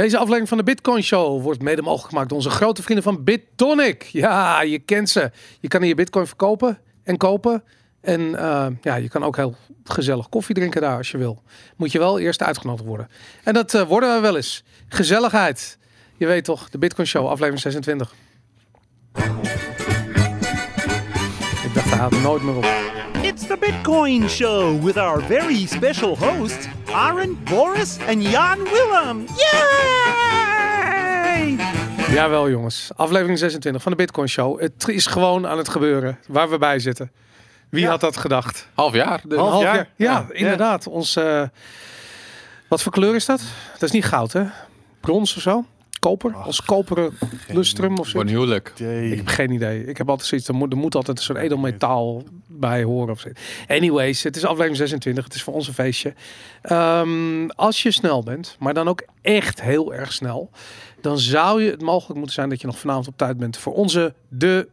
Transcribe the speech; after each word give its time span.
Deze 0.00 0.16
aflevering 0.16 0.48
van 0.48 0.58
de 0.58 0.64
Bitcoin 0.64 1.02
Show 1.02 1.42
wordt 1.42 1.62
mede 1.62 1.82
mogelijk 1.82 2.08
gemaakt 2.08 2.28
door 2.28 2.38
onze 2.38 2.50
grote 2.50 2.82
vrienden 2.82 3.04
van 3.04 3.24
BitTonic. 3.24 4.02
Ja, 4.02 4.62
je 4.62 4.78
kent 4.78 5.08
ze. 5.08 5.30
Je 5.60 5.68
kan 5.68 5.82
hier 5.82 5.94
Bitcoin 5.94 6.26
verkopen 6.26 6.78
en 7.02 7.16
kopen. 7.16 7.64
En 8.00 8.34
eh, 8.38 8.66
ja, 8.82 8.94
je 8.94 9.08
kan 9.08 9.24
ook 9.24 9.36
heel 9.36 9.56
gezellig 9.84 10.28
koffie 10.28 10.54
drinken 10.54 10.80
daar 10.80 10.96
als 10.96 11.10
je 11.10 11.18
wil. 11.18 11.42
Moet 11.76 11.92
je 11.92 11.98
wel 11.98 12.18
eerst 12.18 12.42
uitgenodigd 12.42 12.86
worden. 12.86 13.08
En 13.44 13.54
dat 13.54 13.74
eh, 13.74 13.82
worden 13.82 14.14
we 14.14 14.20
wel 14.20 14.36
eens. 14.36 14.64
Gezelligheid. 14.88 15.78
Je 16.16 16.26
weet 16.26 16.44
toch, 16.44 16.70
de 16.70 16.78
Bitcoin 16.78 17.06
Show, 17.06 17.26
aflevering 17.26 17.60
26. 17.60 18.14
Ik 21.64 21.74
dacht, 21.74 21.90
houdt 21.90 22.14
er 22.14 22.20
nooit 22.20 22.42
meer 22.42 22.56
op. 22.56 22.66
It's 23.22 23.46
the 23.46 23.56
Bitcoin 23.60 24.28
Show 24.28 24.84
with 24.84 24.96
our 24.96 25.22
very 25.22 25.66
special 25.66 26.18
hosts, 26.18 26.66
Aaron, 26.94 27.38
Boris, 27.44 27.96
and 28.08 28.22
Jan 28.22 28.58
Willem. 28.64 29.24
Yay! 29.36 29.56
Jawel 32.14 32.50
jongens, 32.50 32.90
aflevering 32.96 33.38
26 33.38 33.82
van 33.82 33.92
de 33.92 33.98
Bitcoin 33.98 34.28
Show. 34.28 34.60
Het 34.60 34.88
is 34.88 35.06
gewoon 35.06 35.46
aan 35.46 35.58
het 35.58 35.68
gebeuren, 35.68 36.18
waar 36.28 36.50
we 36.50 36.58
bij 36.58 36.78
zitten. 36.78 37.10
Wie 37.68 37.86
had 37.88 38.00
dat 38.00 38.16
gedacht? 38.16 38.68
Half 38.74 38.94
jaar. 38.94 39.20
Dus. 39.24 39.38
Een 39.38 39.44
half 39.44 39.62
jaar. 39.62 39.74
jaar. 39.74 39.88
Ja, 39.96 40.12
Ja. 40.12 40.26
inderdaad. 40.34 40.86
Ons, 40.86 41.16
eh, 41.16 41.42
wat 42.68 42.82
voor 42.82 42.92
kleur 42.92 43.14
is 43.14 43.24
dat? 43.26 43.40
Dat 43.72 43.82
is 43.82 43.90
niet 43.90 44.04
goud, 44.04 44.32
hè? 44.32 44.44
Brons 45.00 45.36
of 45.36 45.42
zo? 45.42 45.64
Koper? 46.00 46.34
Als 46.34 46.62
koperen 46.62 47.12
lustrum 47.48 47.98
of 47.98 48.08
zo? 48.08 48.20
Een 48.20 48.28
huwelijk. 48.28 48.72
Ik 48.78 49.16
heb 49.16 49.26
geen 49.26 49.50
idee. 49.50 49.84
Ik 49.84 49.96
heb 49.96 50.08
altijd 50.08 50.28
zoiets, 50.28 50.48
er 50.48 50.54
moet, 50.54 50.72
er 50.72 50.78
moet 50.78 50.94
altijd 50.94 51.20
soort 51.20 51.38
edelmetaal 51.38 52.22
bij 52.46 52.82
horen 52.82 53.10
of 53.10 53.20
zo. 53.20 53.28
Anyways, 53.68 54.22
het 54.22 54.36
is 54.36 54.42
aflevering 54.42 54.76
26. 54.76 55.24
Het 55.24 55.34
is 55.34 55.42
voor 55.42 55.54
ons 55.54 55.68
een 55.68 55.74
feestje. 55.74 56.14
Ehm, 56.62 57.48
als 57.48 57.82
je 57.82 57.90
snel 57.90 58.22
bent, 58.22 58.56
maar 58.58 58.74
dan 58.74 58.88
ook 58.88 59.02
echt 59.22 59.62
heel 59.62 59.94
erg 59.94 60.12
snel, 60.12 60.50
dan 61.00 61.18
zou 61.18 61.62
je 61.62 61.70
het 61.70 61.82
mogelijk 61.82 62.16
moeten 62.16 62.34
zijn 62.34 62.48
dat 62.48 62.60
je 62.60 62.66
nog 62.66 62.78
vanavond 62.78 63.08
op 63.08 63.16
tijd 63.16 63.36
bent 63.36 63.56
voor 63.56 63.74
onze 63.74 64.14
de 64.28 64.68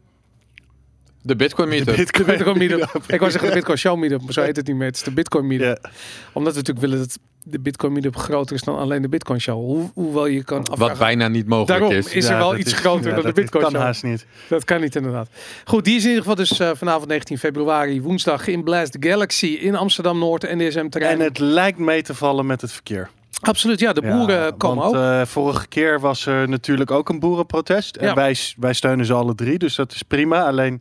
De 1.28 1.36
Bitcoin 1.36 1.68
meetup. 1.68 1.96
de 1.96 2.24
Bitcoin 2.24 2.58
Meetup. 2.58 2.90
Ik 3.06 3.18
wou 3.18 3.30
zeggen 3.30 3.48
de 3.50 3.54
Bitcoin 3.54 3.78
Show 3.78 3.98
Meetup, 3.98 4.22
maar 4.22 4.32
zo 4.32 4.42
heet 4.42 4.56
het 4.56 4.66
niet 4.66 4.76
meer. 4.76 4.86
Het 4.86 4.96
is 4.96 5.02
de 5.02 5.10
Bitcoin 5.10 5.46
Meetup. 5.46 5.78
Ja. 5.82 5.90
Omdat 6.32 6.52
we 6.52 6.58
natuurlijk 6.58 6.86
willen 6.86 6.98
dat 6.98 7.18
de 7.42 7.58
Bitcoin 7.60 7.92
Meetup 7.92 8.16
groter 8.16 8.56
is 8.56 8.62
dan 8.62 8.78
alleen 8.78 9.02
de 9.02 9.08
Bitcoin 9.08 9.40
Show. 9.40 9.54
Hoe, 9.64 9.90
hoewel 9.94 10.26
je 10.26 10.44
kan 10.44 10.58
afvragen. 10.58 10.86
Wat 10.88 10.98
bijna 10.98 11.28
niet 11.28 11.46
mogelijk 11.46 11.80
Daarom 11.80 11.98
is. 11.98 12.12
is 12.12 12.24
er 12.24 12.32
Ja, 12.32 12.38
wel 12.38 12.50
dat 12.50 12.58
iets 12.58 12.72
is- 12.72 12.78
groter 12.78 13.04
ja, 13.08 13.10
dan 13.10 13.16
de 13.20 13.22
dat 13.22 13.34
Bitcoin 13.34 13.62
kan 13.62 13.72
Show. 13.72 13.80
haast 13.82 14.02
niet. 14.02 14.26
Dat 14.48 14.64
kan 14.64 14.80
niet 14.80 14.96
inderdaad. 14.96 15.28
Goed, 15.64 15.84
die 15.84 15.96
is 15.96 16.02
in 16.02 16.08
ieder 16.08 16.22
geval 16.22 16.36
dus 16.38 16.58
eh, 16.58 16.70
vanavond 16.74 17.08
19 17.08 17.38
februari, 17.38 18.00
woensdag 18.02 18.46
in 18.46 18.64
Blast 18.64 18.96
Galaxy 19.00 19.46
in 19.46 19.74
Amsterdam 19.76 20.18
Noord 20.18 20.42
NDSM 20.42 20.88
terrein. 20.88 21.18
En 21.18 21.24
het 21.24 21.38
lijkt 21.38 21.78
mee 21.78 22.02
te 22.02 22.14
vallen 22.14 22.46
met 22.46 22.60
het 22.60 22.72
verkeer. 22.72 23.10
Absoluut, 23.40 23.80
ja, 23.80 23.92
de 23.92 24.00
boeren 24.02 24.36
Ja, 24.40 24.52
komen 24.58 24.82
want, 24.84 24.96
ook. 24.96 25.02
eh, 25.02 25.22
vorige 25.26 25.68
keer 25.68 26.00
was 26.00 26.26
er 26.26 26.48
natuurlijk 26.48 26.90
ook 26.90 27.08
een 27.08 27.18
boerenprotest. 27.20 27.96
En 27.96 28.06
Ja. 28.06 28.14
wij, 28.14 28.36
wij 28.56 28.72
steunen 28.72 29.06
ze 29.06 29.12
alle 29.14 29.34
drie, 29.34 29.58
dus 29.58 29.74
dat 29.74 29.92
is 29.92 30.02
prima. 30.02 30.46
Alleen 30.46 30.80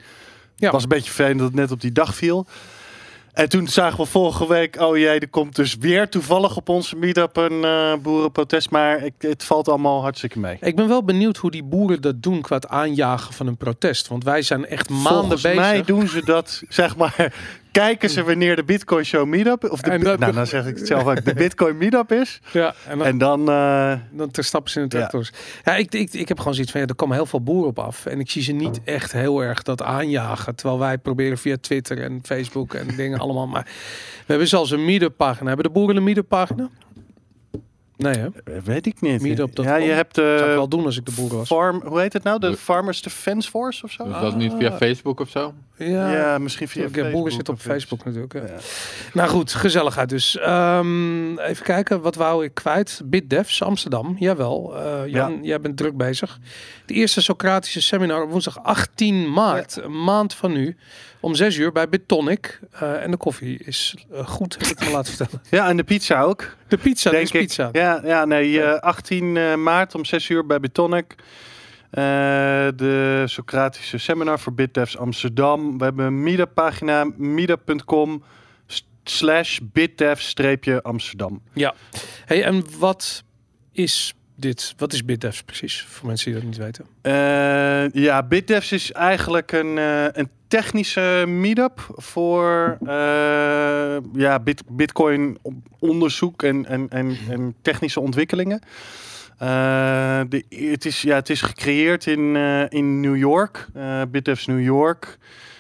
Ja. 0.59 0.63
het 0.66 0.72
was 0.72 0.83
een 0.83 0.89
beetje 0.89 1.11
vervelend 1.11 1.39
dat 1.39 1.47
het 1.47 1.58
net 1.58 1.72
op 1.72 1.81
die 1.81 1.91
dag 1.91 2.16
viel. 2.16 2.45
En 3.33 3.50
toen 3.50 3.67
zagen 3.67 4.00
we 4.00 4.05
vorige 4.05 4.47
week, 4.47 4.81
oh 4.81 4.97
jee, 4.97 5.19
er 5.19 5.30
komt 5.30 5.55
dus 5.55 5.75
weer 5.75 6.09
toevallig 6.09 6.55
op 6.58 6.69
onze 6.69 6.95
meetup 6.95 7.38
een 7.38 7.63
eh, 7.63 7.94
boerenprotest. 8.02 8.69
Maar 8.69 9.03
ik, 9.03 9.13
het 9.17 9.44
valt 9.44 9.67
allemaal 9.69 10.02
hartstikke 10.02 10.39
mee. 10.39 10.58
Ik 10.61 10.75
ben 10.75 10.88
wel 10.88 11.03
benieuwd 11.03 11.38
hoe 11.38 11.52
die 11.52 11.63
boeren 11.63 12.02
dat 12.02 12.22
doen 12.23 12.41
qua 12.41 12.55
het 12.55 12.67
aanjagen 12.67 13.33
van 13.33 13.47
een 13.47 13.58
protest. 13.58 14.08
Want 14.08 14.23
wij 14.23 14.41
zijn 14.41 14.66
echt 14.66 14.89
maanden 14.89 15.13
Volgens 15.13 15.41
bezig. 15.41 15.59
mij 15.59 15.83
doen 15.83 16.08
ze 16.08 16.22
dat, 16.25 16.63
zeg 16.69 16.95
maar, 16.95 17.33
kijken 17.80 18.09
ze 18.09 18.23
wanneer 18.23 18.56
de 18.56 18.64
Bitcoin 18.64 19.06
Show 19.06 19.28
meetup, 19.28 19.72
of 19.72 19.81
de, 19.81 19.97
dat- 20.00 20.20
nou, 20.20 20.33
dan 20.33 20.47
zeg 20.47 20.66
ik 20.66 20.78
het 20.78 20.88
zelf 20.88 21.06
ook, 21.06 21.25
de 21.25 21.33
Bitcoin 21.33 21.78
meetup 21.78 22.11
is. 22.11 22.39
Ja, 22.52 22.73
en 22.88 22.97
dan, 22.97 23.08
En 23.08 23.17
dan, 23.17 23.50
eh, 23.50 23.94
dan 24.11 24.31
ter 24.31 24.44
stappen 24.44 24.72
ze 24.72 24.80
in 24.80 24.88
de 24.88 24.95
tractors. 24.97 25.31
Ja, 25.64 25.75
ik, 25.75 25.94
ik, 25.94 26.14
ik 26.14 26.28
heb 26.28 26.38
gewoon 26.38 26.53
zoiets 26.53 26.72
van, 26.72 26.81
ja, 26.81 26.88
er 26.88 26.95
komen 26.95 27.16
heel 27.16 27.25
veel 27.25 27.42
boeren 27.44 27.69
op 27.69 27.80
af. 27.80 28.06
En 28.06 28.19
ik 28.19 28.30
zie 28.30 28.42
ze 28.42 28.52
niet 28.52 28.81
echt 28.84 29.11
heel 29.11 29.42
erg 29.44 29.61
dat 29.61 29.81
aanjagen. 29.84 30.56
Terwijl 30.56 30.80
wij 30.80 30.97
proberen 30.97 31.38
via 31.38 31.56
Twitter 31.61 32.02
en 32.03 32.19
Facebook 32.24 32.74
en 32.74 32.88
dingen 32.97 33.19
allemaal. 33.19 33.47
Maar 33.47 33.63
we 34.18 34.23
hebben 34.25 34.47
zelfs 34.47 34.72
een 34.72 34.85
meetup 34.85 35.18
pagina. 35.18 35.47
Hebben 35.47 35.66
de 35.66 35.72
boeren 35.72 35.96
een 35.97 36.03
meetup 36.03 36.28
pagina? 36.28 36.69
Nee 37.97 38.13
hè? 38.13 38.25
eh, 38.28 38.62
weet 38.63 38.85
ik 38.85 39.02
niet. 39.02 39.22
Meetup.com. 39.22 39.66
Ja, 39.66 39.75
je 39.75 39.91
hebt 39.91 40.16
Dat 40.16 40.38
zou 40.40 40.50
ik 40.50 40.56
wel 40.56 40.68
doen 40.69 40.85
als 40.85 40.97
ik 40.97 41.06
de 41.06 41.12
boeren 41.16 41.38
was. 41.38 41.47
farm, 41.47 41.81
hoe 41.85 42.00
heet 42.00 42.13
het 42.13 42.23
nou? 42.23 42.40
De 42.40 42.50
De- 42.50 42.57
Farmers 42.57 43.02
Defense 43.02 43.50
Force 43.50 43.84
of 43.84 43.91
zo? 43.91 44.03
Dus 44.03 44.19
dat 44.22 44.35
niet 44.35 44.53
via 44.57 44.72
Facebook 44.78 45.19
of 45.19 45.29
zo? 45.29 45.53
Ja, 45.78 46.12
Ja, 46.14 46.38
misschien 46.38 46.68
via 46.68 46.82
Ja, 46.82 46.90
Facebook. 46.90 47.32
zitten 47.32 47.54
op. 47.54 47.60
Facebook 47.60 48.06
natuurlijk. 48.06 48.34
Ja. 48.34 48.42
Nou 49.14 49.30
goed, 49.30 49.54
gezelligheid 49.54 50.10
dus. 50.10 50.38
Ehm, 50.38 51.38
even 51.40 51.64
kijken, 51.66 52.02
wat 52.02 52.16
wou 52.16 52.44
ik 52.46 52.54
kwijt? 52.54 53.02
BitDevs 53.06 53.62
Amsterdam, 53.64 54.16
jawel. 54.20 54.78
Eh, 54.78 55.08
Jan, 55.08 55.40
jij 55.44 55.60
bent 55.60 55.78
druk 55.78 55.98
bezig. 55.98 56.40
De 56.86 56.94
eerste 56.94 57.22
Socratische 57.22 57.82
seminar 57.82 58.24
op 58.24 58.30
woensdag 58.30 58.64
18 58.64 59.32
maart, 59.34 59.76
een 59.84 60.04
maand 60.04 60.34
van 60.34 60.52
nu, 60.52 60.76
om 61.20 61.36
6 61.36 61.58
uur 61.58 61.72
bij 61.72 61.90
Bitonic. 61.90 62.59
Eh, 62.72 63.04
en 63.04 63.12
de 63.12 63.18
koffie 63.18 63.58
is 63.64 63.96
eh, 64.14 64.28
goed, 64.28 64.54
heb 64.59 64.68
ik 64.68 64.80
me 64.86 64.92
laten 64.92 65.14
vertellen. 65.14 65.44
Ja, 65.50 65.68
en 65.70 65.78
de 65.78 65.84
pizza 65.84 66.22
ook. 66.22 66.56
De 66.68 66.78
pizza, 66.78 67.09
denk 67.09 67.24
is 67.24 67.32
ik. 67.32 67.42
pizza. 67.42 67.70
Ja, 67.72 68.02
ja 68.04 68.26
nee, 68.26 68.62
eh, 68.64 68.80
18 68.80 69.38
eh, 69.38 69.56
maart 69.56 69.96
om 69.96 70.06
6 70.06 70.30
uur 70.30 70.46
bij 70.46 70.59
Bitonic. 70.59 71.16
Eh, 71.90 72.03
de 72.75 73.24
Socratische 73.25 73.98
Seminar 73.98 74.40
voor 74.40 74.53
BitDevs 74.53 74.98
Amsterdam. 74.98 75.78
We 75.78 75.84
hebben 75.84 76.06
een 76.06 76.24
meetup 76.24 76.53
pagina, 76.53 77.08
meetup.com 77.18 78.24
slash 79.03 79.59
bitdev-amsterdam. 79.64 81.42
Ja. 81.53 81.74
Hey, 82.26 82.44
en 82.44 82.64
wat 82.80 83.24
is 83.72 84.16
dit? 84.36 84.74
Wat 84.78 84.94
is 84.94 85.06
BitDevs 85.06 85.44
precies? 85.44 85.86
Voor 85.90 86.08
mensen 86.08 86.31
die 86.31 86.40
dat 86.40 86.50
niet 86.50 86.58
weten. 86.58 86.86
Eh, 87.02 88.03
ja, 88.03 88.24
BitDevs 88.24 88.72
is 88.72 88.92
eigenlijk 88.92 89.52
een, 89.52 89.78
eh, 89.78 90.06
een 90.12 90.30
technische 90.47 91.24
meetup 91.28 91.88
voor 91.96 92.78
ja, 94.14 94.40
bit, 94.44 94.64
Bitcoin 94.70 95.38
onderzoek 95.80 96.44
en, 96.44 96.66
en, 96.66 96.90
en, 96.90 97.18
en 97.30 97.56
technische 97.62 98.00
ontwikkelingen. 98.00 98.62
Eh, 99.38 100.20
de, 100.30 100.46
het, 100.50 100.86
is, 100.86 101.02
ja, 101.02 101.16
het 101.16 101.30
is 101.30 101.42
gecreëerd 101.42 102.06
in, 102.06 102.36
eh, 102.36 102.64
in 102.70 103.00
New 103.00 103.18
York, 103.18 103.68
eh 103.74 104.02
BitDevs 104.12 104.46
New 104.46 104.64
York. 104.64 105.18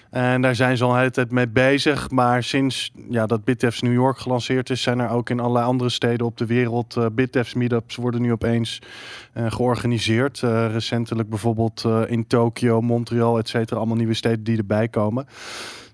En 0.09 0.41
daar 0.41 0.55
zijn 0.55 0.77
ze 0.77 0.83
al 0.83 0.91
een 0.91 0.97
hele 0.97 1.11
tijd 1.11 1.31
mee 1.31 1.47
bezig. 1.47 2.09
Maar 2.09 2.43
sinds 2.43 2.91
ja, 3.09 3.25
dat 3.25 3.41
New 3.81 3.93
York 3.93 4.17
gelanceerd 4.17 4.69
is, 4.69 4.81
zijn 4.81 4.99
er 4.99 5.09
ook 5.09 5.29
in 5.29 5.39
allerlei 5.39 5.65
andere 5.65 5.89
steden 5.89 6.25
op 6.25 6.37
de 6.37 6.45
wereld 6.45 7.15
BitDevs 7.15 7.53
meetups 7.53 7.95
worden 7.95 8.21
nu 8.21 8.31
opeens 8.31 8.81
georganiseerd. 9.33 10.39
Recentelijk 10.71 11.29
bijvoorbeeld 11.29 11.83
in 12.07 12.27
Tokio, 12.27 12.81
Montreal, 12.81 13.37
et 13.37 13.49
cetera. 13.49 13.77
Allemaal 13.77 13.97
nieuwe 13.97 14.13
steden 14.13 14.43
die 14.43 14.57
erbij 14.57 14.87
komen. 14.87 15.27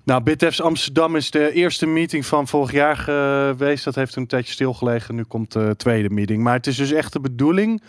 Nou, 0.05 0.23
BitDevs 0.23 0.61
Amsterdam 0.61 1.15
is 1.15 1.31
de 1.31 1.51
eerste 1.51 1.85
meeting 1.85 2.25
van 2.25 2.47
vorig 2.47 2.71
jaar 2.71 2.97
geweest. 2.97 3.83
Dat 3.83 3.95
heeft 3.95 4.15
een 4.15 4.27
tijdje 4.27 4.53
stilgelegen. 4.53 5.15
Nu 5.15 5.23
komt 5.23 5.51
de 5.51 5.73
tweede 5.77 6.09
meeting. 6.09 6.43
Maar 6.43 6.53
het 6.53 6.67
is 6.67 6.75
dus 6.75 6.91
echt 6.91 7.13
de 7.13 7.19
bedoeling 7.19 7.83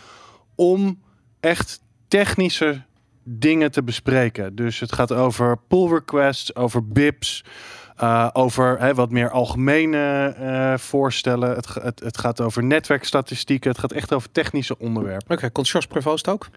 om 0.54 1.02
echt 1.40 1.80
technische 2.08 2.82
dingen 3.24 3.70
te 3.70 3.82
bespreken. 3.82 4.54
Dus 4.54 4.80
het 4.80 4.92
gaat 4.92 5.12
over 5.12 5.58
pull 5.68 5.88
requests, 5.88 6.54
over 6.54 6.88
BIPs, 6.88 7.44
eh, 7.96 8.28
over 8.32 8.80
hè, 8.80 8.94
wat 8.94 9.10
meer 9.10 9.30
algemene 9.30 10.34
eh, 10.38 10.78
voorstellen. 10.78 11.54
Het, 11.54 11.74
het, 11.74 12.00
het 12.00 12.18
gaat 12.18 12.40
over 12.40 12.64
netwerkstatistieken. 12.64 13.70
Het 13.70 13.78
gaat 13.78 13.92
echt 13.92 14.12
over 14.12 14.30
technische 14.32 14.78
onderwerpen. 14.78 15.36
Oké, 15.36 15.50
komt 15.50 15.68
Jos 15.68 15.86
Prevost 15.86 16.28
ook? 16.28 16.48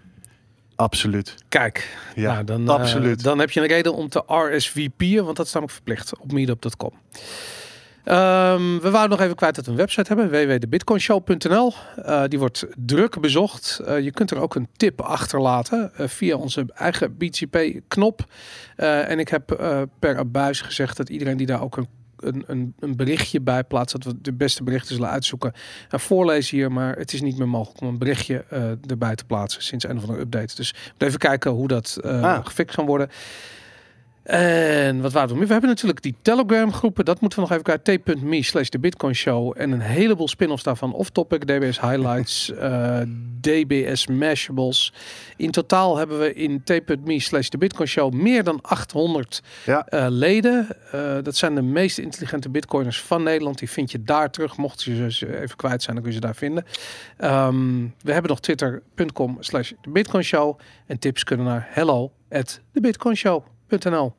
Absoluut. 0.77 1.35
Kijk, 1.49 1.97
Ja, 2.15 2.33
nou, 2.33 2.43
dan, 2.43 2.67
eh, 2.67 2.73
absoluut. 2.73 3.23
dan 3.23 3.39
heb 3.39 3.51
je 3.51 3.59
een 3.61 3.67
reden 3.67 3.93
om 3.93 4.09
te 4.09 4.23
RSVP'en, 4.27 5.23
want 5.25 5.37
dat 5.37 5.45
is 5.45 5.51
namelijk 5.53 5.75
verplicht 5.77 6.17
op 6.19 6.31
meetup.com. 6.31 6.91
Ehm, 8.03 8.79
we 8.79 8.89
wouden 8.89 9.09
nog 9.09 9.21
even 9.21 9.35
kwijt 9.35 9.55
dat 9.55 9.65
we 9.65 9.71
een 9.71 9.77
website 9.77 10.13
hebben, 10.13 10.29
www.debitcoinshow.nl. 10.29 11.73
Eh 12.03 12.23
die 12.27 12.39
wordt 12.39 12.65
druk 12.75 13.19
bezocht. 13.21 13.79
Eh, 13.85 13.99
je 13.99 14.11
kunt 14.11 14.31
er 14.31 14.39
ook 14.39 14.55
een 14.55 14.67
tip 14.77 15.01
achterlaten 15.01 15.91
via 15.95 16.35
onze 16.35 16.65
eigen 16.73 17.17
BTP-knop. 17.17 18.25
Eh, 18.75 19.09
en 19.09 19.19
ik 19.19 19.27
heb 19.29 19.45
per 19.99 20.17
abuis 20.17 20.61
gezegd 20.61 20.97
dat 20.97 21.09
iedereen 21.09 21.37
die 21.37 21.47
daar 21.47 21.61
ook 21.61 21.77
een, 21.77 21.87
een, 22.17 22.43
een, 22.47 22.73
een 22.79 22.95
berichtje 22.95 23.41
bij 23.41 23.63
plaatst, 23.63 23.91
dat 23.91 24.13
we 24.13 24.21
de 24.21 24.33
beste 24.33 24.63
berichten 24.63 24.95
zullen 24.95 25.09
uitzoeken 25.09 25.53
en 25.89 25.99
voorlezen 25.99 26.57
hier. 26.57 26.71
Maar 26.71 26.95
het 26.95 27.13
is 27.13 27.21
niet 27.21 27.37
meer 27.37 27.47
mogelijk 27.47 27.81
om 27.81 27.87
een 27.87 27.97
berichtje 27.97 28.45
eh, 28.49 28.69
erbij 28.89 29.15
te 29.15 29.25
plaatsen 29.25 29.63
sinds 29.63 29.85
een 29.87 29.95
of 29.97 30.01
andere 30.01 30.19
update. 30.19 30.55
Dus 30.55 30.73
even 30.97 31.19
kijken 31.19 31.51
hoe 31.51 31.67
dat 31.67 31.97
Ah. 32.03 32.45
gefixt 32.45 32.75
kan 32.75 32.85
worden. 32.85 33.09
En 34.27 35.01
wat 35.01 35.11
waren 35.11 35.29
we 35.29 35.35
meer? 35.35 35.45
We 35.45 35.51
hebben 35.51 35.69
natuurlijk 35.69 36.01
die 36.01 36.15
Telegram 36.21 36.73
groepen. 36.73 37.05
Dat 37.05 37.21
moeten 37.21 37.39
we 37.39 37.45
nog 37.49 37.59
even 37.59 37.81
kijken. 37.83 38.03
T.me 38.03 38.43
slash 38.43 38.69
de 38.69 38.79
Bitcoin 38.79 39.15
Show. 39.15 39.53
En 39.57 39.71
een 39.71 39.79
heleboel 39.79 40.27
spin-offs 40.27 40.63
daarvan. 40.63 40.93
Off-topic, 40.93 41.45
DBS 41.47 41.81
Highlights, 41.81 42.51
eh, 42.53 42.99
DBS 43.41 44.07
Mashables. 44.07 44.93
In 45.37 45.51
totaal 45.51 45.97
hebben 45.97 46.19
we 46.19 46.33
in 46.33 46.63
T.me 46.63 47.19
slash 47.19 47.47
de 47.47 47.57
Bitcoin 47.57 47.87
Show 47.87 48.13
meer 48.13 48.43
dan 48.43 48.59
800 48.61 49.41
Ja. 49.65 49.85
eh, 49.85 50.05
leden. 50.09 50.67
Eh, 50.91 51.17
dat 51.23 51.35
zijn 51.35 51.55
de 51.55 51.61
meest 51.61 51.97
intelligente 51.97 52.49
bitcoiners 52.49 53.01
van 53.01 53.23
Nederland. 53.23 53.59
Die 53.59 53.69
vind 53.69 53.91
je 53.91 54.03
daar 54.03 54.31
terug. 54.31 54.57
Mocht 54.57 54.83
je 54.83 55.11
ze 55.11 55.39
even 55.41 55.55
kwijt 55.55 55.83
zijn, 55.83 55.95
dan 55.95 56.03
kun 56.05 56.13
je 56.13 56.19
ze 56.19 56.25
daar 56.25 56.35
vinden. 56.35 56.65
Ehm, 57.17 57.81
we 58.01 58.11
hebben 58.11 58.29
nog 58.29 58.39
twitter.com 58.39 59.37
slash 59.39 59.71
de 59.81 59.89
Bitcoin 59.89 60.23
Show. 60.23 60.59
En 60.85 60.99
tips 60.99 61.23
kunnen 61.23 61.45
naar 61.45 61.67
hello 61.69 62.11
at 62.29 62.61
thebitcoinshow.nl. 63.67 64.13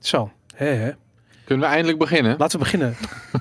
Zo, 0.00 0.30
hè 0.54 0.66
hè. 0.66 0.90
Kunnen 1.44 1.66
we 1.66 1.72
eindelijk 1.72 1.98
beginnen? 1.98 2.34
Laten 2.38 2.58
we 2.58 2.64
beginnen. 2.64 2.96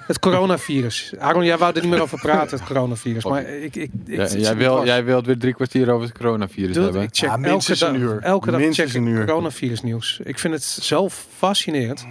Het 0.07 0.19
coronavirus. 0.19 1.13
Aaron, 1.19 1.45
jij 1.45 1.57
wou 1.57 1.73
er 1.75 1.81
niet 1.81 1.89
meer 1.91 2.01
over 2.01 2.19
praten, 2.19 2.57
het 2.57 2.67
coronavirus. 2.67 3.23
Maar 3.25 3.43
ik... 3.49 3.75
ik, 3.75 3.75
ik 3.75 3.91
Ja, 4.05 4.23
ik 4.23 4.29
zit 4.29 4.41
jij, 4.41 4.55
wil, 4.55 4.85
jij 4.85 5.03
wilt 5.03 5.25
weer 5.25 5.37
drie 5.37 5.53
kwartier 5.53 5.91
over 5.91 6.07
het 6.07 6.17
coronavirus 6.17 6.73
Dude, 6.73 6.83
hebben. 6.85 7.01
ik 7.01 7.09
check 7.11 7.29
Ja, 7.29 7.41
elke 7.43 7.77
dag, 7.77 7.93
uur. 7.93 8.19
elke 8.21 8.51
dag 8.51 8.59
Minstens 8.59 8.91
check 8.91 9.01
ik 9.01 9.07
een 9.07 9.13
uur. 9.13 9.25
coronavirus 9.25 9.81
nieuws. 9.81 10.19
Ik 10.23 10.39
vind 10.39 10.53
het 10.53 10.63
zo 10.63 11.09
fascinerend. 11.37 12.05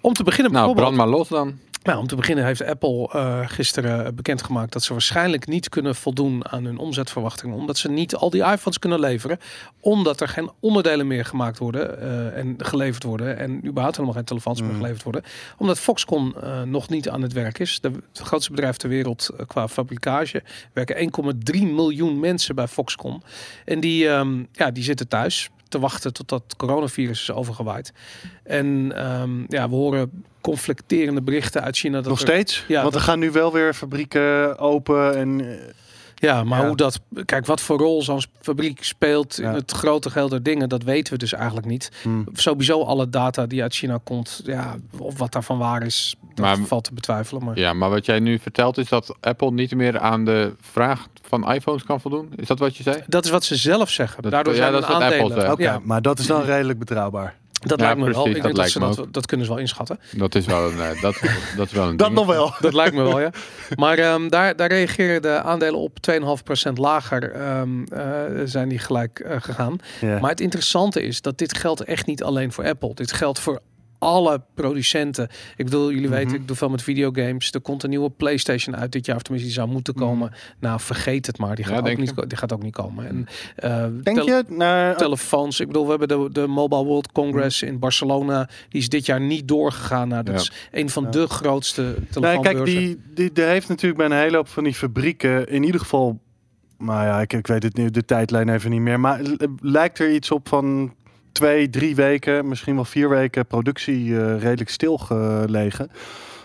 Om 0.00 0.12
te 0.12 0.22
beginnen 0.22 0.52
Nou, 0.52 0.74
brand 0.74 0.96
maar 0.96 1.06
los 1.06 1.28
dan. 1.28 1.58
Nou, 1.86 1.98
om 1.98 2.06
te 2.06 2.16
beginnen 2.16 2.44
heeft 2.44 2.64
Apple 2.64 3.08
eh, 3.12 3.40
gisteren 3.44 4.14
bekendgemaakt 4.14 4.72
dat 4.72 4.82
ze 4.82 4.92
waarschijnlijk 4.92 5.46
niet 5.46 5.68
kunnen 5.68 5.94
voldoen 5.94 6.48
aan 6.48 6.64
hun 6.64 6.78
omzetverwachtingen. 6.78 7.56
Omdat 7.56 7.78
ze 7.78 7.88
niet 7.88 8.14
al 8.14 8.30
die 8.30 8.44
iPhones 8.44 8.78
kunnen 8.78 9.00
leveren. 9.00 9.38
Omdat 9.80 10.20
er 10.20 10.28
geen 10.28 10.50
onderdelen 10.60 11.06
meer 11.06 11.24
gemaakt 11.24 11.58
worden 11.58 12.00
eh, 12.00 12.38
en 12.38 12.54
geleverd 12.58 13.02
worden. 13.02 13.38
En 13.38 13.66
überhaupt 13.66 13.94
helemaal 13.96 14.16
geen 14.16 14.24
telefoons 14.24 14.60
meer 14.60 14.70
Mm. 14.70 14.76
geleverd 14.76 15.02
worden. 15.02 15.22
Omdat 15.56 15.78
Foxconn 15.78 16.34
eh, 16.40 16.62
nog 16.62 16.88
niet 16.88 17.08
aan 17.08 17.22
het 17.22 17.32
werk 17.32 17.58
is. 17.58 17.80
De, 17.80 17.90
het 18.12 18.18
grootste 18.18 18.50
bedrijf 18.50 18.76
ter 18.76 18.88
wereld 18.88 19.30
qua 19.46 19.68
fabrikage. 19.68 20.42
werken 20.72 20.96
1,3 20.96 21.60
miljoen 21.62 22.20
mensen 22.20 22.54
bij 22.54 22.68
Foxconn. 22.68 23.22
En 23.64 23.80
die, 23.80 24.08
ehm, 24.08 24.44
ja, 24.52 24.70
die 24.70 24.84
zitten 24.84 25.08
thuis 25.08 25.50
te 25.68 25.78
wachten 25.78 26.12
totdat 26.12 26.42
het 26.42 26.56
coronavirus 26.56 27.20
is 27.20 27.30
overgewaaid. 27.32 27.92
En 28.42 28.92
ehm, 28.96 29.44
ja, 29.48 29.68
we 29.68 29.74
horen 29.74 30.24
conflicterende 30.50 31.22
berichten 31.22 31.62
uit 31.62 31.76
China. 31.76 31.96
Dat 31.96 32.04
Nog 32.06 32.20
er- 32.20 32.26
steeds? 32.28 32.64
Ja, 32.68 32.82
Want 32.82 32.94
er 32.94 33.00
gaan 33.00 33.18
nu 33.18 33.30
wel 33.30 33.52
weer 33.52 33.74
fabrieken 33.74 34.58
open. 34.58 35.16
En, 35.16 35.40
eh, 35.40 35.56
Ja, 36.18 36.44
maar 36.44 36.60
Ja. 36.60 36.66
hoe 36.66 36.76
dat... 36.76 37.00
Kijk, 37.24 37.46
wat 37.46 37.60
voor 37.60 37.78
rol 37.78 38.02
zo'n 38.02 38.22
fabriek 38.40 38.84
speelt 38.84 39.38
in 39.38 39.44
Ja. 39.48 39.54
het 39.54 39.72
grote 39.72 40.10
geheel 40.10 40.28
der 40.28 40.42
dingen, 40.42 40.68
dat 40.68 40.82
weten 40.82 41.12
we 41.12 41.18
dus 41.18 41.32
eigenlijk 41.32 41.66
niet. 41.66 41.90
hmm. 42.02 42.24
Sowieso 42.32 42.82
alle 42.82 43.08
data 43.10 43.46
die 43.46 43.62
uit 43.62 43.74
China 43.74 43.98
komt, 44.04 44.40
ja, 44.44 44.74
of 44.98 45.18
wat 45.18 45.32
daarvan 45.32 45.58
waar 45.58 45.82
is, 45.82 46.16
dat 46.34 46.44
Maar- 46.44 46.56
valt 46.66 46.84
te 46.84 46.94
betwijfelen. 46.94 47.44
Maar 47.44 47.58
Ja, 47.58 47.72
maar 47.72 47.90
wat 47.90 48.06
jij 48.06 48.18
nu 48.20 48.38
vertelt 48.38 48.78
is 48.78 48.88
dat 48.88 49.16
Apple 49.20 49.50
niet 49.52 49.74
meer 49.74 49.98
aan 49.98 50.24
de 50.24 50.52
vraag 50.60 51.06
van 51.22 51.52
iPhones 51.52 51.84
kan 51.84 52.00
voldoen. 52.00 52.32
Is 52.36 52.46
dat 52.46 52.58
wat 52.58 52.76
je 52.76 52.82
zei? 52.82 53.02
dat 53.06 53.24
is 53.24 53.30
wat 53.30 53.44
ze 53.44 53.56
zelf 53.56 53.90
zeggen. 53.90 54.22
Dat- 54.22 54.32
Daardoor 54.32 54.52
ja, 54.54 54.58
zijn 54.58 54.72
dat 54.72 54.80
de 54.80 54.86
is 54.86 54.92
wat 54.92 55.02
Apple 55.02 55.16
aandelen. 55.18 55.40
zegt. 55.40 55.52
Oké, 55.52 55.62
Ja, 55.62 55.80
maar 55.82 56.02
dat 56.02 56.18
is 56.18 56.26
dan 56.26 56.42
redelijk 56.42 56.78
betrouwbaar. 56.78 57.34
Dat 57.60 57.80
Ja, 57.80 57.86
lijkt 57.86 58.00
me 58.00 58.04
wel. 58.04 58.26
Ik 58.26 58.32
dat 58.32 58.42
denk 58.42 58.56
dat, 58.56 58.70
ze 58.70 58.78
lijkt 58.78 58.96
me 58.96 59.02
dat, 59.02 59.14
dat 59.14 59.26
kunnen 59.26 59.46
ze 59.46 59.52
wel 59.52 59.60
inschatten. 59.60 59.98
Dat 60.10 60.34
is 60.34 60.46
wel 60.46 60.70
een, 60.70 60.80
eh, 60.80 61.02
dat, 61.02 61.20
dat 61.56 61.66
is 61.66 61.72
wel 61.72 61.88
een 61.88 61.96
Dat 61.96 62.12
nog 62.12 62.26
wel. 62.26 62.54
Dat 62.60 62.74
lijkt 62.74 62.94
me 62.94 63.02
wel, 63.02 63.20
ja. 63.20 63.30
Maar 63.74 63.98
ehm, 63.98 64.28
daar, 64.28 64.56
daar 64.56 64.68
reageren 64.68 65.22
de 65.22 65.42
aandelen 65.42 65.80
op 65.80 65.98
2,5% 66.10 66.72
lager 66.74 67.32
ehm, 67.32 67.84
eh, 67.84 68.02
zijn 68.44 68.68
die 68.68 68.78
gelijk 68.78 69.18
eh, 69.18 69.36
gegaan. 69.40 69.78
Ja. 70.00 70.18
Maar 70.18 70.30
het 70.30 70.40
interessante 70.40 71.02
is 71.02 71.20
dat 71.20 71.38
dit 71.38 71.58
geldt 71.58 71.80
echt 71.80 72.06
niet 72.06 72.22
alleen 72.22 72.52
voor 72.52 72.64
Apple. 72.64 72.94
Dit 72.94 73.12
geldt 73.12 73.40
voor 73.40 73.60
alle 73.98 74.42
producenten. 74.54 75.28
Ik 75.56 75.64
bedoel, 75.64 75.92
jullie 75.92 76.08
weten, 76.08 76.26
Mhm. 76.28 76.36
ik 76.40 76.46
doe 76.46 76.56
veel 76.56 76.68
met 76.68 76.82
videogames. 76.82 77.52
Er 77.52 77.60
komt 77.60 77.82
een 77.82 77.90
nieuwe 77.90 78.10
PlayStation 78.10 78.76
uit 78.76 78.92
dit 78.92 79.06
jaar, 79.06 79.16
of 79.16 79.22
tenminste 79.22 79.50
die 79.52 79.60
zou 79.60 79.72
moeten 79.72 79.94
komen. 79.94 80.32
Nou, 80.60 80.80
vergeet 80.80 81.26
het 81.26 81.38
maar. 81.38 81.54
Die 81.56 81.64
Ja, 81.68 81.70
gaat, 81.74 81.90
ook 81.90 81.96
niet, 81.96 82.14
die 82.28 82.38
gaat 82.38 82.52
ook 82.52 82.62
niet 82.62 82.74
komen. 82.74 83.06
En, 83.08 83.26
eh, 83.56 83.86
Denk 84.02 84.16
tel- 84.16 84.26
je? 84.26 84.44
Nou, 84.48 84.96
Telefoons. 84.96 85.60
Ik 85.60 85.66
bedoel, 85.66 85.84
we 85.84 85.90
hebben 85.90 86.08
de, 86.08 86.28
de 86.32 86.46
Mobile 86.46 86.84
World 86.84 87.12
Congress 87.12 87.62
in 87.62 87.78
Barcelona. 87.78 88.48
Die 88.68 88.80
is 88.80 88.88
dit 88.88 89.06
jaar 89.06 89.20
niet 89.20 89.48
doorgegaan. 89.48 90.08
Nou, 90.08 90.22
dat 90.22 90.34
Ja. 90.34 90.40
is 90.40 90.52
een 90.80 90.90
van 90.90 91.02
Ja. 91.04 91.10
de 91.10 91.26
grootste 91.26 91.82
Nee, 91.82 91.94
telefoonbeurzen. 92.10 92.64
kijk, 92.64 92.64
die, 92.64 93.00
die, 93.14 93.32
die 93.32 93.44
heeft 93.44 93.68
natuurlijk 93.68 94.08
bij 94.08 94.18
een 94.18 94.22
hele 94.24 94.36
hoop 94.36 94.48
van 94.48 94.64
die 94.64 94.74
fabrieken 94.74 95.48
in 95.48 95.62
ieder 95.62 95.80
geval. 95.80 96.20
Nou 96.78 97.04
ja, 97.04 97.20
ik, 97.20 97.32
ik 97.32 97.46
weet 97.46 97.62
het 97.62 97.76
nu, 97.76 97.90
de 97.90 98.04
tijdlijn 98.04 98.48
even 98.48 98.70
niet 98.70 98.80
meer. 98.80 99.00
Maar 99.00 99.20
lijkt 99.60 99.98
er 99.98 100.12
iets 100.12 100.30
op 100.30 100.48
van 100.48 100.94
twee, 101.36 101.70
drie 101.70 101.94
weken, 101.94 102.48
misschien 102.48 102.74
wel 102.74 102.84
vier 102.84 103.08
weken 103.08 103.46
productie 103.46 104.18
eh, 104.18 104.40
redelijk 104.40 104.70
stilgelegen. 104.70 105.90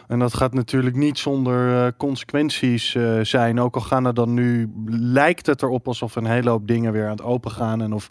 En 0.08 0.20
dat 0.20 0.34
gaat 0.34 0.54
natuurlijk 0.54 0.96
niet 0.96 1.18
zonder 1.18 1.86
eh, 1.86 1.92
consequenties 1.98 2.96
eh, 2.96 3.20
zijn. 3.22 3.60
Ook 3.60 3.76
al 3.76 3.82
gaan 3.82 4.06
er 4.06 4.14
dan 4.14 4.34
nu, 4.34 4.72
lijkt 4.90 5.46
het 5.46 5.62
erop 5.62 5.88
alsof 5.88 6.16
een 6.16 6.26
hele 6.26 6.50
hoop 6.50 6.68
dingen 6.68 6.92
weer 6.92 7.06
aan 7.06 7.12
het 7.12 7.22
open 7.22 7.52
gaan. 7.52 7.82
En 7.82 7.94
of 7.94 8.08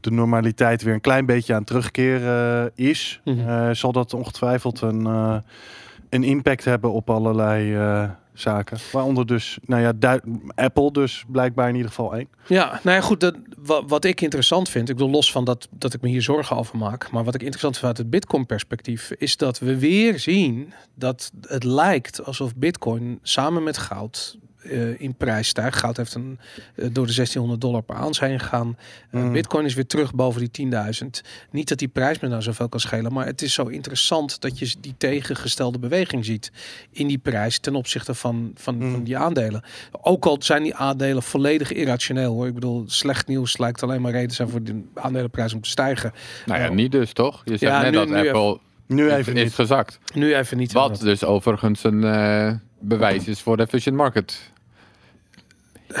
de 0.00 0.10
normaliteit 0.10 0.82
weer 0.82 0.94
een 0.94 1.00
klein 1.00 1.26
beetje 1.26 1.52
aan 1.52 1.58
het 1.58 1.68
terugkeren 1.68 2.70
is. 2.74 3.20
Mhm. 3.24 3.74
zal 3.74 3.92
dat 3.92 4.14
ongetwijfeld 4.14 4.80
een, 4.80 5.04
een 6.08 6.24
impact 6.24 6.64
hebben 6.64 6.92
op 6.92 7.10
allerlei 7.10 7.76
zaken. 8.34 8.78
Waaronder 8.92 9.26
dus, 9.26 9.58
nou 9.66 9.82
ja, 9.82 10.20
Apple 10.54 10.92
dus 10.92 11.24
blijkbaar 11.28 11.68
in 11.68 11.74
ieder 11.74 11.88
geval 11.88 12.14
één. 12.14 12.28
Ja, 12.46 12.80
nou 12.82 12.96
ja, 12.96 13.02
goed. 13.02 13.20
Dat, 13.20 13.36
wat, 13.86 14.04
ik 14.04 14.20
interessant 14.20 14.68
vind, 14.68 14.88
ik 14.88 14.96
bedoel 14.96 15.10
los 15.10 15.32
van 15.32 15.44
dat, 15.44 15.68
dat 15.70 15.94
ik 15.94 16.00
me 16.00 16.08
hier 16.08 16.22
zorgen 16.22 16.56
over 16.56 16.76
maak, 16.76 17.10
maar 17.10 17.24
wat 17.24 17.34
ik 17.34 17.40
interessant 17.40 17.74
vind 17.74 17.86
uit 17.86 17.98
het 17.98 18.10
Bitcoin-perspectief, 18.10 19.10
is 19.10 19.36
dat 19.36 19.58
we 19.58 19.78
weer 19.78 20.18
zien 20.18 20.72
dat 20.94 21.32
het 21.40 21.64
lijkt 21.64 22.24
alsof 22.24 22.54
Bitcoin 22.56 23.18
samen 23.22 23.62
met 23.62 23.78
goud 23.78 24.38
eh, 24.70 25.00
in 25.00 25.14
prijs 25.14 25.48
stijgt. 25.48 25.78
Goud 25.78 25.96
heeft 25.96 26.14
een, 26.14 26.38
eh, 26.74 26.88
door 26.92 27.06
de 27.06 27.12
1600 27.12 27.60
dollar 27.60 27.82
per 27.82 27.96
ounce 27.96 28.24
heen 28.24 28.40
gegaan. 28.40 28.76
Eh, 29.10 29.20
Mm. 29.20 29.32
Bitcoin 29.32 29.64
is 29.64 29.74
weer 29.74 29.86
terug 29.86 30.14
boven 30.14 30.40
die 30.40 30.50
10.000. 30.50 31.22
Niet 31.50 31.68
dat 31.68 31.78
die 31.78 31.88
prijs 31.88 32.18
me 32.20 32.28
nou 32.28 32.42
zoveel 32.42 32.68
kan 32.68 32.80
schelen, 32.80 33.12
maar 33.12 33.26
het 33.26 33.42
is 33.42 33.52
zo 33.54 33.62
interessant 33.66 34.40
dat 34.40 34.58
je 34.58 34.74
die 34.80 34.94
tegengestelde 34.98 35.78
beweging 35.78 36.24
ziet 36.24 36.52
in 36.90 37.06
die 37.06 37.18
prijs 37.18 37.58
ten 37.58 37.74
opzichte 37.74 38.14
van, 38.14 38.50
van, 38.54 38.76
Mm. 38.76 38.90
van 38.92 39.04
die 39.04 39.16
aandelen. 39.16 39.62
Ook 40.02 40.26
al 40.26 40.36
zijn 40.40 40.62
die 40.62 40.74
aandelen 40.74 41.22
volledig 41.22 41.72
irrationeel 41.72 42.32
hoor. 42.32 42.46
Ik 42.46 42.54
bedoel, 42.54 42.84
slecht 42.86 43.26
nieuws 43.26 43.58
lijkt 43.58 43.82
alleen 43.82 44.00
maar 44.00 44.12
reden 44.12 44.36
zijn 44.36 44.48
voor 44.48 44.62
de 44.62 44.82
aandelenprijs 44.94 45.54
om 45.54 45.60
te 45.60 45.68
stijgen. 45.70 46.12
Nou 46.46 46.58
ja, 46.60 46.64
Ja. 46.66 46.72
niet 46.72 46.92
dus 46.92 47.12
toch? 47.12 47.42
Je 47.44 47.56
zegt 47.56 47.72
Ja, 47.72 47.80
net 47.82 47.90
nu- 47.90 47.96
dat 47.96 48.08
nu 48.08 48.16
Apple 48.28 48.58
Nu 48.86 49.06
is, 49.06 49.12
even 49.12 49.36
is 49.36 49.42
niet. 49.42 49.54
gezakt. 49.54 49.98
Nu 50.14 50.34
even 50.34 50.56
niet. 50.56 50.72
Wat 50.72 51.00
dus 51.00 51.24
overigens 51.24 51.84
een 51.84 52.04
eh, 52.04 52.52
bewijs 52.80 53.26
is 53.26 53.40
voor 53.40 53.56
de 53.56 53.62
efficient 53.62 53.96
market. 53.96 54.52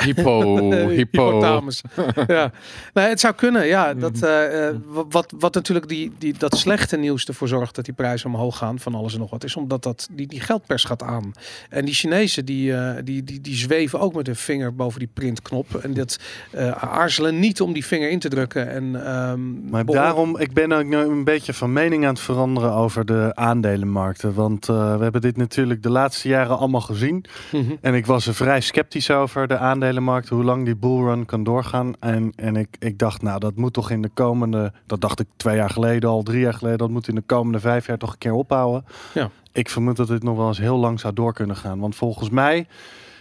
Hypo, 0.00 0.56
hypo. 0.70 0.88
Hypothalamus. 0.88 1.82
ja. 2.26 2.50
Nee, 2.94 3.08
het 3.08 3.20
zou 3.20 3.34
kunnen, 3.34 3.66
ja. 3.66 3.94
Dat, 3.94 4.22
eh, 4.22 4.68
eh, 4.68 4.74
wa- 4.86 5.04
wat, 5.08 5.34
wat 5.38 5.54
natuurlijk 5.54 5.88
die, 5.88 6.12
die, 6.18 6.34
dat 6.38 6.56
slechte 6.56 6.96
nieuws 6.96 7.24
ervoor 7.24 7.48
zorgt 7.48 7.74
dat 7.74 7.84
die 7.84 7.94
prijzen 7.94 8.30
omhoog 8.30 8.56
gaan 8.58 8.78
van 8.78 8.94
alles 8.94 9.12
en 9.14 9.18
nog 9.20 9.30
wat, 9.30 9.44
is 9.44 9.56
omdat 9.56 9.82
dat, 9.82 10.08
die, 10.12 10.26
die 10.26 10.40
geldpers 10.40 10.84
gaat 10.84 11.02
aan. 11.02 11.32
En 11.70 11.84
die 11.84 11.94
Chinezen 11.94 12.44
die, 12.44 12.74
eh, 12.76 13.02
die, 13.04 13.24
die, 13.24 13.40
die 13.40 13.54
zweven 13.56 14.00
ook 14.00 14.14
met 14.14 14.26
hun 14.26 14.36
vinger 14.36 14.74
boven 14.74 14.98
die 14.98 15.08
printknop. 15.14 15.74
En 15.74 15.94
dat 15.94 16.18
eh, 16.50 16.70
aarzelen 16.70 17.38
niet 17.38 17.60
om 17.60 17.72
die 17.72 17.86
vinger 17.86 18.10
in 18.10 18.18
te 18.18 18.28
drukken. 18.28 18.68
En, 18.70 19.06
ehm, 19.06 19.70
Maar 19.70 19.84
behoor- 19.84 20.02
daarom, 20.02 20.38
ik 20.38 20.52
ben 20.52 20.72
ook 20.72 20.84
nu 20.84 20.96
een 20.96 21.24
beetje 21.24 21.52
van 21.54 21.72
mening 21.72 22.02
aan 22.04 22.08
het 22.14 22.20
veranderen 22.20 22.72
over 22.72 23.04
de 23.04 23.30
aandelenmarkten. 23.34 24.34
Want 24.34 24.68
eh, 24.68 24.96
we 24.96 25.02
hebben 25.02 25.20
dit 25.20 25.36
natuurlijk 25.36 25.82
de 25.82 25.90
laatste 25.90 26.28
jaren 26.28 26.58
allemaal 26.58 26.80
gezien. 26.80 27.24
Mhm. 27.52 27.62
En 27.80 27.94
ik 27.94 28.06
was 28.06 28.26
er 28.26 28.34
vrij 28.34 28.60
sceptisch 28.60 29.10
over 29.10 29.48
de 29.48 29.58
aandelenmarkt, 29.84 30.28
hoe 30.28 30.44
lang 30.44 30.64
die 30.64 30.76
bullrun 30.76 31.26
kan 31.26 31.44
doorgaan. 31.44 31.94
En, 32.00 32.32
en 32.36 32.56
ik, 32.56 32.76
ik 32.78 32.98
dacht, 32.98 33.22
nou, 33.22 33.40
dat 33.40 33.56
moet 33.56 33.72
toch 33.72 33.90
in 33.90 34.02
de 34.02 34.10
komende, 34.14 34.72
dat 34.86 35.00
dacht 35.00 35.20
ik 35.20 35.26
twee 35.36 35.56
jaar 35.56 35.70
geleden 35.70 36.10
al, 36.10 36.22
drie 36.22 36.40
jaar 36.40 36.54
geleden, 36.54 36.78
dat 36.78 36.90
moet 36.90 37.08
in 37.08 37.14
de 37.14 37.22
komende 37.26 37.60
vijf 37.60 37.86
jaar 37.86 37.98
toch 37.98 38.12
een 38.12 38.18
keer 38.18 38.32
ophouden. 38.32 38.84
Ja. 39.14 39.30
Ik 39.52 39.68
vermoed 39.68 39.96
dat 39.96 40.08
dit 40.08 40.22
nog 40.22 40.36
wel 40.36 40.48
eens 40.48 40.58
heel 40.58 40.76
lang 40.76 41.00
zou 41.00 41.14
door 41.14 41.32
kunnen 41.32 41.56
gaan. 41.56 41.78
Want 41.78 41.96
volgens 41.96 42.30
mij 42.30 42.66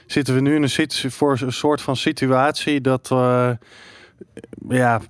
zitten 0.06 0.34
we 0.34 0.42
nu 0.42 0.56
in 0.56 0.64
een, 0.64 1.12
voor 1.12 1.38
een 1.42 1.54
soort 1.54 1.82
van 1.82 1.96
situatie 1.96 2.82
dat 2.82 3.12
eh, 3.12 3.50
ja, 4.70 5.02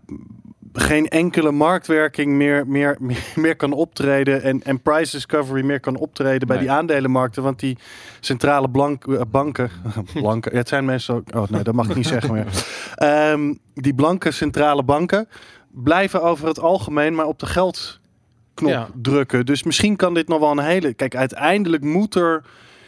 geen 0.74 1.08
enkele 1.08 1.52
marktwerking 1.52 2.32
meer, 2.34 2.68
meer, 2.68 2.96
meer, 3.00 3.24
meer 3.36 3.56
kan 3.56 3.72
optreden 3.74 4.42
en, 4.42 4.64
en 4.64 4.82
price 4.82 5.12
discovery 5.12 5.64
meer 5.66 5.80
kan 5.80 5.96
optreden 5.98 6.48
bij 6.48 6.58
Nee. 6.58 6.66
die 6.66 6.76
aandelenmarkten. 6.76 7.44
Want 7.44 7.60
die 7.60 7.78
centrale 8.20 8.70
blank, 8.70 9.08
eh, 9.08 9.22
banken, 9.32 9.70
ja, 10.14 10.38
het 10.42 10.68
zijn 10.68 10.86
mensen 10.86 11.16
ook, 11.16 11.36
oh 11.36 11.50
nee, 11.50 11.64
dat 11.64 11.74
mag 11.74 11.90
ik 11.90 11.96
niet 11.96 12.08
zeggen 12.08 12.34
meer. 12.34 12.46
Ehm, 12.96 13.54
die 13.74 13.94
blanke 13.96 14.32
centrale 14.32 14.84
banken 14.84 15.28
blijven 15.72 16.22
over 16.24 16.48
het 16.48 16.60
algemeen 16.60 17.16
maar 17.16 17.26
op 17.26 17.40
de 17.40 17.46
geldknop 17.46 18.70
Ja. 18.72 18.88
drukken. 19.02 19.46
Dus 19.46 19.64
misschien 19.64 19.96
kan 19.96 20.14
dit 20.14 20.28
nog 20.28 20.40
wel 20.40 20.52
een 20.52 20.60
hele, 20.60 20.94
kijk, 20.94 21.16
uiteindelijk 21.16 21.84
moet 21.84 22.16
er 22.16 22.44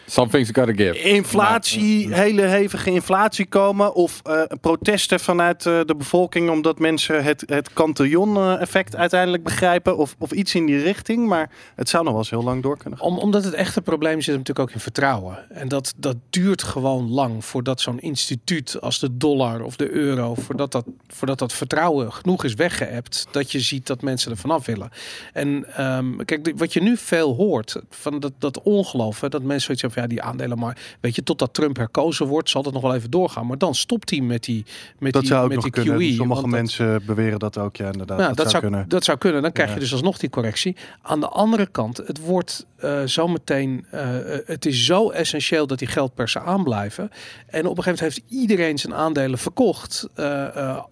Some 0.08 0.30
things 0.30 0.50
you 0.50 0.68
gotta 0.68 0.84
give. 0.84 1.00
inflatie, 1.00 2.14
hele 2.14 2.42
hevige 2.42 2.92
inflatie 2.92 3.46
komen. 3.46 3.94
Of 3.94 4.22
eh, 4.24 4.42
protesten 4.62 5.20
vanuit 5.20 5.66
eh, 5.66 5.80
de 5.86 5.96
bevolking 5.96 6.50
omdat 6.50 6.80
mensen 6.80 7.24
het, 7.24 7.44
het 7.46 7.74
Cantillon-effect 7.74 8.96
uiteindelijk 8.96 9.44
begrijpen. 9.44 9.98
Of, 9.98 10.16
of 10.18 10.32
iets 10.32 10.56
in 10.56 10.66
die 10.66 10.82
richting. 10.82 11.28
Maar 11.28 11.50
het 11.76 11.90
zou 11.90 12.04
nog 12.04 12.12
wel 12.12 12.22
eens 12.22 12.30
heel 12.30 12.44
lang 12.44 12.64
door 12.64 12.78
kunnen 12.78 13.00
gaan. 13.00 13.08
Om, 13.08 13.18
omdat 13.18 13.44
het 13.44 13.54
echte 13.54 13.82
probleem 13.82 14.22
zit 14.22 14.38
natuurlijk 14.38 14.70
ook 14.70 14.76
in 14.76 14.80
vertrouwen. 14.80 15.52
En 15.52 15.68
dat, 15.68 15.94
dat 15.98 16.16
duurt 16.30 16.64
gewoon 16.64 17.10
lang 17.10 17.46
voordat 17.46 17.82
zo'n 17.82 18.00
instituut 18.00 18.82
als 18.82 19.00
de 19.00 19.18
dollar 19.18 19.64
of 19.64 19.76
de 19.76 19.92
euro, 19.92 20.36
voordat 20.36 20.72
dat, 20.72 20.86
voordat 21.08 21.40
dat 21.40 21.54
vertrouwen 21.54 22.14
genoeg 22.14 22.44
is 22.44 22.54
weggeëpt, 22.54 23.28
dat 23.32 23.52
je 23.52 23.60
ziet 23.60 23.88
dat 23.88 24.02
mensen 24.02 24.32
er 24.32 24.38
vanaf 24.38 24.66
willen. 24.66 24.90
En 25.34 25.66
ehm, 25.76 26.16
kijk, 26.26 26.54
wat 26.56 26.74
je 26.74 26.82
nu 26.82 26.98
veel 26.98 27.36
hoort 27.36 27.76
van 27.90 28.20
dat, 28.20 28.34
dat 28.40 28.62
ongeloof, 28.62 29.22
hè, 29.22 29.30
dat 29.30 29.42
mensen 29.42 29.62
zoiets 29.62 29.82
hebben 29.82 29.94
ja, 29.96 30.08
die 30.08 30.22
aandelen 30.22 30.60
maar, 30.60 30.78
weet 31.02 31.16
je, 31.16 31.24
totdat 31.24 31.54
Trump 31.54 31.78
herkozen 31.78 32.28
wordt, 32.28 32.50
zal 32.50 32.64
dat 32.64 32.74
nog 32.74 32.82
wel 32.82 32.96
even 32.96 33.12
doorgaan. 33.12 33.48
Maar 33.48 33.58
dan 33.58 33.76
stopt 33.76 34.10
hij 34.10 34.22
met 34.22 34.44
die, 34.44 34.66
met 35.00 35.14
Dat 35.14 35.22
die, 35.22 35.32
zou 35.32 35.42
ook 35.44 35.48
met 35.48 35.56
nog 35.56 35.64
die 35.66 35.74
kunnen. 35.84 35.98
QE. 35.98 36.14
Sommige 36.14 36.42
want 36.42 36.52
dat- 36.54 36.60
mensen 36.62 37.06
beweren 37.06 37.40
dat 37.40 37.58
ook. 37.58 37.76
Ja, 37.76 37.92
inderdaad. 37.92 38.18
nou, 38.18 38.34
dat, 38.34 38.50
zou 38.50 38.62
kunnen. 38.64 38.90
Dat 38.90 39.04
zou 39.04 39.18
kunnen. 39.18 39.42
Dan 39.42 39.52
krijg 39.52 39.74
je 39.74 39.80
dus 39.80 39.92
alsnog 39.94 40.18
die 40.18 40.30
correctie. 40.30 40.76
Aan 41.02 41.20
de 41.20 41.28
andere 41.30 41.66
kant, 41.66 41.98
het 41.98 42.20
wordt 42.20 42.66
eh 42.76 43.02
zometeen. 43.06 43.86
eh, 43.92 44.34
eh, 44.36 44.42
het 44.46 44.66
is 44.66 44.86
zo 44.86 45.10
essentieel 45.10 45.68
dat 45.68 45.80
die 45.80 45.88
geldpersen 45.88 46.42
aanblijven. 46.44 47.10
En 47.48 47.66
op 47.68 47.78
een 47.78 47.84
gegeven 47.84 47.84
moment 47.84 48.00
heeft 48.02 48.42
iedereen 48.42 48.78
zijn 48.80 48.94
aandelen 48.94 49.38
verkocht. 49.40 50.08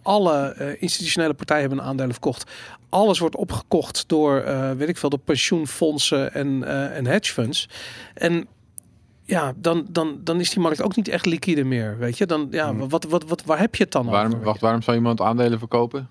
Alle 0.01 0.55
institutionele 0.79 1.33
partijen 1.33 1.67
hebben 1.67 1.85
aandelen 1.85 2.11
verkocht. 2.11 2.51
Alles 2.89 3.19
wordt 3.19 3.35
opgekocht 3.35 4.03
door, 4.07 4.43
weet 4.77 4.89
ik 4.89 4.97
veel, 4.97 5.09
de 5.09 5.17
pensioenfondsen 5.17 6.33
en, 6.33 6.63
eh 6.63 6.97
en 6.97 7.05
hedge 7.05 7.33
funds. 7.33 7.69
En 8.13 8.47
ja, 9.25 9.53
dan, 9.55 9.85
dan, 9.89 10.17
dan 10.23 10.39
is 10.39 10.49
die 10.49 10.59
markt 10.59 10.81
ook 10.81 10.95
niet 10.95 11.07
echt 11.07 11.25
liquide 11.25 11.63
meer. 11.63 11.97
Weet 11.97 12.17
je, 12.17 12.25
dan 12.25 12.47
ja, 12.51 12.69
Hmm. 12.69 12.89
wat, 12.89 13.03
wat, 13.03 13.23
wat, 13.27 13.43
waar 13.45 13.59
heb 13.59 13.75
je 13.75 13.83
het 13.83 13.91
dan 13.91 14.05
Waarom, 14.05 14.33
over? 14.33 14.45
wacht, 14.45 14.61
waarom 14.61 14.81
zou 14.81 14.97
iemand 14.97 15.21
aandelen 15.21 15.59
verkopen? 15.59 16.09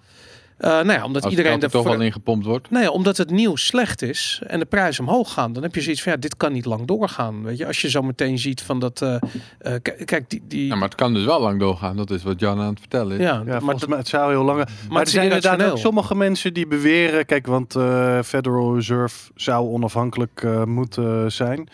Eh, 0.57 0.71
nou 0.71 0.93
ja, 0.93 1.05
omdat 1.05 1.23
Als 1.23 1.31
iedereen 1.31 1.53
er 1.53 1.71
toch 1.71 1.81
ervoor- 1.83 1.97
al 1.97 2.03
in 2.05 2.13
gepompt 2.13 2.47
wordt. 2.47 2.71
Nee, 2.71 2.91
omdat 2.91 3.17
het 3.17 3.31
nieuws 3.31 3.67
slecht 3.67 4.03
is 4.03 4.43
en 4.47 4.59
de 4.59 4.65
prijzen 4.65 5.07
omhoog 5.07 5.33
gaan, 5.33 5.53
dan 5.53 5.63
heb 5.63 5.75
je 5.75 5.81
zoiets 5.81 6.03
van 6.03 6.13
ja, 6.13 6.19
dit 6.19 6.37
kan 6.37 6.53
niet 6.53 6.65
lang 6.65 6.87
doorgaan. 6.87 7.43
Weet 7.43 7.59
je, 7.59 7.67
als 7.67 7.81
je 7.81 7.91
zo 7.91 8.03
meteen 8.03 8.39
ziet 8.39 8.63
van 8.63 8.79
dat, 8.81 9.03
eh, 9.03 9.15
eh, 9.15 9.75
k- 9.83 10.03
kijk, 10.05 10.31
die, 10.31 10.43
die 10.49 10.67
Ja, 10.67 10.75
maar 10.75 10.85
het 10.89 10.95
kan 10.95 11.15
dus 11.15 11.25
wel 11.25 11.41
lang 11.41 11.59
doorgaan. 11.61 11.97
Dat 11.97 12.11
is 12.11 12.23
wat 12.23 12.41
Jan 12.41 12.61
aan 12.61 12.69
het 12.71 12.79
vertellen 12.79 13.19
is. 13.19 13.23
ja, 13.25 13.33
Ja, 13.33 13.43
maar 13.45 13.59
volgens 13.61 13.81
dat- 13.81 13.89
mij, 13.89 13.99
het 13.99 14.09
zou 14.09 14.31
heel 14.33 14.45
lang. 14.45 14.67
Maar, 14.91 15.03
er 15.03 15.09
zijn 15.09 15.25
inderdaad 15.25 15.63
ook 15.71 15.79
sommige 15.79 16.15
mensen 16.15 16.55
die 16.55 16.67
beweren. 16.67 17.27
Kijk, 17.27 17.47
want 17.47 17.77
eh 17.77 18.23
Federal 18.23 18.75
Reserve 18.75 19.31
zou 19.35 19.69
onafhankelijk 19.69 20.43
eh, 20.45 20.65
moeten 20.65 21.33
zijn. 21.33 21.69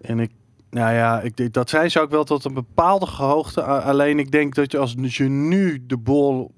En 0.00 0.20
ik, 0.20 0.30
nou 0.70 0.94
ja, 0.94 1.20
ik, 1.20 1.52
dat 1.52 1.70
zijn 1.70 1.90
ze 1.90 2.00
ook 2.00 2.10
wel 2.10 2.24
tot 2.24 2.44
een 2.44 2.54
bepaalde 2.54 3.06
hoogte. 3.06 3.62
Alleen 3.62 4.18
ik 4.18 4.30
denk 4.30 4.54
dat 4.54 4.72
je 4.72 4.78
als 4.78 4.94
je 5.16 5.24
nu 5.28 5.84
de 5.86 5.96
bol. 5.96 6.50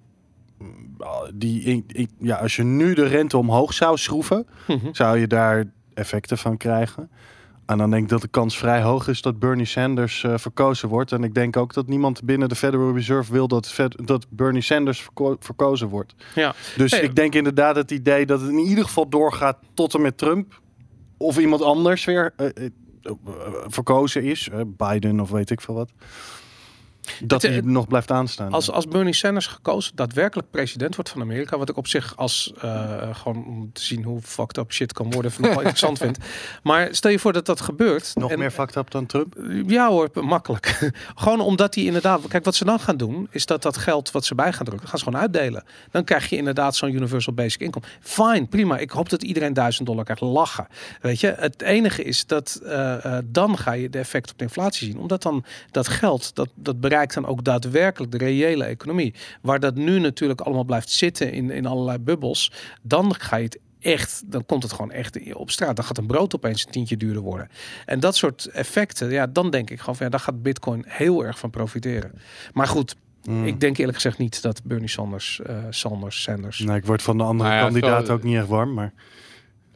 mm, 0.59 0.97
Die, 1.35 1.85
ja, 2.19 2.37
als 2.37 2.57
je 2.57 2.63
nu 2.63 2.95
de 2.95 3.07
rente 3.07 3.37
omhoog 3.37 3.73
zou 3.73 3.97
schroeven, 3.97 4.47
Mhm. 4.69 4.89
zou 4.93 5.19
je 5.19 5.27
daar 5.27 5.65
effecten 5.95 6.39
van 6.39 6.57
krijgen. 6.57 7.11
En 7.67 7.79
dan 7.79 7.91
denk 7.91 8.03
ik 8.03 8.09
dat 8.09 8.21
de 8.21 8.29
kans 8.29 8.59
vrij 8.59 8.83
hoog 8.83 9.09
is 9.09 9.23
dat 9.23 9.39
Bernie 9.39 9.65
Sanders 9.65 10.25
eh, 10.25 10.35
verkozen 10.37 10.89
wordt. 10.89 11.13
En 11.13 11.25
ik 11.25 11.35
denk 11.35 11.57
ook 11.57 11.75
dat 11.75 11.87
niemand 11.87 12.23
binnen 12.25 12.49
de 12.49 12.55
Federal 12.55 12.95
Reserve 12.95 13.33
wil 13.33 13.49
dat, 13.49 13.77
dat 14.05 14.27
Bernie 14.31 14.63
Sanders 14.63 15.01
verko- 15.03 15.37
verkozen 15.41 15.89
wordt. 15.89 16.15
ja. 16.35 16.55
Dus 16.77 16.93
ik 16.93 17.15
denk 17.17 17.35
inderdaad 17.35 17.77
het 17.77 17.91
idee 17.91 18.27
dat 18.27 18.41
het 18.41 18.51
in 18.51 18.59
ieder 18.59 18.85
geval 18.85 19.09
doorgaat 19.09 19.59
tot 19.75 19.95
en 19.95 20.01
met 20.01 20.19
Trump. 20.19 20.61
Of 21.17 21.39
iemand 21.39 21.63
anders 21.63 22.05
weer 22.05 22.33
eh, 22.37 22.47
eh, 22.47 22.53
eh, 22.65 22.71
verkozen 23.67 24.23
is. 24.23 24.49
eh, 24.49 24.61
Biden 24.67 25.21
of 25.21 25.31
weet 25.31 25.51
ik 25.51 25.61
veel 25.61 25.75
wat. 25.75 25.91
Dat 27.23 27.43
Het- 27.43 27.51
hij 27.53 27.61
nog 27.61 27.87
blijft 27.89 28.11
aanstaan. 28.11 28.53
Als, 28.53 28.71
als 28.71 28.87
Bernie 28.89 29.13
Sanders 29.15 29.47
gekozen 29.47 29.97
daadwerkelijk 29.97 30.51
president 30.51 30.95
wordt 30.95 31.11
van 31.11 31.21
Amerika, 31.21 31.59
wat 31.59 31.69
ik 31.69 31.77
op 31.77 31.87
zich 31.87 32.17
als 32.17 32.53
eh, 32.61 33.15
gewoon 33.17 33.45
om 33.47 33.71
te 33.73 33.85
zien 33.85 34.03
hoe 34.05 34.21
fucked 34.23 34.57
up 34.57 34.73
shit 34.73 34.93
kan 34.93 35.11
worden, 35.11 35.33
wel 35.39 35.51
interessant 35.69 35.99
vind. 35.99 36.19
Maar 36.63 36.89
stel 36.91 37.11
je 37.11 37.19
voor 37.19 37.33
dat 37.33 37.47
dat 37.47 37.61
gebeurt. 37.61 38.13
nog 38.15 38.31
en- 38.31 38.39
meer 38.39 38.51
fucked 38.51 38.77
up 38.77 38.91
dan 38.91 39.07
Trump? 39.07 39.37
Ja 39.67 39.89
hoor, 39.89 40.11
makkelijk. 40.15 40.91
gewoon 41.15 41.41
omdat 41.41 41.73
die 41.73 41.85
inderdaad... 41.87 42.21
Kijk, 42.29 42.45
wat 42.45 42.55
ze 42.55 42.65
dan 42.65 42.81
gaan 42.81 42.97
doen, 42.97 43.29
is 43.31 43.47
dat 43.47 43.63
dat 43.63 43.77
geld 43.77 44.11
wat 44.11 44.25
ze 44.25 44.35
bij 44.35 44.53
gaan 44.53 44.65
drukken, 44.67 44.89
gaan 44.89 44.99
ze 44.99 45.05
gewoon 45.05 45.21
uitdelen. 45.21 45.65
Dan 45.91 46.05
krijg 46.05 46.29
je 46.31 46.37
inderdaad 46.37 46.77
zo'n 46.77 46.95
universal 46.95 47.33
basic 47.33 47.61
income. 47.61 47.85
Fine, 48.01 48.47
prima. 48.47 48.79
Ik 48.79 48.91
hoop 48.91 49.09
dat 49.09 49.23
iedereen 49.23 49.53
1000 49.53 49.87
dollar 49.87 50.05
krijgt. 50.05 50.23
Lachen. 50.23 50.67
Weet 51.01 51.21
je, 51.21 51.35
het 51.39 51.63
enige 51.63 52.03
is 52.03 52.27
dat 52.27 52.61
eh, 52.65 53.05
eh, 53.05 53.25
dan 53.25 53.59
ga 53.59 53.73
je 53.73 53.91
de 53.91 53.99
effect 53.99 54.31
op 54.31 54.39
de 54.39 54.45
inflatie 54.45 54.87
zien. 54.87 54.99
Omdat 54.99 55.23
dan 55.23 55.45
dat 55.71 55.89
geld, 55.89 56.35
dat, 56.35 56.49
dat 56.55 56.81
dan 57.09 57.27
ook 57.27 57.45
daadwerkelijk 57.45 58.13
de 58.13 58.19
reële 58.19 58.65
economie. 58.65 59.15
Waar 59.43 59.61
dat 59.61 59.75
nu 59.75 59.99
natuurlijk 59.99 60.41
allemaal 60.41 60.65
blijft 60.65 60.91
zitten 60.91 61.33
in, 61.33 61.51
in 61.51 61.67
allerlei 61.67 61.99
bubbels. 61.99 62.53
Dan 62.83 63.15
ga 63.15 63.37
je 63.37 63.45
het 63.45 63.59
echt, 63.81 64.23
dan 64.27 64.47
komt 64.47 64.63
het 64.63 64.73
gewoon 64.73 64.91
echt 64.91 65.35
op 65.35 65.51
straat. 65.51 65.77
Dan 65.77 65.85
gaat 65.85 65.99
een 65.99 66.07
brood 66.07 66.35
opeens 66.35 66.65
een 66.65 66.73
tientje 66.73 66.97
duurder 66.97 67.23
worden. 67.23 67.49
En 67.87 68.01
dat 68.01 68.17
soort 68.17 68.47
effecten, 68.47 69.11
ja, 69.11 69.27
dan 69.27 69.51
denk 69.51 69.71
ik 69.71 69.79
gewoon 69.79 69.97
van 69.97 70.05
ja, 70.07 70.13
daar 70.13 70.21
gaat 70.21 70.43
Bitcoin 70.43 70.85
heel 70.87 71.25
erg 71.25 71.39
van 71.39 71.51
profiteren. 71.51 72.13
Maar 72.53 72.67
goed, 72.67 72.97
Hmm. 73.25 73.47
ik 73.47 73.61
denk 73.61 73.77
eerlijk 73.77 73.97
gezegd 73.97 74.19
niet 74.19 74.43
dat 74.43 74.61
Bernie 74.65 74.89
Sanders, 74.89 75.41
eh, 75.41 75.57
Sanders, 75.71 76.23
Sanders. 76.23 76.59
Nee, 76.59 76.77
ik 76.77 76.87
word 76.87 77.03
van 77.03 77.17
de 77.17 77.23
andere 77.23 77.49
Nou 77.49 77.61
ja, 77.61 77.65
kandidaat 77.65 78.11
ook 78.11 78.23
niet 78.23 78.37
echt 78.37 78.47
warm. 78.47 78.75
Maar 78.75 78.93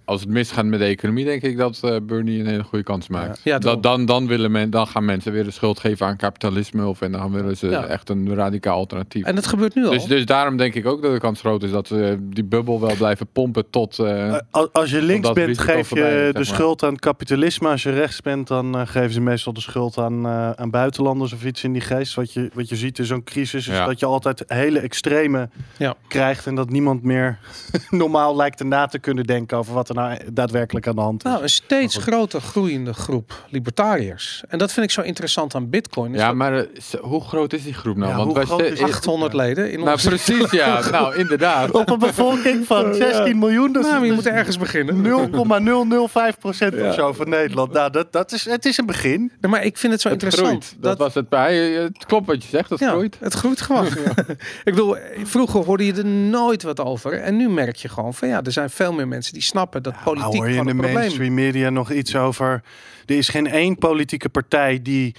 Als 0.04 0.20
het 0.20 0.30
misgaat 0.30 0.64
met 0.64 0.78
de 0.78 0.84
economie, 0.84 1.24
denk 1.24 1.42
ik 1.42 1.56
dat 1.56 1.78
eh, 1.82 1.96
Bernie 2.02 2.40
een 2.40 2.46
hele 2.46 2.62
goede 2.62 2.84
kans 2.84 3.08
maakt. 3.08 3.40
Ja, 3.44 3.58
dat, 3.58 3.82
dan, 3.82 4.04
dan, 4.06 4.26
willen 4.26 4.50
men, 4.50 4.70
dan 4.70 4.86
gaan 4.86 5.04
mensen 5.04 5.32
weer 5.32 5.44
de 5.44 5.50
schuld 5.50 5.78
geven 5.80 6.06
aan 6.06 6.16
kapitalisme. 6.16 6.86
Of 6.86 7.00
en 7.00 7.12
dan 7.12 7.32
willen 7.32 7.56
ze 7.56 7.68
Ja. 7.68 7.84
echt 7.84 8.08
een 8.08 8.34
radicaal 8.34 8.76
alternatief. 8.76 9.24
En 9.24 9.34
dat 9.34 9.46
gebeurt 9.46 9.74
nu 9.74 9.84
al. 9.84 9.90
Dus, 9.90 10.04
dus 10.04 10.26
daarom 10.26 10.56
denk 10.56 10.74
ik 10.74 10.86
ook 10.86 11.02
dat 11.02 11.12
de 11.12 11.18
kans 11.20 11.40
groot 11.40 11.62
is 11.62 11.70
dat 11.70 11.86
ze 11.86 12.16
die 12.20 12.44
bubbel 12.44 12.80
wel 12.80 12.94
blijven 12.96 13.26
pompen 13.32 13.70
tot... 13.70 13.98
eh, 13.98 14.28
Eh, 14.34 14.40
al- 14.50 14.68
als 14.72 14.90
je 14.90 15.02
links 15.02 15.32
bent, 15.32 15.58
geef 15.58 15.76
je 15.78 15.84
voorbij 15.84 16.26
de 16.26 16.30
maar. 16.32 16.44
schuld 16.44 16.82
aan 16.82 16.96
kapitalisme. 16.96 17.68
Als 17.68 17.82
je 17.82 17.90
rechts 17.90 18.20
bent, 18.20 18.48
dan 18.48 18.86
geven 18.86 19.12
ze 19.12 19.20
meestal 19.20 19.52
de 19.52 19.60
schuld 19.60 19.98
aan, 19.98 20.26
eh, 20.26 20.50
aan 20.50 20.70
buitenlanders 20.70 21.32
of 21.32 21.44
iets 21.44 21.64
in 21.64 21.72
die 21.72 21.82
geest. 21.82 22.14
Wat 22.14 22.32
je, 22.32 22.50
wat 22.54 22.68
je 22.68 22.76
ziet 22.76 22.98
in 22.98 23.04
zo'n 23.04 23.24
crisis 23.24 23.68
is 23.68 23.74
Ja. 23.74 23.86
dat 23.86 23.98
je 24.00 24.06
altijd 24.06 24.44
hele 24.46 24.78
extreme 24.80 25.48
Ja. 25.76 25.94
krijgt. 26.08 26.46
En 26.46 26.54
dat 26.54 26.70
niemand 26.70 27.02
meer 27.02 27.38
normaal 27.90 28.36
lijkt 28.36 28.60
er 28.60 28.66
na 28.66 28.86
te 28.86 28.98
kunnen 28.98 29.24
denken 29.24 29.56
over 29.58 29.74
wat 29.74 29.88
er 29.88 29.93
nou 29.94 30.18
daadwerkelijk 30.32 30.86
aan 30.86 30.94
de 30.94 31.00
hand 31.00 31.24
is. 31.24 31.30
Nou, 31.30 31.42
een 31.42 31.48
steeds 31.48 31.96
groter 31.96 32.40
groeiende 32.40 32.92
groep 32.92 33.44
libertariërs. 33.48 34.42
En 34.48 34.58
dat 34.58 34.72
vind 34.72 34.86
ik 34.86 34.92
zo 34.92 35.00
interessant 35.00 35.54
aan 35.54 35.70
Bitcoin. 35.70 36.14
Is 36.14 36.20
ja, 36.20 36.26
dat 36.26 36.36
maar 36.36 36.58
eh, 36.58 36.66
hoe 37.00 37.20
groot 37.20 37.52
is 37.52 37.62
die 37.62 37.74
groep 37.74 37.96
nou? 37.96 38.10
Ja, 38.10 38.16
Want 38.16 38.26
hoe 38.26 38.36
wij 38.36 38.46
groot 38.46 38.60
is 38.60 38.78
die 38.78 38.84
800 38.84 39.32
leden 39.32 39.72
in 39.72 39.78
Nou, 39.78 39.90
onze... 39.90 40.08
precies, 40.08 40.50
ja. 40.50 40.80
nou, 40.90 41.16
inderdaad. 41.16 41.70
Op 41.70 41.90
een 41.90 41.98
bevolking 41.98 42.66
van 42.66 42.94
16 43.04 43.38
miljoen, 43.38 43.72
dat 43.72 43.84
is 43.84 43.90
Nou, 43.90 44.02
je 44.02 44.08
dus 44.14 44.24
moet 44.24 44.32
ergens 44.32 44.58
beginnen. 44.58 45.02
0,005 45.02 46.38
procent 46.38 46.82
of 46.82 46.94
zo 46.94 47.12
van 47.12 47.28
Nederland. 47.28 47.72
Nou, 47.72 47.90
dat, 47.90 48.12
dat 48.12 48.32
is, 48.32 48.44
het 48.44 48.64
is 48.64 48.78
een 48.78 48.86
begin. 48.86 49.32
Nee, 49.40 49.50
maar 49.50 49.64
ik 49.64 49.78
vind 49.78 49.92
het 49.92 50.02
zo 50.02 50.08
Het 50.08 50.22
interessant. 50.22 50.64
groeit. 50.64 50.82
Dat, 50.82 50.98
was 50.98 51.14
het 51.14 51.28
bij. 51.28 51.56
Het 51.56 52.06
klopt 52.06 52.26
wat 52.26 52.42
je 52.42 52.48
zegt, 52.48 52.70
het 52.70 52.78
ja, 52.78 52.90
groeit. 52.90 53.16
Het 53.20 53.34
groeit 53.34 53.60
gewoon. 53.60 53.86
ik 54.64 54.74
bedoel, 54.74 54.96
vroeger 55.22 55.64
hoorde 55.64 55.86
je 55.86 55.92
er 55.92 56.06
nooit 56.06 56.62
wat 56.62 56.80
over. 56.80 57.12
En 57.20 57.36
nu 57.36 57.48
merk 57.48 57.76
je 57.76 57.88
gewoon 57.88 58.14
van 58.14 58.28
ja, 58.28 58.42
er 58.42 58.52
zijn 58.52 58.70
veel 58.70 58.92
meer 58.92 59.08
mensen 59.08 59.32
die 59.32 59.42
snappen 59.42 59.82
dat 59.84 59.94
politiek 60.04 60.32
hoor 60.32 60.48
je 60.48 60.56
in 60.56 60.64
de 60.64 60.70
probleem 60.72 60.92
mainstream 60.94 61.34
media 61.34 61.70
nog 61.70 61.90
iets 61.92 62.16
over... 62.16 62.62
Er 63.06 63.16
is 63.16 63.28
geen 63.28 63.46
één 63.46 63.78
politieke 63.78 64.28
partij 64.28 64.82
die 64.82 65.14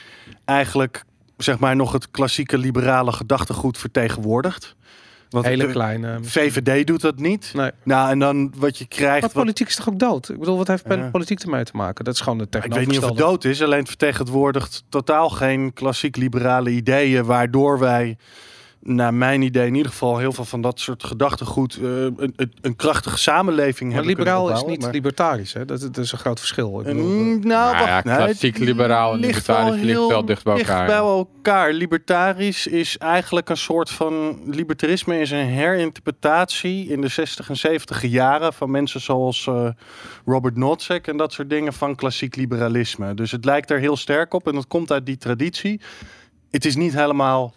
eigenlijk 0.46 1.04
zeg 1.38 1.60
maar 1.60 1.76
nog 1.76 1.92
het 1.92 2.12
klassieke 2.12 2.58
liberale 2.58 3.12
gedachtegoed 3.12 3.78
vertegenwoordigt. 3.78 4.76
Want 5.30 5.46
Hele 5.46 5.68
kleine. 5.68 6.18
VVD 6.22 6.88
doet 6.88 7.02
dat 7.02 7.20
niet. 7.20 7.52
Nee. 7.54 7.72
Nou, 7.84 8.10
en 8.10 8.20
dan 8.20 8.54
wat 8.58 8.78
je 8.78 8.86
krijgt... 8.86 9.12
Maar 9.12 9.22
wat- 9.22 9.32
politiek 9.34 9.68
is 9.68 9.76
toch 9.76 9.90
ook 9.90 10.00
dood? 10.00 10.30
Ik 10.30 10.40
bedoel, 10.40 10.58
wat 10.58 10.68
heeft 10.68 10.84
Ja. 10.90 11.10
politiek 11.10 11.40
ermee 11.40 11.64
te 11.64 11.76
maken? 11.76 12.06
Dat 12.06 12.14
is 12.14 12.22
gewoon 12.22 12.38
de 12.38 12.48
ik 12.64 12.74
weet 12.74 12.88
niet 12.88 12.98
of 12.98 13.06
het 13.06 13.18
dood 13.18 13.44
is, 13.44 13.62
alleen 13.62 13.80
het 13.80 13.88
vertegenwoordigt 13.88 14.84
totaal 14.90 15.30
geen 15.30 15.74
klassiek 15.74 16.16
liberale 16.16 16.70
ideeën, 16.70 17.26
waardoor 17.26 17.80
wij, 17.80 18.18
naar 18.86 19.14
mijn 19.14 19.42
idee 19.42 19.68
in 19.68 19.76
ieder 19.76 19.92
geval, 19.92 20.18
heel 20.18 20.32
veel 20.32 20.46
van 20.46 20.62
dat 20.62 20.80
soort 20.80 21.04
gedachtegoed, 21.04 21.76
eh, 21.76 21.84
een, 21.84 22.34
een, 22.36 22.54
een 22.62 22.76
krachtige 22.76 23.18
samenleving 23.18 23.90
Maar 23.94 24.00
hebben 24.04 24.18
liberaal 24.18 24.52
is 24.52 24.64
niet 24.64 24.82
Maar- 24.82 24.92
libertarisch. 24.92 25.54
Hè? 25.54 25.66
Dat, 25.66 25.82
dat 25.82 25.98
is 25.98 26.12
een 26.12 26.18
groot 26.18 26.40
verschil. 26.40 26.80
Ik 26.80 26.86
bedoel, 26.86 27.04
Mm, 27.04 27.30
nou, 27.30 27.42
Nou 27.42 27.72
wacht, 27.72 27.86
ja, 27.86 28.02
nee, 28.04 28.26
klassiek 28.26 28.58
liberaal 28.58 29.14
en 29.14 29.20
ligt 29.20 29.34
libertarisch 29.34 29.76
ligt 29.82 29.88
heel 29.88 30.08
wel 30.08 30.26
dicht 30.26 30.44
bij 30.44 30.58
elkaar, 30.58 30.90
ja. 30.90 30.96
elkaar. 30.98 31.74
Libertarisch 31.74 32.68
is 32.68 32.98
eigenlijk 32.98 33.50
een 33.50 33.58
soort 33.58 33.90
van... 33.90 34.40
Libertarisme 34.46 35.20
is 35.20 35.32
een 35.32 35.48
herinterpretatie 35.48 36.88
in 36.88 37.02
de 37.02 37.08
60 37.08 37.50
en 37.50 37.58
70 37.58 38.02
jaren... 38.06 38.54
van 38.54 38.72
mensen 38.72 39.02
zoals 39.02 39.48
eh, 39.48 39.68
Robert 40.26 40.56
Nozick 40.56 41.08
en 41.08 41.18
dat 41.18 41.34
soort 41.34 41.50
dingen 41.50 41.74
van 41.74 41.96
klassiek 41.96 42.36
liberalisme. 42.36 43.14
Dus 43.14 43.32
het 43.32 43.46
lijkt 43.46 43.72
er 43.72 43.80
heel 43.80 43.98
sterk 43.98 44.34
op 44.34 44.48
en 44.48 44.54
dat 44.54 44.68
komt 44.68 44.92
uit 44.92 45.06
die 45.06 45.18
traditie. 45.18 45.82
Het 46.52 46.66
is 46.66 46.76
niet 46.76 46.94
helemaal 46.94 47.54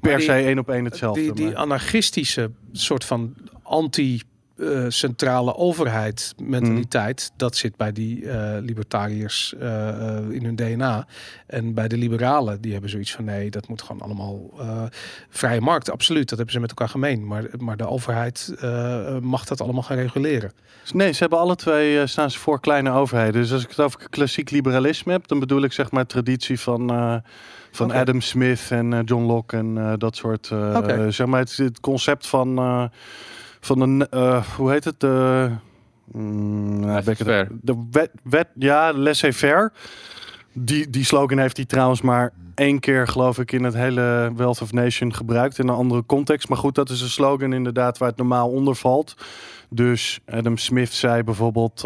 per 0.00 0.16
die- 0.16 0.24
se 0.26 0.32
één 0.32 0.58
op 0.58 0.70
één 0.70 0.84
hetzelfde. 0.84 1.20
die, 1.22 1.32
die 1.32 1.44
maar- 1.46 1.54
anarchistische 1.56 2.50
soort 2.72 3.04
van 3.04 3.34
anti 3.62 4.22
eh, 4.56 4.84
centrale 4.88 5.56
overheid 5.56 6.34
mentaliteit, 6.42 7.32
dat 7.36 7.56
zit 7.56 7.76
bij 7.76 7.92
die 7.92 8.30
eh, 8.30 8.56
libertariërs 8.62 9.54
eh, 9.60 9.88
eh, 9.88 10.30
in 10.30 10.44
hun 10.44 10.56
DNA. 10.56 11.06
En 11.46 11.74
bij 11.74 11.88
de 11.88 11.96
liberalen, 11.96 12.60
die 12.60 12.72
hebben 12.72 12.90
zoiets 12.90 13.12
van 13.12 13.24
nee, 13.24 13.50
dat 13.50 13.68
moet 13.68 13.82
gewoon 13.82 14.02
allemaal 14.02 14.50
vrije 15.30 15.60
markt. 15.60 15.90
Absoluut, 15.90 16.28
dat 16.28 16.36
hebben 16.38 16.54
ze 16.54 16.60
met 16.60 16.70
elkaar 16.70 16.88
gemeen. 16.88 17.26
Maar, 17.26 17.44
maar 17.58 17.76
de 17.76 17.88
overheid 17.88 18.54
mag 19.20 19.44
dat 19.44 19.60
allemaal 19.60 19.82
gaan 19.82 19.96
reguleren. 19.96 20.52
Nee, 20.92 21.12
ze 21.12 21.18
hebben 21.18 21.38
alle 21.38 21.56
twee 21.56 22.06
staan 22.06 22.30
ze 22.30 22.38
voor 22.38 22.60
kleine 22.60 22.90
overheden. 22.90 23.40
Dus 23.40 23.52
als 23.52 23.62
ik 23.62 23.68
het 23.68 23.80
over 23.80 24.08
klassiek 24.10 24.50
liberalisme 24.50 25.12
heb, 25.12 25.26
dan 25.26 25.38
bedoel 25.38 25.62
ik 25.62 25.72
zeg 25.72 25.90
maar 25.90 26.06
traditie 26.06 26.60
van, 26.60 26.90
van. 27.70 27.92
Adam 27.92 28.20
Smith 28.20 28.66
en 28.70 28.92
eh, 28.92 29.00
John 29.04 29.24
Locke 29.24 29.56
en 29.56 29.78
eh, 29.78 29.92
dat 29.96 30.16
soort. 30.16 30.50
eh. 30.50 31.06
Zeg 31.08 31.26
maar 31.26 31.40
het, 31.40 31.56
het 31.56 31.80
concept 31.80 32.26
van, 32.26 32.90
van 33.60 33.80
een, 33.80 34.06
hoe 34.56 34.70
heet 34.70 34.84
het? 34.84 35.00
De, 35.00 35.48
mm, 36.12 36.80
nou, 36.80 36.92
het- 36.94 37.04
Laissez-faire. 37.04 37.48
de 37.62 37.86
wet, 37.90 38.10
wet, 38.22 38.48
ja, 38.54 38.92
laissez-faire. 38.92 39.72
Die, 40.52 40.90
die 40.90 41.04
slogan 41.04 41.38
heeft 41.38 41.56
hij 41.56 41.66
trouwens 41.66 42.00
maar 42.00 42.32
één 42.54 42.80
keer, 42.80 43.08
geloof 43.08 43.38
ik, 43.38 43.52
in 43.52 43.64
het 43.64 43.74
hele 43.74 44.32
Wealth 44.36 44.60
of 44.62 44.72
Nation 44.72 45.14
gebruikt. 45.14 45.58
In 45.58 45.68
een 45.68 45.74
andere 45.74 46.04
context. 46.06 46.48
Maar 46.48 46.58
goed, 46.58 46.74
dat 46.74 46.90
is 46.90 47.00
een 47.00 47.08
slogan 47.08 47.52
inderdaad 47.52 47.98
waar 47.98 48.08
het 48.08 48.18
normaal 48.18 48.48
onder 48.50 48.74
valt. 48.76 49.14
Dus 49.68 50.20
Adam 50.26 50.56
Smith 50.56 50.92
zei 50.92 51.22
bijvoorbeeld... 51.22 51.84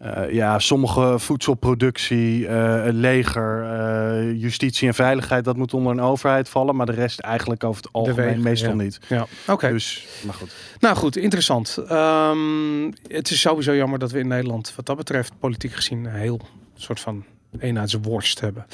eh, 0.00 0.32
ja, 0.32 0.58
sommige 0.58 1.18
voedselproductie, 1.18 2.48
een 2.48 2.94
leger, 2.94 3.62
eh, 3.62 4.40
justitie 4.40 4.88
en 4.88 4.94
veiligheid, 4.94 5.44
dat 5.44 5.56
moet 5.56 5.74
onder 5.74 5.92
een 5.92 6.00
overheid 6.00 6.48
vallen. 6.48 6.76
Maar 6.76 6.86
de 6.86 6.92
rest 6.92 7.20
eigenlijk 7.20 7.64
over 7.64 7.82
het 7.82 7.92
algemeen 7.92 8.26
wegen, 8.26 8.42
meestal 8.42 8.70
ja. 8.70 8.74
niet. 8.74 9.00
Ja, 9.06 9.26
oké. 9.46 9.68
Dus, 9.72 10.06
maar 10.24 10.34
goed. 10.34 10.54
Nou 10.78 10.96
goed, 10.96 11.16
interessant. 11.16 11.78
Ehm, 11.88 12.90
het 13.06 13.30
is 13.30 13.40
sowieso 13.40 13.74
jammer 13.74 13.98
dat 13.98 14.10
we 14.10 14.18
in 14.18 14.28
Nederland, 14.28 14.72
wat 14.76 14.86
dat 14.86 14.96
betreft, 14.96 15.32
politiek 15.38 15.72
gezien, 15.72 16.04
een 16.04 16.14
heel 16.14 16.40
soort 16.74 17.00
van 17.00 17.24
eenheidsworst 17.58 18.40
hebben. 18.40 18.66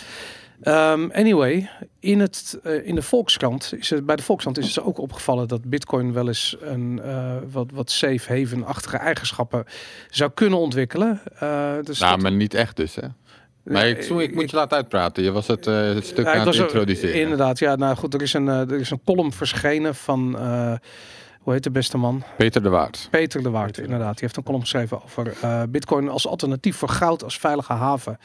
Ehm, 0.63 1.09
anyway, 1.13 1.71
in, 2.01 2.21
het, 2.21 2.59
eh, 2.63 2.87
in 2.87 2.95
de 2.95 3.03
Volkskrant 3.03 3.73
is 3.79 3.91
het, 3.91 4.07
bij 4.07 4.17
de 4.17 4.23
Volkskrant 4.23 4.59
is 4.59 4.75
het 4.75 4.85
ook 4.85 4.99
opgevallen 4.99 5.49
dat 5.49 5.65
Bitcoin 5.65 6.13
wel 6.13 6.27
eens 6.29 6.57
een 6.61 7.01
eh, 7.05 7.37
wat, 7.51 7.67
wat 7.73 7.91
safe 7.91 8.33
haven-achtige 8.39 8.97
eigenschappen 8.97 9.65
zou 10.11 10.31
kunnen 10.35 10.59
ontwikkelen. 10.59 11.21
Eh, 11.39 11.75
dus 11.83 11.99
Nou, 11.99 12.13
dat- 12.13 12.23
maar 12.23 12.33
niet 12.33 12.55
echt 12.55 12.77
dus, 12.77 12.95
hè? 12.95 13.07
Maar 13.63 13.89
ik, 13.89 14.05
ik 14.05 14.35
moet 14.35 14.51
je 14.51 14.57
laten 14.57 14.77
uitpraten. 14.77 15.23
Je 15.23 15.31
was 15.33 15.47
het, 15.47 15.67
eh, 15.67 15.75
het 15.83 16.07
stuk 16.07 16.25
Ja, 16.25 16.31
aan 16.31 16.37
het 16.37 16.45
was 16.47 16.57
er- 16.59 16.63
introduceren. 16.65 17.21
Inderdaad, 17.21 17.59
ja. 17.59 17.77
Nou 17.77 17.97
goed, 17.97 18.15
er 18.15 18.23
is 18.23 18.33
een, 18.33 18.49
er 18.49 18.73
is 18.81 18.91
een 18.91 19.01
column 19.05 19.33
verschenen 19.33 19.95
van, 19.95 20.39
eh, 20.39 20.73
hoe 21.41 21.53
heet 21.53 21.63
de 21.63 21.71
beste 21.71 21.99
man? 21.99 22.23
Peter 22.37 22.63
de 22.63 22.69
Waard. 22.69 23.09
Peter 23.11 23.43
de 23.43 23.51
Waard, 23.51 23.79
inderdaad. 23.79 24.13
Die 24.13 24.21
heeft 24.21 24.37
een 24.37 24.43
column 24.43 24.63
geschreven 24.63 25.03
over 25.05 25.33
eh, 25.41 25.63
Bitcoin 25.69 26.09
als 26.09 26.27
alternatief 26.27 26.77
voor 26.77 26.89
goud 26.89 27.25
als 27.25 27.39
veilige 27.39 27.73
haven. 27.73 28.19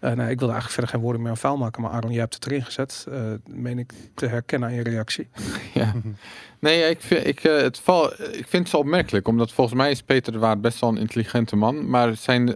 Eh, 0.00 0.12
nou, 0.12 0.30
ik 0.30 0.38
wilde 0.38 0.52
eigenlijk 0.52 0.72
verder 0.72 0.90
geen 0.90 1.00
woorden 1.00 1.22
meer 1.22 1.30
aan 1.30 1.36
vuil 1.36 1.56
maken, 1.56 1.82
maar 1.82 1.90
Aaron, 1.90 2.10
jij 2.10 2.20
hebt 2.20 2.34
het 2.34 2.46
erin 2.46 2.64
gezet. 2.64 3.06
Eh 3.10 3.32
meen 3.46 3.78
ik 3.78 3.92
te 4.14 4.26
herkennen 4.26 4.68
aan 4.68 4.74
je 4.74 4.82
reactie. 4.82 5.28
Ja. 5.74 5.94
Nee, 6.58 6.90
ik 6.90 7.00
vind, 7.00 7.26
ik, 7.26 7.44
eh, 7.44 7.56
het 7.56 7.78
val, 7.78 8.12
ik 8.12 8.46
vind 8.48 8.52
het 8.52 8.68
zo 8.68 8.76
opmerkelijk, 8.76 9.28
omdat 9.28 9.52
volgens 9.52 9.76
mij 9.76 9.90
is 9.90 10.02
Peter 10.02 10.32
de 10.32 10.38
Waard 10.38 10.60
best 10.60 10.80
wel 10.80 10.90
een 10.90 10.98
intelligente 10.98 11.56
man, 11.56 11.90
maar 11.90 12.16
zijn 12.16 12.54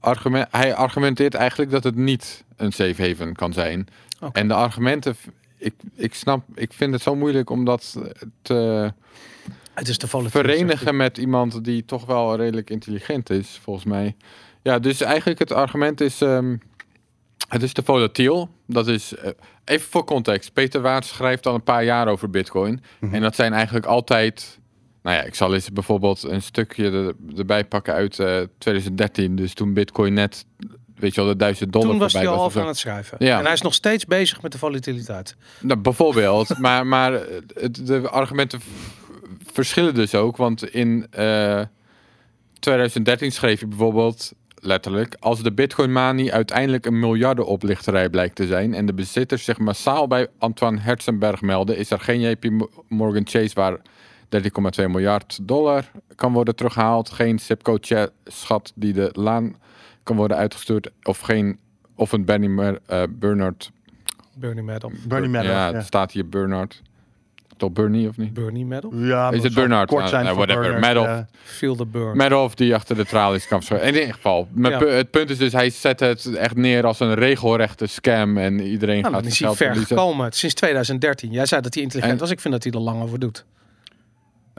argument, 0.00 0.48
hij 0.50 0.74
argumenteert 0.74 1.34
eigenlijk 1.34 1.70
dat 1.70 1.84
het 1.84 1.94
niet 1.96 2.44
een 2.56 2.72
safe 2.72 3.08
haven 3.08 3.34
kan 3.34 3.52
zijn. 3.52 3.86
En 4.32 4.48
de 4.48 4.54
argumenten, 4.54 5.16
ik, 5.56 5.74
ik 5.94 6.14
snap, 6.14 6.42
ik 6.54 6.72
vind 6.72 6.92
het 6.92 7.02
zo 7.02 7.16
moeilijk 7.16 7.50
om 7.50 7.64
dat 7.64 7.96
te 8.42 8.92
Het 9.74 9.88
is 9.88 9.96
volatiel. 9.96 10.30
verenigen 10.42 10.96
met 10.96 11.18
iemand 11.18 11.64
die 11.64 11.84
toch 11.84 12.06
wel 12.06 12.36
redelijk 12.36 12.70
intelligent 12.70 13.30
is, 13.30 13.60
volgens 13.62 13.84
mij. 13.84 14.16
Ja, 14.62 14.78
dus 14.78 15.00
eigenlijk 15.00 15.38
het 15.38 15.52
argument 15.52 16.00
is, 16.00 16.20
ehm, 16.20 16.56
het 17.54 17.62
is 17.62 17.72
te 17.72 17.82
volatiel. 17.82 18.48
Dat 18.66 18.88
is, 18.88 19.14
eh, 19.16 19.30
even 19.64 19.88
voor 19.90 20.04
context, 20.04 20.52
Peter 20.52 20.80
Waard 20.80 21.04
schrijft 21.04 21.46
al 21.46 21.54
een 21.54 21.62
paar 21.62 21.84
jaar 21.84 22.08
over 22.08 22.30
bitcoin. 22.30 22.82
En 23.12 23.20
dat 23.20 23.34
zijn 23.34 23.52
eigenlijk 23.52 23.86
altijd, 23.86 24.58
nou 25.02 25.16
ja, 25.16 25.22
ik 25.22 25.34
zal 25.34 25.54
eens 25.54 25.70
bijvoorbeeld 25.72 26.22
een 26.22 26.42
stukje 26.42 26.90
er- 26.90 27.14
erbij 27.36 27.64
pakken 27.64 27.94
uit 27.94 28.18
eh, 28.18 28.40
2013. 28.58 29.36
Dus 29.36 29.54
toen 29.54 29.72
bitcoin 29.74 30.12
net, 30.14 30.46
weet 30.94 31.14
je 31.14 31.20
wel, 31.20 31.30
de 31.30 31.36
1000 31.36 31.72
dollar 31.72 31.90
Toen 31.90 31.98
was 31.98 32.12
hij 32.12 32.28
al 32.28 32.52
aan 32.54 32.66
het 32.66 32.78
schrijven. 32.78 33.16
Ja. 33.20 33.38
En 33.38 33.44
hij 33.44 33.52
is 33.52 33.62
nog 33.62 33.74
steeds 33.74 34.04
bezig 34.04 34.42
met 34.42 34.52
de 34.52 34.58
volatiliteit. 34.58 35.36
Nou, 35.60 35.80
bijvoorbeeld, 35.80 36.58
maar, 36.64 36.86
maar 36.86 37.12
het, 37.54 37.86
de 37.86 38.08
argumenten 38.08 38.60
verschillen 39.52 39.94
dus 39.94 40.14
ook. 40.14 40.36
Want 40.36 40.68
in 40.72 41.06
eh, 41.10 41.62
2013 42.58 43.32
schreef 43.32 43.60
je 43.60 43.66
bijvoorbeeld 43.66 44.32
letterlijk... 44.66 45.16
als 45.20 45.42
de 45.42 45.52
Bitcoin 45.52 45.92
Manie 45.92 46.32
uiteindelijk 46.32 46.86
een 46.86 46.98
miljardenoplichterij 46.98 48.10
blijkt 48.10 48.34
te 48.34 48.46
zijn... 48.46 48.74
en 48.74 48.86
de 48.86 48.94
bezitters 48.94 49.44
zich 49.44 49.58
massaal 49.58 50.06
bij 50.06 50.28
Antoine 50.38 50.80
Herzenberg 50.80 51.40
melden... 51.40 51.76
is 51.76 51.90
er 51.90 52.00
geen 52.00 52.20
JP 52.20 52.68
Morgan 52.88 53.26
Chase 53.26 53.54
waar 53.54 53.76
13,2 53.76 54.90
miljard 54.90 55.38
dollar 55.42 55.90
kan 56.14 56.32
worden 56.32 56.56
teruggehaald... 56.56 57.10
geen 57.10 57.38
Sipco 57.38 57.76
Cha- 57.80 58.10
schat 58.24 58.72
die 58.74 58.92
de 58.92 59.10
laan 59.12 59.56
kan 60.02 60.16
worden 60.16 60.36
uitgestuurd... 60.36 60.90
of, 61.02 61.18
geen, 61.18 61.58
of 61.94 62.12
een 62.12 62.24
Benny 62.24 62.46
Mer- 62.46 62.80
eh, 62.86 63.02
Bernard 63.10 63.72
Bernie 64.36 64.62
Madoff. 64.62 64.94
Bernie 65.06 65.28
Madoff. 65.28 65.52
ja, 65.52 65.68
ja. 65.68 65.74
het 65.74 65.86
staat 65.86 66.12
hier 66.12 66.28
Bernard. 66.28 66.82
Toch 67.56 67.72
Bernie 67.72 68.08
of 68.08 68.16
niet? 68.16 68.34
Bernie 68.34 68.64
Madoff? 68.66 68.94
Ja, 68.98 69.30
Is 69.30 69.42
het 69.42 69.54
Bernard? 69.54 69.88
Kort 69.88 69.98
Nou, 70.00 70.10
zijn 70.12 70.24
nou, 70.24 70.36
whatever. 70.36 70.80
Bernard. 70.80 71.28
Feel 71.42 71.76
the 71.76 71.86
burn. 71.86 72.16
Madoff 72.16 72.54
die 72.54 72.74
achter 72.74 72.96
de 72.96 73.04
tralies 73.04 73.46
kan 73.48 73.58
verschuiven. 73.58 73.92
In 73.92 73.98
ieder 74.00 74.14
geval, 74.14 74.48
mijn 74.52 74.72
Ja. 74.72 74.78
pu- 74.78 74.88
het 74.88 75.10
punt 75.10 75.30
is 75.30 75.38
dus, 75.38 75.52
hij 75.52 75.70
zet 75.70 76.00
het 76.00 76.34
echt 76.34 76.56
neer 76.56 76.86
als 76.86 77.00
een 77.00 77.14
regelrechte 77.14 77.86
scam 77.86 78.38
en 78.38 78.60
iedereen 78.60 79.00
nou, 79.00 79.14
gaat 79.14 79.22
dan 79.22 79.30
is 79.32 79.38
hij 79.38 79.48
ver 79.48 79.56
verliezen. 79.66 79.96
gekomen. 79.96 80.32
Sinds 80.32 80.54
2013. 80.54 81.30
Jij 81.30 81.46
zei 81.46 81.60
dat 81.60 81.74
hij 81.74 81.82
intelligent 81.82 82.14
En- 82.14 82.20
was. 82.20 82.30
Ik 82.30 82.40
vind 82.40 82.54
dat 82.54 82.62
hij 82.64 82.72
er 82.72 82.78
lang 82.80 83.02
over 83.02 83.18
doet. 83.18 83.44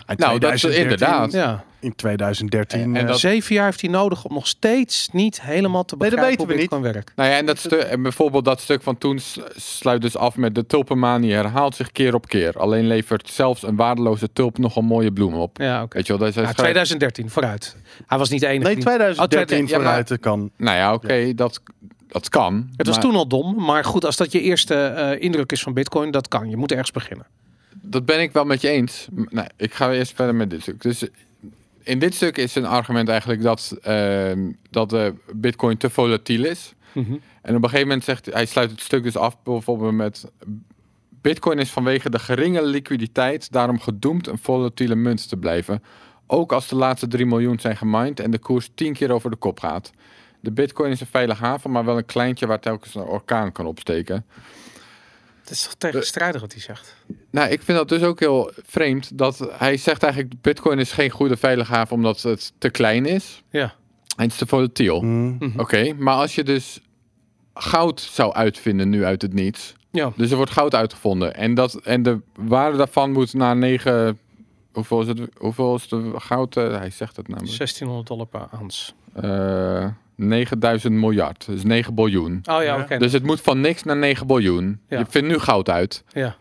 In 0.08 0.16
Nou, 0.18 0.40
dat 0.40 0.54
is 0.54 0.60
2013 0.60 0.82
inderdaad. 0.82 1.32
Ja. 1.32 1.64
In 1.80 1.96
2013. 1.96 2.80
En 2.82 2.96
eh, 2.96 3.08
dat- 3.08 3.20
Zeven 3.20 3.56
jaar 3.56 3.66
heeft 3.66 3.82
hij 3.82 3.90
nodig 3.90 4.26
om 4.26 4.34
nog 4.34 4.48
steeds 4.48 5.10
niet 5.12 5.42
helemaal 5.42 5.86
te 5.86 5.96
Nee, 5.98 6.10
dat 6.10 6.20
begrijpen 6.20 6.48
weten 6.48 6.48
we 6.48 6.54
hoe 6.54 6.62
Bitcoin 6.82 6.94
werkt. 6.94 7.12
Nou 7.16 7.30
ja, 7.30 7.38
en, 7.38 7.46
dat 7.46 7.66
en 7.66 8.02
bijvoorbeeld 8.02 8.46
dat 8.46 8.62
stuk 8.62 8.82
van 8.82 8.98
toen 8.98 9.20
sluit 9.56 10.02
dus 10.02 10.18
af 10.18 10.36
met 10.38 10.56
de 10.56 10.66
tulpenmanie 10.66 11.34
herhaalt 11.34 11.76
zich 11.76 11.92
keer 11.92 12.14
op 12.14 12.28
keer. 12.28 12.54
Alleen 12.60 12.88
levert 12.88 13.30
zelfs 13.30 13.64
een 13.64 13.76
waardeloze 13.76 14.30
tulp 14.34 14.58
nogal 14.58 14.82
mooie 14.84 15.12
bloemen 15.12 15.40
op. 15.40 15.58
Ja, 15.58 15.82
oké. 15.84 15.96
Weet 15.98 16.06
je 16.08 16.12
wel, 16.12 16.20
dat 16.22 16.30
is 16.30 16.36
hij 16.36 16.44
Ja, 16.44 16.50
schrijft- 16.52 16.72
2013, 16.72 17.30
vooruit. 17.30 17.76
Hij 18.08 18.18
was 18.18 18.30
niet 18.30 18.40
de 18.42 18.48
enige. 18.48 18.64
nee, 18.66 18.76
die- 18.76 18.84
2013 18.84 19.40
Oh, 19.40 19.48
tweede- 19.48 19.72
ja, 19.74 19.78
maar 19.78 19.86
vooruit. 20.06 20.20
kan. 20.20 20.50
Nou 20.58 20.78
ja, 20.78 20.94
oké, 20.94 21.34
dat, 21.34 21.62
dat 22.08 22.30
kan. 22.30 22.70
Het 22.78 22.88
was 22.88 22.96
maar- 22.96 23.06
toen 23.06 23.16
al 23.16 23.28
dom, 23.28 23.56
maar 23.66 23.84
goed, 23.86 24.06
als 24.06 24.16
dat 24.18 24.32
je 24.32 24.42
eerste 24.42 24.76
eh, 24.76 25.22
indruk 25.24 25.52
is 25.52 25.62
van 25.62 25.74
Bitcoin, 25.74 26.12
dat 26.12 26.28
kan. 26.28 26.50
Je 26.50 26.58
moet 26.58 26.72
ergens 26.72 26.92
beginnen. 26.92 27.26
Dat 27.82 28.06
ben 28.06 28.22
ik 28.22 28.32
wel 28.32 28.46
met 28.46 28.62
je 28.62 28.70
eens. 28.70 29.08
Nee, 29.12 29.48
ik 29.58 29.74
ga 29.74 29.92
eerst 29.92 30.16
verder 30.16 30.36
met 30.36 30.50
dit 30.50 30.62
stuk. 30.62 30.82
Dus 30.82 31.08
in 31.84 32.00
dit 32.00 32.14
stuk 32.14 32.38
is 32.38 32.56
een 32.56 32.66
argument 32.66 33.10
eigenlijk 33.10 33.42
dat, 33.42 33.78
ehm, 33.82 34.52
dat 34.70 34.90
de 34.90 35.14
bitcoin 35.34 35.78
te 35.78 35.90
volatiel 35.90 36.46
is. 36.46 36.74
Mhm. 36.92 37.14
En 37.42 37.56
op 37.56 37.64
een 37.64 37.70
gegeven 37.70 37.88
moment 37.88 38.04
zegt 38.04 38.26
hij, 38.26 38.46
sluit 38.46 38.72
het 38.72 38.82
stuk 38.82 39.04
dus 39.04 39.18
af 39.18 39.38
bijvoorbeeld 39.44 39.94
met... 39.94 40.32
Bitcoin 41.22 41.60
is 41.60 41.70
vanwege 41.70 42.10
de 42.10 42.20
geringe 42.20 42.66
liquiditeit 42.66 43.52
daarom 43.52 43.80
gedoemd 43.80 44.28
een 44.28 44.38
volatiele 44.38 44.96
munt 44.96 45.30
te 45.30 45.38
blijven. 45.38 45.84
Ook 46.28 46.52
als 46.52 46.68
de 46.68 46.76
laatste 46.76 47.08
3 47.08 47.26
miljoen 47.26 47.60
zijn 47.60 47.78
gemined 47.78 48.20
en 48.20 48.32
de 48.32 48.38
koers 48.38 48.70
10 48.76 48.94
keer 48.94 49.12
over 49.12 49.30
de 49.30 49.36
kop 49.36 49.60
gaat. 49.60 49.92
De 50.40 50.52
bitcoin 50.52 50.92
is 50.92 51.02
een 51.02 51.08
veilige 51.08 51.44
haven, 51.44 51.72
maar 51.72 51.86
wel 51.86 51.98
een 51.98 52.06
kleintje 52.06 52.48
waar 52.48 52.60
telkens 52.60 52.96
een 52.96 53.02
orkaan 53.02 53.52
kan 53.52 53.66
opsteken. 53.66 54.26
Het 55.46 55.54
is 55.54 55.64
toch 55.64 55.74
tegenstrijdig 55.74 56.42
wat 56.42 56.52
hij 56.52 56.62
zegt. 56.62 56.96
Nou, 57.32 57.50
ik 57.50 57.62
vind 57.62 57.78
dat 57.78 57.90
dus 57.90 58.02
ook 58.02 58.20
heel 58.20 58.52
vreemd. 58.66 59.18
Dat 59.18 59.48
hij 59.52 59.78
zegt 59.78 60.04
eigenlijk, 60.04 60.42
bitcoin 60.42 60.80
is 60.80 60.92
geen 60.92 61.10
goede 61.10 61.38
veilige 61.38 61.74
haven 61.74 61.96
omdat 61.96 62.22
het 62.22 62.54
te 62.58 62.70
klein 62.70 63.06
is. 63.06 63.44
Ja. 63.50 63.76
En 64.18 64.24
het 64.24 64.32
is 64.32 64.38
te 64.38 64.46
volatiel. 64.46 65.02
Mm. 65.02 65.36
Mhm. 65.40 65.60
Oké, 65.60 65.94
maar 65.94 66.16
als 66.16 66.36
je 66.36 66.44
dus 66.44 66.80
goud 67.54 68.02
zou 68.02 68.34
uitvinden 68.34 68.90
nu 68.90 69.06
uit 69.06 69.22
het 69.22 69.34
niets. 69.34 69.74
Ja. 69.92 70.12
Dus 70.16 70.30
er 70.32 70.36
wordt 70.38 70.52
goud 70.52 70.76
uitgevonden. 70.76 71.36
En, 71.36 71.54
dat, 71.54 71.74
en 71.76 72.04
de 72.04 72.20
waarde 72.36 72.78
daarvan 72.78 73.12
moet 73.12 73.34
naar 73.34 73.56
9... 73.58 74.20
Hoeveel 74.72 75.02
is, 75.02 75.08
het, 75.08 75.20
hoeveel 75.38 75.76
is 75.76 75.88
de 75.88 76.12
goud? 76.16 76.58
eh, 76.58 76.78
hij 76.78 76.90
zegt 76.90 77.16
het 77.16 77.28
namelijk. 77.28 77.58
1600 77.58 78.08
dollar 78.08 78.26
per 78.26 78.48
ounce. 78.60 78.92
Eh 79.14 79.88
9000 80.16 80.94
miljard. 80.94 81.46
Dus 81.46 81.64
9 81.64 81.94
biljoen. 81.96 82.34
Oh 82.34 82.42
ja, 82.44 82.62
Ja. 82.62 82.80
oké. 82.80 82.98
Dus 82.98 83.12
het 83.14 83.24
moet 83.24 83.42
van 83.42 83.62
niks 83.62 83.84
naar 83.84 83.98
9 83.98 84.28
biljoen. 84.28 84.80
Ja. 84.90 85.00
Je 85.00 85.06
vindt 85.10 85.28
nu 85.28 85.38
goud 85.40 85.70
uit. 85.70 86.04
Ja. 86.14 86.36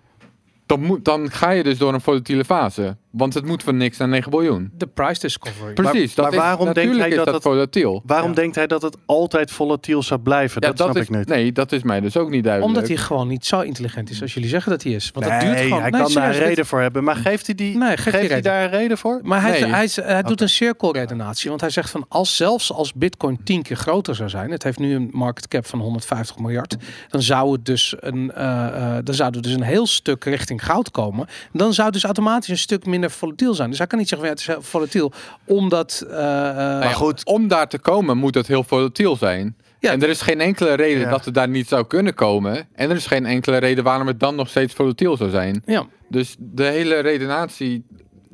Dan, 0.66 0.80
moet, 0.80 1.04
dan 1.04 1.30
ga 1.30 1.50
je 1.50 1.62
dus 1.62 1.78
door 1.78 1.94
een 1.94 2.00
volatiele 2.00 2.44
fase. 2.44 2.96
Want 3.16 3.34
het 3.34 3.46
moet 3.46 3.62
van 3.62 3.76
niks 3.76 3.96
naar 3.98 4.08
9 4.08 4.30
biljoen. 4.30 4.70
De 4.76 4.86
price 4.86 5.20
discovery. 5.20 5.72
Precies, 5.72 6.14
maar 6.14 6.24
dat 6.24 6.34
is, 6.34 6.38
waarom 6.40 6.64
denkt 6.64 6.74
natuurlijk 6.74 7.00
hij 7.00 7.08
is 7.10 7.16
dat 7.16 7.24
dat 7.24 7.34
het- 7.34 7.42
volatiel. 7.42 8.02
Waarom 8.06 8.28
Ja. 8.28 8.34
denkt 8.34 8.54
hij 8.54 8.66
dat 8.66 8.82
het 8.82 8.96
altijd 9.06 9.50
volatiel 9.50 10.02
zou 10.02 10.20
blijven? 10.20 10.62
Ja, 10.62 10.68
dat, 10.68 10.76
snap 10.78 10.96
is, 10.96 11.02
ik 11.02 11.10
niet. 11.16 11.28
Nee, 11.28 11.52
dat 11.52 11.72
is 11.72 11.82
mij 11.82 12.00
dus 12.00 12.16
ook 12.16 12.30
niet 12.30 12.44
duidelijk. 12.44 12.74
Omdat 12.76 12.88
hij 12.90 12.98
gewoon 13.04 13.28
niet 13.28 13.46
zo 13.46 13.60
intelligent 13.60 14.10
is 14.10 14.22
als 14.22 14.34
jullie 14.34 14.48
zeggen 14.48 14.70
dat 14.70 14.82
hij 14.82 14.92
is. 14.92 15.10
Want 15.14 15.26
dat 15.26 15.34
nee, 15.34 15.44
duurt 15.48 15.60
gewoon. 15.60 15.80
hij 15.80 15.90
nee, 15.90 16.00
kan 16.02 16.12
daar 16.12 16.28
een 16.28 16.38
reden 16.38 16.66
voor 16.66 16.80
hebben. 16.80 17.04
Maar 17.04 17.16
geeft 17.16 17.46
hij, 17.46 17.54
die, 17.54 17.76
Nee, 17.76 17.96
geeft 17.96 18.28
hij 18.30 18.40
daar 18.40 18.62
een 18.64 18.70
reden 18.70 18.98
voor? 18.98 19.20
Maar 19.22 19.40
hij, 19.42 19.60
Nee. 19.60 19.70
hij, 19.70 19.88
hij 19.94 20.22
doet 20.22 20.40
een 20.40 20.48
cirkelredenatie. 20.48 21.48
Want 21.48 21.60
hij 21.60 21.70
zegt 21.70 21.90
van 21.90 22.04
als 22.08 22.36
zelfs 22.36 22.72
als 22.72 22.92
Bitcoin 22.92 23.38
tien 23.44 23.62
keer 23.62 23.76
groter 23.76 24.14
zou 24.14 24.28
zijn. 24.28 24.50
Het 24.50 24.62
heeft 24.62 24.78
nu 24.78 24.94
een 24.94 25.08
market 25.12 25.48
cap 25.48 25.66
van 25.66 25.78
150 25.80 26.38
miljard. 26.38 26.76
Dan 27.08 27.22
zou 27.22 27.52
het 27.52 27.64
dus 27.64 27.94
een, 27.98 28.32
eh, 28.32 28.66
eh, 28.96 29.04
dan 29.04 29.14
zou 29.14 29.34
er 29.34 29.42
dus 29.42 29.52
een 29.52 29.62
heel 29.62 29.86
stuk 29.86 30.24
richting 30.24 30.64
goud 30.64 30.90
komen. 30.90 31.26
Dan 31.52 31.72
zou 31.72 31.84
het 31.86 31.94
dus 31.94 32.04
automatisch 32.04 32.48
een 32.48 32.58
stuk 32.58 32.86
minder 32.86 33.03
volatiel 33.10 33.54
zijn. 33.54 33.68
Dus 33.70 33.78
hij 33.78 33.86
kan 33.86 33.98
niet 33.98 34.08
zeggen 34.08 34.28
van 34.28 34.36
ja, 34.36 34.42
het 34.54 34.62
is 34.62 34.68
volatiel. 34.70 35.12
Omdat. 35.46 36.04
eh, 36.10 36.48
eh, 36.48 36.56
Nou 36.56 36.82
ja, 36.82 36.92
goed. 36.92 37.24
Om 37.26 37.48
daar 37.48 37.68
te 37.68 37.78
komen 37.78 38.16
moet 38.16 38.34
het 38.34 38.46
heel 38.46 38.64
volatiel 38.64 39.16
zijn. 39.16 39.56
Ja. 39.80 39.92
En 39.92 40.02
er 40.02 40.08
is 40.08 40.20
geen 40.20 40.40
enkele 40.40 40.74
reden 40.74 41.00
Ja. 41.00 41.10
dat 41.10 41.24
het 41.24 41.34
daar 41.34 41.48
niet 41.48 41.68
zou 41.68 41.86
kunnen 41.86 42.14
komen. 42.14 42.68
En 42.74 42.90
er 42.90 42.96
is 42.96 43.06
geen 43.06 43.26
enkele 43.26 43.56
reden 43.56 43.84
waarom 43.84 44.06
het 44.06 44.20
dan 44.20 44.34
nog 44.34 44.48
steeds 44.48 44.74
volatiel 44.74 45.16
zou 45.16 45.30
zijn. 45.30 45.62
ja. 45.66 45.86
Dus 46.08 46.36
de 46.38 46.64
hele 46.64 46.98
redenatie 46.98 47.84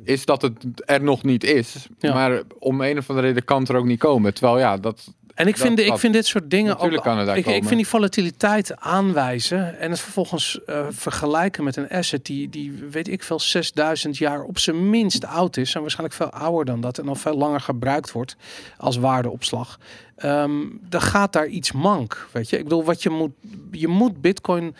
is 0.04 0.24
dat 0.24 0.42
het 0.42 0.54
er 0.84 1.02
nog 1.02 1.22
niet 1.22 1.44
is. 1.44 1.86
Ja. 1.98 2.14
Maar 2.14 2.42
om 2.58 2.80
een 2.80 2.98
of 2.98 3.08
andere 3.10 3.26
reden 3.26 3.44
kan 3.44 3.60
het 3.60 3.68
er 3.68 3.76
ook 3.76 3.84
niet 3.84 3.98
komen. 3.98 4.34
Terwijl 4.34 4.58
ja, 4.58 4.76
dat... 4.76 5.14
En 5.40 5.46
ik 5.46 5.56
vind, 5.56 5.76
Dat- 5.76 5.86
ik 5.86 5.98
vind 5.98 6.12
dit 6.12 6.26
soort 6.26 6.50
dingen 6.50 6.78
ook. 6.78 7.02
kan 7.02 7.18
het 7.18 7.26
daar 7.26 7.36
ik, 7.36 7.46
ik 7.46 7.64
vind 7.64 7.76
die 7.76 7.88
volatiliteit 7.88 8.76
aanwijzen 8.80 9.78
en 9.78 9.90
het 9.90 10.00
vervolgens 10.00 10.64
eh, 10.64 10.86
vergelijken 10.90 11.64
met 11.64 11.76
een 11.76 11.88
asset 11.88 12.24
die, 12.24 12.48
die, 12.48 12.72
weet 12.90 13.08
ik 13.08 13.22
veel, 13.22 13.40
6000 13.40 14.18
jaar 14.18 14.42
op 14.42 14.58
zijn 14.58 14.90
minst 14.90 15.24
oud 15.24 15.56
is. 15.56 15.74
En 15.74 15.80
waarschijnlijk 15.80 16.16
veel 16.16 16.30
ouder 16.30 16.64
dan 16.64 16.80
dat. 16.80 16.98
En 16.98 17.08
al 17.08 17.14
veel 17.14 17.36
langer 17.36 17.60
gebruikt 17.60 18.12
wordt 18.12 18.36
als 18.76 18.96
waardeopslag. 18.96 19.78
Ehm, 20.16 20.50
dan 20.88 21.00
gaat 21.00 21.32
daar 21.32 21.46
iets 21.46 21.72
mank. 21.72 22.28
Weet 22.32 22.50
je, 22.50 22.56
ik 22.58 22.62
bedoel, 22.62 22.84
wat 22.84 23.02
je 23.02 23.10
moet, 23.10 23.32
je 23.70 23.88
moet 23.88 24.20
Bitcoin 24.20 24.74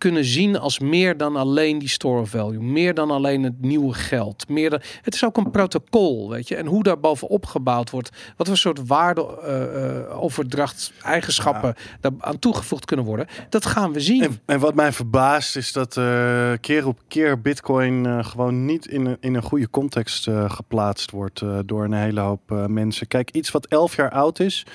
kunnen 0.00 0.24
zien 0.24 0.58
als 0.58 0.78
meer 0.78 1.16
dan 1.16 1.36
alleen 1.36 1.78
die 1.78 1.88
store 1.88 2.20
of 2.20 2.30
value. 2.30 2.60
Meer 2.60 2.94
dan 2.94 3.10
alleen 3.10 3.42
het 3.42 3.60
nieuwe 3.60 3.94
geld. 3.94 4.48
Meer 4.48 4.70
dan, 4.70 4.80
het 5.02 5.14
is 5.14 5.24
ook 5.24 5.36
een 5.36 5.50
protocol, 5.50 6.30
weet 6.30 6.48
je. 6.48 6.56
En 6.56 6.66
hoe 6.66 6.82
daar 6.82 7.00
bovenop 7.00 7.46
gebouwd 7.46 7.90
wordt. 7.90 8.10
Wat 8.36 8.46
voor 8.46 8.56
soort 8.56 8.86
waardeoverdracht 8.86 10.92
eigenschappen 11.02 11.74
daar 12.00 12.12
aan 12.18 12.38
toegevoegd 12.38 12.84
kunnen 12.84 13.06
worden. 13.06 13.26
Dat 13.48 13.66
gaan 13.66 13.92
we 13.92 14.00
zien. 14.00 14.22
En, 14.22 14.40
en 14.46 14.60
wat 14.60 14.74
mij 14.74 14.92
verbaast 14.92 15.56
is 15.56 15.72
dat 15.72 15.96
eh, 15.96 16.52
keer 16.60 16.86
op 16.86 16.98
keer 17.08 17.40
Bitcoin 17.40 18.06
eh, 18.06 18.24
gewoon 18.24 18.64
niet 18.64 18.86
in 18.86 19.06
een, 19.06 19.16
in 19.20 19.34
een 19.34 19.42
goede 19.42 19.70
context 19.70 20.26
eh, 20.26 20.50
geplaatst 20.50 21.10
wordt 21.10 21.40
eh, 21.40 21.58
door 21.64 21.84
een 21.84 21.92
hele 21.92 22.20
hoop 22.20 22.52
eh, 22.52 22.66
mensen. 22.66 23.06
Kijk, 23.06 23.30
iets 23.30 23.50
wat 23.50 23.66
elf 23.66 23.96
jaar 23.96 24.10
oud 24.10 24.40
is. 24.40 24.66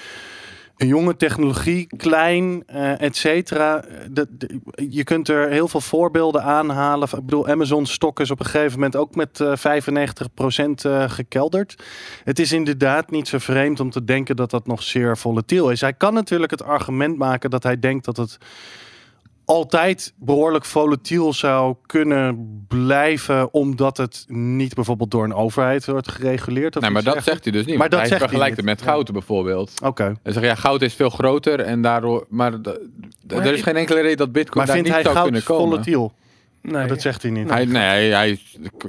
Een 0.78 0.88
jonge 0.88 1.16
technologie, 1.16 1.88
klein, 1.98 2.64
eh 2.68 3.02
et 3.02 3.16
cetera. 3.16 3.84
Eh, 3.84 4.24
Je 4.90 5.04
kunt 5.04 5.28
er 5.28 5.50
heel 5.50 5.68
veel 5.68 5.82
voorbeelden 5.82 6.44
aanhalen. 6.44 7.08
Ik 7.12 7.26
bedoel, 7.26 7.48
Amazon 7.48 7.86
stok 7.86 8.20
is 8.20 8.32
op 8.32 8.40
een 8.40 8.46
gegeven 8.46 8.74
moment 8.74 8.96
ook 8.96 9.16
met 9.16 9.40
eh 9.40 9.56
95% 9.56 10.86
eh, 10.86 11.10
gekelderd. 11.10 11.84
Het 12.24 12.40
is 12.40 12.52
inderdaad 12.52 13.12
niet 13.12 13.28
zo 13.28 13.38
vreemd 13.38 13.80
om 13.80 13.90
te 13.90 14.04
denken 14.04 14.36
dat 14.36 14.50
dat 14.50 14.68
nog 14.68 14.84
zeer 14.84 15.18
volatiel 15.18 15.70
is. 15.70 15.82
Hij 15.82 15.94
kan 15.94 16.14
natuurlijk 16.14 16.52
het 16.52 16.64
argument 16.64 17.18
maken 17.18 17.50
dat 17.50 17.64
hij 17.64 17.80
denkt 17.80 18.06
dat 18.06 18.18
het 18.18 18.38
altijd 19.46 20.14
behoorlijk 20.16 20.66
volatiel 20.66 21.34
zou 21.34 21.76
kunnen 21.86 22.66
blijven, 22.68 23.54
omdat 23.54 23.98
het 23.98 24.26
niet 24.28 24.74
bijvoorbeeld 24.74 25.12
door 25.12 25.24
een 25.24 25.34
overheid 25.34 25.86
wordt 25.86 26.12
gereguleerd. 26.12 26.76
Of 26.76 26.82
Nee, 26.82 26.92
maar 26.92 27.04
dat 27.04 27.24
zegt 27.24 27.44
hij 27.44 27.54
dus 27.54 27.66
niet. 27.66 27.78
Maar 27.78 27.90
dat 27.90 28.00
hij 28.00 28.08
zegt 28.08 28.20
hij 28.20 28.30
vergelijkt 28.30 28.58
het 28.58 28.66
met 28.66 28.82
goud 28.82 29.12
bijvoorbeeld. 29.12 29.72
Oké. 29.84 30.14
Hij 30.24 30.34
zegt 30.34 30.46
ja, 30.46 30.56
goud 30.56 30.82
is 30.82 30.94
veel 30.94 31.10
groter 31.10 31.60
en 31.60 31.82
daardoor... 31.82 32.26
Maar, 32.30 32.54
er 33.28 33.54
is 33.54 33.62
geen 33.62 33.76
enkele 33.76 34.02
reden 34.02 34.18
dat 34.18 34.32
bitcoin 34.32 34.66
Maar 34.66 34.76
daar 34.76 34.76
vindt 34.76 34.88
niet 34.88 34.96
hij 34.96 35.04
zou 35.04 35.16
goud 35.16 35.26
kunnen 35.26 35.44
komen. 35.44 35.70
volatiel? 35.70 36.14
Nee. 36.72 36.88
Dat 36.88 37.02
zegt 37.02 37.22
hij 37.22 37.32
niet. 37.32 37.50
Hij, 37.50 37.66
nee, 37.66 37.82
hij, 37.82 38.10
hij- 38.10 38.40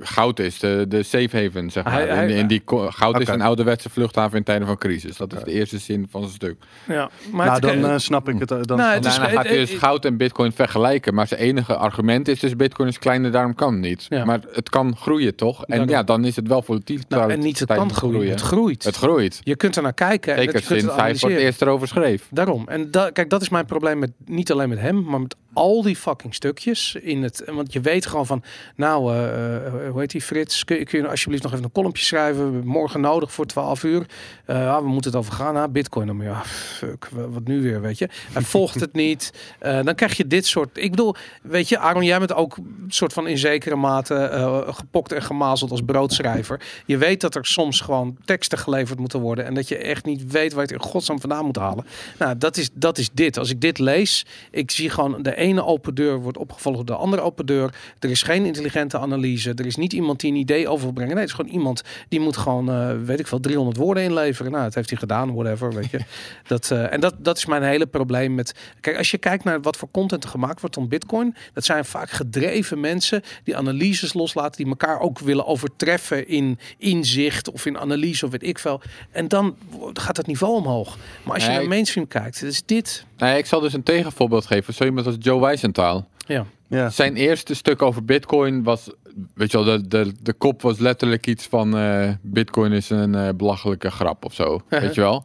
goud 0.01 0.39
is 0.39 0.59
de, 0.59 0.85
de 0.89 1.03
safe 1.03 1.37
haven, 1.43 1.71
zeg 1.71 1.85
maar. 1.85 1.93
Hij- 1.93 2.07
hij- 2.09 2.29
in, 2.29 2.37
in 2.37 2.47
die, 2.47 2.61
ko- 2.61 2.91
goud 2.91 3.15
is 3.21 3.27
Oké. 3.27 3.33
een 3.33 3.41
ouderwetse 3.43 3.91
vluchthaven 3.91 4.37
in 4.39 4.45
tijden 4.45 4.67
van 4.67 4.79
crisis. 4.79 5.17
Dat 5.17 5.33
is 5.33 5.43
de 5.43 5.51
eerste 5.53 5.79
zin 5.79 6.07
van 6.11 6.21
zijn 6.23 6.35
stuk. 6.35 6.57
ja, 6.87 7.11
maar 7.33 7.47
nou, 7.47 7.67
het- 7.67 7.81
dan 7.83 7.91
eh, 7.91 7.99
snap 7.99 8.29
ik 8.29 8.39
het. 8.39 8.51
eh, 8.51 8.59
Dan 8.63 8.77
Nou, 8.77 8.97
is- 8.99 9.03
daarna 9.03 9.29
gaat 9.29 9.47
hij 9.47 9.57
dus 9.57 9.73
eh, 9.73 9.79
goud 9.79 10.05
en 10.05 10.17
bitcoin 10.17 10.53
vergelijken. 10.53 11.15
Maar 11.15 11.27
zijn 11.27 11.41
enige 11.41 11.77
argument 11.77 12.29
is 12.29 12.41
dus 12.41 12.57
bitcoin 12.57 12.89
is 12.89 12.99
kleiner, 12.99 13.31
daarom 13.33 13.55
kan 13.55 13.73
het 13.73 13.83
niet. 13.83 14.07
Ja. 14.09 14.25
Maar 14.25 14.41
het 14.53 14.69
kan 14.69 14.97
groeien, 14.97 15.35
toch? 15.35 15.59
En 15.65 15.65
Daarom. 15.69 15.89
ja, 15.89 16.03
dan 16.03 16.25
is 16.25 16.37
het 16.37 16.49
wel 16.49 16.63
volatiel. 16.63 16.99
nou, 17.09 17.31
en 17.31 17.39
niet 17.41 17.59
het 17.59 17.69
kan 17.69 17.93
groeien. 17.95 18.31
Het 18.31 18.41
groeit. 18.41 18.85
Het 18.85 18.97
groeit. 18.97 19.41
je 19.43 19.57
kunt 19.57 19.77
er 19.77 19.83
naar 19.83 19.95
kijken. 19.95 20.33
en 20.33 20.39
Zeker 20.39 20.53
dat- 20.53 20.63
je 20.63 20.69
kunt 20.69 20.81
sinds 20.81 20.95
het 20.95 21.05
hij 21.05 21.15
voor 21.15 21.15
het 21.15 21.23
analyseren. 21.25 21.47
eerst 21.47 21.63
erover 21.63 21.89
schreef. 21.89 22.29
Daarom. 22.31 22.69
En 22.69 22.91
da, 22.91 23.11
kijk, 23.11 23.31
dat 23.31 23.43
is 23.43 23.49
mijn 23.49 23.67
probleem 23.67 23.99
met 23.99 24.11
niet 24.25 24.53
alleen 24.53 24.69
met 24.69 24.79
hem, 24.81 25.03
maar 25.05 25.21
met 25.21 25.37
al 25.57 25.83
die 25.83 25.97
fucking 25.97 26.35
stukjes 26.35 26.95
in 27.01 27.23
het. 27.23 27.43
Want 27.47 27.73
je 27.73 27.81
weet 27.81 28.07
gewoon 28.07 28.27
van, 28.27 28.43
nou, 28.77 29.15
eh, 29.15 29.91
hoe 29.91 30.01
heet 30.01 30.11
die 30.11 30.21
Frits? 30.23 30.65
Kun, 30.65 30.79
je- 30.79 30.85
kun 30.85 31.01
je 31.01 31.09
alsjeblieft 31.09 31.43
nog 31.43 31.53
even 31.53 31.65
een 31.65 31.73
kolompje 31.73 32.05
schrijven? 32.05 32.67
Morgen 32.67 33.01
nodig 33.01 33.33
voor 33.33 33.47
12 33.47 33.83
uur. 33.85 34.07
Ah, 34.47 34.79
we 34.79 34.89
moeten 34.89 35.11
het 35.11 35.21
over 35.21 35.33
gaan. 35.33 35.57
Ah, 35.57 35.71
Bitcoin. 35.73 36.07
Dan 36.07 36.21
ja, 36.21 36.45
fuck, 36.45 37.09
wa- 37.13 37.29
wat 37.29 37.45
nu 37.45 37.63
weer, 37.63 37.81
weet 37.81 37.99
je? 37.99 38.09
Hij 38.33 38.43
volgt 38.57 38.81
het 38.81 38.93
niet. 38.93 39.33
Dan 39.59 39.95
krijg 39.95 40.17
je 40.17 40.27
dit 40.27 40.47
soort. 40.47 40.79
Ik 40.79 40.91
bedoel, 40.91 41.15
weet 41.43 41.69
je, 41.69 41.79
Aaron, 41.79 42.05
jij 42.05 42.19
bent 42.19 42.35
ook 42.35 42.57
soort 42.89 43.13
van 43.13 43.27
in 43.27 43.39
zekere 43.39 43.77
mate 43.77 44.65
gepokt 44.69 45.13
en 45.13 45.23
gemazeld 45.23 45.71
als 45.71 45.83
broodschrijver. 45.87 46.61
Je 46.87 46.97
weet 46.97 47.21
dat 47.21 47.35
er 47.35 47.47
soms 47.47 47.81
gewoon 47.81 48.17
teksten 48.25 48.59
geleverd 48.59 48.99
moeten 48.99 49.21
worden 49.21 49.45
en 49.45 49.55
dat 49.55 49.69
je 49.69 49.77
echt 49.77 50.05
niet 50.05 50.31
weet 50.33 50.53
waar 50.53 50.67
je 50.67 50.73
het 50.75 50.83
in 50.83 50.89
godsnaam 50.91 51.21
vandaan 51.21 51.45
moet 51.45 51.57
halen. 51.57 51.87
Nou, 52.19 52.39
dat 52.39 52.57
is, 52.57 52.69
dat 52.73 52.99
is 52.99 53.09
dit. 53.13 53.39
Als 53.39 53.51
ik 53.51 53.61
dit 53.61 53.79
lees, 53.79 54.27
ik 54.51 54.71
zie 54.71 54.91
gewoon 54.91 55.23
de 55.23 55.35
ene 55.47 55.65
open 55.65 55.95
deur 55.95 56.21
wordt 56.21 56.39
opgevolgd 56.39 56.77
door 56.77 56.97
de 56.97 57.03
andere 57.03 57.23
open 57.23 57.47
deur. 57.47 57.75
Er 57.99 58.11
is 58.11 58.23
geen 58.23 58.45
intelligente 58.45 58.99
analyse. 58.99 59.53
Er 59.55 59.67
is 59.67 59.77
niet 59.77 59.93
iemand 59.93 60.21
die 60.21 60.31
een 60.31 60.37
idee 60.37 60.69
over 60.69 60.85
wil 60.85 60.93
brengen. 60.93 61.13
Nee, 61.15 61.23
het 61.23 61.31
is 61.31 61.37
gewoon 61.37 61.53
iemand 61.53 61.83
die 62.09 62.21
moet 62.21 62.37
gewoon, 62.37 62.71
eh, 62.71 62.91
weet 63.05 63.21
ik 63.21 63.27
veel, 63.27 63.41
300 63.41 63.77
woorden 63.77 64.03
inleveren. 64.03 64.53
Nou, 64.53 64.65
dat 64.65 64.75
heeft 64.75 64.91
hij 64.91 64.99
gedaan, 64.99 65.35
whatever, 65.35 65.73
weet 65.73 65.91
je. 65.91 66.01
Dat, 66.47 66.71
eh, 66.71 66.93
en 66.93 67.01
dat, 67.01 67.15
dat 67.19 67.37
is 67.37 67.47
mijn 67.47 67.63
hele 67.63 67.87
probleem 67.87 68.35
met... 68.35 68.55
Kijk, 68.81 68.97
als 68.97 69.11
je 69.11 69.19
kijkt 69.19 69.45
naar 69.45 69.61
wat 69.61 69.77
voor 69.77 69.89
content 69.91 70.25
er 70.25 70.31
gemaakt 70.31 70.61
wordt 70.61 70.77
om 70.77 70.89
Bitcoin, 70.89 71.35
dat 71.53 71.65
zijn 71.65 71.85
vaak 71.85 72.11
gedreven 72.11 72.81
mensen 72.81 73.23
die 73.45 73.57
analyses 73.57 74.15
loslaten, 74.15 74.57
die 74.57 74.67
elkaar 74.67 75.01
ook 75.01 75.19
willen 75.19 75.47
overtreffen 75.47 76.29
in 76.29 76.59
inzicht 76.79 77.51
of 77.51 77.67
in 77.67 77.79
analyse 77.79 78.25
of 78.25 78.31
weet 78.31 78.43
ik 78.43 78.59
veel. 78.59 78.81
En 79.11 79.29
dan 79.29 79.57
gaat 79.93 80.17
het 80.17 80.27
niveau 80.27 80.55
omhoog. 80.57 80.97
Maar 81.23 81.35
als 81.35 81.43
je 81.43 81.49
Nee, 81.49 81.59
naar 81.59 81.69
mainstream 81.69 82.09
kijkt, 82.09 82.43
is 82.43 82.63
dit... 82.67 83.05
Nee, 83.17 83.39
ik 83.39 83.47
zal 83.47 83.61
dus 83.61 83.73
een 83.73 83.83
tegenvoorbeeld 83.83 84.47
geven. 84.47 84.75
Zo 84.75 84.85
iemand 84.85 85.07
als 85.07 85.17
Joe 85.19 85.36
Weisenthal. 85.41 86.09
Ja. 86.27 86.47
Ja. 86.69 86.91
Zijn 86.91 87.17
eerste 87.17 87.55
stuk 87.55 87.83
over 87.83 88.05
bitcoin 88.05 88.63
was... 88.63 88.91
Weet 89.35 89.51
je 89.51 89.65
wel, 89.65 89.79
de, 89.79 89.89
de, 89.89 90.13
de 90.23 90.33
kop 90.33 90.63
was 90.63 90.79
letterlijk 90.79 91.27
iets 91.27 91.47
van... 91.47 91.77
eh, 91.77 92.09
bitcoin 92.23 92.73
is 92.73 92.91
een 92.91 93.15
eh, 93.15 93.29
belachelijke 93.37 93.91
grap 93.91 94.25
of 94.25 94.35
zo. 94.35 94.61
weet 94.69 94.95
je 94.95 95.01
wel? 95.01 95.25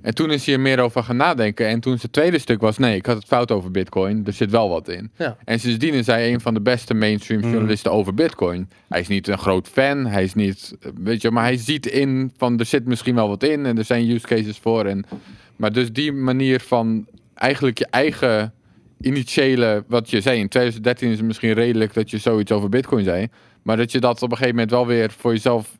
En 0.00 0.14
toen 0.14 0.30
is 0.30 0.46
hij 0.46 0.54
er 0.54 0.60
meer 0.60 0.80
over 0.80 1.02
gaan 1.02 1.16
nadenken. 1.16 1.66
En 1.66 1.80
toen 1.80 1.98
zijn 1.98 2.12
tweede 2.12 2.38
stuk 2.38 2.60
was... 2.60 2.78
Nee, 2.78 2.96
ik 2.96 3.06
had 3.06 3.16
het 3.16 3.26
fout 3.26 3.50
over 3.50 3.70
bitcoin. 3.70 4.22
Er 4.26 4.32
zit 4.32 4.50
wel 4.50 4.68
wat 4.68 4.88
in. 4.88 5.10
Ja. 5.16 5.36
En 5.44 5.60
sindsdien 5.60 5.94
is 5.94 6.06
hij 6.06 6.32
een 6.32 6.40
van 6.40 6.54
de 6.54 6.60
beste 6.60 6.94
mainstream 6.94 7.40
journalisten 7.40 7.92
over 7.92 8.14
bitcoin. 8.14 8.68
Hij 8.88 9.00
is 9.00 9.08
niet 9.08 9.28
een 9.28 9.38
groot 9.38 9.68
fan. 9.68 10.06
Hij 10.06 10.22
is 10.22 10.34
niet... 10.34 10.76
Weet 10.94 11.22
je, 11.22 11.30
maar 11.30 11.44
hij 11.44 11.56
ziet 11.56 11.86
in 11.86 12.32
van... 12.36 12.58
Er 12.58 12.64
zit 12.64 12.86
misschien 12.86 13.14
wel 13.14 13.28
wat 13.28 13.42
in. 13.42 13.66
En 13.66 13.78
er 13.78 13.84
zijn 13.84 14.10
use 14.10 14.26
cases 14.26 14.58
voor. 14.58 14.84
En, 14.84 15.04
maar 15.56 15.72
dus 15.72 15.92
die 15.92 16.12
manier 16.12 16.60
van... 16.60 17.06
Eigenlijk 17.34 17.78
je 17.78 17.86
eigen 17.90 18.52
initiële... 19.00 19.84
Wat 19.88 20.10
je 20.10 20.20
zei, 20.20 20.38
in 20.38 20.48
2013 20.48 21.10
is 21.10 21.16
het 21.16 21.26
misschien 21.26 21.52
redelijk... 21.52 21.94
Dat 21.94 22.10
je 22.10 22.18
zoiets 22.18 22.52
over 22.52 22.68
bitcoin 22.68 23.04
zei. 23.04 23.28
Maar 23.62 23.76
dat 23.76 23.92
je 23.92 24.00
dat 24.00 24.22
op 24.22 24.30
een 24.30 24.36
gegeven 24.36 24.54
moment 24.54 24.70
wel 24.70 24.86
weer 24.86 25.10
voor 25.10 25.32
jezelf... 25.32 25.78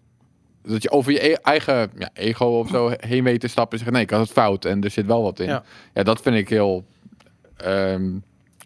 Dat 0.62 0.82
je 0.82 0.90
over 0.90 1.12
je 1.12 1.30
e- 1.30 1.36
eigen 1.42 1.90
ja, 1.98 2.10
ego 2.12 2.44
of 2.44 2.68
zo 2.68 2.92
heen 2.96 3.24
weet 3.24 3.40
te 3.40 3.48
stappen 3.48 3.78
en 3.78 3.84
zeggen... 3.84 3.94
Nee, 3.94 4.02
ik 4.02 4.10
had 4.10 4.20
het 4.20 4.30
fout 4.30 4.64
en 4.64 4.82
er 4.82 4.90
zit 4.90 5.06
wel 5.06 5.22
wat 5.22 5.40
in. 5.40 5.46
Ja. 5.46 5.64
Ja, 5.94 6.02
dat 6.02 6.22
vind 6.22 6.36
ik 6.36 6.48
heel 6.48 6.84
ehm, 7.56 8.10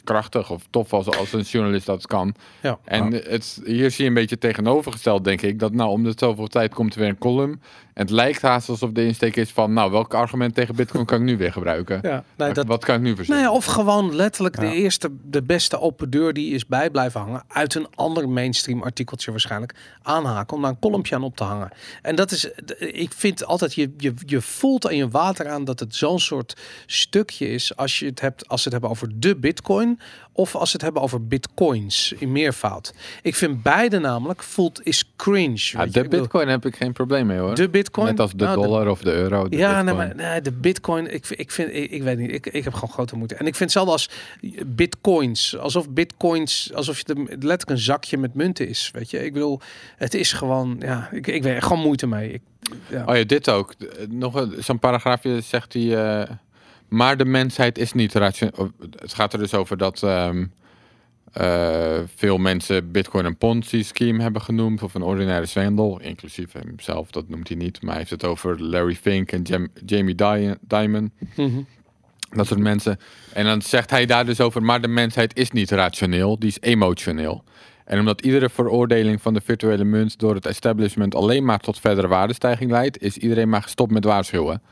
krachtig 0.05 0.51
of 0.51 0.63
tof 0.71 0.93
als, 0.93 1.07
als 1.17 1.33
een 1.33 1.41
journalist 1.41 1.87
dat 1.87 2.07
kan. 2.07 2.35
Ja. 2.63 2.79
En 2.85 3.13
het, 3.13 3.61
hier 3.65 3.91
zie 3.91 4.03
je 4.05 4.09
een 4.09 4.15
beetje 4.15 4.39
tegenovergesteld, 4.39 5.25
denk 5.25 5.43
ik. 5.43 5.59
Dat 5.59 5.73
nou, 5.73 5.91
om 5.91 6.03
de 6.05 6.13
zoveel 6.17 6.47
tijd 6.47 6.75
komt 6.75 6.95
er 6.95 7.01
weer 7.01 7.09
een 7.09 7.19
column. 7.19 7.61
En 7.95 8.07
het 8.07 8.11
lijkt 8.11 8.43
haast 8.43 8.69
alsof 8.69 8.91
de 8.91 9.05
insteek 9.05 9.37
is 9.37 9.51
van... 9.51 9.73
Nou, 9.73 9.91
welk 9.91 10.15
argument 10.15 10.55
tegen 10.55 10.75
bitcoin 10.77 11.05
kan 11.05 11.19
ik 11.19 11.25
nu 11.25 11.37
weer 11.37 11.53
gebruiken? 11.53 11.99
Ja, 12.03 12.25
nee, 12.37 12.47
Wat- 12.47 12.55
dat, 12.55 12.67
Wat 12.67 12.85
kan 12.85 12.95
ik 12.95 13.01
nu 13.01 13.05
Nou 13.07 13.17
verzinnen? 13.17 13.45
ja, 13.45 13.53
of 13.53 13.65
gewoon 13.65 14.15
letterlijk 14.15 14.57
Ja. 14.57 14.63
de 14.71 14.75
eerste, 14.75 15.11
de 15.25 15.43
beste 15.43 15.81
open 15.81 16.11
deur 16.11 16.33
die 16.33 16.55
is 16.55 16.67
bij 16.67 16.91
blijven 16.91 17.21
hangen. 17.21 17.43
Uit 17.49 17.75
een 17.75 17.87
ander 17.95 18.29
mainstream 18.29 18.83
artikeltje 18.83 19.31
waarschijnlijk 19.31 19.75
aanhaken. 20.03 20.57
Om 20.57 20.63
daar 20.63 20.71
een 20.71 20.79
kolompje 20.79 21.15
aan 21.15 21.23
op 21.23 21.37
te 21.37 21.45
hangen. 21.45 21.69
En 22.03 22.15
dat 22.17 22.31
is, 22.31 22.45
ik 22.79 23.13
vind 23.13 23.45
altijd, 23.45 23.75
je, 23.75 23.93
je, 23.97 24.13
je 24.27 24.41
voelt 24.41 24.87
aan 24.87 24.97
je 24.97 25.09
water 25.09 25.49
aan 25.49 25.65
dat 25.65 25.81
het 25.81 25.95
zo'n 25.95 26.21
soort 26.21 26.57
stukje 26.87 27.49
is. 27.49 27.77
Als 27.77 27.99
je 27.99 28.07
het 28.07 28.21
hebt, 28.21 28.49
als 28.49 28.65
het 28.65 28.73
hebben 28.73 28.91
over 28.91 29.09
de 29.21 29.37
bitcoin. 29.37 29.90
Bitcoin 29.97 30.19
of 30.33 30.55
als 30.57 30.69
ze 30.71 30.73
het 30.77 30.83
hebben 30.85 31.03
over 31.03 31.27
bitcoins 31.27 32.13
in 32.19 32.33
meervoud. 32.33 32.95
Ik 33.23 33.35
vind 33.35 33.63
beide 33.63 33.99
namelijk 33.99 34.43
voelt 34.43 34.81
is 34.87 35.13
cringe. 35.17 35.59
Ja, 35.73 35.83
je. 35.83 35.91
de 35.91 36.09
bitcoin 36.09 36.49
heb 36.49 36.67
ik 36.67 36.77
geen 36.77 36.93
probleem 36.93 37.27
mee 37.27 37.39
hoor. 37.39 37.55
de 37.55 37.69
bitcoin. 37.69 38.07
Net 38.07 38.21
als 38.21 38.31
de 38.33 38.45
Nou, 38.45 38.57
de- 38.61 38.67
dollar 38.67 38.89
of 38.89 39.01
de 39.01 39.13
euro. 39.13 39.49
de 39.49 39.57
ja, 39.57 39.83
nee, 39.83 39.95
maar 39.95 40.15
nee, 40.15 40.41
de 40.41 40.53
bitcoin, 40.53 41.13
ik, 41.15 41.29
ik 41.29 41.51
vind, 41.51 41.75
ik, 41.75 41.91
ik 41.91 42.03
weet 42.03 42.19
niet, 42.19 42.33
ik, 42.33 42.47
ik 42.47 42.65
heb 42.65 42.75
gewoon 42.75 42.91
grote 42.91 43.17
moeite. 43.17 43.35
En 43.35 43.47
ik 43.47 43.55
vind 43.55 43.59
hetzelfde 43.75 43.93
als 43.93 44.11
bitcoins, 44.67 45.57
alsof 45.59 45.91
bitcoins, 45.91 46.71
alsof 46.75 46.99
je 46.99 47.05
de, 47.05 47.15
letterlijk 47.29 47.71
een 47.71 47.79
zakje 47.79 48.19
met 48.19 48.35
munten 48.35 48.69
is, 48.69 48.91
weet 48.93 49.11
je. 49.11 49.25
Ik 49.25 49.33
bedoel, 49.33 49.61
het 49.97 50.15
is 50.15 50.33
gewoon, 50.33 50.77
ja, 50.81 51.09
ik, 51.13 51.27
ik 51.27 51.43
weet 51.43 51.63
gewoon 51.63 51.83
moeite 51.83 52.07
mee. 52.07 52.33
Ik, 52.33 52.43
ja. 52.89 53.05
Oh 53.07 53.17
ja, 53.17 53.25
dit 53.25 53.51
ook. 53.51 53.75
Nog 54.09 54.35
een- 54.35 54.55
zo'n 54.59 54.79
paragraafje 54.79 55.41
zegt 55.41 55.73
hij... 55.73 55.97
eh, 56.21 56.31
maar 56.91 57.17
de 57.17 57.25
mensheid 57.25 57.79
is 57.79 57.93
niet 57.93 58.13
rationeel. 58.15 58.71
Het 58.99 59.15
gaat 59.15 59.33
er 59.33 59.39
dus 59.39 59.55
over 59.55 59.77
dat 59.77 60.03
ehm, 60.03 60.45
eh, 61.33 61.99
veel 62.17 62.39
mensen 62.39 62.91
Bitcoin 62.91 63.25
een 63.25 63.37
Ponzi-scheme 63.37 64.23
hebben 64.23 64.43
genoemd. 64.43 64.83
Of 64.83 64.95
een 64.95 65.03
ordinaire 65.03 65.47
zwendel. 65.47 66.01
Inclusief 66.01 66.53
hemzelf, 66.53 67.11
dat 67.11 67.29
noemt 67.29 67.49
hij 67.49 67.57
niet. 67.57 67.79
Maar 67.83 67.91
hij 67.91 67.99
heeft 67.99 68.11
het 68.11 68.25
over 68.25 68.63
Larry 68.63 68.95
Fink 68.95 69.33
en 69.33 69.43
Jam- 69.43 69.69
Jamie 69.87 70.15
Di- 70.15 70.55
Dimon. 70.61 71.13
Mhm. 71.37 71.61
Dat 72.31 72.47
soort 72.47 72.61
mensen. 72.61 72.99
En 73.33 73.45
dan 73.45 73.63
zegt 73.63 73.91
hij 73.91 74.07
daar 74.07 74.25
dus 74.27 74.41
over, 74.41 74.63
maar 74.63 74.81
de 74.81 74.89
mensheid 74.89 75.37
is 75.37 75.51
niet 75.51 75.71
rationeel, 75.71 76.39
die 76.39 76.49
is 76.49 76.61
emotioneel. 76.61 77.45
En 77.85 77.99
omdat 77.99 78.21
iedere 78.21 78.49
veroordeling 78.49 79.23
van 79.23 79.35
de 79.35 79.41
virtuele 79.41 79.85
munt 79.85 80.19
door 80.19 80.35
het 80.35 80.47
establishment 80.47 81.15
alleen 81.15 81.45
maar 81.45 81.59
tot 81.59 81.81
verdere 81.81 82.09
waardestijging 82.09 82.71
leidt, 82.71 83.03
is 83.03 83.17
iedereen 83.17 83.49
maar 83.49 83.63
gestopt 83.63 83.93
met 83.93 84.05
waarschuwen. 84.05 84.63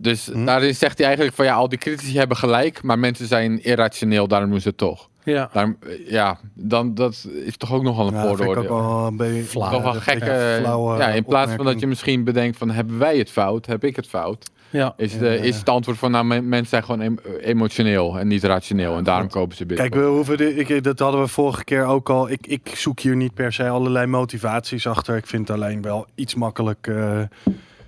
Dus 0.00 0.26
Hm. 0.26 0.44
daarin 0.44 0.74
zegt 0.74 0.96
hij 0.98 1.06
eigenlijk 1.06 1.36
van 1.36 1.44
ja, 1.44 1.54
al 1.54 1.68
die 1.68 1.78
critici 1.78 2.18
hebben 2.18 2.36
gelijk, 2.36 2.82
maar 2.82 2.98
mensen 2.98 3.26
zijn 3.26 3.62
irrationeel, 3.64 4.28
daarom 4.28 4.50
doen 4.50 4.60
ze 4.60 4.68
het 4.68 4.76
toch. 4.76 5.08
ja. 5.24 5.50
Daarom, 5.52 5.76
eh, 5.80 6.10
ja, 6.10 6.38
dan, 6.54 6.94
dat 6.94 7.26
is 7.44 7.56
toch 7.56 7.72
ook 7.72 7.82
nogal 7.82 8.06
een 8.08 8.14
Ja, 8.14 8.26
vind 8.34 8.40
ik 8.50 8.56
ook 8.56 8.68
wel 8.68 9.06
een 9.06 9.16
beetje 9.16 9.42
Flauw. 9.42 9.70
Toch 9.70 9.82
wel 9.82 9.92
gekke, 9.92 10.56
flauwe 10.60 10.98
ja, 10.98 11.08
in 11.08 11.24
plaats 11.24 11.52
van 11.52 11.64
dat 11.64 11.80
je 11.80 11.86
misschien 11.86 12.24
bedenkt 12.24 12.56
van 12.58 12.70
hebben 12.70 12.98
wij 12.98 13.18
het 13.18 13.30
fout, 13.30 13.66
heb 13.66 13.84
ik 13.84 13.96
het 13.96 14.06
fout. 14.06 14.50
ja. 14.70 14.94
Is, 14.96 15.18
de, 15.18 15.24
ja. 15.26 15.30
is 15.42 15.58
het 15.58 15.68
antwoord 15.68 15.98
van, 15.98 16.10
nou, 16.10 16.24
men- 16.24 16.48
mensen 16.48 16.68
zijn 16.68 16.84
gewoon 16.84 17.00
em- 17.00 17.18
emotioneel 17.40 18.18
en 18.18 18.28
niet 18.28 18.44
rationeel. 18.44 18.96
En 18.96 19.04
daarom 19.04 19.28
kopen 19.28 19.56
ze 19.56 19.66
bitcoin. 19.66 19.90
Kijk, 19.90 20.02
we 20.02 20.08
hoeven 20.08 20.36
de, 20.36 20.54
ik, 20.54 20.84
dat 20.84 20.98
hadden 20.98 21.20
we 21.20 21.28
vorige 21.28 21.64
keer 21.64 21.84
ook 21.84 22.10
al. 22.10 22.30
Ik, 22.30 22.46
ik 22.46 22.72
zoek 22.76 23.00
hier 23.00 23.16
niet 23.16 23.34
per 23.34 23.52
se 23.52 23.68
allerlei 23.68 24.06
motivaties 24.06 24.86
achter. 24.86 25.16
Ik 25.16 25.26
vind 25.26 25.48
het 25.48 25.56
alleen 25.56 25.82
wel 25.82 26.06
iets 26.14 26.34
makkelijk 26.34 26.86
eh 26.86 27.20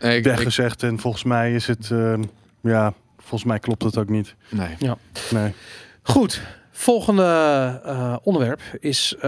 Nee, 0.00 0.12
ik- 0.18 0.18
ik- 0.18 0.24
weggezegd. 0.24 0.82
En 0.82 0.98
volgens 0.98 1.24
mij 1.24 1.54
is 1.54 1.66
het, 1.66 1.90
eh, 1.90 2.14
ja, 2.60 2.92
volgens 3.18 3.44
mij 3.44 3.58
klopt 3.58 3.82
het 3.82 3.98
ook 3.98 4.08
niet. 4.08 4.34
nee. 4.50 4.76
Nee. 5.30 5.54
Goed, 6.02 6.40
volgende 6.70 7.22
eh, 7.84 8.16
onderwerp 8.22 8.60
is 8.80 9.14
eh, 9.20 9.22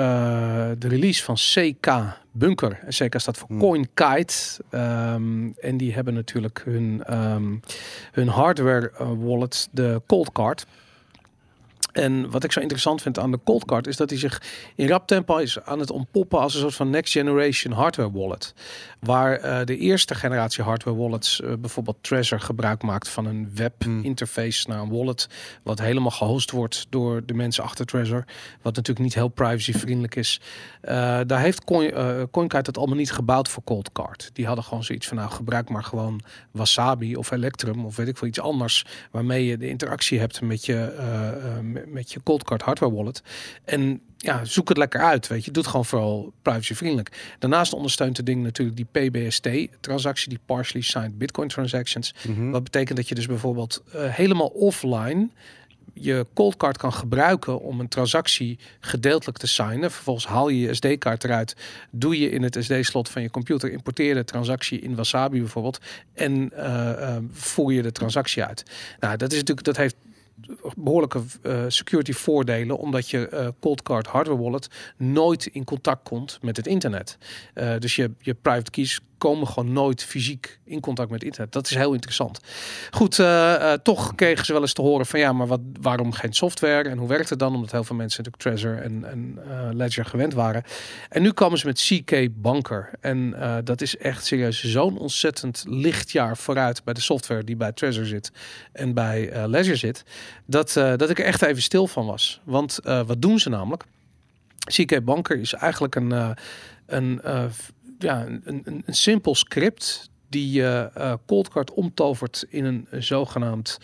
de 0.78 0.88
release 0.88 1.22
van 1.22 1.34
CK 1.34 1.86
Bunker. 2.32 2.78
En 2.86 3.08
CK 3.08 3.20
staat 3.20 3.38
voor 3.38 3.48
Hmm. 3.48 3.58
CoinKite. 3.58 4.34
Ehm, 4.70 5.48
en 5.60 5.76
die 5.76 5.94
hebben 5.94 6.14
natuurlijk 6.14 6.62
hun, 6.64 7.02
ehm, 7.06 7.54
hun 8.12 8.28
hardware 8.28 8.90
eh, 8.98 9.08
wallet, 9.18 9.68
de 9.70 10.02
Cold 10.06 10.32
Card. 10.32 10.66
En 11.92 12.30
wat 12.30 12.44
ik 12.44 12.52
zo 12.52 12.60
interessant 12.60 13.02
vind 13.02 13.18
aan 13.18 13.30
de 13.30 13.40
Cold 13.44 13.64
Card 13.64 13.86
is 13.86 13.96
dat 13.96 14.10
hij 14.10 14.18
zich 14.18 14.42
in 14.74 14.88
rap 14.88 15.06
tempo 15.06 15.36
is 15.36 15.60
aan 15.60 15.78
het 15.78 15.90
ontpoppen 15.90 16.38
als 16.40 16.54
een 16.54 16.60
soort 16.60 16.74
van 16.74 16.90
next 16.90 17.12
generation 17.12 17.74
hardware 17.74 18.12
wallet. 18.12 18.54
Waar 19.00 19.36
eh, 19.36 19.64
de 19.64 19.76
eerste 19.76 20.14
generatie 20.14 20.64
hardware 20.64 20.96
wallets, 20.96 21.40
eh, 21.40 21.52
bijvoorbeeld 21.58 21.96
Trezor, 22.00 22.40
gebruik 22.40 22.82
maakt 22.82 23.08
van 23.08 23.26
een 23.26 23.50
web 23.54 23.84
interface 24.02 24.68
naar 24.68 24.80
een 24.80 24.90
wallet. 24.90 25.28
Wat 25.62 25.78
helemaal 25.78 26.10
gehost 26.10 26.50
wordt 26.50 26.86
door 26.90 27.26
de 27.26 27.34
mensen 27.34 27.64
achter 27.64 27.86
Trezor. 27.86 28.24
Wat 28.62 28.76
natuurlijk 28.76 29.04
niet 29.04 29.14
heel 29.14 29.28
privacyvriendelijk 29.28 30.14
is. 30.14 30.40
Eh, 30.80 31.20
daar 31.26 31.40
heeft 31.40 31.64
Coin, 31.64 31.92
CoinKite 32.30 32.68
het 32.68 32.78
allemaal 32.78 32.96
niet 32.96 33.12
gebouwd 33.12 33.48
voor 33.48 33.64
Cold 33.64 33.92
Card. 33.92 34.30
Die 34.32 34.46
hadden 34.46 34.64
gewoon 34.64 34.84
zoiets 34.84 35.06
van 35.06 35.16
nou 35.16 35.30
gebruik 35.30 35.68
maar 35.68 35.84
gewoon 35.84 36.20
Wasabi 36.50 37.16
of 37.16 37.30
Electrum 37.30 37.84
of 37.84 37.96
weet 37.96 38.08
ik 38.08 38.16
veel 38.16 38.28
iets 38.28 38.40
anders. 38.40 38.84
Waarmee 39.10 39.46
je 39.46 39.56
de 39.56 39.68
interactie 39.68 40.18
hebt 40.18 40.40
met 40.40 40.66
je, 40.66 40.94
met- 41.86 42.12
je 42.12 42.22
Cold 42.22 42.44
Card 42.44 42.62
hardware 42.62 42.92
wallet. 42.92 43.22
En 43.64 44.00
ja, 44.16 44.44
zoek 44.44 44.68
het 44.68 44.78
lekker 44.78 45.00
uit. 45.00 45.26
Weet 45.26 45.44
je, 45.44 45.50
doe 45.50 45.62
het 45.62 45.70
gewoon 45.70 45.86
vooral 45.86 46.32
privacyvriendelijk. 46.42 47.34
Daarnaast 47.38 47.72
ondersteunt 47.72 48.16
het 48.16 48.26
ding 48.26 48.42
natuurlijk 48.42 48.76
die 48.76 49.10
PBST-transactie, 49.10 50.28
die 50.28 50.40
partially 50.46 50.84
signed 50.84 51.18
Bitcoin 51.18 51.48
transactions. 51.48 52.14
Mhm. 52.28 52.50
Wat 52.50 52.64
betekent 52.64 52.96
dat 52.96 53.08
je 53.08 53.14
dus 53.14 53.26
bijvoorbeeld 53.26 53.82
eh, 53.92 54.04
helemaal 54.08 54.48
offline 54.48 55.28
je 55.94 56.26
cold 56.34 56.56
card 56.56 56.76
kan 56.76 56.92
gebruiken 56.92 57.60
om 57.60 57.80
een 57.80 57.88
transactie 57.88 58.58
gedeeltelijk 58.80 59.38
te 59.38 59.46
signen. 59.46 59.90
Vervolgens 59.90 60.26
haal 60.26 60.48
je 60.48 60.60
je 60.60 60.74
SD-kaart 60.74 61.24
eruit, 61.24 61.56
doe 61.90 62.20
je 62.20 62.30
in 62.30 62.42
het 62.42 62.56
SD-slot 62.60 63.08
van 63.08 63.22
je 63.22 63.30
computer, 63.30 63.72
importeer 63.72 64.14
de 64.14 64.24
transactie 64.24 64.80
in 64.80 64.94
Wasabi 64.94 65.38
bijvoorbeeld 65.38 65.78
en 66.14 66.50
eh, 66.52 67.16
eh, 67.16 67.22
voer 67.30 67.72
je 67.72 67.82
de 67.82 67.92
transactie 67.92 68.44
uit. 68.44 68.64
Nou, 69.00 69.16
dat 69.16 69.32
is 69.32 69.38
natuurlijk 69.38 69.66
dat 69.66 69.76
heeft 69.76 69.96
behoorlijke 70.76 71.22
eh, 71.42 71.64
security 71.68 72.12
voordelen, 72.12 72.78
omdat 72.78 73.10
je 73.10 73.28
eh, 73.28 73.48
cold 73.60 73.82
card 73.82 74.06
hardware 74.06 74.42
wallet 74.42 74.68
nooit 74.96 75.46
in 75.46 75.64
contact 75.64 76.02
komt 76.02 76.38
met 76.42 76.56
het 76.56 76.66
internet. 76.66 77.18
Eh, 77.54 77.78
dus 77.78 77.96
je, 77.96 78.10
je 78.18 78.34
private 78.34 78.70
keys 78.70 79.00
komen 79.22 79.48
gewoon 79.48 79.72
nooit 79.72 80.04
fysiek 80.04 80.58
in 80.64 80.80
contact 80.80 81.10
met 81.10 81.24
internet. 81.24 81.52
Dat 81.52 81.70
is 81.70 81.76
heel 81.76 81.92
interessant. 81.92 82.40
Goed, 82.90 83.18
eh, 83.18 83.72
eh, 83.72 83.78
toch 83.82 84.14
kregen 84.14 84.44
ze 84.44 84.52
wel 84.52 84.60
eens 84.60 84.72
te 84.72 84.82
horen 84.82 85.06
van 85.06 85.20
ja, 85.20 85.32
maar 85.32 85.46
wat, 85.46 85.60
waarom 85.80 86.12
geen 86.12 86.32
software 86.32 86.88
en 86.88 86.98
hoe 86.98 87.08
werkt 87.08 87.30
het 87.30 87.38
dan? 87.38 87.54
Omdat 87.54 87.70
heel 87.70 87.84
veel 87.84 87.96
mensen 87.96 88.24
natuurlijk 88.24 88.60
Trezor 88.60 88.82
en, 88.82 89.38
eh, 89.48 89.68
Ledger 89.72 90.04
gewend 90.04 90.34
waren. 90.34 90.62
En 91.08 91.22
nu 91.22 91.32
komen 91.32 91.58
ze 91.58 91.66
met 91.66 91.80
CK 91.80 92.28
Banker. 92.42 92.90
En 93.00 93.34
dat 93.64 93.80
is 93.80 93.96
echt 93.96 94.26
serieus 94.26 94.64
zo'n 94.64 94.98
ontzettend 94.98 95.64
lichtjaar 95.66 96.36
vooruit 96.36 96.84
bij 96.84 96.94
de 96.94 97.00
software 97.00 97.44
die 97.44 97.56
bij 97.56 97.72
Trezor 97.72 98.04
zit 98.04 98.32
en 98.72 98.94
bij 98.94 99.46
Ledger 99.48 99.76
zit. 99.76 100.04
Dat, 100.46 100.72
dat 100.72 101.10
ik 101.10 101.18
er 101.18 101.24
echt 101.24 101.42
even 101.42 101.62
stil 101.62 101.86
van 101.86 102.06
was. 102.06 102.40
Want 102.44 102.78
wat 102.82 103.22
doen 103.22 103.38
ze 103.38 103.48
namelijk? 103.48 103.84
CK 104.58 105.04
Banker 105.04 105.38
is 105.38 105.52
eigenlijk 105.52 105.94
een, 105.94 106.36
een, 106.86 107.20
ja, 108.02 108.26
een, 108.26 108.42
een, 108.44 108.82
een 108.86 108.94
simpel 108.94 109.34
script 109.34 110.10
die 110.32 110.64
eh 110.64 111.12
cold 111.26 111.48
card 111.48 111.70
omtovert 111.72 112.44
in 112.48 112.64
een 112.64 113.02
zogenaamd 113.02 113.78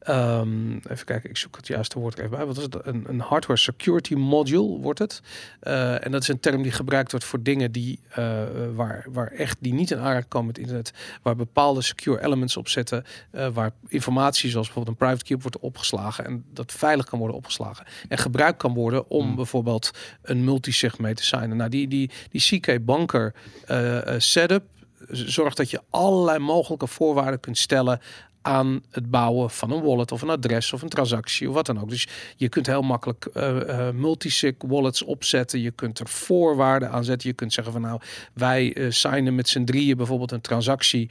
ehm, 0.00 0.72
even 0.72 1.04
kijken, 1.04 1.30
ik 1.30 1.36
zoek 1.36 1.56
het 1.56 1.66
juiste 1.66 1.98
woord 1.98 2.18
er 2.18 2.24
even 2.24 2.36
bij. 2.36 2.46
Wat 2.46 2.56
is 2.56 2.62
het? 2.62 2.86
Een, 2.86 3.04
een 3.08 3.20
hardware 3.20 3.58
security 3.58 4.14
module 4.14 4.78
wordt 4.80 4.98
het. 4.98 5.22
Eh, 5.60 6.04
en 6.04 6.12
dat 6.12 6.22
is 6.22 6.28
een 6.28 6.40
term 6.40 6.62
die 6.62 6.72
gebruikt 6.72 7.10
wordt 7.10 7.26
voor 7.26 7.42
dingen 7.42 7.72
die 7.72 8.00
eh, 8.08 8.42
waar, 8.74 9.06
waar 9.10 9.26
echt 9.26 9.56
die 9.60 9.72
niet 9.72 9.90
in 9.90 9.98
aanraking 9.98 10.28
komen 10.28 10.46
met 10.46 10.58
internet, 10.58 10.92
waar 11.22 11.36
bepaalde 11.36 11.82
secure 11.82 12.24
elements 12.24 12.56
op 12.56 12.68
zitten, 12.68 13.04
eh, 13.30 13.48
waar 13.48 13.70
informatie 13.88 14.50
zoals 14.50 14.66
bijvoorbeeld 14.66 15.00
een 15.00 15.06
private 15.06 15.24
key 15.24 15.36
op 15.36 15.42
wordt 15.42 15.58
opgeslagen 15.58 16.24
en 16.24 16.44
dat 16.52 16.72
veilig 16.72 17.06
kan 17.06 17.18
worden 17.18 17.36
opgeslagen 17.36 17.86
en 18.08 18.18
gebruikt 18.18 18.58
kan 18.58 18.74
worden 18.74 19.10
om 19.10 19.26
Hmm. 19.26 19.34
bijvoorbeeld 19.34 19.90
een 20.22 20.44
multisig 20.44 20.98
mee 20.98 21.14
te 21.14 21.24
signen. 21.24 21.56
Nou, 21.56 21.70
die, 21.70 21.88
die, 21.88 22.10
die 22.30 22.40
CK 22.40 22.84
Banker 22.84 23.34
eh, 23.66 24.14
eh, 24.14 24.20
setup 24.20 24.64
z- 25.12 25.24
zorgt 25.26 25.56
dat 25.56 25.70
je 25.70 25.80
allerlei 25.90 26.38
mogelijke 26.38 26.86
voorwaarden 26.86 27.40
kunt 27.40 27.58
stellen 27.58 28.00
aan 28.44 28.82
het 28.90 29.10
bouwen 29.10 29.50
van 29.50 29.70
een 29.70 29.82
wallet 29.82 30.12
of 30.12 30.22
een 30.22 30.30
adres 30.30 30.72
of 30.72 30.82
een 30.82 30.88
transactie 30.88 31.48
of 31.48 31.54
wat 31.54 31.66
dan 31.66 31.80
ook. 31.80 31.88
Dus 31.88 32.08
je 32.36 32.48
kunt 32.48 32.66
heel 32.66 32.82
makkelijk 32.82 33.24
eh 33.24 33.88
eh, 33.88 33.94
multisig 33.94 34.54
wallets 34.58 35.02
opzetten. 35.02 35.60
Je 35.60 35.70
kunt 35.70 35.98
er 35.98 36.08
voorwaarden 36.08 36.90
aan 36.90 37.04
zetten. 37.04 37.28
Je 37.28 37.34
kunt 37.34 37.52
zeggen 37.52 37.72
van 37.72 37.82
nou, 37.82 38.00
wij 38.32 38.74
eh, 38.74 38.86
signen 38.90 39.34
met 39.34 39.48
z'n 39.48 39.64
drieën 39.64 39.96
bijvoorbeeld 39.96 40.30
een 40.32 40.40
transactie 40.40 41.10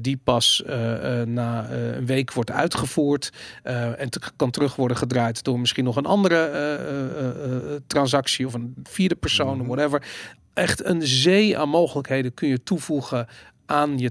die 0.00 0.16
pas 0.24 0.62
na 1.24 1.70
een 1.70 2.06
week 2.06 2.32
wordt 2.32 2.50
uitgevoerd 2.50 3.32
en 3.96 4.10
te- 4.10 4.20
kan 4.36 4.50
terug 4.50 4.76
worden 4.76 4.96
gedraaid 4.96 5.44
door 5.44 5.60
misschien 5.60 5.84
nog 5.84 5.96
een 5.96 6.06
andere 6.06 7.80
transactie 7.86 8.46
of 8.46 8.54
een 8.54 8.74
vierde 8.82 9.14
persoon 9.16 9.60
of 9.60 9.66
whatever. 9.66 10.02
Echt 10.56 10.84
een 10.84 11.06
zee 11.06 11.58
aan 11.58 11.68
mogelijkheden 11.68 12.34
kun 12.34 12.48
je 12.48 12.62
toevoegen 12.62 13.26
aan 13.66 13.98
je 13.98 14.10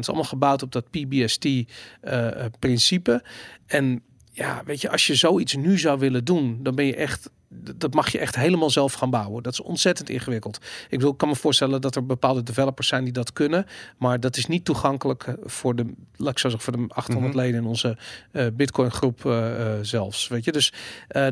is 0.00 0.06
allemaal 0.06 0.24
gebouwd 0.24 0.62
op 0.62 0.72
dat 0.72 0.90
PBST-principe. 0.90 3.22
en 3.66 4.02
ja, 4.38 4.62
weet 4.64 4.80
je, 4.80 4.90
als 4.90 5.06
je 5.06 5.14
zoiets 5.14 5.54
nu 5.54 5.78
zou 5.78 5.98
willen 5.98 6.24
doen, 6.24 6.58
dan 6.62 6.74
ben 6.74 6.84
je 6.84 6.94
echt. 6.96 7.30
Dat 7.76 7.94
mag 7.94 8.12
je 8.12 8.18
echt 8.18 8.36
helemaal 8.36 8.70
zelf 8.70 8.92
gaan 8.92 9.10
bouwen. 9.10 9.42
Dat 9.42 9.52
is 9.52 9.60
ontzettend 9.60 10.08
ingewikkeld. 10.10 10.56
Ik 10.56 10.98
bedoel, 10.98 11.10
ik 11.12 11.18
kan 11.18 11.28
me 11.28 11.34
voorstellen 11.36 11.80
dat 11.80 11.96
er 11.96 12.06
bepaalde 12.06 12.42
developers 12.42 12.88
zijn 12.88 13.04
die 13.04 13.12
dat 13.12 13.32
kunnen. 13.32 13.66
Maar 13.98 14.20
dat 14.20 14.36
is 14.36 14.46
niet 14.46 14.64
toegankelijk 14.64 15.22
eh, 15.26 15.34
voor 15.44 15.74
de, 15.74 15.84
laat 16.16 16.30
ik 16.30 16.38
zo 16.38 16.48
zeggen, 16.48 16.72
voor 16.74 16.86
de 16.86 16.94
800 16.94 17.34
Mhm. 17.34 17.42
leden 17.42 17.60
in 17.60 17.66
onze 17.66 17.96
eh, 18.32 18.46
Bitcoin 18.52 18.90
groep 18.90 19.26
eh, 19.26 19.56
zelfs. 19.82 20.28
Weet 20.28 20.44
je, 20.44 20.52
dus 20.52 20.72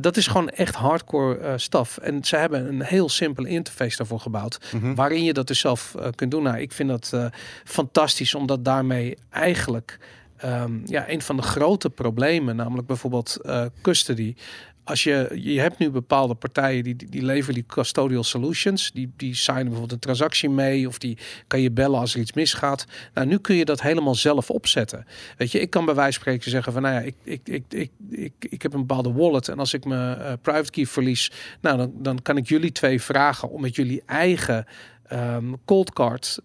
dat 0.01 0.17
is 0.17 0.27
gewoon 0.27 0.49
echt 0.49 0.75
hardcore 0.75 1.59
staf. 1.59 1.99
En 1.99 2.25
ze 2.25 2.37
hebben 2.37 2.69
een 2.69 2.83
heel 2.83 3.09
simpele 3.09 3.49
interface 3.49 3.97
daarvoor 3.97 4.21
gebouwd 4.21 4.59
Mhm. 4.73 4.95
waarin 4.95 5.25
je 5.25 5.33
dat 5.33 5.47
dus 5.47 5.61
zelf 5.61 5.95
kunt 6.15 6.31
doen. 6.31 6.43
Nou, 6.43 6.59
ik 6.59 6.73
vind 6.73 6.89
dat 6.89 7.31
fantastisch, 7.65 8.35
omdat 8.35 8.65
daarmee 8.65 9.17
eigenlijk 9.31 9.99
ehm, 10.37 10.79
ja, 10.85 11.11
een 11.11 11.23
van 11.23 11.37
de 11.37 11.43
grote 11.43 11.91
problemen, 11.91 12.57
namelijk 12.57 12.87
bijvoorbeeld 12.87 13.37
eh, 13.37 13.65
custody, 13.83 14.35
als 14.87 15.05
je, 15.05 15.31
je 15.35 15.61
hebt 15.61 15.79
nu 15.79 15.91
bepaalde 15.91 16.35
partijen 16.35 16.85
die, 16.85 16.97
die, 16.97 17.23
leveren 17.23 17.55
die 17.55 17.67
custodial 17.67 18.25
solutions. 18.25 18.93
Die, 18.93 19.13
die 19.17 19.35
signen 19.35 19.65
bijvoorbeeld 19.65 19.93
een 19.93 19.99
transactie 19.99 20.49
mee 20.49 20.89
of 20.89 20.99
die 20.99 21.19
kan 21.47 21.61
je 21.61 21.71
bellen 21.71 22.01
als 22.01 22.15
er 22.15 22.21
iets 22.21 22.33
misgaat. 22.33 22.87
Nou, 23.15 23.27
nu 23.27 23.39
kun 23.39 23.57
je 23.57 23.65
dat 23.65 23.83
helemaal 23.83 24.15
zelf 24.15 24.51
opzetten. 24.51 25.07
Weet 25.37 25.53
je, 25.53 25.61
ik 25.61 25.71
kan 25.71 25.85
bij 25.85 25.95
wijze 25.95 26.13
van 26.13 26.21
spreken 26.21 26.51
zeggen 26.51 26.73
van 26.73 26.83
nou 26.83 26.95
ja, 26.95 27.01
ik, 27.01 27.15
ik, 27.23 27.41
ik, 27.49 27.65
ik, 27.69 27.91
ik, 28.11 28.33
ik 28.39 28.63
heb 28.63 28.73
een 28.73 28.87
bepaalde 28.87 29.13
wallet 29.13 29.49
en 29.49 29.59
als 29.59 29.75
ik 29.75 29.85
mijn 29.85 30.19
eh, 30.19 30.33
private 30.43 30.71
key 30.71 30.87
verlies, 30.87 31.33
nou 31.61 31.77
dan, 31.77 31.93
dan 31.95 32.23
kan 32.23 32.37
ik 32.37 32.49
jullie 32.49 32.73
twee 32.73 33.03
vragen 33.03 33.51
om 33.51 33.61
met 33.61 33.77
jullie 33.77 34.03
eigen 34.07 34.67
ehm 35.09 35.53
cold 35.65 35.93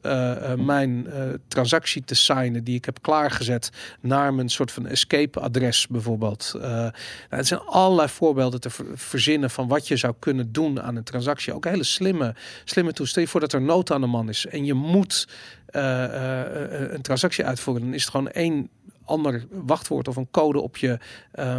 eh, 0.02 0.52
eh, 0.52 0.60
mijn 0.60 1.08
eh, 1.08 1.24
transactie 1.48 2.04
te 2.04 2.16
signen 2.16 2.64
die 2.64 2.76
ik 2.76 2.86
heb 2.86 3.02
klaargezet 3.02 3.70
naar 4.00 4.34
mijn 4.34 4.50
soort 4.50 4.72
van 4.72 4.88
escape 4.88 5.40
adres 5.40 5.88
bijvoorbeeld. 5.88 6.52
Nou, 6.60 6.92
het 7.30 7.48
zijn 7.48 7.60
allerlei 7.60 8.10
voorbeelden 8.10 8.62
te 8.62 8.70
ver- 8.70 8.86
verzinnen 8.94 9.50
van 9.50 9.68
wat 9.68 9.88
je 9.88 9.98
zou 9.98 10.14
kunnen 10.20 10.52
doen 10.52 10.82
aan 10.82 10.96
een 10.96 11.04
transactie. 11.04 11.54
Ook 11.54 11.66
hele 11.66 11.84
slimme, 11.84 12.36
slimme. 12.64 12.92
Stel 12.94 13.22
je 13.22 13.28
voor 13.28 13.40
dat 13.40 13.54
er 13.54 13.62
nood 13.62 13.92
aan 13.92 14.02
de 14.02 14.08
man 14.08 14.30
is 14.30 14.46
en 14.46 14.66
je 14.66 14.74
moet 14.74 15.28
een 15.72 17.02
transactie 17.02 17.46
uitvoeren. 17.46 17.84
Dan 17.84 17.94
is 17.94 18.02
het 18.02 18.12
gewoon 18.12 18.32
één 18.32 18.70
ander 19.12 19.46
wachtwoord 19.50 20.08
of 20.08 20.16
een 20.16 20.32
code 20.32 20.60
op 20.60 20.78
je, 20.78 21.00
eh, 21.32 21.58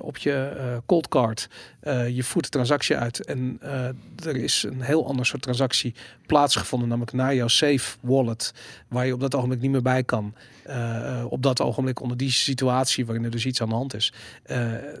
op 0.00 0.16
je 0.16 0.32
eh, 0.32 0.76
cold 0.86 1.08
card. 1.08 1.48
Eh, 1.80 2.08
je 2.08 2.22
voert 2.22 2.44
de 2.44 2.50
transactie 2.50 2.96
uit 2.96 3.24
en 3.24 3.58
er 4.24 4.36
is 4.36 4.62
een 4.62 4.80
heel 4.80 5.06
ander 5.06 5.26
soort 5.26 5.42
transactie 5.42 5.94
plaatsgevonden, 6.26 6.88
namelijk 6.88 7.16
naar 7.16 7.34
jouw 7.34 7.48
safe 7.48 7.96
wallet, 8.00 8.54
waar 8.88 9.06
je 9.06 9.12
op 9.14 9.20
dat 9.20 9.34
ogenblik 9.34 9.60
niet 9.60 9.70
meer 9.70 9.82
bij 9.82 10.02
kan. 10.02 10.34
Op 11.28 11.42
dat 11.42 11.60
ogenblik 11.60 12.00
onder 12.00 12.16
die 12.16 12.30
situatie 12.30 13.06
waarin 13.06 13.24
er 13.24 13.30
dus 13.30 13.46
iets 13.46 13.62
aan 13.62 13.68
de 13.68 13.74
hand 13.74 13.94
is. 13.94 14.12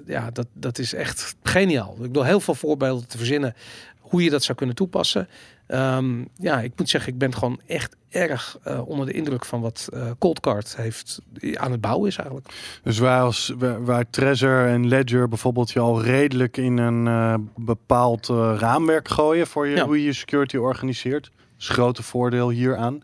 Ja, 0.06 0.30
dat, 0.30 0.46
dat 0.52 0.78
is 0.78 0.94
echt 0.94 1.36
geniaal. 1.42 1.92
Ik 1.94 2.00
bedoel 2.02 2.24
heel 2.24 2.40
veel 2.40 2.54
voorbeelden 2.54 3.08
te 3.08 3.16
verzinnen 3.16 3.54
hoe 4.00 4.22
je 4.22 4.30
dat 4.30 4.42
zou 4.42 4.58
kunnen 4.58 4.76
toepassen. 4.76 5.28
Ehm, 5.70 6.24
ja, 6.36 6.60
ik 6.60 6.72
moet 6.76 6.88
zeggen, 6.88 7.12
ik 7.12 7.18
ben 7.18 7.34
gewoon 7.34 7.60
echt 7.66 7.96
erg 8.08 8.58
eh, 8.62 8.88
onder 8.88 9.06
de 9.06 9.12
indruk 9.12 9.44
van 9.44 9.60
wat 9.60 9.88
eh 9.92 10.10
Coldcard 10.18 10.76
heeft 10.76 11.20
aan 11.54 11.70
het 11.70 11.80
bouwen 11.80 12.08
is 12.08 12.16
eigenlijk. 12.16 12.48
Dus 12.82 12.98
waar, 12.98 13.22
als, 13.22 13.54
waar, 13.58 13.84
waar 13.84 14.10
Trezor 14.10 14.66
en 14.66 14.88
Ledger 14.88 15.28
bijvoorbeeld 15.28 15.70
je 15.70 15.78
al 15.80 16.02
redelijk 16.02 16.56
in 16.56 16.78
een 16.78 17.06
eh, 17.06 17.34
bepaald 17.56 18.26
raamwerk 18.58 19.08
gooien 19.08 19.46
voor 19.46 19.66
je, 19.66 19.76
Ja. 19.76 19.84
hoe 19.86 19.98
je 19.98 20.04
je 20.04 20.12
security 20.12 20.56
organiseert. 20.56 21.24
Dat 21.24 21.58
is 21.58 21.68
grote 21.68 22.02
voordeel 22.02 22.50
hieraan. 22.50 23.02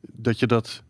Dat 0.00 0.38
je 0.38 0.46
dat 0.46 0.82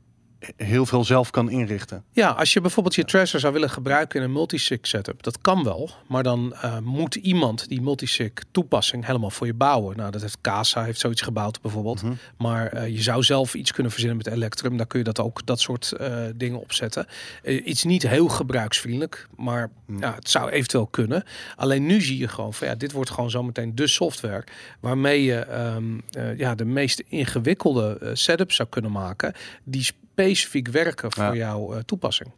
heel 0.56 0.86
veel 0.86 1.04
zelf 1.04 1.30
kan 1.30 1.50
inrichten. 1.50 2.04
Ja, 2.12 2.28
als 2.30 2.52
je 2.52 2.60
bijvoorbeeld 2.60 2.94
je 2.94 3.04
Trezor 3.04 3.40
zou 3.40 3.52
willen 3.52 3.70
gebruiken 3.70 4.18
in 4.18 4.24
een 4.26 4.32
multisig 4.32 4.78
setup, 4.82 5.22
dat 5.22 5.40
kan 5.40 5.64
wel, 5.64 5.90
maar 6.08 6.22
dan 6.22 6.54
eh, 6.54 6.78
moet 6.78 7.14
iemand 7.14 7.68
die 7.68 7.80
multisig 7.82 8.30
toepassing 8.50 9.06
helemaal 9.06 9.30
voor 9.30 9.46
je 9.46 9.54
bouwen. 9.54 9.96
Nou, 9.96 10.10
dat 10.10 10.20
heeft 10.20 10.38
Casa 10.40 10.84
heeft 10.84 11.00
zoiets 11.00 11.20
gebouwd 11.22 11.60
bijvoorbeeld, 11.60 12.02
Mhm. 12.02 12.12
maar 12.38 12.66
eh, 12.66 12.88
je 12.88 13.02
zou 13.02 13.22
zelf 13.22 13.54
iets 13.54 13.72
kunnen 13.72 13.92
verzinnen 13.92 14.18
met 14.18 14.26
Electrum, 14.26 14.76
daar 14.76 14.86
kun 14.86 14.98
je 14.98 15.04
dat 15.04 15.20
ook 15.20 15.46
dat 15.46 15.60
soort 15.60 15.92
eh, 15.92 16.16
dingen 16.36 16.60
opzetten. 16.60 17.06
Iets 17.44 17.84
niet 17.84 18.08
heel 18.08 18.28
gebruiksvriendelijk, 18.28 19.26
maar 19.36 19.70
Mhm. 19.86 20.00
ja, 20.00 20.14
het 20.14 20.30
zou 20.30 20.50
eventueel 20.50 20.86
kunnen. 20.86 21.24
Alleen 21.56 21.86
nu 21.86 22.00
zie 22.00 22.18
je 22.18 22.28
gewoon 22.28 22.54
van 22.54 22.68
ja, 22.68 22.74
dit 22.74 22.92
wordt 22.92 23.10
gewoon 23.10 23.30
zometeen 23.30 23.74
de 23.74 23.86
software 23.86 24.44
waarmee 24.80 25.22
je 25.24 25.34
ehm, 25.38 25.84
eh, 26.10 26.38
ja, 26.38 26.54
de 26.54 26.64
meest 26.64 27.02
ingewikkelde 27.08 28.10
setups 28.12 28.56
zou 28.56 28.68
kunnen 28.68 28.92
maken 28.92 29.34
die 29.64 29.86
specifiek 30.12 30.68
werken 30.68 31.12
voor 31.12 31.24
Ja. 31.24 31.34
jouw 31.34 31.72
eh, 31.74 31.78
toepassing. 31.80 32.30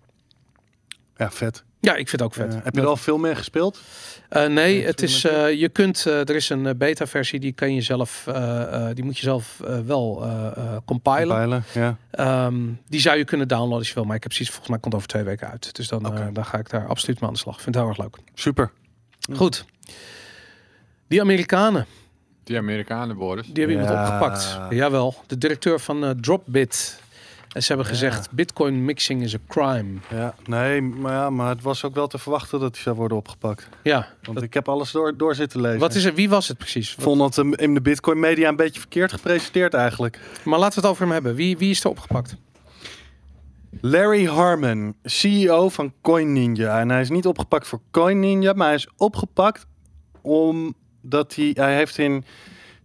Ja, 1.17 1.31
vet. 1.31 1.65
Ja, 1.81 1.91
ik 1.95 2.09
vind 2.09 2.11
het 2.11 2.23
ook 2.23 2.35
vet. 2.35 2.55
Eh, 2.55 2.61
heb 2.65 2.75
je 2.75 2.81
er 2.81 2.87
al 2.87 2.97
veel 2.97 3.19
mee 3.19 3.35
gespeeld? 3.35 3.81
Eh, 4.29 4.47
nee, 4.47 4.85
het 4.85 5.03
is, 5.03 5.25
eh, 5.25 5.53
je 5.53 5.69
kunt, 5.69 6.07
eh, 6.07 6.19
er 6.21 6.35
is 6.35 6.49
een 6.49 6.67
eh, 6.67 6.75
beta-versie 6.75 7.41
die 7.41 7.53
kan 7.53 7.75
je 7.75 7.81
zelf, 7.81 8.27
eh, 8.27 8.89
eh, 8.89 8.95
die 8.95 9.05
moet 9.05 9.17
je 9.19 9.23
zelf 9.25 9.61
eh, 9.65 9.79
wel 9.79 10.23
eh, 10.25 10.47
eh, 10.57 10.77
compilen. 10.85 11.65
Ja. 11.75 11.97
Ehm, 12.11 12.57
die 12.89 13.01
zou 13.01 13.17
je 13.19 13.25
kunnen 13.25 13.49
downloaden 13.49 13.79
als 13.79 13.89
je 13.89 13.95
wil, 13.95 14.05
maar 14.05 14.17
ik 14.17 14.23
heb 14.23 14.31
precies 14.33 14.49
volgens 14.51 14.71
mij 14.71 14.79
komt 14.79 14.95
over 14.95 15.09
twee 15.09 15.23
weken 15.23 15.51
uit. 15.51 15.75
Dus 15.75 15.89
dan, 15.89 16.15
eh, 16.17 16.27
dan 16.33 16.45
ga 16.45 16.59
ik 16.59 16.71
daar 16.71 16.87
absoluut 16.87 17.21
mee 17.21 17.29
aan 17.29 17.35
de 17.35 17.41
slag. 17.41 17.61
Vind 17.63 17.75
het 17.75 17.85
heel 17.85 17.93
erg 17.93 17.99
leuk. 18.03 18.17
Super. 18.35 18.71
Goed. 19.35 19.65
Die 21.09 21.21
Amerikanen, 21.21 21.87
Die 22.45 22.57
Amerikanen, 22.59 23.17
Boris. 23.17 23.47
die 23.47 23.65
hebben 23.65 23.83
iemand 23.83 23.91
Ja. 23.99 24.05
opgepakt. 24.07 24.59
Jawel, 24.71 25.15
de 25.27 25.39
directeur 25.39 25.81
van 25.81 26.05
eh, 26.05 26.11
Dropbit. 26.11 27.03
En 27.55 27.63
ze 27.63 27.69
hebben 27.69 27.87
gezegd, 27.87 28.31
bitcoin 28.31 28.85
mixing 28.85 29.23
is 29.23 29.35
a 29.35 29.39
crime. 29.49 29.99
Ja, 30.11 30.35
nee, 30.47 30.83
maar, 30.83 31.13
ja, 31.13 31.31
maar 31.31 31.49
het 31.49 31.63
was 31.63 31.85
ook 31.85 31.95
wel 31.95 32.07
te 32.07 32.19
verwachten 32.19 32.61
dat 32.61 32.75
hij 32.75 32.83
zou 32.83 32.97
worden 32.97 33.17
opgepakt. 33.17 33.69
Ja, 33.83 34.09
Want 34.23 34.35
dat- 34.35 34.47
ik 34.47 34.55
heb 34.55 34.69
alles 34.69 34.91
door, 34.91 35.17
door 35.17 35.35
zitten 35.35 35.61
lezen. 35.61 35.79
wat 35.81 35.95
is 35.95 36.05
er, 36.05 36.15
wie 36.15 36.29
was 36.29 36.49
het 36.49 36.59
precies? 36.59 36.93
Ik 36.95 37.01
vond 37.01 37.19
dat 37.19 37.37
hem 37.37 37.55
in 37.55 37.75
de 37.75 37.81
Bitcoin 37.81 38.21
media 38.21 38.49
een 38.49 38.57
beetje 38.57 38.81
verkeerd 38.81 39.13
gepresenteerd 39.13 39.75
eigenlijk. 39.75 40.21
Maar 40.45 40.59
laten 40.59 40.75
we 40.75 40.81
het 40.81 40.91
over 40.91 41.03
hem 41.05 41.13
hebben. 41.13 41.35
Wie, 41.35 41.57
wie 41.59 41.71
is 41.71 41.85
er 41.85 41.91
opgepakt? 41.91 42.37
Larry 43.81 44.25
Harmon, 44.27 44.95
CEO 45.03 45.69
van 45.69 45.93
CoinNinja. 46.03 46.81
En 46.81 46.89
hij 46.91 47.01
is 47.01 47.11
niet 47.11 47.27
opgepakt 47.27 47.67
voor 47.67 47.81
CoinNinja, 47.91 48.53
maar 48.53 48.67
hij 48.67 48.77
is 48.77 48.89
opgepakt 48.97 49.67
omdat 50.23 51.35
hij, 51.35 51.51
hij 51.55 51.75
heeft 51.77 51.99
in 51.99 52.25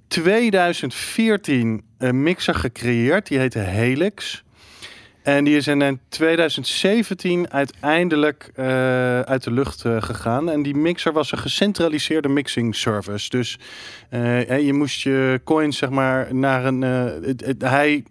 2014 0.07 1.83
een 1.97 2.23
mixer 2.23 2.55
gecreëerd. 2.55 3.27
Die 3.27 3.37
heette 3.39 3.59
Helix. 3.59 4.43
En 5.23 5.43
die 5.43 5.55
is 5.57 5.67
in 5.67 5.81
eh, 5.81 5.91
2017 6.09 7.51
uiteindelijk 7.51 8.51
eh, 8.55 8.65
uit 9.19 9.43
de 9.43 9.51
lucht 9.51 9.85
eh, 9.85 10.01
gegaan. 10.01 10.49
En 10.49 10.61
die 10.63 10.75
mixer 10.75 11.13
was 11.13 11.31
een 11.31 11.37
gecentraliseerde 11.37 12.27
mixing 12.27 12.75
service. 12.75 13.29
Dus 13.29 13.59
eh, 14.09 14.59
je 14.65 14.73
moest 14.73 15.01
je 15.01 15.41
coins 15.43 15.77
zeg 15.77 15.89
maar 15.89 16.35
naar 16.35 16.65
een... 16.65 16.83
eh, 16.83 17.03
het- 17.27 17.45
het- 17.45 17.61
hij 17.61 18.03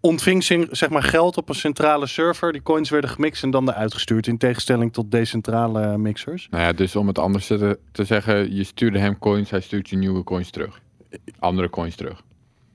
ontving 0.00 0.44
zeg 0.70 0.88
maar 0.88 1.02
geld 1.02 1.36
op 1.36 1.48
een 1.48 1.54
centrale 1.54 2.06
server. 2.06 2.52
Die 2.52 2.62
coins 2.62 2.90
werden 2.90 3.10
gemixt 3.10 3.42
en 3.42 3.50
dan 3.50 3.68
eruit 3.70 3.94
gestuurd. 3.94 4.26
In 4.26 4.38
tegenstelling 4.38 4.92
tot 4.92 5.10
decentrale 5.10 5.98
mixers. 5.98 6.48
Nou 6.50 6.62
ja, 6.62 6.72
dus 6.72 6.96
om 6.96 7.06
het 7.06 7.18
anders 7.18 7.46
te, 7.46 7.78
te 7.92 8.04
zeggen, 8.04 8.54
je 8.54 8.64
stuurde 8.64 8.98
hem 8.98 9.18
coins, 9.18 9.50
hij 9.50 9.60
stuurt 9.60 9.88
je 9.88 9.96
nieuwe 9.96 10.24
coins 10.24 10.50
terug. 10.50 10.80
Andere 11.38 11.70
coins 11.70 11.94
terug. 11.94 12.22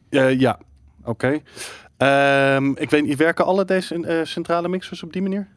Eh, 0.09 0.39
ja, 0.39 0.59
oké. 1.03 1.39
Ehm, 2.05 2.71
ik 2.75 2.89
weet 2.89 3.05
niet, 3.05 3.17
werken 3.17 3.45
alle 3.45 3.65
deze 3.65 3.95
eh, 4.07 4.25
centrale 4.25 4.67
mixers 4.67 5.03
op 5.03 5.13
die 5.13 5.21
manier? 5.21 5.47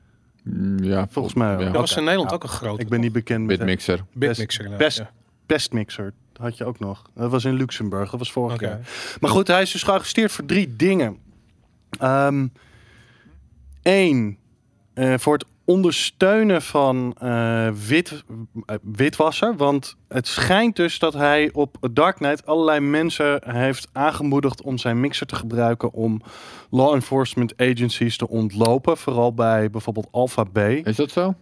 Mm, 0.43 0.83
Ja, 0.85 1.07
Volgens 1.11 1.35
mij. 1.35 1.51
Ja. 1.59 1.65
Dat 1.65 1.73
was 1.73 1.97
in 1.97 2.03
Nederland 2.05 2.31
Ja. 2.31 2.37
ook 2.37 2.43
een 2.43 2.49
groot. 2.49 2.81
Ik 2.81 2.89
ben 2.89 3.01
niet 3.01 3.13
bekend 3.13 3.47
met 3.47 3.59
Bitmixer. 3.59 4.05
Bitmixer. 4.13 4.77
best- 4.77 4.99
ja. 4.99 5.11
Pestmixer. 5.47 6.13
Had 6.37 6.57
je 6.57 6.65
ook 6.65 6.79
nog. 6.79 7.03
Dat 7.15 7.31
was 7.31 7.45
in 7.45 7.53
Luxemburg. 7.55 8.11
Dat 8.11 8.19
was 8.19 8.33
vorig 8.33 8.55
Oké. 8.55 8.65
jaar. 8.67 8.81
Maar 9.21 9.31
goed, 9.31 9.47
hij 9.47 9.63
is 9.63 9.71
dus 9.73 9.83
gearresteerd 9.83 10.33
voor 10.33 10.45
drie 10.45 10.77
dingen. 10.77 11.17
Eén, 13.83 14.39
eh, 14.95 15.15
voor 15.19 15.33
het 15.33 15.45
ondersteunen 15.67 16.63
van 16.63 17.15
eh, 17.19 17.69
wit, 17.87 18.25
eh, 18.67 18.77
witwasser. 18.83 19.57
Want 19.57 19.97
het 20.09 20.27
schijnt 20.27 20.77
dus 20.77 20.99
dat 20.99 21.13
hij 21.13 21.51
op 21.53 21.77
Darknet 21.93 22.47
allerlei 22.47 22.81
mensen 22.81 23.41
heeft 23.47 23.89
aangemoedigd 23.93 24.63
om 24.63 24.79
zijn 24.79 25.01
mixer 25.01 25.27
te 25.27 25.37
gebruiken 25.37 25.93
om 25.93 26.23
law 26.71 26.95
enforcement 26.95 27.57
agencies 27.57 28.17
te 28.17 28.29
ontlopen. 28.29 28.97
Vooral 28.97 29.35
bij 29.35 29.71
bijvoorbeeld 29.71 30.09
Alpha 30.11 30.45
B. 30.45 30.59
Is 30.59 30.97
dat 30.97 31.11
zo? 31.11 31.35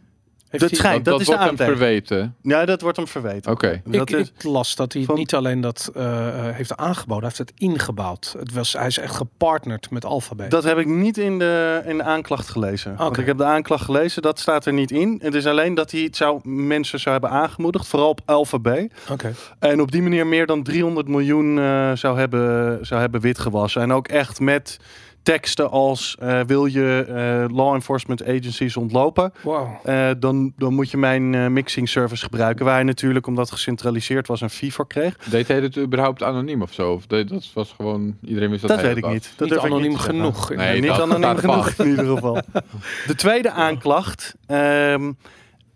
Heeft 0.49 0.61
Dat 0.63 0.71
hij- 0.71 0.79
schijnt. 0.89 1.05
dat 1.05 1.21
is 1.21 1.27
wordt 1.27 1.43
de 1.43 1.47
hem 1.47 1.57
verweten. 1.57 2.35
Ja, 2.43 2.65
dat 2.65 2.81
wordt 2.81 2.97
hem 2.97 3.07
verweten. 3.07 3.53
Oké. 3.53 3.83
Dat 3.85 4.11
ik, 4.11 4.17
is, 4.17 4.33
ik 4.39 4.43
las 4.43 4.75
dat 4.75 4.93
hij 4.93 5.03
van- 5.03 5.15
niet 5.17 5.35
alleen 5.35 5.61
dat 5.61 5.91
eh, 5.95 6.29
eh, 6.49 6.55
heeft 6.55 6.77
aangeboden, 6.77 7.29
hij 7.29 7.33
heeft 7.37 7.51
het 7.51 7.53
ingebouwd. 7.61 8.35
Het 8.39 8.53
was, 8.53 8.73
hij 8.73 8.87
is 8.87 8.99
echt 8.99 9.15
gepartnerd 9.15 9.91
met 9.91 10.05
Alphabet. 10.05 10.51
Dat 10.51 10.65
heb 10.65 10.79
ik 10.79 10.87
niet 10.87 11.19
in 11.19 11.39
de, 11.39 11.83
in 11.87 11.97
de 11.97 12.03
aanklacht 12.03 12.49
gelezen. 12.49 12.97
Want 12.97 13.11
Oké. 13.11 13.21
ik 13.21 13.27
heb 13.27 13.39
de 13.39 13.45
aanklacht 13.45 13.85
gelezen, 13.85 14.23
dat 14.23 14.39
staat 14.39 14.67
er 14.67 14.73
niet 14.73 14.91
in. 14.91 15.21
Het 15.23 15.35
is 15.35 15.47
alleen 15.47 15.75
dat 15.75 15.91
hij 15.91 16.01
het 16.01 16.17
zou, 16.17 16.41
mensen 16.49 17.01
zou 17.01 17.13
hebben 17.21 17.31
aangemoedigd, 17.41 17.87
vooral 17.87 18.09
op 18.09 18.21
Alpha 18.25 18.59
B. 18.59 18.69
Oké. 19.11 19.35
En 19.59 19.81
op 19.81 19.93
die 19.93 20.03
manier 20.03 20.27
meer 20.27 20.47
dan 20.47 20.63
300 20.63 21.09
miljoen 21.09 21.59
eh, 21.59 21.93
zou, 21.95 22.19
hebben, 22.19 22.79
zou 22.87 23.01
hebben 23.01 23.21
witgewassen. 23.21 23.83
En 23.83 23.93
ook 23.93 24.09
echt 24.09 24.41
met 24.41 24.79
teksten 25.25 25.71
als 25.71 26.17
eh, 26.19 26.41
wil 26.47 26.67
je 26.67 27.05
eh, 27.49 27.57
law 27.57 27.75
enforcement 27.75 28.23
agencies 28.27 28.77
ontlopen, 28.77 29.33
Wow. 29.43 29.69
eh, 29.85 30.11
dan, 30.19 30.53
dan 30.57 30.75
moet 30.75 30.91
je 30.91 30.97
mijn 30.97 31.35
eh, 31.35 31.47
mixing 31.47 31.89
service 31.89 32.23
gebruiken. 32.25 32.65
Waar 32.65 32.75
hij 32.75 32.83
natuurlijk, 32.85 33.27
omdat 33.27 33.45
het 33.45 33.55
gecentraliseerd 33.55 34.27
was, 34.27 34.41
een 34.41 34.51
fee 34.51 34.73
voor 34.73 34.87
kreeg. 34.87 35.17
Deed 35.17 35.49
hij 35.49 35.61
het 35.61 35.77
überhaupt 35.79 36.23
anoniem 36.23 36.63
of 36.63 36.73
zo? 36.73 36.93
Of 36.93 37.07
deed, 37.07 37.29
dat 37.29 37.51
was 37.55 37.73
gewoon, 37.77 38.17
iedereen 38.25 38.51
wist 38.51 38.61
dat, 38.61 38.71
Dat 38.71 38.81
hij 38.81 38.95
weet 38.95 39.05
ik 39.05 39.11
niet. 39.11 39.33
Dat 39.37 39.49
niet 39.49 39.59
ik 39.59 39.65
anoniem 39.65 39.89
niet 39.89 39.99
genoeg. 39.99 40.55
Nee, 40.55 40.81
niet 40.81 40.89
dat 40.91 41.01
anoniem 41.01 41.37
genoeg 41.37 41.65
vast. 41.65 41.79
in 41.81 41.89
ieder 41.89 42.07
geval. 42.07 42.35
De 43.07 43.15
tweede 43.15 43.51
aanklacht. 43.51 44.35
ehm, 44.47 45.13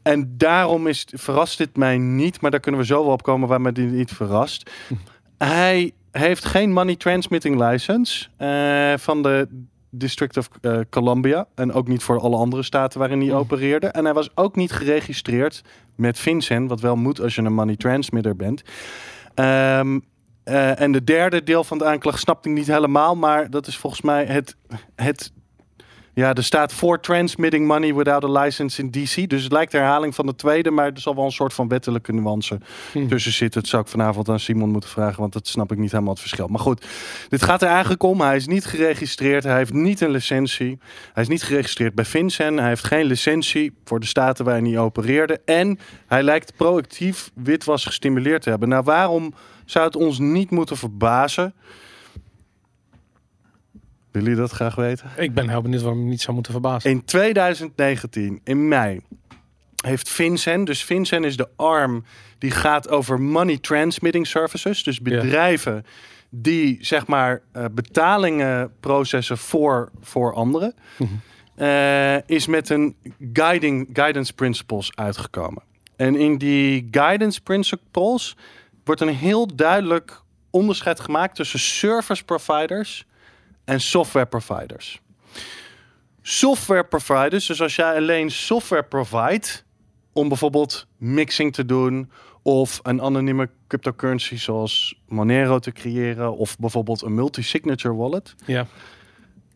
en 0.02 0.34
daarom 0.37 0.87
is, 0.87 1.06
verrast 1.11 1.58
dit 1.58 1.76
mij 1.76 1.98
niet, 1.98 2.40
maar 2.40 2.50
daar 2.50 2.61
kunnen 2.61 2.80
we 2.80 2.87
zo 2.87 3.02
wel 3.04 3.12
op 3.12 3.22
komen 3.22 3.48
waar 3.48 3.61
me 3.61 3.72
dit 3.72 3.90
niet 3.90 4.11
verrast. 4.11 4.70
Hij 5.38 5.92
heeft 6.10 6.44
geen 6.44 6.72
money 6.72 6.96
transmitting 6.96 7.68
license 7.70 8.28
eh, 8.36 8.92
van 8.96 9.22
de 9.22 9.48
District 9.90 10.36
of 10.36 10.48
eh, 10.60 10.78
Columbia. 10.90 11.46
En 11.54 11.72
ook 11.72 11.88
niet 11.88 12.02
voor 12.02 12.20
alle 12.20 12.36
andere 12.36 12.62
staten 12.62 12.98
waarin 12.98 13.18
hij 13.20 13.28
Hmm. 13.28 13.38
opereerde. 13.38 13.86
En 13.86 14.04
hij 14.04 14.14
was 14.14 14.30
ook 14.34 14.56
niet 14.56 14.72
geregistreerd 14.72 15.62
met 15.94 16.18
FinCEN, 16.18 16.66
wat 16.66 16.80
wel 16.80 16.96
moet 16.96 17.20
als 17.20 17.34
je 17.34 17.42
een 17.42 17.52
money 17.54 17.76
transmitter 17.76 18.36
bent. 18.36 18.62
Ehm, 19.34 19.98
eh, 20.44 20.80
en 20.80 20.92
de 20.92 21.04
derde 21.04 21.42
deel 21.42 21.64
van 21.64 21.78
de 21.78 21.84
aanklacht 21.84 22.18
snapte 22.18 22.48
ik 22.48 22.54
niet 22.54 22.66
helemaal, 22.66 23.16
maar 23.16 23.50
dat 23.50 23.66
is 23.66 23.76
volgens 23.76 24.02
mij 24.02 24.24
het, 24.24 24.56
het 24.94 25.32
ja, 26.18 26.35
er 26.35 26.44
staat 26.44 26.72
for 26.72 27.00
transmitting 27.00 27.66
money 27.66 27.94
without 27.94 28.24
a 28.24 28.40
license 28.40 28.83
in 28.83 28.90
DC. 28.90 29.28
Dus 29.28 29.42
het 29.42 29.53
lijkt 29.53 29.72
de 29.72 29.78
herhaling 29.78 30.14
van 30.14 30.26
de 30.26 30.34
tweede, 30.34 30.70
maar 30.70 30.86
er 30.86 31.01
zal 31.01 31.14
wel 31.14 31.24
een 31.24 31.30
soort 31.30 31.53
van 31.55 31.68
wettelijke 31.68 32.12
nuance 32.12 32.59
Hm. 32.92 33.07
tussen 33.07 33.32
zitten. 33.32 33.61
Dat 33.61 33.70
zou 33.70 33.82
ik 33.82 33.88
vanavond 33.88 34.28
aan 34.28 34.40
Simon 34.40 34.70
moeten 34.70 34.90
vragen, 34.90 35.20
want 35.20 35.32
dat 35.32 35.49
snap 35.49 35.72
ik 35.72 35.78
niet 35.78 35.90
helemaal 35.90 36.12
het 36.12 36.20
verschil. 36.20 36.47
Maar 36.47 36.61
goed, 36.61 36.86
dit 37.28 37.42
gaat 37.42 37.62
er 37.62 37.68
eigenlijk 37.68 38.03
om. 38.03 38.20
Hij 38.20 38.36
is 38.36 38.47
niet 38.47 38.64
geregistreerd, 38.66 39.45
hij 39.45 39.57
heeft 39.57 39.72
niet 39.72 40.01
een 40.01 40.11
licentie. 40.11 40.78
Hij 41.12 41.22
is 41.22 41.28
niet 41.28 41.42
geregistreerd 41.42 41.95
bij 41.95 42.05
FinCEN. 42.05 42.57
Hij 42.59 42.68
heeft 42.68 42.84
geen 42.84 43.05
licentie 43.05 43.72
voor 43.84 44.01
de 44.01 44.07
staten 44.07 44.45
waar 44.45 44.55
hij 44.55 44.62
niet 44.62 44.76
opereerde. 44.76 45.40
En 45.45 45.78
hij 46.07 46.22
lijkt 46.22 46.57
proactief 46.57 47.30
witwas 47.34 47.84
gestimuleerd 47.84 48.42
te 48.42 48.51
hebben. 48.51 48.68
Nou, 48.68 48.82
waarom 48.84 49.34
zou 49.64 49.84
het 49.86 49.97
ons 49.97 50.18
niet 50.18 50.51
moeten 50.51 50.76
verbazen? 50.76 51.55
Willen 54.11 54.28
jullie 54.28 54.42
dat 54.42 54.52
graag 54.52 54.74
weten? 54.74 55.11
Ik 55.16 55.34
ben 55.34 55.48
heel 55.48 55.62
benieuwd 55.62 55.82
waarom 55.82 56.00
ik 56.00 56.09
niet 56.09 56.20
zou 56.20 56.34
moeten 56.34 56.52
verbazen. 56.52 56.90
In 56.90 57.04
2019, 57.04 58.40
in 58.44 58.68
mei, 58.68 59.00
heeft 59.84 60.09
FinCEN, 60.09 60.64
dus 60.64 60.82
FinCEN 60.82 61.24
is 61.24 61.36
de 61.36 61.48
arm 61.56 62.04
die 62.38 62.50
gaat 62.50 62.88
over 62.88 63.20
money 63.20 63.59
transmitting 63.59 64.26
services. 64.26 64.82
Dus 64.82 65.00
bedrijven 65.00 65.84
die 66.30 66.78
zeg 66.80 67.06
maar 67.06 67.42
eh, 67.52 67.64
betalingen 67.72 68.72
processen 68.80 69.38
voor, 69.38 69.90
voor 70.00 70.34
anderen. 70.34 70.74
Mhm. 70.96 71.11
eh, 71.54 72.28
is 72.28 72.46
met 72.46 72.68
een 72.68 72.96
guiding, 73.32 73.88
guidance 73.92 74.32
principles 74.32 74.90
uitgekomen. 74.94 75.62
En 75.96 76.16
in 76.16 76.38
die 76.38 76.88
guidance 76.90 77.40
principles 77.40 78.36
wordt 78.84 79.00
een 79.00 79.09
heel 79.09 79.56
duidelijk 79.56 80.22
onderscheid 80.50 81.00
gemaakt 81.00 81.34
tussen 81.34 81.59
service 81.59 82.24
providers 82.24 83.06
en 83.68 83.80
software 83.80 84.26
providers. 84.26 85.00
Software 86.22 86.84
providers, 86.84 87.46
dus 87.46 87.62
als 87.62 87.76
jij 87.76 87.96
alleen 87.96 88.30
software 88.30 88.82
provide 88.82 89.46
om 90.12 90.28
bijvoorbeeld 90.28 90.86
mixing 90.96 91.52
te 91.54 91.64
doen 91.64 92.10
of 92.42 92.80
een 92.82 93.02
anonieme 93.02 93.48
cryptocurrency 93.66 94.36
zoals 94.36 95.00
Monero 95.08 95.58
te 95.58 95.72
creëren 95.72 96.36
of 96.36 96.58
bijvoorbeeld 96.58 97.02
een 97.02 97.14
multi-signature 97.14 97.94
wallet, 97.94 98.34
Ja, 98.46 98.66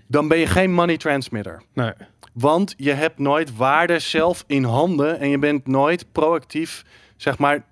dan 0.07 0.29
ben 0.29 0.39
je 0.39 0.47
geen 0.47 0.73
money 0.73 0.97
transmitter. 0.97 1.63
nee. 1.73 1.93
Want 2.33 2.75
je 2.77 2.93
hebt 2.93 3.19
nooit 3.19 3.57
waarde 3.57 3.99
zelf 3.99 4.45
in 4.47 4.65
handen 4.65 5.19
en 5.19 5.29
je 5.29 5.39
bent 5.39 5.67
nooit 5.67 6.13
proactief, 6.13 6.85
zeg 7.17 7.39
maar, 7.39 7.65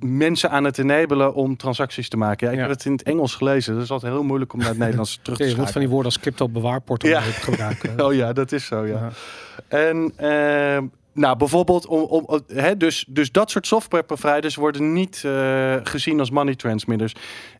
mensen 0.00 0.50
aan 0.50 0.64
het 0.64 0.78
enabelen 0.78 1.34
om 1.34 1.56
transacties 1.56 2.08
te 2.08 2.16
maken. 2.16 2.46
Ja, 2.46 2.52
ik 2.52 2.58
Ja. 2.58 2.66
heb 2.66 2.74
het 2.76 2.84
in 2.84 2.92
het 2.92 3.02
Engels 3.02 3.34
gelezen, 3.34 3.74
dus 3.74 3.82
is 3.82 3.90
altijd 3.90 4.12
heel 4.12 4.22
moeilijk 4.22 4.52
om 4.52 4.58
naar 4.58 4.68
het 4.68 4.78
Nederlands 4.78 5.18
terug 5.22 5.38
te 5.38 5.44
Ja, 5.44 5.50
je 5.50 5.56
moet 5.56 5.70
van 5.70 5.80
die 5.80 5.90
woorden 5.90 6.12
als 6.12 6.20
crypto 6.20 6.48
bewaarportal 6.48 7.10
Ja. 7.10 7.20
gebruiken. 7.20 8.00
Oh 8.06 8.14
ja, 8.14 8.32
dat 8.32 8.52
is 8.52 8.66
zo, 8.66 8.86
ja. 8.86 9.10
En 9.68 10.12
eh, 10.16 10.78
nou, 11.12 11.36
bijvoorbeeld, 11.36 11.86
om, 11.86 12.00
om, 12.02 12.40
hè, 12.46 12.76
dus, 12.76 13.04
dus 13.08 13.32
dat 13.32 13.50
soort 13.50 13.66
software 13.66 14.02
providers 14.04 14.54
worden 14.54 14.92
niet 14.92 15.22
eh, 15.24 15.74
gezien 15.82 16.18
als 16.20 16.30
money 16.30 16.54
transmitters. 16.54 17.12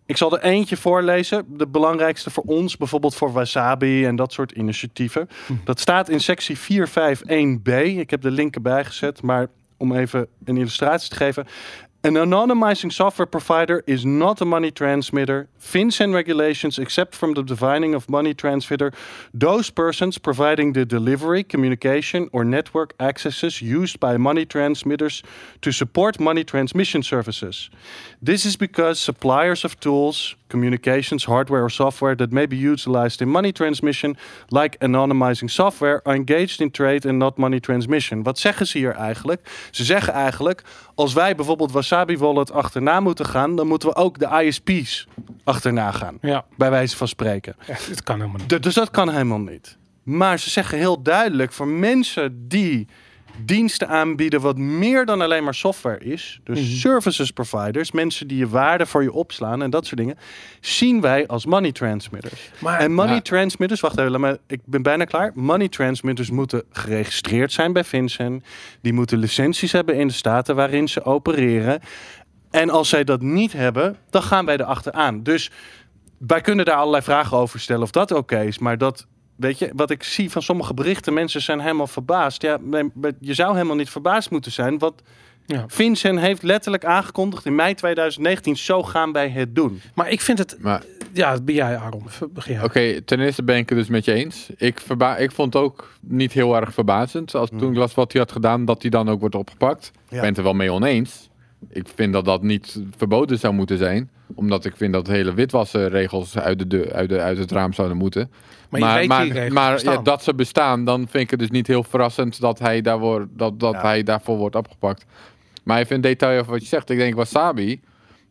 Ik 0.07 0.17
zal 0.17 0.33
er 0.37 0.43
eentje 0.43 0.77
voorlezen, 0.77 1.45
de 1.49 1.67
belangrijkste 1.67 2.31
voor 2.31 2.43
ons, 2.47 2.77
bijvoorbeeld 2.77 3.15
voor 3.15 3.33
Wasabi 3.33 4.05
en 4.07 4.17
dat 4.17 4.33
soort 4.33 4.53
initiatieven. 4.53 5.29
Dat 5.65 5.81
staat 5.81 6.09
in 6.09 6.21
sectie 6.21 6.57
451b. 6.59 7.71
Ik 7.99 8.11
heb 8.11 8.21
de 8.23 8.31
link 8.31 8.55
erbij 8.55 8.85
gezet, 8.85 9.23
maar 9.23 9.47
om 9.77 9.97
even 9.97 10.27
een 10.45 10.57
illustratie 10.57 11.11
te 11.11 11.16
geven. 11.16 11.47
An 12.07 12.15
anonymizing 12.15 12.93
software 12.93 13.27
provider 13.27 13.83
is 13.85 14.07
not 14.07 14.41
a 14.41 14.45
money 14.45 14.71
transmitter. 14.71 15.49
FinCEN 15.59 16.15
regulations 16.15 16.79
except 16.79 17.17
from 17.17 17.35
the 17.35 17.43
defining 17.43 17.97
of 17.97 18.09
money 18.09 18.33
transmitter 18.33 18.93
those 19.35 19.71
persons 19.71 20.17
providing 20.17 20.75
the 20.75 20.85
delivery, 20.85 21.43
communication, 21.43 22.29
or 22.33 22.45
network 22.45 22.95
accesses 23.01 23.61
used 23.61 23.99
by 23.99 24.17
money 24.17 24.47
transmitters 24.47 25.25
to 25.61 25.73
support 25.73 26.21
money 26.21 26.45
transmission 26.45 27.03
services. 27.03 27.71
This 28.23 28.45
is 28.45 28.57
because 28.57 29.01
suppliers 29.01 29.65
of 29.65 29.81
tools, 29.81 30.37
communications, 30.49 31.25
hardware, 31.25 31.65
or 31.65 31.71
software 31.71 32.15
that 32.15 32.33
may 32.33 32.47
be 32.47 32.57
utilized 32.57 33.21
in 33.21 33.29
money 33.29 33.53
transmission, 33.53 34.17
like 34.51 34.79
anonymizing 34.79 35.51
software, 35.51 36.01
are 36.07 36.15
engaged 36.15 36.61
in 36.61 36.71
trade 36.71 37.05
and 37.05 37.19
not 37.19 37.37
money 37.37 37.61
transmission. 37.61 38.23
Wat 38.23 38.39
zeggen 38.39 38.67
ze 38.67 38.79
hier 38.79 38.95
eigenlijk? 38.95 39.41
Ze 39.71 39.85
zeggen 39.85 40.13
eigenlijk, 40.13 40.63
als 40.95 41.13
wij 41.13 41.35
bijvoorbeeld 41.35 41.73
Wasabi 41.97 42.19
Wallet 42.19 42.53
achterna 42.53 43.01
moeten 43.01 43.27
gaan, 43.27 43.57
dan 43.57 43.67
moeten 43.67 43.89
we 43.89 43.95
ook 43.95 44.19
de 44.19 44.43
ISP's 44.45 45.07
achterna 45.45 45.91
gaan. 45.91 46.19
Ja, 46.21 46.45
Bij 46.57 46.71
wijze 46.71 46.97
van 46.97 47.09
spreken. 47.09 47.57
ja, 47.67 47.77
dit 47.89 48.03
kan 48.03 48.17
helemaal 48.21 48.41
niet. 48.41 48.49
D- 48.49 48.63
dus 48.63 48.75
dat 48.75 48.91
kan 48.91 49.11
helemaal 49.11 49.39
niet. 49.41 49.77
Maar 50.03 50.39
ze 50.39 50.51
zeggen 50.51 50.79
heel 50.79 51.03
duidelijk 51.03 51.53
voor 51.53 51.69
mensen 51.69 52.49
die 52.49 52.89
diensten 53.45 53.89
aanbieden 53.89 54.41
wat 54.41 54.59
meer 54.59 55.05
dan 55.07 55.20
alleen 55.20 55.45
maar 55.45 55.55
software 55.55 55.99
is, 55.99 56.41
dus 56.45 56.61
Mhm. 56.61 56.68
services 56.68 57.30
providers, 57.30 57.93
mensen 57.93 58.26
die 58.28 58.39
je 58.39 58.49
waarde 58.49 58.87
voor 58.87 59.03
je 59.03 59.12
opslaan 59.12 59.62
en 59.62 59.70
dat 59.70 59.87
soort 59.87 59.97
dingen, 60.01 60.18
zien 60.61 61.01
wij 61.01 61.26
als 61.26 61.47
money 61.47 61.72
transmitters. 61.72 62.51
Maar 62.59 62.78
En 62.80 62.93
money 62.93 63.14
Ja. 63.14 63.20
transmitters, 63.20 63.80
wacht 63.80 63.99
even, 63.99 64.11
laat 64.11 64.20
me- 64.20 64.41
ik 64.47 64.61
ben 64.64 64.82
bijna 64.82 65.05
klaar. 65.05 65.30
Money 65.34 65.68
transmitters 65.68 66.30
moeten 66.30 66.62
geregistreerd 66.70 67.53
zijn 67.53 67.72
bij 67.72 67.84
FinCEN. 67.84 68.43
Die 68.80 68.93
moeten 68.93 69.18
licenties 69.18 69.72
hebben 69.72 69.95
in 69.97 70.07
de 70.07 70.12
staten 70.14 70.57
waarin 70.57 70.89
ze 70.89 71.05
opereren. 71.05 71.80
En 72.51 72.70
als 72.70 72.89
zij 72.89 73.05
dat 73.05 73.22
niet 73.22 73.53
hebben, 73.53 73.97
dan 74.11 74.22
gaan 74.22 74.45
wij 74.47 74.57
erachteraan. 74.59 75.22
Dus 75.22 75.51
wij 76.18 76.41
kunnen 76.41 76.64
daar 76.64 76.76
allerlei 76.76 77.03
vragen 77.03 77.37
over 77.37 77.61
stellen 77.61 77.82
of 77.82 77.91
dat 77.91 78.11
oké 78.12 78.41
is. 78.41 78.59
Maar 78.59 78.78
dat, 78.78 79.07
weet 79.37 79.59
je, 79.59 79.70
wat 79.74 79.91
ik 79.91 80.03
zie 80.03 80.30
van 80.30 80.43
sommige 80.43 80.74
berichten, 80.74 81.14
mensen 81.14 81.43
zijn 81.43 81.61
helemaal 81.61 81.87
verbaasd. 81.87 82.43
Ja, 82.43 82.59
je 83.20 83.34
zou 83.34 83.55
helemaal 83.55 83.76
niet 83.76 83.91
verbaasd 83.91 84.30
moeten 84.30 84.53
zijn. 84.53 84.78
Want 84.78 85.03
Ja. 85.47 85.64
FinCEN 85.68 86.16
heeft 86.16 86.43
letterlijk 86.43 86.84
aangekondigd 86.84 87.47
in 87.47 87.55
mei 87.55 87.74
2019, 87.74 88.57
zo 88.57 88.82
gaan 88.82 89.12
wij 89.12 89.28
het 89.30 89.55
doen. 89.55 89.80
maar 89.95 90.11
ik 90.11 90.20
vind 90.20 90.39
het... 90.39 90.57
Maar 90.61 90.82
Ja, 91.12 91.32
dat 91.32 91.45
ben 91.45 91.55
jij 91.55 91.76
Aaron. 91.76 92.03
Oké, 92.62 93.01
ten 93.03 93.20
eerste 93.20 93.43
ben 93.43 93.57
ik 93.57 93.68
het 93.68 93.78
dus 93.78 93.89
met 93.89 94.05
je 94.05 94.12
eens. 94.12 94.51
Ik, 94.57 94.80
verba 94.80 95.16
ik 95.16 95.32
vond 95.32 95.55
het 95.55 95.62
ook 95.62 95.93
niet 96.01 96.32
heel 96.32 96.57
erg 96.57 96.72
verbazend. 96.74 97.34
Als 97.34 97.51
toen 97.59 97.70
ik 97.70 97.76
las 97.76 97.95
wat 97.95 98.12
hij 98.12 98.20
had 98.20 98.32
gedaan, 98.32 98.64
dat 98.64 98.82
hij 98.82 98.91
dan 98.91 99.09
ook 99.09 99.20
wordt 99.20 99.34
opgepakt. 99.34 99.91
Ja. 99.95 100.01
Ik 100.14 100.20
ben 100.20 100.28
het 100.28 100.37
er 100.39 100.43
wel 100.43 100.53
mee 100.55 100.72
oneens. 100.72 101.28
Ik 101.70 101.87
vind 101.95 102.12
dat 102.12 102.24
dat 102.24 102.43
niet 102.43 102.82
verboden 102.97 103.39
zou 103.39 103.55
moeten 103.55 103.78
zijn. 103.78 104.11
Omdat 104.34 104.64
ik 104.64 104.76
vind 104.76 104.93
dat 104.93 105.07
hele 105.07 105.34
witwassenregels 105.34 106.39
uit, 106.39 106.59
de, 106.59 106.66
deur- 106.66 106.93
uit, 106.93 107.09
de, 107.09 107.20
uit 107.20 107.39
het 107.39 107.51
raam 107.51 107.72
zouden 107.72 107.97
moeten. 107.97 108.30
Maar 108.69 109.03
je 109.03 109.51
maar, 109.53 109.85
ja, 109.85 109.97
dat 109.97 110.23
ze 110.23 110.35
bestaan, 110.35 110.85
dan 110.85 110.99
vind 111.09 111.25
ik 111.25 111.31
het 111.31 111.39
dus 111.39 111.51
niet 111.51 111.67
heel 111.67 111.83
verrassend 111.83 112.41
dat 112.41 112.59
hij, 112.59 112.81
daar 112.81 112.99
wordt, 112.99 113.27
dat, 113.31 113.61
dat 113.61 113.73
Ja. 113.73 113.81
hij 113.81 114.03
daarvoor 114.03 114.37
wordt 114.37 114.57
opgepakt. 114.57 115.05
Maar 115.62 115.79
even 115.79 115.95
een 115.95 116.01
detail 116.01 116.41
over 116.41 116.53
wat 116.53 116.61
je 116.62 116.67
zegt. 116.69 116.91
Ik 116.91 116.99
denk 116.99 117.14
wasabi, 117.14 117.81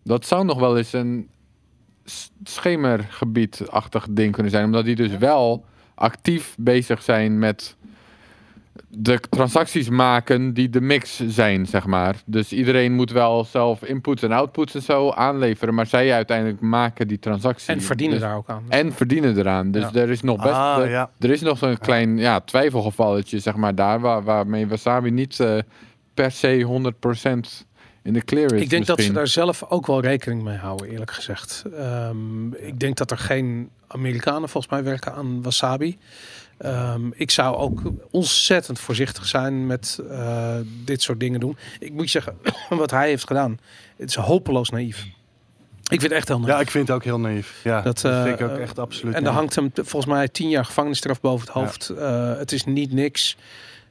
dat 0.04 0.26
zou 0.26 0.46
nog 0.46 0.60
wel 0.60 0.78
eens 0.78 0.94
een 0.94 1.30
schemergebiedachtig 2.44 4.08
ding 4.10 4.32
kunnen 4.34 4.52
zijn. 4.52 4.66
Omdat 4.66 4.86
die 4.86 4.96
dus 4.96 5.18
wel 5.18 5.66
actief 5.96 6.56
bezig 6.58 7.04
zijn 7.04 7.40
met 7.40 7.76
de 8.90 9.20
transacties 9.30 9.90
maken 9.90 10.54
die 10.54 10.70
de 10.70 10.82
mix 10.82 11.22
zijn, 11.28 11.66
zeg 11.66 11.86
maar. 11.86 12.16
Dus 12.26 12.52
iedereen 12.54 12.94
moet 12.94 13.12
wel 13.12 13.44
zelf 13.44 13.84
inputs 13.84 14.22
en 14.24 14.32
outputs 14.32 14.76
en 14.76 14.82
zo 14.82 15.10
aanleveren. 15.12 15.74
Maar 15.74 15.86
zij 15.86 16.14
uiteindelijk 16.14 16.60
maken 16.62 17.08
die 17.08 17.20
transactie. 17.20 17.74
En 17.74 17.82
verdienen 17.82 18.18
Dus- 18.20 18.28
daar 18.28 18.38
ook 18.38 18.50
aan. 18.50 18.64
En 18.70 18.94
verdienen 18.94 19.38
eraan. 19.38 19.72
Dus 19.72 19.82
Ja. 19.92 20.02
er 20.02 20.10
is 20.10 20.22
nog 20.22 20.42
best... 20.42 20.54
Ah, 20.54 20.78
er, 20.82 20.90
ja. 20.90 21.10
er 21.20 21.30
is 21.32 21.42
nog 21.42 21.58
zo'n 21.58 21.78
klein 21.78 22.18
ja, 22.18 22.40
twijfelgevalletje, 22.40 23.40
zeg 23.40 23.56
maar, 23.56 23.76
daar... 23.76 24.00
Waar, 24.00 24.24
waarmee 24.24 24.68
Wasabi 24.68 25.12
niet 25.12 25.40
eh, 25.40 25.58
per 26.14 26.32
se 26.32 26.62
100% 26.62 27.66
in 28.04 28.14
de 28.14 28.24
clear 28.24 28.54
is 28.54 28.62
Ik 28.62 28.70
denk 28.70 28.86
dat 28.86 29.02
ze 29.02 29.12
daar 29.12 29.28
zelf 29.28 29.64
ook 29.70 29.88
wel 29.88 30.02
rekening 30.02 30.44
mee 30.44 30.58
houden, 30.58 30.88
eerlijk 30.90 31.12
gezegd. 31.12 31.64
Ehm, 31.78 32.54
ik 32.54 32.80
denk 32.80 32.98
dat 32.98 33.12
er 33.12 33.18
geen 33.18 33.70
Amerikanen 33.88 34.50
volgens 34.50 34.74
mij 34.74 34.84
werken 34.84 35.14
aan 35.14 35.42
wasabi. 35.42 35.98
Ehm, 36.58 37.02
ik 37.14 37.32
zou 37.32 37.56
ook 37.56 37.82
ontzettend 38.12 38.80
voorzichtig 38.80 39.26
zijn 39.26 39.68
met 39.68 40.00
eh, 40.10 40.56
dit 40.86 41.02
soort 41.02 41.20
dingen 41.20 41.40
doen. 41.40 41.58
Ik 41.80 41.94
moet 41.94 42.04
je 42.04 42.10
zeggen, 42.10 42.38
wat 42.70 42.92
hij 42.92 43.08
heeft 43.08 43.28
gedaan, 43.28 43.60
het 43.98 44.10
is 44.10 44.16
hopeloos 44.16 44.70
naïef. 44.70 45.06
Ik 45.92 46.00
vind 46.00 46.02
het 46.02 46.12
echt 46.12 46.28
heel 46.28 46.40
naïef. 46.40 46.54
Ja, 46.54 46.60
ik 46.60 46.72
vind 46.72 46.88
het 46.88 46.96
ook 46.96 47.04
heel 47.04 47.20
naïef. 47.20 47.60
Ja, 47.64 47.82
Dat, 47.82 48.02
dat, 48.02 48.12
eh, 48.12 48.24
vind 48.24 48.40
ik 48.40 48.46
ook 48.46 48.56
eh, 48.56 48.62
echt 48.62 48.80
absoluut 48.80 49.16
en 49.16 49.24
dan 49.24 49.34
hangt 49.34 49.56
hem 49.56 49.72
volgens 49.74 50.06
mij 50.06 50.28
tien 50.28 50.50
jaar 50.50 50.66
gevangenisstraf 50.66 51.22
boven 51.22 51.46
het 51.46 51.56
hoofd. 51.56 51.90
Eh, 51.90 52.38
het 52.38 52.52
is 52.52 52.64
niet 52.64 52.92
niks. 52.92 53.38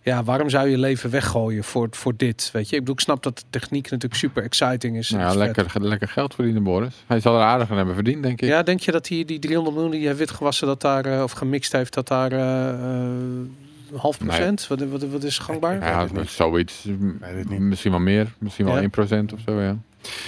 Ja, 0.05 0.25
waarom 0.25 0.51
zou 0.51 0.69
je 0.69 0.79
leven 0.79 1.11
weggooien 1.11 1.65
voor, 1.65 1.89
voor 1.91 2.13
dit? 2.17 2.51
Weet 2.53 2.69
je, 2.69 2.75
ik 2.75 2.81
bedoel, 2.81 2.95
ik 2.95 3.01
snap 3.01 3.23
dat 3.23 3.39
de 3.39 3.45
techniek 3.51 3.91
natuurlijk 3.91 4.21
super 4.21 4.43
exciting 4.43 4.97
is. 4.97 5.11
Nou 5.11 5.23
Is 5.23 5.33
ja, 5.33 5.39
vet. 5.45 5.57
lekker, 5.57 5.83
lekker 5.89 6.09
geld 6.09 6.35
verdienen, 6.35 6.63
Boris. 6.63 6.95
Hij 7.07 7.21
zal 7.21 7.35
er 7.37 7.43
aardig 7.43 7.71
aan 7.71 7.77
hebben 7.77 7.95
verdiend, 7.95 8.23
denk 8.23 8.41
ik. 8.41 8.49
Ja, 8.49 8.63
denk 8.63 8.81
je 8.81 8.93
dat 8.93 9.09
hij 9.09 9.25
die 9.25 9.39
300 9.39 9.75
miljoen 9.77 9.95
die 9.95 10.07
hij 10.07 10.17
witgewassen 10.17 10.67
dat 10.67 10.81
daar 10.81 11.05
eh, 11.07 11.23
of 11.23 11.33
gemixt 11.33 11.73
heeft, 11.73 11.95
dat 11.95 12.09
daar 12.09 12.33
eh, 12.33 12.69
eh, 12.69 12.77
half 13.97 14.21
Nee. 14.21 14.29
procent? 14.29 14.67
Wat, 14.67 14.81
wat, 14.83 15.03
wat 15.05 15.23
is 15.25 15.39
gangbaar? 15.39 15.79
Ja, 15.81 16.07
zoiets. 16.27 16.87
Misschien 17.59 17.91
wel 17.91 18.01
meer. 18.01 18.33
Misschien 18.39 18.65
wel 18.65 18.81
Ja. 18.81 18.83
1% 18.83 19.33
of 19.35 19.41
zo, 19.47 19.61
ja. 19.61 19.77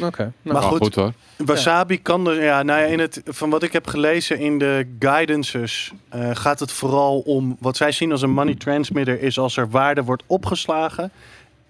Oké. 0.03 0.33
Nou, 0.43 0.59
Maar 0.59 0.62
goed. 0.62 0.83
goed, 0.83 0.95
hoor. 0.95 1.12
Wasabi 1.37 2.03
kan 2.03 2.29
er, 2.29 2.43
ja, 2.43 2.62
nou 2.62 2.81
ja, 2.81 2.87
in 2.87 2.99
het, 2.99 3.22
van 3.24 3.51
wat 3.51 3.62
ik 3.62 3.72
heb 3.72 3.87
gelezen 3.87 4.39
in 4.39 4.59
de 4.59 4.87
guidances, 4.99 5.93
eh, 6.09 6.31
gaat 6.33 6.61
het 6.61 6.72
vooral 6.72 7.18
om 7.18 7.57
wat 7.61 7.77
zij 7.77 7.93
zien 7.93 8.12
als 8.12 8.22
een 8.22 8.31
money 8.31 8.55
transmitter, 8.55 9.22
is 9.22 9.39
als 9.39 9.57
er 9.57 9.70
waarde 9.70 10.03
wordt 10.03 10.22
opgeslagen 10.27 11.11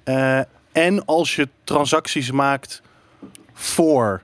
eh, 0.05 0.39
en 0.73 1.05
als 1.05 1.37
je 1.37 1.49
transacties 1.65 2.31
maakt 2.31 2.83
voor 3.53 4.23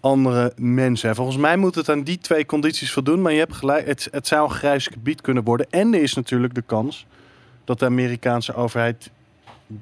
andere 0.00 0.52
mensen. 0.56 1.08
En 1.08 1.14
volgens 1.14 1.36
mij 1.36 1.56
moet 1.56 1.74
het 1.74 1.88
aan 1.88 2.02
die 2.02 2.18
twee 2.18 2.46
condities 2.46 2.92
voldoen, 2.92 3.22
maar 3.22 3.32
je 3.32 3.38
hebt 3.38 3.54
gelijk, 3.54 3.86
het, 3.86 4.08
het 4.10 4.26
zou 4.26 4.44
een 4.48 4.54
grijs 4.54 4.86
gebied 4.86 5.20
kunnen 5.20 5.44
worden. 5.44 5.66
En 5.70 5.94
er 5.94 6.02
is 6.02 6.14
natuurlijk 6.14 6.54
de 6.54 6.62
kans 6.62 7.06
dat 7.64 7.78
de 7.78 7.84
Amerikaanse 7.84 8.54
overheid, 8.54 9.10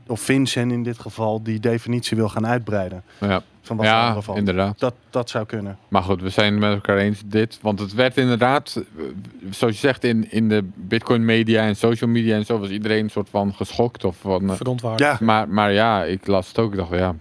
of 0.07 0.21
Vincent 0.21 0.73
in 0.73 0.83
dit 0.83 0.99
geval, 0.99 1.43
die 1.43 1.61
definitie 1.61 2.17
wil 2.17 2.29
gaan 2.29 2.47
uitbreiden. 2.47 3.03
Ja, 3.21 3.43
Van 3.67 3.77
wat 3.77 3.87
ja 3.87 4.21
valt. 4.23 4.39
inderdaad. 4.39 4.79
Dat, 4.79 4.95
dat 5.11 5.31
zou 5.31 5.47
kunnen. 5.47 5.79
Maar 5.89 6.03
goed, 6.03 6.23
we 6.23 6.29
zijn 6.29 6.59
met 6.59 6.73
elkaar 6.73 6.97
eens 6.97 7.23
dit. 7.27 7.59
Want 7.63 7.79
het 7.81 7.95
werd 7.95 8.17
inderdaad, 8.17 8.83
eh, 8.99 9.03
zoals 9.51 9.75
je 9.75 9.81
zegt, 9.81 10.05
in, 10.05 10.31
in 10.33 10.49
de 10.49 10.65
Bitcoin 10.75 11.25
media 11.25 11.63
en 11.63 11.77
social 11.77 12.11
media 12.11 12.35
en 12.37 12.45
zo 12.45 12.59
was 12.59 12.69
iedereen 12.69 13.05
een 13.05 13.11
soort 13.11 13.29
van 13.31 13.55
geschokt. 13.55 14.05
Of 14.05 14.17
van, 14.21 14.51
eh, 14.51 14.57
verontwaardigd. 14.57 15.19
Ja, 15.19 15.25
maar, 15.27 15.49
maar 15.49 15.73
ja, 15.73 16.05
ik 16.05 16.27
las 16.27 16.49
het 16.49 16.59
ook. 16.59 16.71
Ik 16.73 16.79
dacht, 16.79 16.91
ja, 16.91 17.15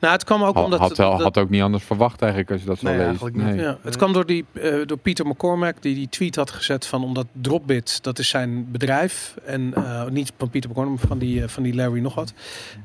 Nou, 0.00 0.12
het 0.12 0.24
kwam 0.24 0.42
ook 0.42 0.54
had, 0.54 0.64
omdat... 0.64 0.78
had, 0.78 0.96
wel- 0.96 1.10
dat- 1.10 1.20
had 1.22 1.38
ook 1.38 1.50
niet 1.50 1.62
anders 1.62 1.84
verwacht 1.84 2.20
eigenlijk 2.22 2.50
als 2.52 2.60
je 2.60 2.66
dat 2.66 2.78
zo 2.78 2.86
Nee, 2.86 2.94
leest. 2.96 3.06
eigenlijk 3.08 3.36
niet. 3.36 3.60
Ja, 3.60 3.78
het 3.82 3.96
kwam 3.96 4.12
door, 4.12 4.26
die, 4.26 4.44
eh, 4.52 4.74
door 4.86 4.98
Peter 4.98 5.26
McCormack, 5.26 5.82
die 5.82 5.94
die 5.94 6.08
tweet 6.08 6.36
had 6.36 6.50
gezet 6.50 6.86
van 6.86 7.04
omdat 7.04 7.26
Dropbit, 7.32 8.02
dat 8.02 8.18
is 8.18 8.28
zijn 8.28 8.70
bedrijf. 8.70 9.34
En 9.44 9.74
eh, 9.74 10.06
niet 10.08 10.32
van 10.38 10.50
Peter 10.50 10.70
McCormack, 10.70 10.98
maar 10.98 11.06
van 11.08 11.18
die, 11.18 11.42
eh, 11.42 11.48
van 11.48 11.62
die 11.62 11.74
Larry 11.74 12.00
nog 12.00 12.14
wat. 12.14 12.32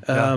Ja. 0.06 0.36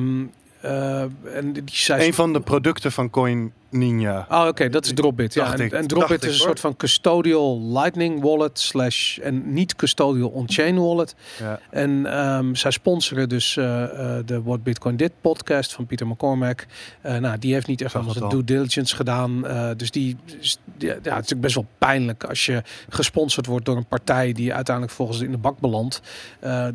Eh, 0.61 1.01
en 1.35 1.53
die 1.53 1.63
zei... 1.65 2.07
een 2.07 2.13
van 2.13 2.33
de 2.33 2.39
producten 2.39 2.91
van 2.91 3.09
Coin 3.09 3.53
Ninja. 3.71 4.25
Oh, 4.29 4.45
oké, 4.47 4.69
dat 4.69 4.85
is 4.85 4.93
Dropbit. 4.93 5.33
Ja, 5.33 5.57
en, 5.57 5.87
Dropbit 5.87 6.23
is 6.23 6.27
een 6.27 6.37
hoor. 6.37 6.45
soort 6.47 6.59
van 6.59 6.75
custodial 6.75 7.61
Lightning 7.61 8.21
wallet 8.21 8.59
slash 8.59 9.17
en 9.17 9.53
niet 9.53 9.75
custodial 9.75 10.29
on-chain 10.29 10.79
wallet. 10.79 11.15
Ja. 11.39 11.59
En 11.69 12.05
ehm, 12.05 12.53
zij 12.53 12.71
sponsoren 12.71 13.29
dus 13.29 13.57
eh, 13.57 13.83
eh, 13.83 14.25
de 14.25 14.41
What 14.41 14.63
Bitcoin 14.63 14.95
Did 14.95 15.11
podcast 15.21 15.73
van 15.73 15.85
Peter 15.85 16.07
McCormack. 16.07 16.65
Eh, 17.01 17.17
nou, 17.17 17.37
die 17.37 17.53
heeft 17.53 17.67
niet 17.67 17.81
echt 17.81 17.95
aan 17.95 18.11
zijn 18.11 18.29
due 18.29 18.43
diligence 18.43 18.95
gedaan. 18.95 19.45
Dus 19.77 19.91
die, 19.91 20.17
is- 20.39 20.59
ja, 20.77 20.87
het 20.87 21.05
is 21.05 21.11
natuurlijk 21.11 21.41
best 21.41 21.55
wel 21.55 21.65
pijnlijk 21.77 22.23
als 22.23 22.45
je 22.45 22.61
gesponsord 22.89 23.45
wordt 23.45 23.65
door 23.65 23.77
een 23.77 23.87
partij 23.87 24.31
die 24.33 24.53
uiteindelijk 24.53 24.95
volgens 24.95 25.19
in 25.19 25.31
de 25.31 25.37
bak 25.37 25.59
belandt. 25.59 26.01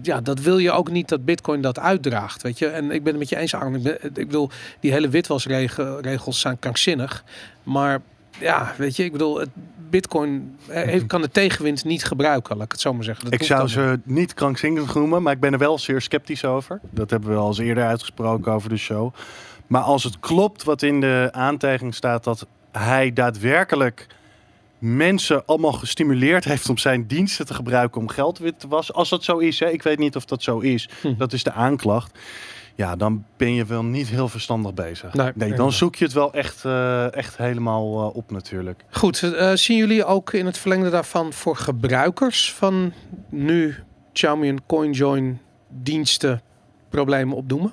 Ja, 0.03 0.20
dat 0.20 0.40
wil 0.40 0.59
je 0.59 0.70
ook 0.72 0.90
niet 0.90 1.09
dat 1.09 1.24
Bitcoin 1.24 1.61
dat 1.61 1.78
uitdraagt, 1.78 2.42
weet 2.42 2.59
je. 2.59 2.66
En 2.66 2.90
ik 2.90 3.03
ben 3.03 3.12
het 3.12 3.18
met 3.18 3.28
je 3.28 3.36
eens, 3.36 3.55
Arne. 3.55 3.99
Ik, 4.03 4.12
bedoel, 4.14 4.51
die 4.80 4.92
hele 4.92 5.09
witwasregels 5.09 6.40
zijn 6.40 6.59
krankzinnig. 6.59 6.84
Maar 7.62 8.01
ja, 8.39 8.74
weet 8.76 8.97
je, 8.97 9.05
ik 9.05 9.12
bedoel, 9.12 9.39
het 9.39 9.49
Bitcoin 9.91 10.57
eh, 10.66 10.82
heeft, 10.82 11.07
kan 11.07 11.20
de 11.20 11.30
tegenwind 11.30 11.84
niet 11.84 12.05
gebruiken, 12.05 12.57
laat 12.57 12.64
ik 12.64 12.72
het 12.72 12.80
zo 12.80 12.95
maar 12.95 13.05
zeggen. 13.05 13.24
Dat 13.24 13.32
Ik 13.32 13.43
zou 13.43 13.62
niet. 13.62 13.70
ze 13.70 14.01
niet 14.05 14.34
krankzinnig 14.34 14.95
noemen, 14.95 15.22
maar 15.22 15.32
ik 15.32 15.41
ben 15.41 15.53
er 15.53 15.59
wel 15.59 15.78
zeer 15.78 16.01
sceptisch 16.01 16.45
over. 16.45 16.80
Dat 16.91 17.11
hebben 17.11 17.30
we 17.30 17.37
al 17.37 17.49
eens 17.49 17.59
eerder 17.59 17.84
uitgesproken 17.84 18.53
over 18.53 18.68
de 18.68 18.76
show. 18.76 19.14
Maar 19.66 19.82
als 19.82 20.05
het 20.05 20.20
klopt 20.20 20.64
wat 20.64 20.82
in 20.82 21.01
de 21.01 21.28
aantijging 21.32 21.95
staat, 21.95 22.24
dat 22.24 22.47
hij 22.72 23.12
daadwerkelijk 23.12 24.07
mensen 24.78 25.47
allemaal 25.47 25.72
gestimuleerd 25.72 26.45
heeft 26.45 26.68
om 26.68 26.78
zijn 26.78 27.07
diensten 27.07 27.47
te 27.47 27.55
gebruiken 27.55 28.01
om 28.01 28.09
geld 28.09 28.39
wit 28.39 28.61
te 28.61 28.68
wassen. 28.68 28.95
Als 28.95 29.09
dat 29.09 29.24
zo 29.24 29.39
is, 29.39 29.61
hè, 29.61 29.70
ik 29.70 29.82
weet 29.82 29.99
niet 29.99 30.16
of 30.16 30.24
dat 30.24 30.43
zo 30.43 30.59
is. 30.59 30.89
Hm. 31.01 31.14
Dat 31.16 31.32
is 31.32 31.43
de 31.43 31.53
aanklacht. 31.53 32.18
Ja, 32.77 32.97
dan 32.97 33.24
ben 33.37 33.55
je 33.55 33.64
wel 33.64 33.85
niet 33.85 34.09
heel 34.09 34.29
verstandig 34.29 34.74
bezig. 34.74 35.14
Nee, 35.14 35.33
Nee, 35.35 35.53
dan 35.55 35.72
zoek 35.72 35.97
je 35.97 36.05
het 36.05 36.12
wel 36.12 36.33
echt, 36.33 36.64
eh, 36.64 37.14
echt 37.14 37.37
helemaal 37.37 38.09
eh, 38.09 38.16
op 38.16 38.31
natuurlijk. 38.31 38.85
Goed, 38.91 39.22
eh, 39.22 39.53
zien 39.55 39.77
jullie 39.77 40.05
ook 40.05 40.33
in 40.33 40.47
het 40.47 40.59
verlengde 40.59 40.91
daarvan 40.91 41.33
voor 41.33 41.57
gebruikers 41.57 42.53
van 42.53 42.93
nu 43.29 43.74
Xiaomi 44.12 44.49
en 44.49 44.66
CoinJoin 44.66 45.41
diensten 45.68 46.43
problemen 46.89 47.37
opdoemen? 47.37 47.72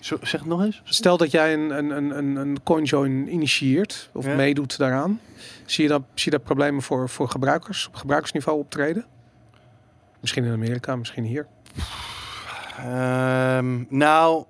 Zo, 0.00 0.16
zeg 0.22 0.40
het 0.40 0.48
nog 0.48 0.62
eens. 0.64 0.80
Stel 0.84 1.16
dat 1.16 1.30
jij 1.30 1.52
een, 1.52 1.70
een, 1.70 1.90
een, 2.18 2.36
een, 2.36 2.62
CoinJoin 2.62 3.32
initieert 3.32 4.10
of 4.12 4.26
Ja. 4.26 4.34
meedoet 4.34 4.78
daaraan. 4.78 5.20
Zie 5.66 5.84
je, 5.84 5.90
dat, 5.90 6.02
zie 6.14 6.24
je 6.24 6.30
daar 6.30 6.46
problemen 6.46 6.82
voor, 6.82 7.08
voor 7.08 7.28
gebruikers 7.28 7.86
op 7.86 7.94
gebruikersniveau 7.94 8.58
optreden? 8.58 9.04
Misschien 10.20 10.44
in 10.44 10.52
Amerika, 10.52 10.96
misschien 10.96 11.24
hier. 11.24 11.46
Ehm, 12.78 13.84
nou, 13.88 14.44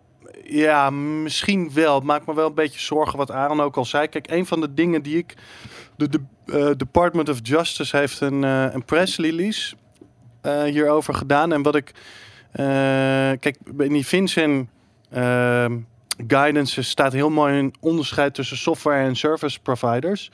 ja, 0.45 0.91
misschien 0.91 1.73
wel. 1.73 1.95
Het 1.95 2.05
maakt 2.05 2.27
me 2.27 2.35
wel 2.35 2.47
een 2.47 2.55
beetje 2.55 2.81
zorgen 2.81 3.19
wat 3.19 3.31
Aaron 3.31 3.61
ook 3.61 3.77
al 3.77 3.85
zei. 3.85 4.09
Kijk, 4.09 4.31
een 4.31 4.47
van 4.47 4.61
de 4.61 4.75
dingen 4.75 5.03
die 5.03 5.17
ik... 5.17 5.35
De, 5.97 6.09
de 6.09 6.21
eh, 6.47 6.71
Department 6.77 7.29
of 7.29 7.39
Justice 7.43 7.97
heeft 7.97 8.21
een, 8.21 8.45
eh, 8.45 8.67
een 8.73 8.85
press 8.85 9.17
release 9.17 9.75
eh, 10.41 10.63
hierover 10.63 11.15
gedaan. 11.15 11.53
En 11.53 11.63
wat 11.63 11.75
ik... 11.75 11.93
kijk, 13.41 13.57
in 13.79 13.93
die 13.93 14.07
Vincent 14.07 14.69
ehm, 15.11 15.79
guidance 16.27 16.83
staat 16.83 17.13
heel 17.13 17.31
mooi 17.31 17.59
een 17.59 17.75
onderscheid 17.81 18.35
tussen 18.35 18.57
software 18.57 19.05
en 19.05 19.17
service 19.17 19.61
providers. 19.61 20.31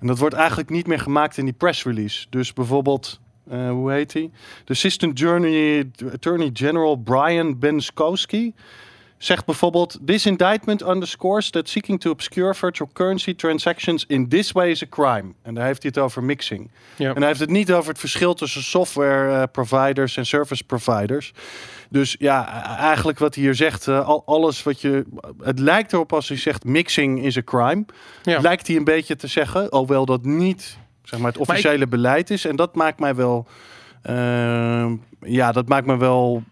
En 0.00 0.06
dat 0.06 0.18
wordt 0.18 0.34
eigenlijk 0.34 0.70
niet 0.70 0.86
meer 0.86 1.00
gemaakt 1.00 1.36
in 1.36 1.44
die 1.44 1.54
press 1.54 1.84
release. 1.84 2.26
Dus 2.30 2.52
bijvoorbeeld... 2.52 3.20
eh, 3.50 3.70
hoe 3.70 3.92
heet 3.92 4.12
hij? 4.12 4.30
De 4.64 4.72
Assistant 4.72 5.18
Journey, 5.18 5.90
Attorney 6.12 6.50
General 6.52 6.96
Brian 6.96 7.58
Benskowski 7.58 8.54
zegt 9.18 9.44
bijvoorbeeld: 9.44 9.98
This 10.04 10.26
indictment 10.26 10.82
underscores 10.82 11.50
that 11.50 11.68
seeking 11.68 12.00
to 12.00 12.10
obscure 12.10 12.54
virtual 12.54 12.90
currency 12.92 13.34
transactions 13.34 14.04
in 14.06 14.28
this 14.28 14.52
way 14.52 14.70
is 14.70 14.82
a 14.82 14.86
crime. 14.90 15.32
En 15.42 15.54
daar 15.54 15.66
heeft 15.66 15.82
hij 15.82 15.92
het 15.94 16.04
over 16.04 16.24
mixing. 16.24 16.70
En 16.96 17.16
hij 17.16 17.26
heeft 17.26 17.40
het 17.40 17.50
niet 17.50 17.72
over 17.72 17.88
het 17.88 17.98
verschil 17.98 18.34
tussen 18.34 18.62
software 18.62 19.40
eh, 19.40 19.42
providers 19.52 20.16
en 20.16 20.26
service 20.26 20.64
providers. 20.64 21.32
Dus 21.88 22.16
ja, 22.18 22.62
eigenlijk 22.78 23.18
wat 23.18 23.34
hij 23.34 23.44
hier 23.44 23.54
zegt, 23.54 23.88
eh, 23.88 24.08
al, 24.08 24.22
alles 24.26 24.62
wat 24.62 24.80
je. 24.80 25.04
Het 25.42 25.58
lijkt 25.58 25.92
erop 25.92 26.12
als 26.12 26.28
hij 26.28 26.36
zegt 26.36 26.64
mixing 26.64 27.22
is 27.24 27.36
a 27.36 27.42
crime. 27.44 27.84
Ja. 28.22 28.40
Lijkt 28.40 28.66
hij 28.66 28.76
een 28.76 28.84
beetje 28.84 29.16
te 29.16 29.26
zeggen, 29.26 29.70
alhoewel 29.70 30.04
dat 30.04 30.24
niet 30.24 30.78
zeg 31.02 31.18
maar, 31.20 31.32
het 31.32 31.40
ik- 31.40 31.48
officiële 31.48 31.86
beleid 31.86 32.30
is. 32.30 32.44
En 32.44 32.56
dat 32.56 32.74
maakt 32.74 33.00
mij 33.00 33.14
wel. 33.14 33.46
ehm, 34.02 34.94
ja, 35.20 35.52
dat 35.52 35.68
maakt 35.68 35.86
me 35.86 35.96
wel 35.96 36.42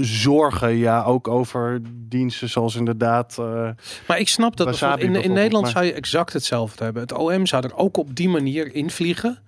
zorgen. 0.00 0.76
Ja, 0.76 1.02
ook 1.04 1.28
over 1.28 1.80
diensten 2.08 2.48
zoals 2.48 2.76
inderdaad. 2.76 3.36
eh, 3.38 3.68
Maar 4.06 4.18
ik 4.18 4.28
snap 4.28 4.56
dat 4.56 4.80
in, 4.98 5.14
in 5.14 5.32
Nederland 5.32 5.64
maar- 5.64 5.72
zou 5.72 5.84
je 5.84 5.92
exact 5.92 6.32
hetzelfde 6.32 6.84
hebben. 6.84 7.02
Het 7.02 7.12
OM 7.12 7.46
zou 7.46 7.64
er 7.64 7.76
ook 7.76 7.96
op 7.96 8.16
die 8.16 8.28
manier 8.28 8.74
invliegen. 8.74 9.38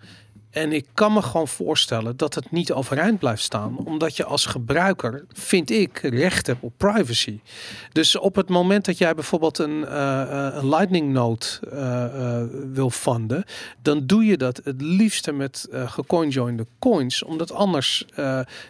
En 0.54 0.72
ik 0.72 0.86
kan 0.94 1.12
me 1.12 1.22
gewoon 1.22 1.48
voorstellen 1.48 2.16
dat 2.16 2.34
het 2.34 2.50
niet 2.50 2.72
overeind 2.72 3.18
blijft 3.18 3.42
staan. 3.42 3.76
Omdat 3.78 4.16
je 4.16 4.24
als 4.24 4.46
gebruiker, 4.46 5.24
vind 5.32 5.70
ik, 5.70 5.98
recht 5.98 6.46
hebt 6.46 6.62
op 6.62 6.72
privacy. 6.76 7.40
Dus 7.92 8.16
op 8.16 8.34
het 8.36 8.48
moment 8.48 8.84
dat 8.84 8.98
jij 8.98 9.14
bijvoorbeeld 9.14 9.58
een, 9.58 9.86
eh, 9.86 10.22
eh, 10.22 10.54
een 10.54 10.68
Lightning 10.68 11.12
Node 11.12 11.46
eh, 11.72 12.42
wil 12.72 12.90
funden, 12.90 13.44
dan 13.82 14.06
doe 14.06 14.24
je 14.24 14.36
dat 14.36 14.60
het 14.64 14.80
liefste 14.82 15.32
met 15.32 15.68
gecoinjoinde 15.72 16.66
coins. 16.78 17.22
Omdat 17.22 17.52
anders, 17.52 18.04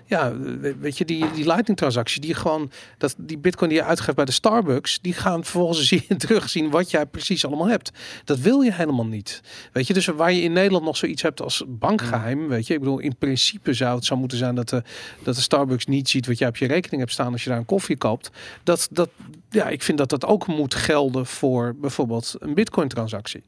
ja, 0.07 0.37
we- 0.39 0.77
weet 0.81 0.99
je, 0.99 1.05
die, 1.05 1.31
die 1.31 1.45
Lightning 1.47 1.79
transactie, 1.79 2.21
die 2.21 2.35
gewoon, 2.35 2.71
dat, 2.99 3.15
die 3.19 3.39
bitcoin 3.39 3.71
die 3.71 3.79
je 3.79 3.85
uitgeeft 3.85 4.17
bij 4.17 4.25
de 4.25 4.33
Starbucks, 4.33 4.99
die 5.01 5.13
gaan 5.13 5.43
vervolgens 5.45 5.87
zie 5.89 6.05
je 6.09 6.17
terugzien 6.17 6.71
wat 6.71 6.91
jij 6.91 7.07
precies 7.07 7.47
allemaal 7.47 7.69
hebt. 7.69 7.91
Dat 8.25 8.39
wil 8.39 8.61
je 8.61 8.73
helemaal 8.73 9.07
niet. 9.07 9.41
Weet 9.73 9.87
je, 9.87 9.95
dus 9.95 10.07
waar 10.07 10.33
je 10.33 10.41
in 10.41 10.53
Nederland 10.53 10.85
nog 10.85 10.97
zoiets 10.97 11.23
hebt 11.23 11.41
als 11.41 11.65
bankgeheim, 11.79 12.49
weet 12.49 12.67
je, 12.67 12.75
ik 12.75 12.81
bedoel, 12.81 12.99
in 12.99 13.17
principe 13.17 13.73
zou 13.73 13.95
het 13.95 14.05
zo 14.05 14.17
moeten 14.17 14.39
zijn 14.39 14.55
dat 14.55 14.69
de, 14.69 14.83
dat 15.23 15.35
de 15.35 15.41
Starbucks 15.41 15.87
niet 15.87 16.09
ziet 16.09 16.27
wat 16.27 16.39
jij 16.39 16.49
op 16.49 16.57
je 16.57 16.67
rekening 16.67 17.01
hebt 17.01 17.13
staan 17.13 17.33
als 17.33 17.45
je 17.45 17.51
daar 17.51 17.59
een 17.59 17.65
koffie 17.65 17.97
koopt. 17.97 18.31
Dat, 18.63 18.89
dat, 18.91 19.09
ja, 19.51 19.69
ik 19.69 19.83
vind 19.83 19.99
dat 19.99 20.09
dat 20.09 20.25
ook 20.27 20.47
moet 20.47 20.75
gelden 20.75 21.27
voor 21.27 21.75
bijvoorbeeld 21.81 22.35
een 22.39 22.55
bitcoin 22.55 22.89
transactie. 22.89 23.45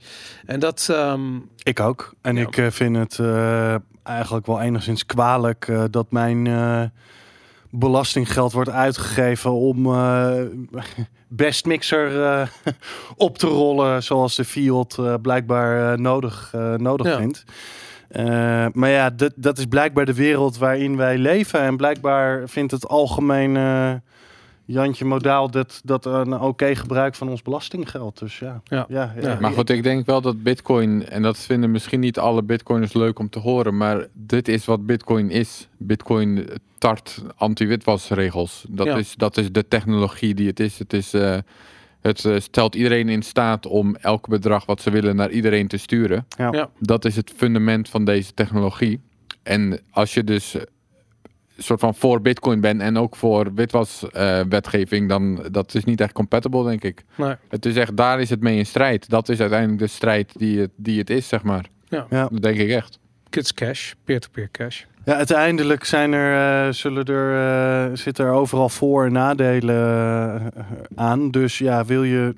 En 0.47 0.61
dat, 0.61 0.87
ehm, 0.91 1.37
Ik 1.63 1.81
ook. 1.81 2.15
En 2.21 2.37
Ja. 2.37 2.43
ik 2.43 2.57
eh, 2.57 2.71
vind 2.71 2.97
het 2.97 3.19
eh, 3.19 3.75
eigenlijk 4.03 4.47
wel 4.47 4.61
enigszins 4.61 5.07
kwalijk 5.07 5.69
eh, 5.69 5.85
dat 5.91 6.11
mijn 6.11 6.49
belastinggeld 7.71 8.53
wordt 8.53 8.71
uitgegeven 8.71 9.53
om 9.53 9.87
eh 9.87 10.41
best 11.29 11.65
mixer 11.65 12.51
op 13.17 13.39
te 13.39 13.47
rollen 13.47 14.03
zoals 14.03 14.37
de 14.37 14.45
Fiat 14.45 15.01
blijkbaar 15.23 16.01
nodig, 16.01 16.53
nodig 16.77 17.07
Ja. 17.07 17.17
vindt. 17.17 17.45
Eh, 18.09 18.67
maar 18.73 18.91
ja, 18.91 19.11
dat, 19.11 19.33
dat 19.37 19.59
is 19.59 19.65
blijkbaar 19.65 20.05
de 20.05 20.15
wereld 20.15 20.59
waarin 20.59 20.97
wij 20.97 21.19
leven. 21.19 21.61
En 21.61 21.77
blijkbaar 21.77 22.49
vindt 22.49 22.73
het 22.73 22.89
algemeen 22.89 23.57
eh, 23.57 23.93
Jantje 24.65 25.05
modaal 25.05 25.51
dat, 25.51 25.81
dat 25.85 26.05
een 26.07 26.41
oké 26.41 26.75
gebruik 26.75 27.15
van 27.15 27.29
ons 27.29 27.43
belastinggeld. 27.43 28.19
Dus 28.19 28.39
ja. 28.39 28.61
Ja. 28.65 28.87
ja, 28.89 29.13
ja. 29.21 29.29
Ja. 29.29 29.41
Maar 29.41 29.53
goed, 29.53 29.71
ik 29.71 29.83
denk 29.83 30.07
wel 30.07 30.21
dat 30.21 30.43
Bitcoin, 30.43 31.09
en 31.09 31.23
dat 31.23 31.39
vinden 31.39 31.71
misschien 31.71 32.01
niet 32.01 32.19
alle 32.19 32.43
Bitcoiners 32.43 32.93
leuk 32.93 33.19
om 33.19 33.29
te 33.29 33.39
horen, 33.39 33.77
maar 33.77 34.07
dit 34.13 34.49
is 34.49 34.65
wat 34.65 34.87
Bitcoin 34.87 35.31
is. 35.31 35.69
Bitcoin 35.77 36.49
tart 36.79 37.23
anti-witwasregels. 37.37 38.65
Dat, 38.69 38.87
Ja. 38.87 38.97
is, 38.97 39.15
dat 39.15 39.37
is 39.37 39.53
de 39.53 39.69
technologie 39.69 40.35
die 40.35 40.47
het 40.47 40.61
is. 40.61 40.79
Het, 40.79 40.93
is, 40.93 41.15
eh, 41.15 41.39
het 42.07 42.25
eh, 42.25 42.41
stelt 42.41 42.75
iedereen 42.75 43.09
in 43.09 43.23
staat 43.23 43.67
om 43.67 43.97
elk 43.97 44.29
bedrag 44.29 44.67
wat 44.67 44.81
ze 44.81 44.91
willen 44.91 45.17
naar 45.17 45.31
iedereen 45.31 45.69
te 45.69 45.77
sturen. 45.77 46.27
Ja. 46.39 46.49
Ja. 46.53 46.71
Dat 46.79 47.05
is 47.05 47.17
het 47.17 47.33
fundament 47.37 47.89
van 47.89 48.05
deze 48.05 48.35
technologie. 48.35 49.01
En 49.43 49.81
als 49.91 50.15
je 50.15 50.25
dus 50.25 50.55
eh, 50.55 50.63
soort 51.59 51.81
van 51.81 51.95
voor 51.95 52.21
Bitcoin 52.21 52.61
bent 52.61 52.81
en 52.81 52.99
ook 52.99 53.17
voor 53.17 53.55
witwaswetgeving, 53.55 55.09
dan 55.09 55.47
dat 55.51 55.75
is 55.75 55.85
niet 55.85 56.01
echt 56.01 56.13
compatible, 56.13 56.65
denk 56.65 56.85
ik. 56.85 57.05
Nee. 57.15 57.35
Het 57.49 57.67
is 57.67 57.77
echt, 57.77 57.97
daar 57.97 58.21
is 58.21 58.31
het 58.31 58.41
mee 58.41 58.59
in 58.59 58.67
strijd. 58.67 59.09
Dat 59.09 59.29
is 59.29 59.41
uiteindelijk 59.41 59.81
de 59.81 59.87
strijd 59.87 60.33
die 60.39 60.61
het, 60.61 60.71
die 60.77 60.99
het 60.99 61.11
is, 61.11 61.29
zeg 61.29 61.43
maar. 61.43 61.67
Ja. 61.89 62.07
Ja. 62.11 62.29
Dat 62.29 62.43
denk 62.43 62.59
ik 62.59 62.71
echt. 62.71 62.99
Kids 63.31 63.55
cash, 63.55 63.93
peer-to-peer 64.05 64.49
cash. 64.51 64.85
Ja, 65.07 65.15
uiteindelijk 65.15 65.85
zijn 65.85 66.13
er, 66.13 66.67
eh, 66.67 66.73
zullen 66.73 67.05
er, 67.05 67.37
eh, 67.91 67.97
zitten 67.97 68.25
er 68.25 68.33
overal 68.33 68.69
voor- 68.69 69.05
en 69.05 69.13
nadelen 69.13 69.77
eh, 70.55 70.65
aan. 70.95 71.31
Dus 71.31 71.59
ja, 71.59 71.85
wil 71.85 72.03
je, 72.03 72.35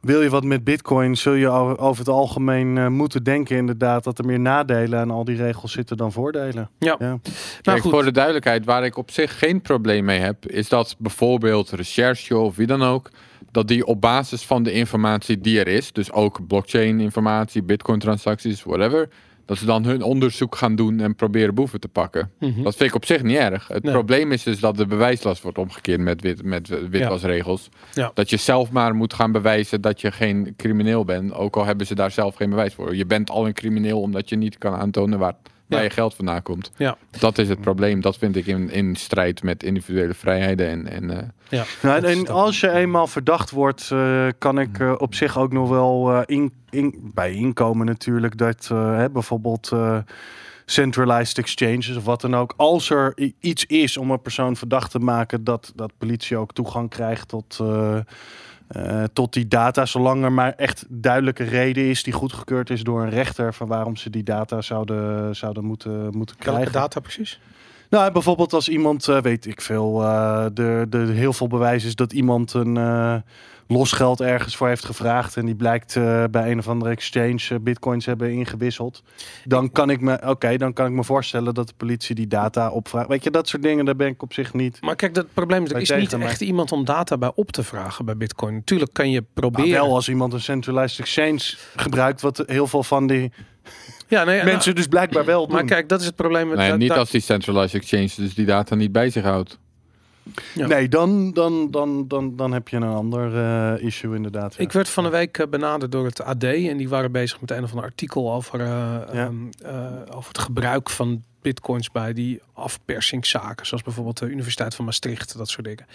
wil 0.00 0.22
je 0.22 0.28
wat 0.28 0.44
met 0.44 0.64
bitcoin, 0.64 1.16
zul 1.16 1.32
je 1.32 1.48
over 1.78 1.98
het 1.98 2.08
algemeen 2.08 2.78
eh, 2.78 2.86
moeten 2.86 3.24
denken 3.24 3.56
inderdaad 3.56 4.04
dat 4.04 4.18
er 4.18 4.24
meer 4.24 4.40
nadelen 4.40 4.98
aan 4.98 5.10
al 5.10 5.24
die 5.24 5.36
regels 5.36 5.72
zitten 5.72 5.96
dan 5.96 6.12
voordelen. 6.12 6.70
Ja. 6.78 6.96
Ja. 6.98 7.06
Nou 7.08 7.20
Kijk, 7.62 7.80
goed. 7.80 7.90
voor 7.90 8.04
de 8.04 8.12
duidelijkheid, 8.12 8.64
waar 8.64 8.84
ik 8.84 8.96
op 8.96 9.10
zich 9.10 9.38
geen 9.38 9.60
probleem 9.60 10.04
mee 10.04 10.18
heb, 10.20 10.46
is 10.46 10.68
dat 10.68 10.96
bijvoorbeeld 10.98 11.70
recherche 11.70 12.36
of 12.38 12.56
wie 12.56 12.66
dan 12.66 12.82
ook, 12.82 13.10
dat 13.52 13.68
die 13.68 13.86
op 13.86 14.00
basis 14.00 14.42
van 14.42 14.62
de 14.62 14.72
informatie 14.72 15.40
die 15.40 15.58
er 15.60 15.68
is, 15.68 15.92
dus 15.92 16.12
ook 16.12 16.46
blockchain 16.46 17.00
informatie, 17.00 17.62
bitcoin 17.62 17.98
transacties, 17.98 18.62
whatever, 18.62 19.08
dat 19.50 19.58
ze 19.58 19.64
dan 19.64 19.84
hun 19.84 20.02
onderzoek 20.02 20.56
gaan 20.56 20.74
doen 20.76 21.00
en 21.00 21.14
proberen 21.14 21.54
boeven 21.54 21.80
te 21.80 21.88
pakken. 21.88 22.30
Mhm. 22.38 22.62
Dat 22.62 22.76
vind 22.76 22.88
ik 22.88 22.94
op 22.96 23.04
zich 23.04 23.22
niet 23.22 23.36
erg. 23.36 23.68
Het 23.68 23.82
Nee. 23.82 23.92
probleem 23.92 24.32
is 24.32 24.42
dus 24.42 24.60
dat 24.60 24.76
de 24.76 24.86
bewijslast 24.86 25.42
wordt 25.42 25.58
omgekeerd 25.58 26.00
met, 26.00 26.20
wit, 26.22 26.42
met 26.44 26.68
witwasregels. 26.90 27.68
Ja. 27.92 28.10
Dat 28.14 28.30
je 28.30 28.36
zelf 28.36 28.70
maar 28.70 28.94
moet 28.94 29.14
gaan 29.14 29.32
bewijzen 29.32 29.80
dat 29.80 30.00
je 30.00 30.12
geen 30.12 30.54
crimineel 30.56 31.04
bent. 31.04 31.34
Ook 31.34 31.56
al 31.56 31.64
hebben 31.64 31.86
ze 31.86 31.94
daar 31.94 32.10
zelf 32.10 32.34
geen 32.34 32.50
bewijs 32.50 32.74
voor. 32.74 32.96
Je 32.96 33.06
bent 33.06 33.30
al 33.30 33.46
een 33.46 33.52
crimineel 33.52 34.00
omdat 34.00 34.28
je 34.28 34.36
niet 34.36 34.58
kan 34.58 34.74
aantonen 34.74 35.18
waar, 35.18 35.34
waar 35.66 35.78
Ja. 35.78 35.84
je 35.84 35.90
geld 35.90 36.14
vandaan 36.14 36.42
komt. 36.42 36.70
Ja. 36.76 36.96
Dat 37.20 37.38
is 37.38 37.48
het 37.48 37.60
probleem. 37.60 38.00
Dat 38.00 38.16
vind 38.18 38.36
ik 38.36 38.46
in, 38.46 38.70
in 38.70 38.96
strijd 38.96 39.42
met 39.42 39.62
individuele 39.62 40.14
vrijheden. 40.14 40.68
En, 40.68 40.88
en, 40.88 41.10
eh, 41.10 41.28
Ja. 41.48 41.64
Nou, 41.82 42.04
en, 42.04 42.28
als 42.28 42.60
je 42.60 42.70
eenmaal 42.70 43.06
verdacht 43.06 43.50
wordt, 43.50 43.90
eh, 43.92 44.26
kan 44.38 44.58
ik 44.58 44.78
eh, 44.78 44.94
op 44.98 45.14
zich 45.14 45.38
ook 45.38 45.52
nog 45.52 45.68
wel 45.68 46.12
eh, 46.12 46.22
in, 46.26 46.52
in, 46.70 47.10
bij 47.14 47.32
inkomen 47.32 47.86
natuurlijk 47.86 48.38
dat 48.38 48.68
hè, 48.68 49.10
bijvoorbeeld 49.10 49.70
eh, 49.72 49.98
centralized 50.64 51.38
exchanges 51.38 51.96
of 51.96 52.04
wat 52.04 52.20
dan 52.20 52.36
ook, 52.36 52.54
als 52.56 52.90
er 52.90 53.14
iets 53.40 53.66
is 53.66 53.96
om 53.96 54.10
een 54.10 54.22
persoon 54.22 54.56
verdacht 54.56 54.90
te 54.90 54.98
maken, 54.98 55.44
dat, 55.44 55.72
dat 55.74 55.92
politie 55.98 56.36
ook 56.36 56.52
toegang 56.52 56.90
krijgt 56.90 57.28
tot, 57.28 57.58
eh, 58.68 59.04
tot 59.12 59.32
die 59.32 59.48
data, 59.48 59.86
zolang 59.86 60.24
er 60.24 60.32
maar 60.32 60.52
echt 60.52 60.84
duidelijke 60.88 61.44
reden 61.44 61.84
is 61.84 62.02
die 62.02 62.12
goedgekeurd 62.12 62.70
is 62.70 62.82
door 62.82 63.02
een 63.02 63.10
rechter 63.10 63.54
van 63.54 63.68
waarom 63.68 63.96
ze 63.96 64.10
die 64.10 64.22
data 64.22 64.60
zouden, 64.60 65.36
zouden 65.36 65.64
moeten, 65.64 66.02
moeten 66.16 66.36
Welke 66.38 66.50
krijgen. 66.50 66.72
data 66.72 67.00
precies? 67.00 67.40
Nou, 67.90 68.12
bijvoorbeeld 68.12 68.52
als 68.52 68.68
iemand, 68.68 69.08
eh, 69.08 69.20
weet 69.20 69.46
ik 69.46 69.60
veel, 69.60 70.02
eh 70.02 70.46
de, 70.54 70.86
de 70.88 70.98
heel 70.98 71.32
veel 71.32 71.46
bewijs 71.46 71.84
is 71.84 71.94
dat 71.94 72.12
iemand 72.12 72.52
een 72.52 72.76
eh, 72.76 73.14
losgeld 73.70 74.20
ergens 74.20 74.56
voor 74.56 74.68
heeft 74.68 74.84
gevraagd 74.84 75.36
en 75.36 75.46
die 75.46 75.54
blijkt 75.54 75.96
eh, 75.96 76.24
bij 76.30 76.50
een 76.50 76.58
of 76.58 76.68
andere 76.68 76.90
exchange 76.90 77.40
eh, 77.48 77.56
bitcoins 77.60 78.06
hebben 78.06 78.32
ingewisseld. 78.32 79.02
Dan 79.44 79.72
kan 79.72 79.90
ik 79.90 80.00
me, 80.00 80.20
oké, 80.26 80.56
dan 80.56 80.72
kan 80.72 80.86
ik 80.86 80.92
me 80.92 81.04
voorstellen 81.04 81.54
dat 81.54 81.68
de 81.68 81.74
politie 81.76 82.14
die 82.14 82.26
data 82.26 82.70
opvraagt. 82.70 83.08
Weet 83.08 83.24
je, 83.24 83.30
dat 83.30 83.48
soort 83.48 83.62
dingen, 83.62 83.84
daar 83.84 83.96
ben 83.96 84.08
ik 84.08 84.22
op 84.22 84.32
zich 84.32 84.54
niet. 84.54 84.78
Maar 84.80 84.96
kijk, 84.96 85.16
het 85.16 85.34
probleem 85.34 85.64
is, 85.64 85.70
er 85.70 85.80
is 85.80 85.90
niet 85.90 86.12
echt 86.12 86.40
iemand 86.40 86.72
om 86.72 86.84
data 86.84 87.18
bij 87.18 87.32
op 87.34 87.50
te 87.52 87.62
vragen 87.62 88.04
bij 88.04 88.16
Bitcoin. 88.16 88.54
Natuurlijk 88.54 88.92
kan 88.92 89.10
je 89.10 89.20
Maar 89.20 89.30
proberen. 89.34 89.70
wel 89.70 89.94
als 89.94 90.08
iemand 90.08 90.32
een 90.32 90.40
centralized 90.40 90.98
exchange 90.98 91.54
gebruikt, 91.76 92.20
wat 92.20 92.42
heel 92.46 92.66
veel 92.66 92.82
van 92.82 93.06
die 93.06 93.32
ja, 94.08 94.24
nee, 94.24 94.36
nou, 94.36 94.50
mensen 94.50 94.74
dus 94.74 94.86
blijkbaar 94.86 95.24
wel 95.24 95.46
doen. 95.46 95.54
maar 95.54 95.64
kijk, 95.64 95.88
dat 95.88 96.00
is 96.00 96.06
het 96.06 96.14
probleem. 96.16 96.48
Met, 96.48 96.58
nee, 96.58 96.68
dat- 96.70 96.78
niet 96.78 96.88
dat- 96.88 96.98
als 96.98 97.10
die 97.10 97.20
centralized 97.20 97.74
exchange 97.80 98.10
dus 98.16 98.34
die 98.34 98.46
data 98.46 98.74
niet 98.74 98.92
bij 98.92 99.10
zich 99.10 99.22
houdt. 99.24 99.58
Ja. 100.54 100.66
Nee, 100.66 100.88
dan, 100.88 101.32
dan, 101.32 101.70
dan, 101.70 102.08
dan, 102.08 102.36
dan 102.36 102.52
heb 102.52 102.68
je 102.68 102.76
een 102.76 102.82
ander 102.82 103.36
eh, 103.36 103.84
issue 103.84 104.14
inderdaad. 104.16 104.54
ja. 104.54 104.62
Ik 104.62 104.72
werd 104.72 104.88
van 104.88 105.04
de 105.04 105.10
week 105.10 105.38
eh, 105.38 105.46
benaderd 105.48 105.92
door 105.92 106.04
het 106.04 106.22
AD 106.22 106.44
en 106.44 106.76
die 106.76 106.88
waren 106.88 107.12
bezig 107.12 107.40
met 107.40 107.50
een 107.50 107.62
of 107.62 107.70
ander 107.70 107.84
artikel 107.84 108.32
over, 108.32 108.60
eh, 108.60 108.94
ehm, 109.24 109.34
eh, 109.62 109.86
over 110.14 110.28
het 110.28 110.38
gebruik 110.38 110.90
van 110.90 111.22
bitcoins 111.42 111.90
bij 111.90 112.12
die 112.12 112.40
afpersingszaken, 112.52 113.66
zoals 113.66 113.82
bijvoorbeeld 113.82 114.18
de 114.18 114.26
Universiteit 114.26 114.74
van 114.74 114.84
Maastricht, 114.84 115.36
dat 115.36 115.48
soort 115.48 115.66
dingen. 115.66 115.86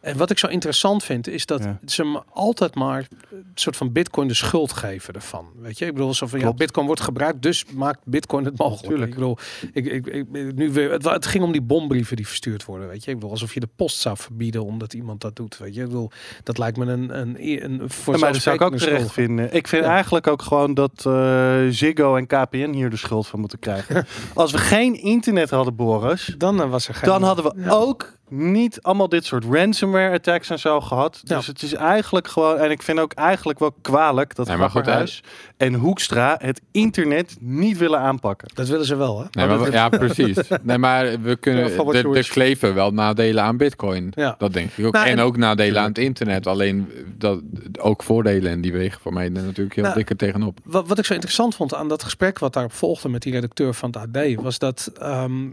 En 0.00 0.16
wat 0.16 0.30
ik 0.30 0.38
zo 0.38 0.46
interessant 0.46 1.04
vind, 1.04 1.28
is 1.28 1.46
dat 1.46 1.62
Ja. 1.62 1.78
ze 1.86 2.04
me 2.04 2.22
altijd 2.32 2.74
maar 2.74 3.06
een 3.30 3.44
soort 3.54 3.76
van 3.76 3.92
bitcoin 3.92 4.28
de 4.28 4.34
schuld 4.34 4.72
geven 4.72 5.14
ervan. 5.14 5.46
Weet 5.58 5.78
je, 5.78 5.86
ik 5.86 5.92
bedoel, 5.92 6.12
van 6.12 6.40
ja, 6.40 6.52
bitcoin 6.52 6.86
wordt 6.86 7.00
gebruikt, 7.00 7.42
dus 7.42 7.64
maakt 7.72 7.98
bitcoin 8.04 8.44
het 8.44 8.58
mogelijk. 8.58 8.86
Tuurlijk. 8.88 9.10
Ik 9.10 9.14
bedoel, 9.14 9.38
ik, 9.72 9.86
ik, 9.86 10.06
ik, 10.06 10.54
nu 10.54 10.72
weer, 10.72 10.92
het, 10.92 11.26
ging 11.26 11.44
om 11.44 11.52
die 11.52 11.62
bombrieven 11.62 12.16
die 12.16 12.26
verstuurd 12.26 12.64
worden, 12.64 12.88
weet 12.88 13.04
je. 13.04 13.10
Ik 13.10 13.16
bedoel, 13.16 13.30
alsof 13.30 13.54
je 13.54 13.60
de 13.60 13.68
post 13.76 13.98
zou 13.98 14.16
verbieden 14.16 14.64
omdat 14.64 14.92
iemand 14.94 15.20
dat 15.20 15.36
doet, 15.36 15.58
weet 15.58 15.74
je. 15.74 15.80
Ik 15.80 15.86
bedoel, 15.86 16.10
dat 16.42 16.58
lijkt 16.58 16.76
me 16.76 16.86
een, 16.86 17.18
een, 17.20 17.36
een, 17.64 17.90
voor 17.90 18.18
maar 18.18 18.32
dat 18.32 18.42
zou 18.42 18.56
ik 18.56 18.62
ook 18.62 18.76
terecht 18.76 19.12
vinden. 19.12 19.54
Ik 19.54 19.68
vind 19.68 19.84
eigenlijk 19.84 20.26
ook 20.26 20.42
gewoon 20.42 20.74
dat 20.74 21.06
eh, 21.06 21.60
Ziggo 21.70 22.16
en 22.16 22.26
KPN 22.26 22.70
hier 22.72 22.90
de 22.90 22.96
schuld 22.96 23.26
van 23.26 23.40
moeten 23.40 23.58
krijgen. 23.58 24.06
Als 24.34 24.52
we 24.52 24.58
geen 24.58 24.83
internet 24.92 25.50
hadden, 25.50 25.76
Boris, 25.76 26.34
Dan 26.38 26.62
eh, 26.62 26.70
was 26.70 26.88
er 26.88 26.94
geen... 26.94 27.08
dan 27.08 27.22
hadden 27.22 27.44
we 27.44 27.52
Ja. 27.62 27.70
ook 27.70 28.12
niet 28.28 28.82
allemaal 28.82 29.08
dit 29.08 29.24
soort 29.24 29.44
ransomware 29.50 30.12
attacks 30.14 30.50
en 30.50 30.58
zo 30.58 30.80
gehad. 30.80 31.20
Ja. 31.24 31.36
Dus 31.36 31.46
het 31.46 31.62
is 31.62 31.72
eigenlijk 31.74 32.28
gewoon, 32.28 32.58
en 32.58 32.70
ik 32.70 32.82
vind 32.82 32.98
ook 32.98 33.12
eigenlijk 33.12 33.58
wel 33.58 33.74
kwalijk 33.82 34.34
dat 34.34 34.46
Nee, 34.46 34.56
maar 34.56 34.64
goed, 34.70 34.72
Grapperhuis 34.80 35.22
en 35.56 35.74
Hoekstra 35.74 36.36
het 36.38 36.60
internet 36.72 37.36
niet 37.40 37.78
willen 37.78 37.98
aanpakken. 37.98 38.48
Dat 38.54 38.68
willen 38.68 38.86
ze 38.86 38.96
wel, 38.96 39.18
hè? 39.20 39.24
Nee, 39.30 39.46
maar, 39.46 39.60
we- 39.62 39.70
ja, 39.72 39.88
precies. 39.88 40.38
Nee, 40.62 40.78
maar 40.78 41.04
we 41.22 41.28
Ja, 41.28 41.36
kunnen. 41.40 41.64
Er 41.64 41.96
er 41.96 42.10
wish. 42.10 42.30
kleven 42.30 42.74
wel 42.74 42.90
nadelen 42.90 43.42
aan 43.44 43.56
Bitcoin. 43.56 44.12
Ja. 44.14 44.34
Dat 44.38 44.52
denk 44.52 44.70
ik 44.74 44.86
ook. 44.86 44.92
Nou, 44.92 45.06
en, 45.06 45.18
en- 45.18 45.24
ook 45.24 45.36
nadelen 45.36 45.80
aan 45.82 45.88
het 45.88 45.98
internet. 45.98 46.46
Alleen 46.46 46.88
dat 47.18 47.40
ook 47.80 48.02
voordelen 48.02 48.52
en 48.52 48.60
die 48.60 48.72
wegen 48.72 49.00
voor 49.00 49.12
mij 49.12 49.24
er 49.24 49.30
natuurlijk 49.30 49.74
heel 49.74 49.84
Nou, 49.84 49.96
dikker 49.96 50.16
tegenop. 50.16 50.58
Wat, 50.64 50.88
wat 50.88 50.98
ik 50.98 51.04
zo 51.04 51.12
interessant 51.14 51.54
vond 51.54 51.74
aan 51.74 51.88
dat 51.88 52.02
gesprek 52.02 52.38
wat 52.38 52.52
daarop 52.52 52.72
volgde 52.72 53.08
met 53.08 53.22
die 53.22 53.32
redacteur 53.32 53.74
van 53.74 53.94
het 54.00 54.16
AD, 54.16 54.34
was 54.42 54.58
dat 54.58 54.90
ehm, 55.00 55.48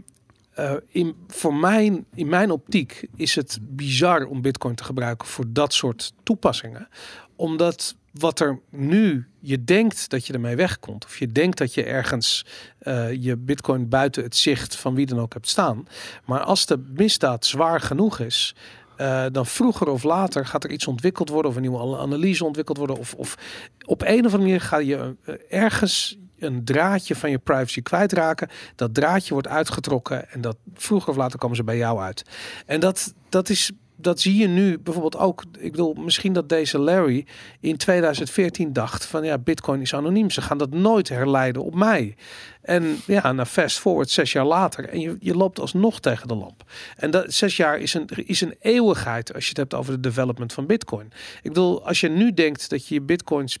eh, 0.62 0.74
in, 0.88 1.16
voor 1.28 1.54
mijn, 1.54 2.04
in 2.14 2.28
mijn 2.28 2.50
optiek 2.50 3.08
is 3.16 3.34
het 3.34 3.58
bizar 3.62 4.24
om 4.24 4.42
Bitcoin 4.42 4.74
te 4.74 4.84
gebruiken 4.84 5.28
voor 5.28 5.44
dat 5.48 5.72
soort 5.74 6.12
toepassingen. 6.22 6.88
Omdat 7.36 7.96
wat 8.12 8.40
er 8.40 8.60
nu, 8.70 9.26
je 9.40 9.64
denkt 9.64 10.10
dat 10.10 10.26
je 10.26 10.32
ermee 10.32 10.56
wegkomt, 10.56 11.04
of 11.04 11.18
je 11.18 11.32
denkt 11.32 11.58
dat 11.58 11.74
je 11.74 11.84
ergens 11.84 12.46
eh, 12.78 13.12
je 13.12 13.36
Bitcoin 13.36 13.88
buiten 13.88 14.22
het 14.22 14.36
zicht 14.36 14.76
van 14.76 14.94
wie 14.94 15.06
dan 15.06 15.20
ook 15.20 15.32
hebt 15.32 15.48
staan. 15.48 15.86
Maar 16.24 16.40
als 16.40 16.66
de 16.66 16.78
misdaad 16.94 17.46
zwaar 17.46 17.80
genoeg 17.80 18.18
is, 18.18 18.54
eh, 18.96 19.26
dan 19.32 19.46
vroeger 19.46 19.88
of 19.88 20.02
later 20.02 20.46
gaat 20.46 20.64
er 20.64 20.70
iets 20.70 20.86
ontwikkeld 20.86 21.28
worden 21.28 21.50
of 21.50 21.56
een 21.56 21.62
nieuwe 21.62 21.78
ana- 21.78 21.98
analyse 21.98 22.44
ontwikkeld 22.44 22.78
worden. 22.78 22.96
Of, 22.96 23.14
of 23.14 23.38
op 23.84 24.02
een 24.02 24.08
of 24.08 24.32
andere 24.32 24.38
manier 24.38 24.60
ga 24.60 24.76
je 24.78 25.16
ergens 25.48 26.18
een 26.42 26.64
draadje 26.64 27.14
van 27.14 27.30
je 27.30 27.38
privacy 27.38 27.82
kwijtraken. 27.82 28.48
Dat 28.76 28.94
draadje 28.94 29.32
wordt 29.32 29.48
uitgetrokken 29.48 30.30
en 30.30 30.40
dat 30.40 30.56
vroeger 30.74 31.10
of 31.10 31.16
later 31.16 31.38
komen 31.38 31.56
ze 31.56 31.64
bij 31.64 31.76
jou 31.76 32.00
uit. 32.00 32.22
En 32.66 32.80
dat, 32.80 33.14
dat 33.28 33.48
is. 33.48 33.70
Dat 33.96 34.20
zie 34.20 34.36
je 34.36 34.46
nu 34.46 34.78
bijvoorbeeld 34.78 35.16
ook. 35.16 35.44
Ik 35.58 35.70
bedoel, 35.70 35.94
misschien 35.94 36.32
dat 36.32 36.48
deze 36.48 36.78
Larry 36.78 37.26
in 37.60 37.76
2014 37.76 38.72
dacht 38.72 39.06
van 39.06 39.24
ja, 39.24 39.38
Bitcoin 39.38 39.80
is 39.80 39.94
anoniem. 39.94 40.30
Ze 40.30 40.42
gaan 40.42 40.58
dat 40.58 40.70
nooit 40.70 41.08
herleiden 41.08 41.64
op 41.64 41.74
mij. 41.74 42.16
En 42.62 42.96
ja, 43.06 43.32
nou 43.32 43.48
fast 43.48 43.78
forward 43.78 44.10
zes 44.10 44.32
jaar 44.32 44.44
later 44.44 44.88
en 44.88 45.00
je, 45.00 45.16
je 45.20 45.36
loopt 45.36 45.60
alsnog 45.60 46.00
tegen 46.00 46.28
de 46.28 46.34
lamp. 46.34 46.70
En 46.96 47.10
dat 47.10 47.32
zes 47.32 47.56
jaar 47.56 47.78
is 47.78 47.94
een, 47.94 48.08
is 48.26 48.40
een 48.40 48.54
eeuwigheid 48.60 49.34
als 49.34 49.42
je 49.42 49.48
het 49.48 49.58
hebt 49.58 49.74
over 49.74 49.92
de 49.92 50.00
development 50.00 50.52
van 50.52 50.66
Bitcoin. 50.66 51.06
Ik 51.42 51.52
bedoel, 51.52 51.86
als 51.86 52.00
je 52.00 52.08
nu 52.08 52.34
denkt 52.34 52.70
dat 52.70 52.86
je 52.86 52.94
je 52.94 53.02
Bitcoins 53.02 53.58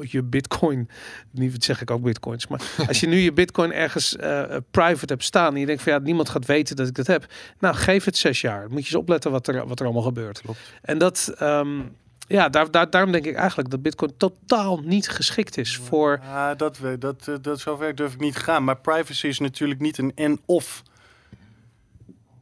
je 0.00 0.22
bitcoin, 0.22 0.88
niet 1.30 1.64
zeg 1.64 1.80
ik 1.80 1.90
ook 1.90 2.02
bitcoins, 2.02 2.46
maar 2.46 2.60
als 2.88 3.00
je 3.00 3.06
nu 3.06 3.16
je 3.16 3.32
bitcoin 3.32 3.72
ergens 3.72 4.16
eh, 4.16 4.56
private 4.70 5.12
hebt 5.12 5.24
staan 5.24 5.54
en 5.54 5.60
je 5.60 5.66
denkt 5.66 5.82
van 5.82 5.92
ja, 5.92 5.98
niemand 5.98 6.28
gaat 6.28 6.46
weten 6.46 6.76
dat 6.76 6.88
ik 6.88 6.94
dat 6.94 7.06
heb. 7.06 7.26
Nou, 7.58 7.74
geef 7.74 8.04
het 8.04 8.16
zes 8.16 8.40
jaar. 8.40 8.62
Moet 8.62 8.70
je 8.70 8.76
eens 8.84 8.94
opletten 8.94 9.30
wat 9.30 9.46
er, 9.48 9.66
wat 9.66 9.78
er 9.80 9.84
allemaal 9.84 10.02
gebeurt. 10.04 10.40
Klopt. 10.40 10.58
En 10.82 10.98
dat, 10.98 11.34
ehm, 11.38 11.80
ja, 12.28 12.48
daar, 12.48 12.70
daar, 12.70 12.90
daarom 12.90 13.12
denk 13.12 13.24
ik 13.26 13.34
eigenlijk 13.36 13.70
dat 13.70 13.82
Bitcoin 13.82 14.12
totaal 14.16 14.78
niet 14.84 15.08
geschikt 15.08 15.56
is 15.58 15.76
voor. 15.76 16.18
Ja, 16.22 16.54
dat, 16.54 16.78
we- 16.78 16.98
dat, 16.98 17.28
eh, 17.28 17.34
dat 17.42 17.60
zover 17.60 17.94
durf 17.94 18.12
ik 18.14 18.20
niet 18.20 18.34
te 18.34 18.40
gaan. 18.40 18.64
Maar 18.64 18.76
privacy 18.80 19.26
is 19.26 19.38
natuurlijk 19.38 19.80
niet 19.80 19.98
een 19.98 20.12
en-of 20.14 20.82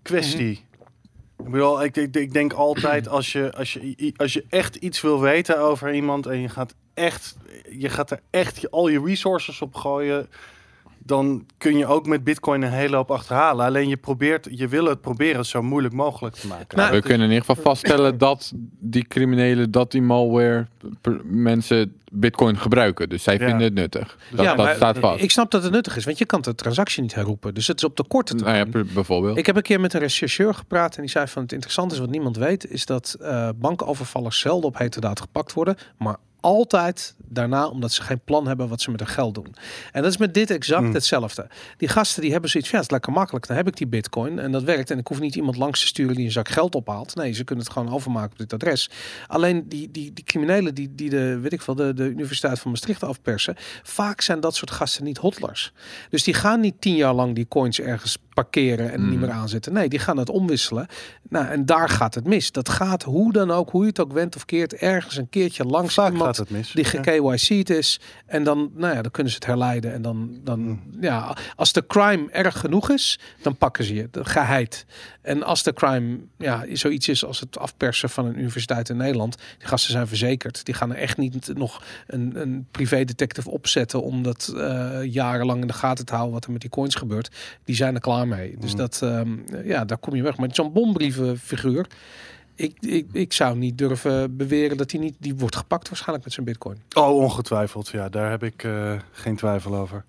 kwestie. 0.03 0.65
Ik 1.39 1.51
bedoel, 1.51 1.83
ik, 1.85 1.97
ik, 1.97 2.17
ik 2.17 2.33
denk 2.33 2.53
altijd 2.53 3.09
als 3.09 3.33
je, 3.33 3.53
als, 3.53 3.73
je, 3.73 4.13
als 4.17 4.33
je 4.33 4.45
echt 4.49 4.77
iets 4.77 5.01
wil 5.01 5.21
weten 5.21 5.59
over 5.61 5.95
iemand 5.95 6.27
en 6.27 6.41
je 6.41 6.49
gaat 6.49 6.75
echt, 7.01 7.37
je 7.79 7.89
gaat 7.89 8.11
er 8.11 8.21
echt 8.31 8.61
je, 8.61 8.71
al 8.71 8.89
je 8.89 9.03
resources 9.05 9.63
op 9.63 9.75
gooien, 9.75 10.29
dan 10.99 11.47
kun 11.59 11.77
je 11.77 11.87
ook 11.87 12.07
met 12.07 12.25
Bitcoin 12.25 12.63
een 12.63 12.73
hele 12.73 12.97
hoop 12.97 13.11
achterhalen. 13.11 13.67
Alleen 13.67 13.89
je 13.89 13.97
probeert, 13.97 14.49
je 14.51 14.69
wil 14.69 14.85
het 14.85 15.01
proberen 15.01 15.47
zo 15.47 15.63
moeilijk 15.63 15.95
mogelijk 15.95 16.35
te 16.35 16.47
maken. 16.47 16.77
Nou, 16.79 16.93
we 16.93 17.01
kunnen 17.01 17.27
in 17.29 17.33
ieder 17.33 17.45
geval 17.47 17.63
vaststellen 17.63 18.19
dat 18.29 18.53
die 18.79 19.05
criminelen, 19.09 19.71
dat 19.71 19.91
die 19.91 20.03
malware 20.03 20.67
mensen 21.25 21.95
bitcoin 22.13 22.59
gebruiken. 22.59 23.09
Dus 23.09 23.23
zij 23.23 23.35
Ja. 23.35 23.41
vinden 23.47 23.61
het 23.63 23.75
nuttig. 23.75 24.19
Dat, 24.31 24.41
ja, 24.45 24.55
dat 24.55 24.65
maar 24.67 24.75
staat 24.75 24.99
vast. 24.99 25.23
ik 25.23 25.31
snap 25.31 25.51
dat 25.51 25.63
het 25.63 25.73
nuttig 25.73 25.97
is, 25.97 26.05
want 26.05 26.19
je 26.19 26.25
kan 26.27 26.41
de 26.41 26.55
transactie 26.55 27.03
niet 27.03 27.15
herroepen. 27.15 27.55
Dus 27.55 27.67
het 27.67 27.77
is 27.79 27.85
op 27.85 27.97
de 27.97 28.05
korte 28.09 28.33
nou 28.35 28.45
termijn. 28.45 28.67
ja, 28.67 28.73
per- 28.73 28.95
bijvoorbeeld. 28.95 29.39
Ik 29.39 29.47
heb 29.47 29.57
een 29.57 29.63
keer 29.63 29.81
met 29.81 29.93
een 29.95 30.01
rechercheur 30.01 30.55
gepraat 30.55 30.95
en 30.97 31.01
die 31.03 31.11
zei 31.11 31.27
van 31.27 31.43
het 31.43 31.53
interessante 31.53 31.95
is 31.95 32.01
wat 32.01 32.11
niemand 32.11 32.37
weet, 32.37 32.71
is 32.71 32.87
dat 32.87 33.17
eh 33.21 33.49
bankovervallers 33.57 34.39
zelden 34.39 34.69
op 34.69 34.79
heterdaad 34.79 35.21
gepakt 35.21 35.53
worden, 35.53 35.77
maar 35.99 36.17
altijd 36.41 37.15
daarna 37.25 37.69
omdat 37.69 37.93
ze 37.93 38.03
geen 38.03 38.21
plan 38.25 38.47
hebben 38.47 38.69
wat 38.69 38.81
ze 38.81 38.91
met 38.91 39.01
hun 39.01 39.09
geld 39.09 39.35
doen. 39.35 39.55
En 39.93 40.03
dat 40.03 40.11
is 40.11 40.17
met 40.17 40.35
dit 40.35 40.51
exact 40.51 40.83
Hmm. 40.83 40.95
hetzelfde. 40.95 41.49
Die 41.77 41.89
gasten 41.89 42.23
die 42.23 42.33
hebben 42.33 42.51
zoiets 42.51 42.71
van 42.71 42.79
ja, 42.79 42.85
het 42.85 42.95
is 42.95 42.99
lekker 42.99 43.19
makkelijk, 43.19 43.47
dan 43.47 43.57
heb 43.57 43.67
ik 43.67 43.77
die 43.77 43.87
bitcoin 43.87 44.39
en 44.39 44.53
dat 44.53 44.63
werkt 44.63 44.91
en 44.91 44.99
ik 44.99 45.07
hoef 45.07 45.21
niet 45.21 45.35
iemand 45.35 45.57
langs 45.57 45.81
te 45.81 45.87
sturen 45.87 46.15
die 46.15 46.25
een 46.25 46.33
zak 46.33 46.49
geld 46.49 46.75
ophaalt. 46.75 47.15
Nee, 47.15 47.33
ze 47.33 47.45
kunnen 47.45 47.65
het 47.65 47.73
gewoon 47.73 47.93
overmaken 47.93 48.33
op 48.33 48.39
dit 48.39 48.53
adres. 48.53 48.91
Alleen 49.27 49.69
die, 49.69 49.91
die, 49.91 50.13
die 50.13 50.25
criminelen 50.25 50.75
die, 50.75 50.95
die 50.95 51.11
de, 51.11 51.39
weet 51.39 51.53
ik 51.53 51.63
veel, 51.63 51.75
de, 51.75 51.95
de 51.95 52.05
Universiteit 52.05 52.59
van 52.59 52.71
Maastricht 52.71 53.03
afpersen, 53.03 53.55
vaak 53.83 54.21
zijn 54.21 54.41
dat 54.41 54.57
soort 54.57 54.71
gasten 54.71 55.05
niet 55.05 55.19
hodlers. 55.19 55.73
Dus 56.11 56.23
die 56.23 56.35
gaan 56.35 56.61
niet 56.61 56.81
tien 56.81 56.97
jaar 56.97 57.15
lang 57.15 57.35
die 57.35 57.49
coins 57.49 57.81
ergens 57.81 58.19
parkeren 58.35 58.93
en 58.93 59.01
Mm. 59.03 59.11
niet 59.11 59.21
meer 59.21 59.31
aanzetten. 59.31 59.73
Nee, 59.73 59.89
die 59.89 59.99
gaan 59.99 60.17
het 60.17 60.29
omwisselen. 60.31 60.87
Nou, 61.29 61.47
en 61.47 61.67
daar 61.67 61.89
gaat 61.89 62.15
het 62.15 62.25
mis. 62.27 62.53
Dat 62.53 62.69
gaat 62.69 63.03
hoe 63.03 63.33
dan 63.33 63.51
ook, 63.51 63.71
hoe 63.71 63.83
je 63.83 63.89
het 63.89 64.01
ook 64.01 64.13
went 64.13 64.37
of 64.37 64.45
keert, 64.45 64.75
ergens 64.75 65.17
een 65.17 65.29
keertje 65.29 65.65
langs 65.65 65.95
Vaak 65.95 66.11
iemand 66.13 66.27
gaat 66.37 66.37
het 66.37 66.51
mis. 66.51 66.73
die 66.73 66.87
Ja. 66.93 67.01
KYC'd 67.01 67.71
is. 67.71 68.01
En 68.27 68.45
dan, 68.45 68.71
nou 68.75 68.95
ja, 68.95 69.03
dan 69.03 69.11
kunnen 69.11 69.33
ze 69.33 69.39
het 69.39 69.47
herleiden. 69.49 69.93
En 69.93 70.03
dan, 70.03 70.41
dan 70.45 70.81
ja, 71.01 71.37
als 71.57 71.73
de 71.73 71.87
crime 71.87 72.31
erg 72.31 72.59
genoeg 72.59 72.91
is, 72.91 73.19
dan 73.43 73.57
pakken 73.57 73.85
ze 73.85 73.95
je. 73.95 74.09
De 74.11 74.25
geheid. 74.25 74.87
En 75.23 75.43
als 75.43 75.63
de 75.63 75.73
crime 75.73 76.19
ja, 76.39 76.65
zoiets 76.73 77.09
is 77.09 77.25
als 77.25 77.41
het 77.41 77.59
afpersen 77.59 78.11
van 78.11 78.27
een 78.27 78.39
universiteit 78.39 78.89
in 78.89 78.97
Nederland, 78.97 79.37
die 79.59 79.67
gasten 79.69 79.93
zijn 79.93 80.07
verzekerd. 80.07 80.65
Die 80.65 80.75
gaan 80.75 80.91
er 80.91 80.97
echt 80.97 81.17
niet 81.17 81.55
nog 81.57 81.83
een, 82.07 82.33
een 82.41 82.67
privédetective 82.71 83.51
opzetten 83.51 84.03
om 84.03 84.23
dat 84.23 84.53
eh, 84.57 84.99
jarenlang 85.05 85.61
in 85.61 85.67
de 85.67 85.73
gaten 85.73 86.05
te 86.07 86.13
houden 86.13 86.35
wat 86.35 86.45
er 86.45 86.53
met 86.53 86.61
die 86.61 86.71
coins 86.71 86.95
gebeurt. 86.95 87.31
Die 87.65 87.75
zijn 87.77 87.95
er 87.95 88.01
klaar 88.01 88.20
mee. 88.27 88.57
Dus 88.59 88.71
Mm. 88.73 88.79
dat, 88.79 89.01
ehm, 89.03 89.31
ja, 89.65 89.85
daar 89.85 89.99
kom 89.99 90.15
je 90.15 90.23
weg. 90.23 90.37
Maar 90.37 90.49
zo'n 90.53 90.73
bombrievenfiguur, 90.73 91.87
ik, 92.55 92.77
ik, 92.81 93.07
ik 93.13 93.33
zou 93.33 93.57
niet 93.57 93.79
durven 93.79 94.37
beweren 94.37 94.77
dat 94.77 94.91
hij 94.91 95.01
niet, 95.01 95.15
die 95.19 95.35
wordt 95.37 95.57
gepakt 95.57 95.89
waarschijnlijk 95.89 96.25
met 96.25 96.35
zijn 96.35 96.47
bitcoin. 96.47 96.77
Oh, 96.97 97.17
ongetwijfeld. 97.17 97.89
Ja, 97.89 98.09
daar 98.09 98.31
heb 98.31 98.43
ik 98.43 98.65
eh, 98.65 98.93
geen 99.13 99.37
twijfel 99.37 99.75
over. 99.77 100.05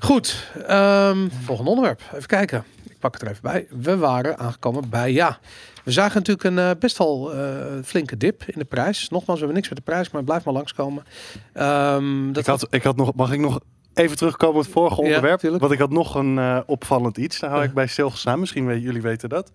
Goed, 0.00 0.50
ehm, 0.66 1.28
volgende 1.44 1.70
onderwerp. 1.70 2.02
Even 2.14 2.26
kijken. 2.26 2.64
Ik 2.84 2.98
pak 2.98 3.12
het 3.12 3.22
er 3.22 3.28
even 3.28 3.42
bij. 3.42 3.66
We 3.70 3.96
waren 3.96 4.38
aangekomen 4.38 4.88
bij 4.88 5.12
ja. 5.12 5.38
We 5.84 5.90
zagen 5.90 6.16
natuurlijk 6.16 6.44
een 6.44 6.58
eh, 6.58 6.70
best 6.78 6.98
wel 6.98 7.32
eh, 7.34 7.56
flinke 7.84 8.16
dip 8.16 8.42
in 8.46 8.58
de 8.58 8.64
prijs. 8.64 9.08
Nogmaals, 9.08 9.40
we 9.40 9.44
hebben 9.46 9.54
niks 9.54 9.68
met 9.68 9.78
de 9.78 9.84
prijs, 9.84 10.10
maar 10.10 10.24
blijf 10.24 10.44
maar 10.44 10.54
langskomen. 10.54 11.04
Ehm 11.52 12.26
dat 12.32 12.36
ik 12.42 12.46
had, 12.46 12.66
ik 12.70 12.82
had 12.82 12.96
nog, 12.96 13.14
mag 13.14 13.32
ik 13.32 13.40
nog 13.40 13.60
even 13.94 14.16
terugkomen 14.16 14.56
op 14.56 14.62
het 14.62 14.72
vorige 14.72 15.00
onderwerp? 15.00 15.42
Want 15.42 15.72
ik 15.72 15.78
had 15.78 15.90
nog 15.90 16.14
een 16.14 16.38
eh, 16.38 16.58
opvallend 16.66 17.16
iets. 17.16 17.38
Daar 17.38 17.50
hou 17.50 17.62
ik 17.62 17.72
bij 17.72 17.86
stilgestaan. 17.86 18.40
Misschien 18.40 18.66
weten 18.66 18.82
jullie 18.82 19.02
weten 19.02 19.28
dat. 19.28 19.50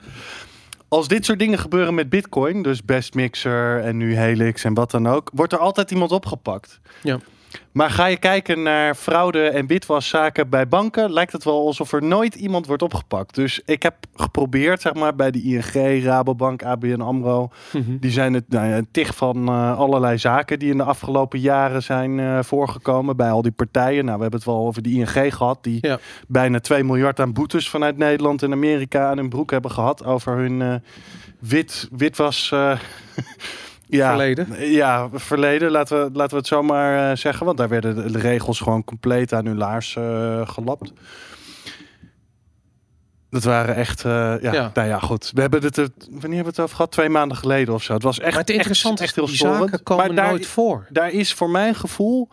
Als 0.87 1.07
dit 1.07 1.25
soort 1.25 1.39
dingen 1.39 1.59
gebeuren 1.59 1.93
met 1.93 2.09
Bitcoin, 2.09 2.61
dus 2.61 2.83
Best 2.83 3.13
Mixer 3.13 3.79
en 3.79 3.97
nu 3.97 4.15
Helix 4.15 4.63
en 4.63 4.73
wat 4.73 4.91
dan 4.91 5.07
ook, 5.07 5.29
wordt 5.33 5.53
er 5.53 5.59
altijd 5.59 5.91
iemand 5.91 6.11
opgepakt. 6.11 6.79
Ja. 7.03 7.19
Maar 7.71 7.89
ga 7.89 8.05
je 8.05 8.17
kijken 8.17 8.61
naar 8.61 8.95
fraude 8.95 9.47
en 9.49 9.67
witwaszaken 9.67 10.49
bij 10.49 10.67
banken, 10.67 11.11
lijkt 11.13 11.31
het 11.31 11.43
wel 11.43 11.65
alsof 11.65 11.91
er 11.93 12.03
nooit 12.03 12.35
iemand 12.35 12.67
wordt 12.67 12.81
opgepakt. 12.83 13.35
Dus 13.35 13.61
ik 13.65 13.83
heb 13.83 13.95
geprobeerd, 14.15 14.81
zeg 14.81 14.93
maar, 14.93 15.15
bij 15.15 15.31
de 15.31 15.41
ING, 15.41 16.03
Rabobank, 16.03 16.63
ABN 16.63 17.01
AMRO, 17.01 17.49
Mhm. 17.73 17.97
die 17.99 18.11
zijn 18.11 18.33
het 18.33 18.43
nou 18.49 18.67
ja, 18.67 18.77
een 18.77 18.87
tig 18.91 19.15
van 19.15 19.47
eh, 19.47 19.77
allerlei 19.77 20.17
zaken 20.17 20.59
die 20.59 20.71
in 20.71 20.77
de 20.77 20.83
afgelopen 20.83 21.39
jaren 21.39 21.83
zijn 21.83 22.19
eh, 22.19 22.39
voorgekomen 22.43 23.17
bij 23.17 23.29
al 23.31 23.41
die 23.41 23.51
partijen. 23.51 24.05
Nou, 24.05 24.15
we 24.15 24.21
hebben 24.21 24.39
het 24.39 24.49
wel 24.49 24.65
over 24.65 24.81
de 24.81 24.89
ING 24.89 25.33
gehad, 25.35 25.63
die 25.63 25.77
Ja. 25.81 25.99
bijna 26.27 26.59
2 26.59 26.83
miljard 26.83 27.19
aan 27.19 27.33
boetes 27.33 27.69
vanuit 27.69 27.97
Nederland 27.97 28.43
en 28.43 28.51
Amerika 28.51 29.09
aan 29.09 29.17
hun 29.17 29.29
broek 29.29 29.51
hebben 29.51 29.71
gehad 29.71 30.05
over 30.05 30.35
hun 30.37 30.61
eh, 30.61 30.73
wit, 31.39 31.89
witwas. 31.91 32.49
ja, 33.89 34.07
Verleden. 34.09 34.71
Ja, 34.71 35.09
verleden, 35.13 35.71
laten 35.71 36.03
we, 36.03 36.09
laten 36.13 36.31
we 36.31 36.37
het 36.37 36.47
zo 36.47 36.63
maar 36.63 37.11
eh, 37.11 37.17
zeggen. 37.17 37.45
Want 37.45 37.57
daar 37.57 37.69
werden 37.69 37.95
de, 37.95 38.11
de 38.11 38.19
regels 38.19 38.59
gewoon 38.59 38.83
compleet 38.83 39.33
aan 39.33 39.45
hun 39.45 39.57
laars 39.57 39.95
eh, 39.95 40.47
gelapt. 40.49 40.91
Dat 43.29 43.43
waren 43.43 43.75
echt, 43.75 44.05
eh, 44.05 44.11
ja, 44.41 44.53
Ja. 44.53 44.71
nou 44.73 44.87
ja, 44.87 44.99
goed. 44.99 45.31
We 45.33 45.41
hebben 45.41 45.61
het, 45.63 45.77
er- 45.77 45.89
wanneer 45.99 46.19
hebben 46.21 46.39
we 46.39 46.45
het 46.49 46.59
over 46.59 46.75
gehad? 46.75 46.91
Twee 46.91 47.09
maanden 47.09 47.37
geleden 47.37 47.73
of 47.73 47.83
zo. 47.83 47.93
Het 47.93 48.03
was 48.03 48.19
echt, 48.19 48.29
maar 48.31 48.39
het 48.39 48.49
interessante 48.49 49.03
echt, 49.03 49.15
heel 49.15 49.27
storend. 49.27 49.83
komen 49.83 50.05
Maar 50.05 50.15
daar, 50.15 50.29
nooit 50.29 50.45
voor. 50.47 50.85
daar 50.89 51.11
is 51.11 51.33
voor 51.33 51.49
mijn 51.49 51.75
gevoel, 51.75 52.29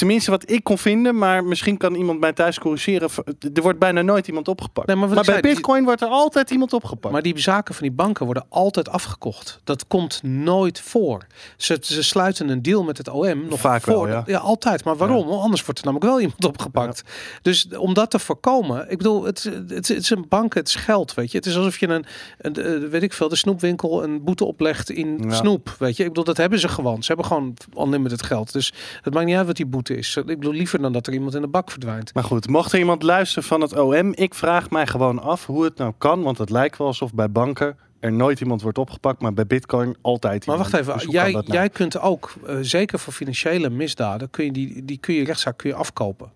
tenminste 0.00 0.30
wat 0.30 0.50
ik 0.50 0.64
kon 0.64 0.78
vinden, 0.78 1.18
maar 1.18 1.44
misschien 1.44 1.76
kan 1.76 1.94
iemand 1.94 2.20
mij 2.20 2.32
thuis 2.32 2.58
corrigeren. 2.58 3.10
v- 3.10 3.18
Er 3.54 3.62
wordt 3.62 3.78
bijna 3.78 4.02
nooit 4.02 4.28
iemand 4.28 4.48
opgepakt. 4.48 4.86
Nee, 4.86 4.96
maar 4.96 5.08
bij 5.08 5.24
zei, 5.24 5.40
die- 5.40 5.52
Bitcoin 5.54 5.84
wordt 5.84 6.00
er 6.00 6.08
altijd 6.08 6.50
iemand 6.50 6.72
opgepakt. 6.72 7.12
Maar 7.12 7.22
die 7.22 7.38
zaken 7.38 7.74
van 7.74 7.82
die 7.82 7.92
banken 7.96 8.24
worden 8.24 8.44
altijd 8.48 8.88
afgekocht. 8.88 9.60
Dat 9.64 9.86
komt 9.86 10.22
nooit 10.22 10.80
voor. 10.80 11.26
Ze, 11.56 11.78
ze 11.80 12.02
sluiten 12.02 12.48
een 12.48 12.62
deal 12.62 12.82
met 12.82 12.98
het 12.98 13.08
OM 13.08 13.46
nog 13.48 13.60
Vaak 13.60 13.84
wel, 13.84 13.96
voor. 13.96 14.22
ja. 14.26 14.38
altijd. 14.38 14.84
Maar 14.84 14.96
waarom? 14.96 15.28
Anders 15.28 15.64
wordt 15.64 15.78
er 15.80 15.84
namelijk 15.86 16.10
wel 16.10 16.20
iemand 16.20 16.44
opgepakt. 16.44 17.02
Dus 17.42 17.68
om 17.78 17.94
dat 17.94 18.10
te 18.10 18.18
voorkomen, 18.18 18.90
ik 18.90 18.96
bedoel, 18.98 19.24
het, 19.24 19.42
het, 19.68 19.88
het 19.88 19.90
is 19.90 20.10
een 20.10 20.24
bank, 20.28 20.54
het 20.54 20.68
is 20.68 20.74
geld, 20.74 21.14
weet 21.14 21.30
je. 21.30 21.36
Het 21.36 21.46
is 21.46 21.56
alsof 21.56 21.78
je 21.78 21.88
een, 21.88 22.04
een 22.38 22.54
eh, 22.56 22.88
weet 22.90 23.02
ik 23.02 23.12
veel, 23.12 23.28
de 23.28 23.36
snoepwinkel 23.36 24.02
een 24.02 24.24
boete 24.24 24.44
oplegt 24.44 24.90
in 24.90 25.18
Ja. 25.22 25.34
snoep, 25.34 25.74
weet 25.78 25.96
je. 25.96 26.02
Ik 26.02 26.08
bedoel, 26.08 26.24
dat 26.24 26.36
hebben 26.36 26.58
ze 26.58 26.68
gewoon. 26.68 27.02
Ze 27.02 27.06
hebben 27.06 27.26
gewoon 27.26 27.56
unlimited 27.78 28.22
geld. 28.22 28.52
Dus 28.52 28.72
het 29.02 29.14
maakt 29.14 29.26
niet 29.26 29.36
uit 29.36 29.46
wat 29.46 29.56
die 29.56 29.66
boete 29.66 29.89
is. 29.90 30.16
Ik 30.16 30.26
bedoel, 30.26 30.52
liever 30.52 30.80
dan 30.82 30.92
dat 30.92 31.06
er 31.06 31.12
iemand 31.12 31.34
in 31.34 31.40
de 31.40 31.48
bak 31.48 31.70
verdwijnt. 31.70 32.14
Maar 32.14 32.24
goed, 32.24 32.48
mocht 32.48 32.72
er 32.72 32.78
iemand 32.78 33.02
luisteren 33.02 33.48
van 33.48 33.60
het 33.60 33.76
OM, 33.78 34.12
ik 34.14 34.34
vraag 34.34 34.70
mij 34.70 34.86
gewoon 34.86 35.22
af 35.22 35.46
hoe 35.46 35.64
het 35.64 35.76
nou 35.76 35.92
kan. 35.98 36.22
Want 36.22 36.38
het 36.38 36.50
lijkt 36.50 36.78
wel 36.78 36.86
alsof 36.86 37.14
bij 37.14 37.30
banken 37.30 37.76
er 38.00 38.12
nooit 38.12 38.40
iemand 38.40 38.62
wordt 38.62 38.78
opgepakt, 38.78 39.20
maar 39.20 39.34
bij 39.34 39.46
Bitcoin 39.46 39.96
altijd. 40.00 40.46
Maar 40.46 40.56
iemand. 40.56 40.72
wacht 40.72 40.82
even, 40.82 40.98
Dus 40.98 41.12
jij, 41.12 41.32
nou? 41.32 41.44
jij 41.46 41.68
kunt 41.68 41.98
ook, 41.98 42.32
eh, 42.46 42.56
zeker 42.60 42.98
voor 42.98 43.12
financiële 43.12 43.70
misdaden, 43.70 44.30
kun 44.30 44.44
je 44.44 44.52
die, 44.52 44.84
die 44.84 44.98
kun 44.98 45.14
je 45.14 45.24
rechtszaak 45.24 45.56
kun 45.56 45.70
je 45.70 45.76
afkopen. 45.76 46.32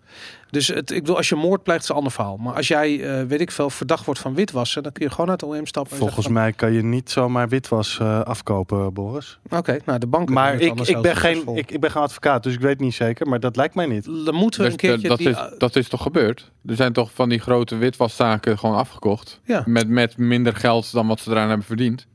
Dus 0.54 0.68
het, 0.68 0.90
ik 0.90 1.00
bedoel, 1.00 1.16
als 1.16 1.28
je 1.28 1.34
moord 1.34 1.62
pleegt, 1.62 1.82
is 1.82 1.88
een 1.88 1.94
ander 1.94 2.12
verhaal. 2.12 2.36
Maar 2.36 2.54
als 2.54 2.68
jij, 2.68 3.18
eh, 3.20 3.26
weet 3.26 3.40
ik 3.40 3.50
veel, 3.50 3.70
verdacht 3.70 4.04
wordt 4.04 4.20
van 4.20 4.34
witwassen, 4.34 4.82
dan 4.82 4.92
kun 4.92 5.04
je 5.04 5.10
gewoon 5.10 5.30
uit 5.30 5.40
de 5.40 5.46
OM 5.46 5.66
stappen. 5.66 5.92
en 5.92 5.98
Volgens 5.98 6.18
zeggen 6.24 6.42
mij 6.42 6.52
kan 6.52 6.72
je 6.72 6.82
niet 6.82 7.10
zomaar 7.10 7.48
witwas 7.48 7.98
eh, 7.98 8.20
afkopen, 8.20 8.92
Boris. 8.92 9.38
Oké, 9.50 9.78
nou 9.84 9.98
de 9.98 10.06
banken. 10.06 10.34
Maar 10.34 10.54
ik, 10.60 10.80
ik, 10.80 11.00
ben 11.00 11.16
geen, 11.16 11.42
ik, 11.54 11.70
ik 11.70 11.80
ben 11.80 11.90
geen 11.90 12.02
advocaat, 12.02 12.42
dus 12.42 12.54
ik 12.54 12.60
weet 12.60 12.80
niet 12.80 12.94
zeker. 12.94 13.26
Maar 13.28 13.40
dat 13.40 13.56
lijkt 13.56 13.74
mij 13.74 13.86
niet. 13.86 14.04
Dan 14.24 14.34
moeten 14.34 14.60
we 14.60 14.64
Dus 14.64 14.72
een 14.72 14.78
keertje 14.78 15.02
de- 15.02 15.08
dat, 15.08 15.18
die, 15.18 15.28
is, 15.28 15.58
dat 15.58 15.76
is 15.76 15.88
toch 15.88 16.02
gebeurd? 16.02 16.50
Er 16.66 16.76
zijn 16.76 16.92
toch 16.92 17.10
van 17.14 17.28
die 17.28 17.38
grote 17.38 17.76
witwaszaken 17.76 18.58
gewoon 18.58 18.76
afgekocht. 18.76 19.40
ja. 19.44 19.62
Met, 19.66 19.88
met 19.88 20.16
minder 20.16 20.54
geld 20.56 20.92
dan 20.92 21.06
wat 21.06 21.20
ze 21.20 21.30
eraan 21.30 21.48
hebben 21.48 21.66
verdiend. 21.66 22.06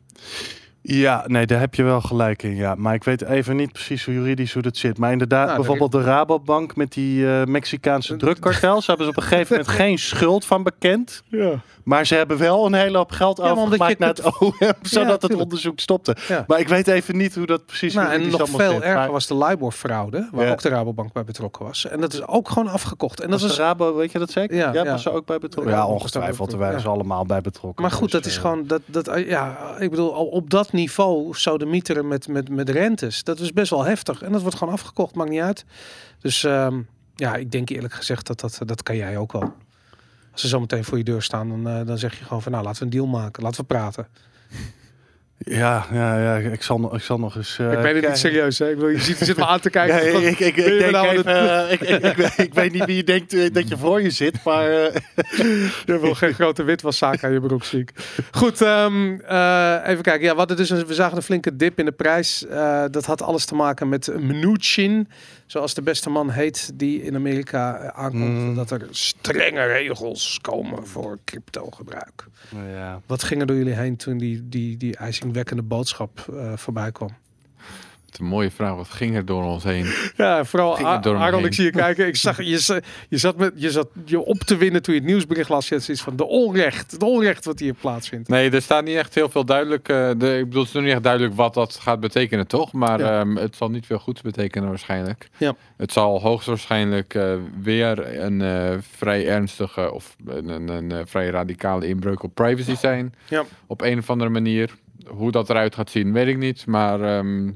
Ja, 0.95 1.23
nee, 1.27 1.45
daar 1.45 1.59
heb 1.59 1.75
je 1.75 1.83
wel 1.83 2.01
gelijk 2.01 2.43
in. 2.43 2.55
Ja. 2.55 2.75
Maar 2.77 2.93
ik 2.93 3.03
weet 3.03 3.21
even 3.21 3.55
niet 3.55 3.71
precies 3.71 4.05
hoe 4.05 4.13
juridisch 4.13 4.53
hoe 4.53 4.61
dat 4.61 4.77
zit. 4.77 4.97
Maar 4.97 5.11
inderdaad, 5.11 5.45
Nou, 5.45 5.57
bijvoorbeeld 5.57 5.91
de 5.91 6.01
Rabobank 6.01 6.75
met 6.75 6.93
die 6.93 7.27
eh, 7.31 7.43
Mexicaanse 7.45 8.15
drugkartels. 8.15 8.87
hebben 8.87 9.05
ze 9.05 9.11
op 9.11 9.17
een 9.17 9.23
gegeven 9.23 9.57
moment 9.57 9.75
geen 9.81 9.97
schuld 9.99 10.45
van 10.45 10.63
bekend. 10.63 11.23
Ja. 11.27 11.51
Maar 11.83 12.05
ze 12.05 12.15
hebben 12.15 12.37
wel 12.37 12.65
een 12.65 12.73
hele 12.73 12.97
hoop 12.97 13.11
geld 13.11 13.37
Ja, 13.37 13.49
overgemaakt 13.49 13.99
naar 13.99 14.09
het 14.09 14.39
OM, 14.39 14.53
zodat 14.81 15.21
het 15.21 15.35
onderzoek 15.35 15.79
stopte. 15.79 16.15
Ja. 16.27 16.43
Maar 16.47 16.59
ik 16.59 16.67
weet 16.67 16.87
even 16.87 17.17
niet 17.17 17.35
hoe 17.35 17.45
dat 17.45 17.65
precies 17.65 17.93
Nou, 17.93 18.11
en 18.11 18.29
nog 18.29 18.49
veel 18.49 18.71
zit. 18.71 18.81
erger 18.81 18.95
Maar 18.95 19.11
was 19.11 19.27
de 19.27 19.37
LIBOR-fraude, 19.37 20.29
waar 20.31 20.51
ook 20.51 20.61
de 20.61 20.69
Rabobank 20.69 21.13
bij 21.13 21.23
betrokken 21.23 21.65
was. 21.65 21.87
En 21.87 22.01
dat 22.01 22.13
is 22.13 22.27
ook 22.27 22.49
gewoon 22.49 22.67
afgekocht. 22.67 23.19
En 23.19 23.29
dat 23.29 23.41
was 23.41 23.55
de 23.55 23.61
Rabo, 23.61 23.95
weet 23.95 24.11
je 24.11 24.19
dat 24.19 24.31
zeker? 24.31 24.55
Ja, 24.57 24.73
Ja, 24.73 24.83
was 24.85 25.01
ze 25.01 25.11
ook 25.11 25.25
bij 25.25 25.37
betrokken? 25.39 25.73
Ja, 25.73 25.87
ongetwijfeld. 25.87 26.49
Daar 26.49 26.59
waren 26.59 26.81
ze 26.81 26.87
allemaal 26.87 27.25
bij 27.25 27.41
betrokken. 27.41 27.81
Maar 27.81 27.91
goed, 27.91 28.11
Dus, 28.11 28.21
dat 28.21 28.25
is 28.25 28.35
eh, 28.35 28.41
gewoon 28.41 28.67
dat, 28.67 28.81
dat 28.85 29.11
ja, 29.25 29.57
ik 29.79 29.89
bedoel, 29.89 30.13
al 30.13 30.25
op 30.25 30.49
dat 30.49 30.71
niveau 30.71 30.78
sodemieteren 31.31 32.07
met, 32.07 32.27
met, 32.27 32.49
met 32.49 32.69
rentes, 32.69 33.23
dat 33.23 33.39
is 33.39 33.53
best 33.53 33.69
wel 33.69 33.83
heftig. 33.83 34.21
En 34.21 34.31
dat 34.31 34.41
wordt 34.41 34.57
gewoon 34.57 34.73
afgekocht, 34.73 35.15
maakt 35.15 35.29
niet 35.29 35.41
uit. 35.41 35.65
Dus 36.19 36.43
ehm, 36.43 36.81
ja, 37.15 37.35
ik 37.35 37.51
denk 37.51 37.69
eerlijk 37.69 37.93
gezegd 37.93 38.27
dat 38.27 38.39
dat, 38.39 38.59
dat 38.65 38.83
kan 38.83 38.95
jij 38.95 39.17
ook 39.17 39.31
wel. 39.31 39.53
Als 40.31 40.41
ze 40.41 40.47
zo 40.47 40.59
meteen 40.59 40.83
voor 40.83 40.97
je 40.97 41.03
deur 41.03 41.21
staan, 41.21 41.49
dan, 41.49 41.67
eh, 41.67 41.85
dan 41.85 41.97
zeg 41.97 42.19
je 42.19 42.23
gewoon 42.23 42.41
van 42.41 42.51
nou, 42.51 42.63
laten 42.63 42.79
we 42.79 42.85
een 42.85 42.91
deal 42.91 43.07
maken, 43.07 43.43
laten 43.43 43.61
we 43.61 43.67
praten. 43.67 44.07
Ja, 45.45 45.85
ja, 45.91 46.19
ja 46.19 46.35
ik, 46.49 46.63
zal, 46.63 46.79
nog- 46.79 46.93
ik 46.95 47.01
zal 47.01 47.19
nog 47.19 47.35
eens... 47.35 47.57
eh, 47.59 47.71
ik 47.71 47.81
ben 47.81 47.95
het 47.95 48.07
niet 48.07 48.17
serieus, 48.17 48.59
hè? 48.59 48.69
Ik 48.69 48.75
bedoel, 48.75 48.89
je 48.89 48.99
ziet, 48.99 49.19
je 49.19 49.25
zit 49.25 49.37
me 49.37 49.45
aan 49.45 49.59
te 49.59 49.69
kijken. 49.69 50.11
Van, 50.11 50.21
ik, 50.21 50.39
ik, 50.39 50.55
ik, 50.55 50.55
ben 50.55 50.65
je 50.65 50.73
ik 50.73 50.79
denk 50.79 50.91
nou 50.91 51.07
aan 51.07 51.15
even, 51.15 51.59
het- 51.69 51.71
ik, 51.71 51.81
ik, 51.81 52.03
ik, 52.03 52.15
weet- 52.15 52.37
ik 52.37 52.53
weet 52.53 52.73
niet 52.73 52.85
wie 52.85 52.95
je 52.95 53.03
denkt 53.03 53.33
eh, 53.33 53.53
dat 53.53 53.67
je 53.69 53.77
voor 53.77 54.01
je 54.01 54.09
zit, 54.09 54.43
maar 54.43 54.69
eh, 54.83 54.95
Je 55.85 55.99
wil 55.99 56.13
geen 56.15 56.33
grote 56.33 56.63
witwaszaak 56.63 57.23
aan 57.23 57.31
je 57.31 57.39
broek, 57.39 57.63
zie 57.63 57.79
ik. 57.79 57.91
Goed, 58.31 58.61
ehm, 58.61 59.19
eh, 59.27 59.75
even 59.85 60.03
kijken. 60.03 60.21
Ja, 60.27 60.35
we, 60.35 60.55
dus 60.55 60.69
een, 60.69 60.85
we 60.85 60.93
zagen 60.93 61.17
een 61.17 61.23
flinke 61.23 61.55
dip 61.55 61.79
in 61.79 61.85
de 61.85 61.91
prijs. 61.91 62.45
Dat 62.91 63.05
had 63.05 63.21
alles 63.21 63.45
te 63.45 63.55
maken 63.55 63.89
met 63.89 64.11
Mnuchin, 64.19 65.07
zoals 65.51 65.73
de 65.73 65.81
beste 65.81 66.09
man 66.09 66.29
heet, 66.29 66.71
die 66.73 67.03
in 67.03 67.15
Amerika 67.15 67.77
eh, 67.77 67.87
aankomt. 67.87 68.23
Mm. 68.23 68.55
Dat 68.55 68.71
er 68.71 68.87
strenge 68.89 69.65
regels 69.65 70.39
komen 70.41 70.87
voor 70.87 71.17
crypto 71.25 71.69
gebruik. 71.69 72.25
nou 72.49 72.67
ja. 72.67 73.01
Wat 73.05 73.23
ging 73.23 73.41
er 73.41 73.47
door 73.47 73.57
jullie 73.57 73.73
heen 73.73 73.95
toen 73.95 74.17
die, 74.17 74.49
die, 74.49 74.77
die 74.77 74.95
ijzingwekkende 74.95 75.63
boodschap 75.63 76.25
eh, 76.33 76.57
voorbij 76.57 76.91
kwam? 76.91 77.09
Het 78.09 78.19
is 78.19 78.25
een 78.25 78.31
mooie 78.31 78.51
vraag. 78.51 78.75
Wat 78.75 78.89
ging 78.89 79.15
er 79.15 79.25
door 79.25 79.43
ons 79.43 79.63
heen? 79.63 79.85
Ja, 80.15 80.45
vooral 80.45 80.73
Ging 80.75 80.87
het 80.87 80.97
A- 80.97 81.01
door 81.01 81.13
hem 81.13 81.23
Aaron, 81.23 81.37
heen? 81.39 81.47
ik 81.47 81.53
zie 81.53 81.63
je 81.65 81.71
kijken. 81.71 82.07
Ik 82.07 82.15
zag, 82.15 82.37
je, 82.37 82.81
je, 83.09 83.17
zat 83.17 83.37
met, 83.37 83.51
je 83.55 83.71
zat 83.71 83.87
je 84.05 84.19
op 84.19 84.37
te 84.39 84.57
winnen 84.57 84.81
toen 84.81 84.93
je 84.93 84.99
het 84.99 85.09
nieuwsbericht 85.09 85.49
las. 85.49 85.67
Je 85.69 85.75
had 85.75 85.83
zoiets 85.83 86.03
van 86.03 86.15
de 86.15 86.25
onrecht, 86.25 86.99
de 86.99 87.05
onrecht 87.05 87.45
wat 87.45 87.59
hier 87.59 87.73
plaatsvindt. 87.73 88.29
Nee, 88.29 88.49
er 88.49 88.61
staat 88.61 88.83
niet 88.85 88.95
echt 88.95 89.15
heel 89.15 89.29
veel 89.29 89.45
duidelijk. 89.45 89.89
eh, 89.89 90.09
de, 90.17 90.37
ik 90.37 90.43
bedoel, 90.45 90.59
het 90.59 90.67
is 90.67 90.73
nog 90.73 90.83
niet 90.83 90.91
echt 90.93 91.03
duidelijk 91.03 91.35
wat 91.35 91.53
dat 91.53 91.75
gaat 91.75 91.99
betekenen, 91.99 92.47
toch? 92.47 92.71
Maar 92.73 92.99
Ja. 92.99 93.19
ehm, 93.19 93.35
het 93.35 93.55
zal 93.55 93.69
niet 93.69 93.85
veel 93.85 93.99
goeds 93.99 94.21
betekenen 94.21 94.69
waarschijnlijk. 94.69 95.29
Ja. 95.37 95.55
Het 95.77 95.91
zal 95.91 96.21
hoogstwaarschijnlijk 96.21 97.13
eh, 97.13 97.33
weer 97.61 98.19
een 98.23 98.41
eh, 98.41 98.77
vrij 98.95 99.27
ernstige 99.27 99.91
of 99.93 100.15
een, 100.25 100.47
een, 100.49 100.67
een, 100.69 100.91
eh, 100.91 100.97
vrij 101.05 101.29
radicale 101.29 101.87
inbreuk 101.87 102.23
op 102.23 102.33
privacy 102.35 102.75
zijn. 102.75 103.13
Ja. 103.27 103.43
Op 103.67 103.81
een 103.81 103.97
of 103.97 104.09
andere 104.09 104.29
manier. 104.29 104.69
Hoe 105.07 105.31
dat 105.31 105.49
eruit 105.49 105.75
gaat 105.75 105.89
zien, 105.89 106.13
weet 106.13 106.27
ik 106.27 106.37
niet. 106.37 106.65
Maar 106.65 107.01
ehm, 107.01 107.51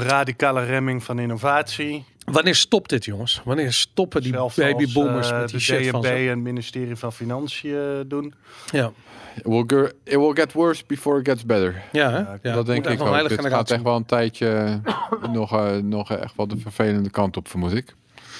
radicale 0.00 0.64
remming 0.64 1.02
van 1.04 1.18
innovatie. 1.18 2.04
Wanneer 2.24 2.54
stopt 2.54 2.90
dit, 2.90 3.04
jongens? 3.04 3.40
Wanneer 3.44 3.72
stoppen 3.72 4.22
die 4.22 4.32
Zelfs 4.32 4.56
babyboomers 4.56 5.16
als, 5.16 5.30
eh, 5.30 5.38
met 5.40 5.48
die 5.50 5.60
shit 5.60 5.86
van 5.88 6.04
en 6.04 6.28
het 6.28 6.38
ministerie 6.38 6.96
van 6.96 7.12
Financiën 7.12 7.74
eh, 7.76 8.00
doen. 8.06 8.34
Ja, 8.70 8.92
it, 9.36 9.44
will 9.44 9.64
go- 9.66 9.88
it 10.04 10.16
will 10.16 10.32
get 10.34 10.52
worse 10.52 10.82
before 10.86 11.20
it 11.20 11.28
gets 11.28 11.44
better. 11.44 11.82
ja, 11.92 12.10
hè? 12.10 12.18
Ja, 12.18 12.38
ja 12.42 12.54
dat 12.54 12.66
denk 12.66 12.86
ik 12.86 13.00
ook. 13.00 13.28
Dit 13.28 13.46
gaat 13.46 13.70
echt 13.70 13.82
wel 13.82 13.96
een 13.96 14.06
tijdje 14.06 14.80
nog, 15.32 15.52
eh, 15.52 15.76
nog 15.76 16.10
echt 16.10 16.36
wel 16.36 16.46
de 16.48 16.58
vervelende 16.58 17.10
kant 17.10 17.36
op, 17.36 17.48
vermoed 17.48 17.72
ik. 17.74 17.94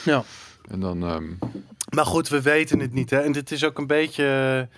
Ja. 0.05 0.23
En 0.71 0.81
dan... 0.81 1.03
ehm, 1.03 1.25
Maar 1.95 2.07
goed, 2.07 2.29
we 2.29 2.43
weten 2.43 2.79
het 2.81 2.93
niet. 2.93 3.11
Hè? 3.11 3.19
En 3.21 3.33
dit 3.33 3.51
is 3.51 3.65
ook 3.65 3.79
een 3.79 3.87
beetje 3.87 4.69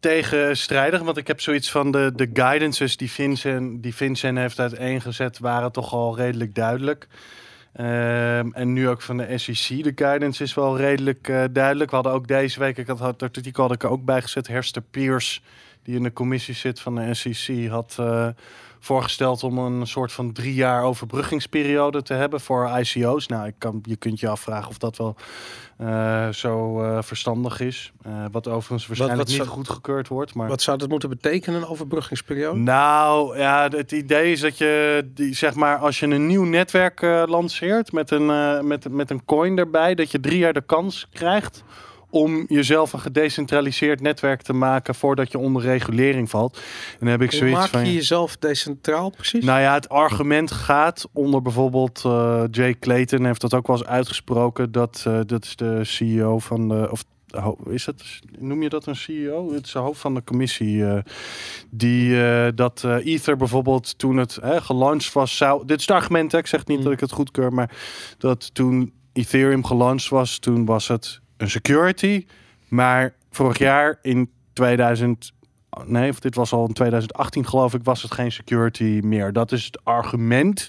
tegenstrijdig. 0.00 1.00
Want 1.00 1.16
ik 1.16 1.26
heb 1.26 1.40
zoiets 1.40 1.70
van 1.70 1.90
de, 1.90 2.12
de 2.14 2.30
guidances 2.32 2.96
die 2.96 3.10
Vincent, 3.10 3.82
die 3.82 3.94
Vincent 3.94 4.38
heeft 4.38 4.60
uiteengezet... 4.60 5.38
waren 5.38 5.72
toch 5.72 5.92
al 5.92 6.16
redelijk 6.16 6.54
duidelijk. 6.54 7.08
Ehm, 7.72 8.48
en 8.52 8.72
nu 8.72 8.88
ook 8.88 9.02
van 9.02 9.16
de 9.16 9.38
SEC. 9.38 9.84
De 9.84 9.92
guidance 9.94 10.42
is 10.42 10.54
wel 10.54 10.76
redelijk 10.76 11.28
eh, 11.28 11.44
duidelijk. 11.50 11.90
We 11.90 11.96
hadden 11.96 12.14
ook 12.14 12.28
deze 12.28 12.58
week, 12.58 12.78
ik 12.78 12.86
had 12.86 12.98
het 12.98 13.22
artikel 13.22 13.62
had 13.62 13.72
ik 13.72 13.82
er 13.82 13.90
ook 13.90 14.04
bij 14.04 14.22
gezet... 14.22 14.46
Herster 14.46 14.82
Piers, 14.82 15.42
die 15.82 15.96
in 15.96 16.02
de 16.02 16.12
commissie 16.12 16.54
zit 16.54 16.80
van 16.80 16.94
de 16.94 17.14
SEC... 17.14 17.68
had 17.68 17.96
eh, 17.98 18.28
voorgesteld 18.84 19.42
om 19.42 19.58
een 19.58 19.86
soort 19.86 20.12
van 20.12 20.32
drie 20.32 20.54
jaar 20.54 20.82
overbruggingsperiode 20.82 22.02
te 22.02 22.14
hebben 22.14 22.40
voor 22.40 22.70
ICO's. 22.78 23.26
Nou, 23.26 23.46
ik 23.46 23.54
kan, 23.58 23.78
je 23.82 23.96
kunt 23.96 24.20
je 24.20 24.28
afvragen 24.28 24.68
of 24.68 24.78
dat 24.78 24.96
wel 24.96 25.16
eh, 25.76 26.28
zo 26.28 26.82
eh, 26.82 27.02
verstandig 27.02 27.60
is. 27.60 27.92
Eh, 28.02 28.12
wat 28.30 28.48
overigens 28.48 28.86
waarschijnlijk 28.86 29.20
wat 29.20 29.28
niet 29.30 29.42
zou- 29.44 29.48
goedgekeurd 29.56 30.08
wordt. 30.08 30.34
Maar 30.34 30.48
Wat 30.48 30.62
zou 30.62 30.78
dat 30.78 30.88
moeten 30.88 31.08
betekenen, 31.08 31.62
een 31.62 31.66
overbruggingsperiode? 31.68 32.58
nou, 32.58 33.38
ja, 33.38 33.68
het 33.68 33.92
idee 33.92 34.32
is 34.32 34.40
dat 34.40 34.58
je, 34.58 35.04
die, 35.14 35.34
zeg 35.34 35.54
maar, 35.54 35.76
als 35.78 36.00
je 36.00 36.06
een 36.06 36.26
nieuw 36.26 36.44
netwerk 36.44 37.00
lanceert 37.26 37.92
met 37.92 38.10
een, 38.10 38.26
met, 38.66 38.88
met 38.90 39.10
een 39.10 39.24
coin 39.24 39.58
erbij, 39.58 39.94
dat 39.94 40.10
je 40.10 40.20
drie 40.20 40.38
jaar 40.38 40.52
de 40.52 40.66
kans 40.66 41.08
krijgt 41.12 41.64
om 42.14 42.44
jezelf 42.48 42.92
een 42.92 43.00
gedecentraliseerd 43.00 44.00
netwerk 44.00 44.42
te 44.42 44.52
maken 44.52 44.94
voordat 44.94 45.32
je 45.32 45.38
onder 45.38 45.62
regulering 45.62 46.30
valt. 46.30 46.56
En 46.56 46.96
dan 46.98 47.08
heb 47.08 47.22
ik 47.22 47.30
Hoe 47.30 47.38
zoiets 47.38 47.58
maak 47.58 47.68
van. 47.68 47.86
je 47.86 47.92
jezelf 47.94 48.36
decentraal 48.36 49.10
precies? 49.10 49.44
Nou 49.44 49.60
ja, 49.60 49.74
het 49.74 49.88
argument 49.88 50.50
gaat 50.50 51.08
onder 51.12 51.42
bijvoorbeeld 51.42 52.02
eh, 52.04 52.42
Jay 52.50 52.74
Clayton 52.78 53.24
heeft 53.24 53.40
dat 53.40 53.54
ook 53.54 53.66
wel 53.66 53.76
eens 53.76 53.86
uitgesproken. 53.86 54.72
Dat, 54.72 55.04
eh, 55.06 55.18
dat 55.26 55.44
is 55.44 55.56
de 55.56 55.84
CEO 55.84 56.38
van 56.38 56.68
de. 56.68 56.88
Of 56.90 57.04
is 57.66 57.86
het? 57.86 58.20
Noem 58.38 58.62
je 58.62 58.68
dat 58.68 58.86
een 58.86 58.96
CEO? 58.96 59.52
Het 59.52 59.66
is 59.66 59.72
de 59.72 59.78
hoofd 59.78 60.00
van 60.00 60.14
de 60.14 60.24
commissie. 60.24 60.84
eh, 60.86 60.98
die 61.70 62.16
dat 62.54 62.84
Ether 62.84 63.36
bijvoorbeeld 63.36 63.98
toen 63.98 64.16
het 64.16 64.38
gelanceerd 64.42 65.12
was, 65.14 65.36
zou. 65.36 65.66
Dit 65.66 65.78
is 65.80 65.86
het 65.86 65.96
argument, 65.96 66.32
hè, 66.32 66.38
ik 66.38 66.46
zeg 66.46 66.66
niet 66.66 66.78
Mm. 66.78 66.84
dat 66.84 66.92
ik 66.92 67.00
het 67.00 67.12
goedkeur, 67.12 67.52
maar 67.52 67.70
dat 68.18 68.54
toen 68.54 68.92
Ethereum 69.12 69.64
gelanceerd 69.64 70.10
was, 70.10 70.38
toen 70.38 70.64
was 70.64 70.88
het 70.88 71.22
een 71.44 71.50
security. 71.50 72.26
Maar 72.68 73.14
vorig 73.30 73.58
jaar 73.58 73.98
in 74.02 74.30
2000 74.52 75.32
nee, 75.84 76.10
of 76.10 76.20
dit 76.20 76.34
was 76.34 76.52
al 76.52 76.66
in 76.66 76.72
2018 76.72 77.46
geloof 77.46 77.74
ik, 77.74 77.80
was 77.84 78.02
het 78.02 78.12
geen 78.12 78.32
security 78.32 79.00
meer. 79.04 79.32
Dat 79.32 79.52
is 79.52 79.64
het 79.64 79.78
argument. 79.84 80.68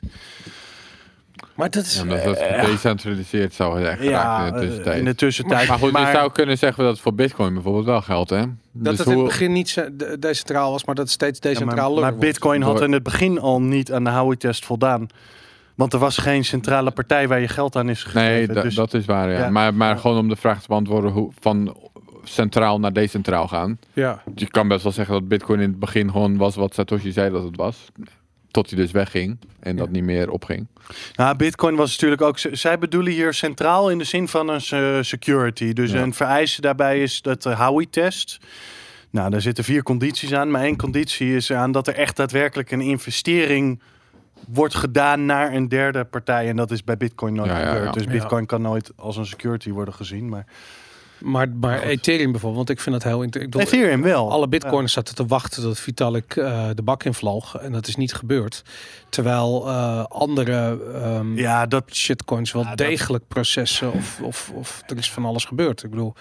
maar 1.55 1.69
dat 1.69 1.83
is... 1.85 1.95
Ja, 1.95 2.01
omdat 2.01 2.23
het 2.23 2.37
gedecentraliseerd 2.39 3.53
zou 3.53 3.79
zijn 3.83 4.03
Ja, 4.03 4.45
in 4.45 4.53
de 4.53 4.59
eh, 4.59 4.63
tussentijd. 4.65 4.97
in 4.99 5.05
de 5.05 5.15
tussentijd. 5.15 5.67
maar 5.67 5.77
goed, 5.77 5.91
je 5.97 6.09
zou 6.13 6.31
kunnen 6.31 6.57
zeggen 6.57 6.83
dat 6.83 6.93
het 6.93 7.01
voor 7.01 7.13
Bitcoin 7.13 7.53
bijvoorbeeld 7.53 7.85
wel 7.85 8.01
geldt, 8.01 8.29
hè? 8.29 8.37
dat 8.39 8.47
Dus 8.71 8.97
het 8.97 9.07
in 9.07 9.17
het 9.17 9.25
begin 9.27 9.51
niet 9.51 9.69
ze- 9.69 9.95
de- 9.95 10.19
decentraal 10.19 10.71
was, 10.71 10.85
maar 10.85 10.95
dat 10.95 11.03
het 11.03 11.13
steeds 11.13 11.39
Ja, 11.41 11.49
decentraal 11.49 11.93
maar, 11.93 12.01
maar 12.01 12.15
Bitcoin 12.15 12.61
had 12.61 12.81
in 12.81 12.91
het 12.91 13.03
begin 13.03 13.39
al 13.39 13.61
niet 13.61 13.91
aan 13.93 14.03
de 14.03 14.09
Howey-test 14.09 14.65
voldaan. 14.65 15.07
Want 15.75 15.93
er 15.93 15.99
was 15.99 16.17
geen 16.17 16.45
centrale 16.45 16.91
partij 16.91 17.27
waar 17.27 17.39
je 17.39 17.47
geld 17.47 17.75
aan 17.75 17.89
is 17.89 18.03
gegeven. 18.03 18.21
Nee, 18.31 18.47
da- 18.47 18.61
dus, 18.61 18.75
dat 18.75 18.93
is 18.93 19.05
waar, 19.05 19.31
ja. 19.31 19.37
Ja. 19.37 19.49
Maar, 19.49 19.73
maar 19.73 19.89
Ja. 19.89 19.95
gewoon 19.95 20.17
om 20.17 20.29
de 20.29 20.35
vraag 20.35 20.61
te 20.61 20.67
beantwoorden 20.67 21.11
hoe 21.11 21.31
van 21.39 21.77
centraal 22.23 22.79
naar 22.79 22.93
decentraal 22.93 23.47
gaan. 23.47 23.79
Ja, 23.93 24.23
Je 24.35 24.47
kan 24.47 24.67
best 24.67 24.83
wel 24.83 24.91
zeggen 24.91 25.13
dat 25.13 25.27
Bitcoin 25.27 25.59
in 25.59 25.69
het 25.69 25.79
begin 25.79 26.11
gewoon 26.11 26.37
was 26.37 26.55
wat 26.55 26.73
Satoshi 26.73 27.11
zei 27.11 27.31
dat 27.31 27.43
het 27.43 27.55
was. 27.55 27.77
Tot 28.51 28.69
hij 28.69 28.79
dus 28.79 28.91
wegging 28.91 29.37
en 29.59 29.75
dat 29.75 29.85
Ja. 29.85 29.91
niet 29.91 30.03
meer 30.03 30.29
opging. 30.29 30.67
nou, 31.15 31.35
Bitcoin 31.35 31.75
was 31.75 31.91
natuurlijk 31.91 32.21
ook... 32.21 32.37
Zij 32.51 32.77
bedoelen 32.79 33.11
hier 33.13 33.33
centraal 33.33 33.89
in 33.89 33.97
de 33.97 34.03
zin 34.03 34.27
van 34.27 34.49
een 34.49 34.61
eh, 34.69 34.97
security. 35.01 35.73
Dus 35.73 35.91
Ja. 35.91 36.01
een 36.01 36.13
vereiste 36.13 36.61
daarbij 36.61 37.01
is 37.01 37.21
dat 37.21 37.43
de 37.43 37.55
Howey-test... 37.55 38.37
Nou, 39.09 39.29
daar 39.29 39.41
zitten 39.41 39.63
vier 39.63 39.83
condities 39.83 40.33
aan. 40.33 40.51
Maar 40.51 40.61
één 40.63 40.77
conditie 40.77 41.35
is 41.35 41.51
aan 41.51 41.71
dat 41.71 41.87
er 41.87 41.95
echt 41.95 42.15
daadwerkelijk 42.15 42.71
een 42.71 42.81
investering 42.81 43.79
wordt 44.47 44.75
gedaan 44.75 45.25
naar 45.25 45.53
een 45.53 45.67
derde 45.67 46.03
partij. 46.03 46.49
En 46.49 46.55
dat 46.55 46.71
is 46.71 46.83
bij 46.83 46.97
Bitcoin 46.97 47.33
nooit 47.33 47.49
Ja, 47.49 47.57
gebeurd. 47.65 47.85
ja. 47.85 47.91
Dus 47.91 48.03
Ja. 48.03 48.09
Bitcoin 48.11 48.45
kan 48.45 48.61
nooit 48.61 48.91
als 48.95 49.17
een 49.17 49.25
security 49.25 49.71
worden 49.71 49.93
gezien. 49.93 50.29
Maar 50.29 50.45
maar, 51.19 51.49
maar 51.49 51.81
Ethereum 51.81 52.31
bijvoorbeeld, 52.31 52.67
want 52.67 52.69
ik 52.77 52.83
vind 52.83 52.95
dat 52.95 53.03
heel 53.11 53.21
interessant. 53.21 53.67
Ethereum 53.73 54.01
wel. 54.01 54.31
Alle 54.31 54.47
bitcoiners 54.47 54.93
zaten 54.93 55.15
te 55.15 55.25
wachten 55.25 55.61
tot 55.63 55.79
Vitalik 55.79 56.35
eh, 56.35 56.69
de 56.75 56.81
bak 56.81 57.03
invloog. 57.03 57.55
En 57.57 57.71
dat 57.71 57.87
is 57.87 57.95
niet 57.95 58.13
gebeurd. 58.13 58.63
Terwijl 59.09 59.67
eh, 59.67 60.03
andere 60.03 60.79
ehm, 60.93 61.37
Ja, 61.37 61.65
dat 61.65 61.83
shitcoins 61.91 62.51
wel 62.51 62.61
Ja, 62.61 62.67
dat- 62.67 62.77
degelijk 62.77 63.27
processen 63.27 63.93
of, 63.93 64.19
of, 64.21 64.51
of 64.53 64.83
er 64.87 64.97
is 64.97 65.11
van 65.11 65.25
alles 65.25 65.45
gebeurd. 65.45 65.83
Ik 65.83 65.89
bedoel, 65.89 66.13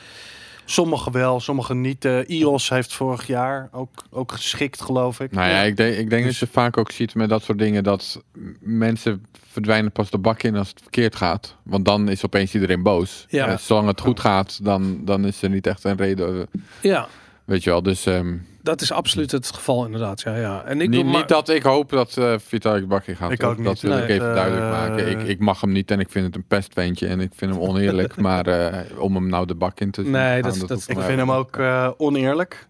sommige 0.64 1.10
wel, 1.10 1.40
sommige 1.40 1.74
niet. 1.74 2.04
Eh 2.04 2.18
IOS 2.28 2.68
heeft 2.68 2.92
vorig 2.92 3.26
jaar 3.26 3.68
ook, 3.72 3.90
ook 4.10 4.32
geschikt, 4.32 4.82
geloof 4.82 5.20
ik. 5.20 5.32
Nou 5.32 5.48
ja, 5.48 5.60
ik 5.60 5.76
denk, 5.76 5.96
ik 5.96 6.10
denk 6.10 6.24
Dus- 6.24 6.38
dat 6.38 6.48
je 6.48 6.54
vaak 6.54 6.76
ook 6.76 6.90
ziet 6.90 7.14
met 7.14 7.28
dat 7.28 7.42
soort 7.42 7.58
dingen 7.58 7.84
dat 7.84 8.22
mensen 8.60 9.26
verdwijnen 9.50 9.92
pas 9.92 10.10
de 10.10 10.18
bak 10.18 10.42
in 10.42 10.56
als 10.56 10.68
het 10.68 10.80
verkeerd 10.82 11.16
gaat. 11.16 11.56
Want 11.62 11.84
dan 11.84 12.08
is 12.08 12.24
opeens 12.24 12.54
iedereen 12.54 12.82
boos. 12.82 13.24
Ja. 13.28 13.46
En 13.46 13.58
zolang 13.60 13.86
het 13.86 14.00
goed 14.00 14.20
gaat, 14.20 14.64
dan, 14.64 15.00
dan 15.04 15.24
is 15.24 15.42
er 15.42 15.50
niet 15.50 15.66
echt 15.66 15.84
een 15.84 15.96
reden. 15.96 16.40
eh, 16.40 16.60
ja, 16.80 17.08
Weet 17.44 17.64
je 17.64 17.70
wel, 17.70 17.82
dus 17.82 18.06
ehm, 18.06 18.34
dat 18.64 18.80
is 18.80 18.92
absoluut 18.92 19.30
het 19.30 19.46
geval 19.54 19.84
inderdaad. 19.84 20.20
Ja, 20.20 20.36
ja. 20.36 20.64
En 20.64 20.80
ik 20.80 20.88
niet, 20.88 21.04
maar- 21.04 21.14
niet 21.16 21.28
dat 21.28 21.48
ik 21.48 21.62
hoop 21.62 21.90
dat 21.90 22.16
eh 22.16 22.34
Vitalik 22.38 22.80
de 22.82 22.86
bak 22.88 23.04
in 23.06 23.16
gaat. 23.16 23.30
Ik 23.30 23.42
ook 23.42 23.56
niet. 23.56 23.66
Dat 23.66 23.80
wil 23.80 23.90
Nee. 23.94 24.02
ik 24.02 24.08
even 24.08 24.28
Eh, 24.28 24.34
duidelijk 24.34 24.70
maken. 24.70 25.08
Ik, 25.10 25.22
ik 25.28 25.38
mag 25.38 25.60
hem 25.60 25.72
niet 25.72 25.90
en 25.90 26.00
ik 26.00 26.10
vind 26.10 26.26
het 26.26 26.34
een 26.36 26.44
pestventje 26.48 27.06
en 27.06 27.20
ik 27.20 27.32
vind 27.36 27.52
hem 27.54 27.60
oneerlijk. 27.60 28.16
maar 28.26 28.46
eh, 28.46 29.00
om 29.00 29.14
hem 29.14 29.28
nou 29.28 29.46
de 29.46 29.54
bak 29.54 29.80
in 29.80 29.90
te 29.90 30.02
zien 30.02 30.10
Nee, 30.10 30.32
gaan, 30.32 30.42
dat 30.42 30.54
is- 30.54 30.60
dat- 30.60 30.68
hoeft 30.70 30.88
Ik 30.88 30.98
vind 31.00 31.18
hem 31.18 31.30
ook 31.32 31.56
eh, 31.56 31.90
oneerlijk. 31.96 32.66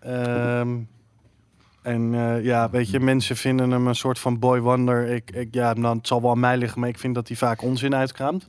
Ehm, 0.00 0.68
en 1.82 2.14
eh, 2.14 2.44
ja, 2.44 2.70
weet 2.70 2.90
je, 2.90 3.00
mensen 3.00 3.36
vinden 3.36 3.70
hem 3.70 3.86
een 3.86 3.94
soort 3.94 4.18
van 4.18 4.38
boy 4.38 4.60
wonder. 4.60 5.08
Ik, 5.08 5.30
ik, 5.30 5.48
ja, 5.50 5.72
nou, 5.72 5.96
het 5.96 6.06
zal 6.06 6.22
wel 6.22 6.30
aan 6.30 6.40
mij 6.40 6.56
liggen, 6.56 6.80
maar 6.80 6.88
ik 6.88 6.98
vind 6.98 7.14
dat 7.14 7.28
hij 7.28 7.36
vaak 7.36 7.62
onzin 7.62 7.94
uitkraamt. 7.94 8.46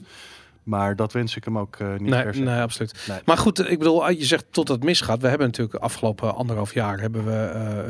Maar 0.68 0.95
dat 0.95 1.13
wens 1.13 1.36
ik 1.36 1.43
hem 1.43 1.57
ook 1.57 1.76
eh, 1.76 1.89
niet 1.89 2.01
Nee, 2.01 2.24
per 2.24 2.34
se. 2.34 2.39
nee, 2.41 2.61
absoluut. 2.61 3.05
Nee. 3.07 3.20
Maar 3.26 3.38
goed, 3.38 3.70
ik 3.70 3.78
bedoel, 3.78 4.09
je 4.09 4.26
zegt 4.26 4.45
tot 4.49 4.68
het 4.68 4.84
misgaat. 4.84 5.22
We 5.22 5.28
hebben 5.28 5.47
natuurlijk 5.47 5.76
afgelopen 5.84 6.36
anderhalf 6.36 6.74
jaar 6.74 6.99
hebben 6.99 7.26
we 7.26 7.32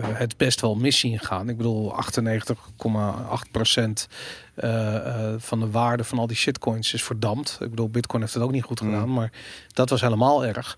eh, 0.02 0.08
het 0.18 0.38
best 0.38 0.62
wel 0.62 0.76
mis 0.76 1.00
zien 1.00 1.20
gaan. 1.20 1.50
Ik 1.50 1.58
bedoel, 1.58 1.94
98,8 1.94 3.52
procent 3.52 4.08
eh, 4.56 5.34
van 5.38 5.60
de 5.60 5.70
waarde 5.72 6.04
van 6.04 6.20
al 6.20 6.28
die 6.28 6.36
shitcoins 6.38 6.94
is 6.94 7.04
verdampt. 7.04 7.58
Ik 7.62 7.70
bedoel, 7.70 7.90
Bitcoin 7.90 8.22
heeft 8.22 8.34
het 8.34 8.44
ook 8.44 8.52
niet 8.52 8.64
goed 8.64 8.82
Mm. 8.82 8.90
gedaan, 8.90 9.14
maar 9.14 9.32
dat 9.68 9.90
was 9.90 10.02
helemaal 10.02 10.46
erg. 10.46 10.78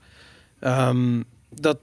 Ehm, 0.59 1.21
dat 1.49 1.77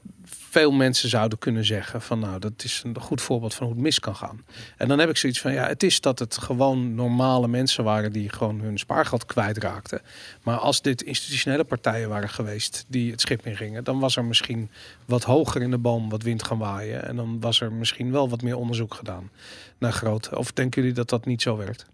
veel 0.57 0.70
mensen 0.70 1.09
zouden 1.09 1.38
kunnen 1.38 1.64
zeggen 1.64 2.02
van 2.02 2.18
nou, 2.18 2.38
dat 2.38 2.64
is 2.64 2.82
een 2.84 3.00
goed 3.00 3.22
voorbeeld 3.22 3.54
van 3.54 3.66
hoe 3.66 3.74
het 3.74 3.84
mis 3.84 4.00
kan 4.00 4.16
gaan. 4.16 4.44
En 4.76 4.88
dan 4.88 4.98
heb 4.98 5.09
ik 5.09 5.16
zoiets 5.16 5.40
van 5.40 5.52
ja, 5.52 5.66
het 5.66 5.82
is 5.82 6.00
dat 6.00 6.18
het 6.18 6.38
gewoon 6.38 6.94
normale 6.94 7.48
mensen 7.48 7.84
waren 7.84 8.12
die 8.12 8.28
gewoon 8.28 8.61
hun 8.61 8.78
spaargeld 8.78 9.26
kwijtraakten. 9.26 10.00
Maar 10.42 10.57
als 10.57 10.82
dit 10.82 11.02
institutionele 11.02 11.64
partijen 11.64 12.09
waren 12.09 12.28
geweest 12.28 12.84
die 12.88 13.11
het 13.11 13.20
schip 13.20 13.46
ingingen, 13.46 13.84
dan 13.84 13.98
was 13.98 14.16
er 14.16 14.24
misschien 14.24 14.70
wat 15.04 15.24
hoger 15.24 15.62
in 15.62 15.70
de 15.70 15.78
boom 15.78 16.09
wat 16.09 16.22
wind 16.22 16.42
gaan 16.42 16.59
waaien. 16.59 17.07
En 17.07 17.16
dan 17.16 17.40
was 17.40 17.61
er 17.61 17.72
misschien 17.72 18.12
wel 18.12 18.28
wat 18.28 18.42
meer 18.42 18.57
onderzoek 18.57 18.94
gedaan 18.94 19.30
naar 19.78 19.92
grote. 19.92 20.38
Of 20.38 20.52
denken 20.52 20.80
jullie 20.80 20.96
dat 20.96 21.09
dat 21.09 21.26
niet 21.26 21.42
zo 21.42 21.57
werkt? 21.57 21.86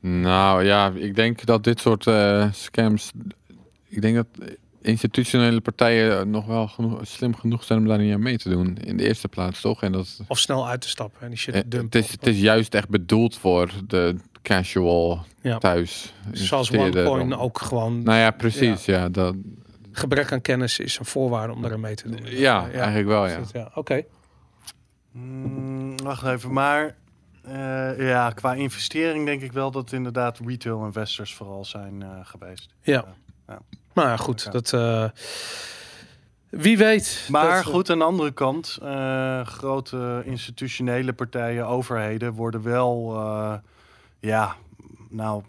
Nou 0.00 0.64
ja, 0.64 0.92
ik 0.94 1.14
denk 1.14 1.44
dat 1.44 1.64
dit 1.64 1.80
soort 1.80 2.06
eh, 2.06 2.52
scams. 2.52 3.10
Ik 3.88 4.02
denk 4.02 4.14
dat 4.16 4.26
institutionele 4.82 5.60
partijen 5.60 6.30
nog 6.30 6.46
wel 6.46 6.68
genoeg, 6.68 7.06
slim 7.06 7.34
genoeg 7.36 7.64
zijn 7.64 7.78
om 7.78 7.86
daar 7.86 7.98
niet 7.98 8.14
aan 8.14 8.22
mee 8.22 8.38
te 8.38 8.48
doen. 8.48 8.76
In 8.76 8.96
de 8.96 9.06
eerste 9.06 9.28
plaats, 9.28 9.60
toch? 9.60 9.82
En 9.82 9.92
dat, 9.92 10.20
Of 10.28 10.38
snel 10.38 10.68
uit 10.68 10.80
te 10.80 10.88
stappen 10.88 11.20
en 11.20 11.28
die 11.28 11.38
shit 11.38 11.54
eh, 11.54 11.60
te 11.60 11.66
het, 11.66 11.70
dumpen. 11.76 12.00
is, 12.00 12.10
het 12.10 12.26
is 12.26 12.40
juist 12.40 12.74
echt 12.74 12.88
bedoeld 12.88 13.36
voor 13.36 13.70
de 13.86 14.16
casual 14.42 15.24
Ja. 15.42 15.58
thuis. 15.58 16.14
Zoals 16.32 16.70
OneCoin 16.70 17.20
om- 17.22 17.32
ook 17.32 17.58
gewoon 17.60 18.02
Nou 18.02 18.18
ja, 18.18 18.30
precies. 18.30 18.84
Ja, 18.84 19.08
dat, 19.08 19.34
gebrek 19.92 20.32
aan 20.32 20.40
kennis 20.40 20.78
is 20.78 20.98
een 20.98 21.04
voorwaarde 21.04 21.52
om 21.54 21.62
daar 21.62 21.80
mee 21.80 21.94
te 21.94 22.08
doen. 22.10 22.20
ja, 22.24 22.70
eigenlijk 22.70 23.06
wel. 23.08 23.26
Ja. 23.26 23.70
Oké. 23.74 24.02
Mm, 25.12 25.96
wacht 26.02 26.22
even, 26.26 26.52
maar 26.52 26.96
eh, 27.42 28.08
ja, 28.08 28.30
qua 28.30 28.54
investering 28.54 29.26
denk 29.26 29.42
ik 29.42 29.52
wel 29.52 29.70
dat 29.70 29.92
inderdaad 29.92 30.38
retail 30.46 30.84
investors 30.84 31.34
vooral 31.34 31.64
zijn 31.64 32.02
eh, 32.02 32.08
geweest. 32.22 32.74
Ja. 32.82 33.04
Ja. 33.48 33.58
Ja, 33.94 34.16
goed. 34.16 34.42
Ja. 34.42 34.50
Dat, 34.50 34.72
eh, 34.72 35.04
wie 36.48 36.78
weet. 36.78 37.26
Maar 37.30 37.54
dat- 37.54 37.64
goed, 37.72 37.90
aan 37.90 37.98
de 37.98 38.04
andere 38.04 38.30
kant, 38.32 38.78
eh, 38.82 39.46
grote 39.46 40.22
institutionele 40.24 41.12
partijen, 41.12 41.66
overheden 41.66 42.32
worden 42.32 42.62
wel, 42.62 43.14
eh, 43.16 43.54
ja, 44.20 44.56
nou, 45.08 45.42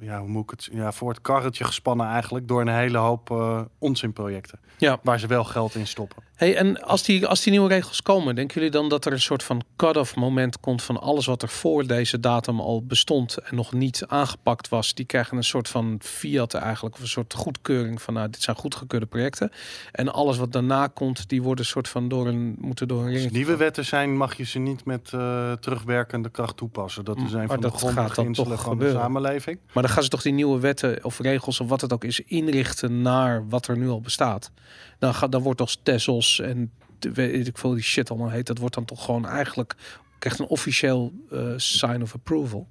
ja, 0.00 0.18
hoe 0.18 0.28
moet 0.28 0.42
ik 0.42 0.50
het, 0.50 0.68
ja, 0.72 0.92
voor 0.92 1.08
het 1.08 1.20
karretje 1.20 1.64
gespannen 1.64 2.06
eigenlijk 2.06 2.48
door 2.48 2.60
een 2.60 2.68
hele 2.68 2.98
hoop 2.98 3.30
eh 3.30 3.60
onzinprojecten. 3.78 4.58
Ja. 4.78 4.98
Waar 5.02 5.18
ze 5.18 5.26
wel 5.26 5.44
geld 5.44 5.74
in 5.74 5.86
stoppen. 5.86 6.22
Hey, 6.34 6.56
en 6.56 6.82
als 6.82 7.02
die, 7.02 7.26
als 7.26 7.40
die 7.40 7.52
nieuwe 7.52 7.68
regels 7.68 8.02
komen, 8.02 8.34
denken 8.34 8.54
jullie 8.54 8.70
dan 8.70 8.88
dat 8.88 9.04
er 9.04 9.12
een 9.12 9.20
soort 9.20 9.42
van 9.42 9.62
cut-off 9.76 10.14
moment 10.14 10.60
komt 10.60 10.82
van 10.82 11.00
alles 11.00 11.26
wat 11.26 11.42
er 11.42 11.48
voor 11.48 11.86
deze 11.86 12.20
datum 12.20 12.60
al 12.60 12.84
bestond 12.84 13.36
en 13.36 13.56
nog 13.56 13.72
niet 13.72 14.04
aangepakt 14.06 14.68
was? 14.68 14.94
Die 14.94 15.04
krijgen 15.04 15.36
een 15.36 15.44
soort 15.44 15.68
van 15.68 15.98
fiat 16.02 16.54
eigenlijk, 16.54 16.94
of 16.94 17.00
een 17.00 17.08
soort 17.08 17.34
goedkeuring 17.34 18.02
van 18.02 18.14
nou, 18.14 18.30
dit 18.30 18.42
zijn 18.42 18.56
goedgekeurde 18.56 19.06
projecten. 19.06 19.50
En 19.92 20.12
alles 20.12 20.36
wat 20.36 20.52
daarna 20.52 20.86
komt, 20.86 21.28
die 21.28 21.42
worden 21.42 21.64
een 21.64 21.70
soort 21.70 21.88
van 21.88 22.08
door 22.08 22.26
een, 22.26 22.56
moeten 22.58 22.88
door 22.88 23.02
een 23.02 23.10
ring. 23.10 23.24
er 23.24 23.32
nieuwe 23.32 23.56
wetten 23.56 23.84
zijn, 23.84 24.16
mag 24.16 24.36
je 24.36 24.44
ze 24.44 24.58
niet 24.58 24.84
met 24.84 25.10
eh, 25.12 25.52
terugwerkende 25.52 26.28
kracht 26.28 26.56
toepassen. 26.56 27.04
Dat 27.04 27.16
is 27.16 27.32
een 27.32 27.38
maar 27.38 27.46
van 27.46 27.56
de 27.56 27.62
dat 27.62 27.80
dan 27.80 27.90
grondbeginselen 27.90 28.58
van 28.58 28.78
de 28.78 28.90
samenleving. 28.90 29.58
Maar 29.72 29.82
dan 29.82 29.92
gaan 29.92 30.02
ze 30.02 30.08
toch 30.08 30.22
die 30.22 30.32
nieuwe 30.32 30.60
wetten 30.60 31.04
of 31.04 31.18
regels 31.18 31.60
of 31.60 31.68
wat 31.68 31.80
het 31.80 31.92
ook 31.92 32.04
is 32.04 32.20
inrichten 32.20 33.02
naar 33.02 33.48
wat 33.48 33.66
er 33.66 33.78
nu 33.78 33.88
al 33.88 34.00
bestaat. 34.00 34.50
Dan, 34.98 35.14
gaat, 35.14 35.32
dan 35.32 35.42
wordt 35.42 35.58
toch 35.58 35.76
Tessels 35.82 36.23
en 36.40 36.70
de- 36.98 37.12
weet 37.12 37.46
ik 37.48 37.58
veel 37.58 37.74
die 37.74 37.82
shit 37.82 38.10
allemaal 38.10 38.30
heet. 38.30 38.46
Dat 38.46 38.58
wordt 38.58 38.74
dan 38.74 38.84
toch 38.84 39.04
gewoon 39.04 39.26
eigenlijk 39.26 39.74
krijgt 40.18 40.38
een 40.38 40.46
officieel 40.46 41.12
eh, 41.30 41.38
sign 41.56 42.02
of 42.02 42.14
approval. 42.14 42.66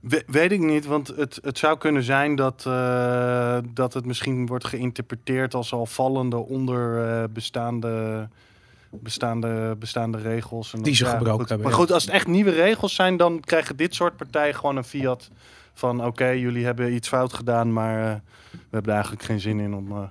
We- 0.00 0.22
weet 0.26 0.52
ik 0.52 0.60
niet, 0.60 0.86
want 0.86 1.08
het, 1.08 1.38
het 1.42 1.58
zou 1.58 1.78
kunnen 1.78 2.02
zijn 2.02 2.34
dat, 2.34 2.64
eh, 2.66 3.58
dat 3.74 3.94
het 3.94 4.06
misschien 4.06 4.46
wordt 4.46 4.64
geïnterpreteerd 4.66 5.54
als 5.54 5.72
al 5.72 5.86
vallende 5.86 6.36
onder 6.36 7.08
eh, 7.08 7.24
bestaande, 7.30 8.28
bestaande, 8.90 9.76
bestaande 9.78 10.18
regels. 10.18 10.72
En 10.74 10.82
Die 10.82 10.94
ze 10.94 11.04
ja, 11.04 11.10
goed. 11.18 11.26
hebben, 11.26 11.60
Maar 11.60 11.70
ja. 11.70 11.76
goed, 11.76 11.92
als 11.92 12.04
het 12.04 12.12
echt 12.14 12.26
nieuwe 12.26 12.50
regels 12.50 12.94
zijn, 12.94 13.16
dan 13.16 13.40
krijgen 13.40 13.76
dit 13.76 13.94
soort 13.94 14.16
partijen 14.16 14.54
gewoon 14.54 14.76
een 14.76 14.84
fiat 14.84 15.30
van 15.72 16.04
oké, 16.04 16.26
jullie 16.28 16.64
hebben 16.64 16.94
iets 16.94 17.08
fout 17.08 17.32
gedaan, 17.32 17.72
maar 17.72 18.22
we 18.50 18.58
hebben 18.70 18.88
er 18.90 18.94
eigenlijk 18.96 19.22
geen 19.24 19.40
zin 19.40 19.60
in 19.60 19.74
om. 19.74 19.88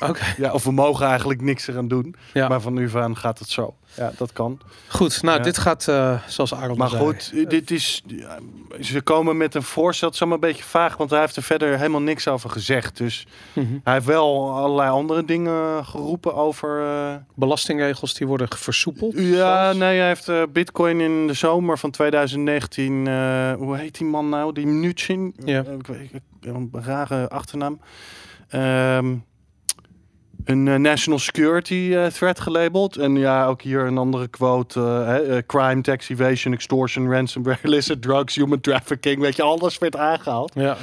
eh, 0.00 0.10
ja, 0.36 0.52
of 0.52 0.64
we 0.64 0.72
mogen 0.72 1.06
eigenlijk 1.06 1.40
niks 1.40 1.66
eraan 1.68 1.88
doen. 1.88 2.14
ja. 2.32 2.48
Maar 2.48 2.60
van 2.60 2.72
nu 2.74 2.90
aan 2.96 3.16
gaat 3.16 3.38
het 3.38 3.48
zo. 3.48 3.74
Ja, 3.96 4.12
dat 4.16 4.32
kan. 4.32 4.60
goed. 4.88 5.22
Nou, 5.22 5.36
Ja. 5.38 5.42
dit 5.42 5.58
gaat 5.58 5.88
eh, 5.88 6.18
zoals 6.26 6.54
Aaron 6.54 6.78
Maar 6.78 6.88
zei. 6.88 7.02
goed, 7.02 7.50
dit 7.50 7.70
is. 7.70 8.02
ja, 8.06 8.38
ze 8.80 9.00
komen 9.02 9.36
met 9.36 9.54
een 9.54 9.62
voorstel. 9.62 10.06
Het 10.06 10.16
is 10.16 10.22
allemaal 10.22 10.42
een 10.42 10.48
beetje 10.48 10.64
vaag, 10.64 10.96
want 10.96 11.10
hij 11.10 11.20
heeft 11.20 11.36
er 11.36 11.42
verder 11.42 11.76
helemaal 11.76 12.00
niks 12.02 12.28
over 12.28 12.50
gezegd. 12.50 12.96
Dus 12.96 13.26
Mhm. 13.52 13.66
hij 13.84 13.92
heeft 13.92 14.06
wel 14.06 14.50
allerlei 14.56 14.90
andere 14.90 15.24
dingen 15.24 15.84
geroepen 15.84 16.34
over. 16.34 16.82
eh, 16.86 17.14
Belastingregels 17.34 18.14
die 18.14 18.26
worden 18.26 18.48
versoepeld. 18.56 19.12
ja, 19.16 19.62
zoals- 19.62 19.76
nee, 19.76 19.98
hij 19.98 20.06
heeft 20.06 20.28
eh, 20.28 20.42
Bitcoin 20.52 21.00
in 21.00 21.26
de 21.26 21.32
zomer 21.34 21.78
van 21.78 21.90
2019. 21.90 23.06
eh, 23.06 23.52
hoe 23.52 23.76
heet 23.76 23.98
die 23.98 24.06
man 24.06 24.28
nou? 24.28 24.52
Die 24.52 24.66
Mnuchin. 24.66 25.34
Ja. 25.44 25.64
Eh, 25.64 25.72
ik 25.72 25.86
weet 25.86 26.10
een 26.40 26.70
rare 26.72 27.28
achternaam. 27.28 27.80
Ehm, 28.48 29.14
een 30.44 30.68
eh, 30.68 30.74
national 30.74 31.18
security 31.18 31.90
eh, 31.94 32.06
threat 32.06 32.40
gelabeld. 32.40 32.96
En 32.96 33.16
ja, 33.16 33.46
ook 33.46 33.62
hier 33.62 33.80
een 33.86 33.98
andere 33.98 34.28
quote. 34.28 34.80
eh, 34.80 35.06
hè, 35.06 35.46
crime, 35.46 35.80
tax 35.80 36.08
evasion, 36.08 36.52
extortion, 36.54 37.10
ransomware, 37.10 37.58
illicit 37.68 38.02
drugs, 38.02 38.34
human 38.34 38.60
trafficking. 38.60 39.20
Weet 39.20 39.36
je, 39.36 39.42
alles 39.42 39.78
werd 39.78 39.96
aangehaald. 39.96 40.52
Ja. 40.54 40.76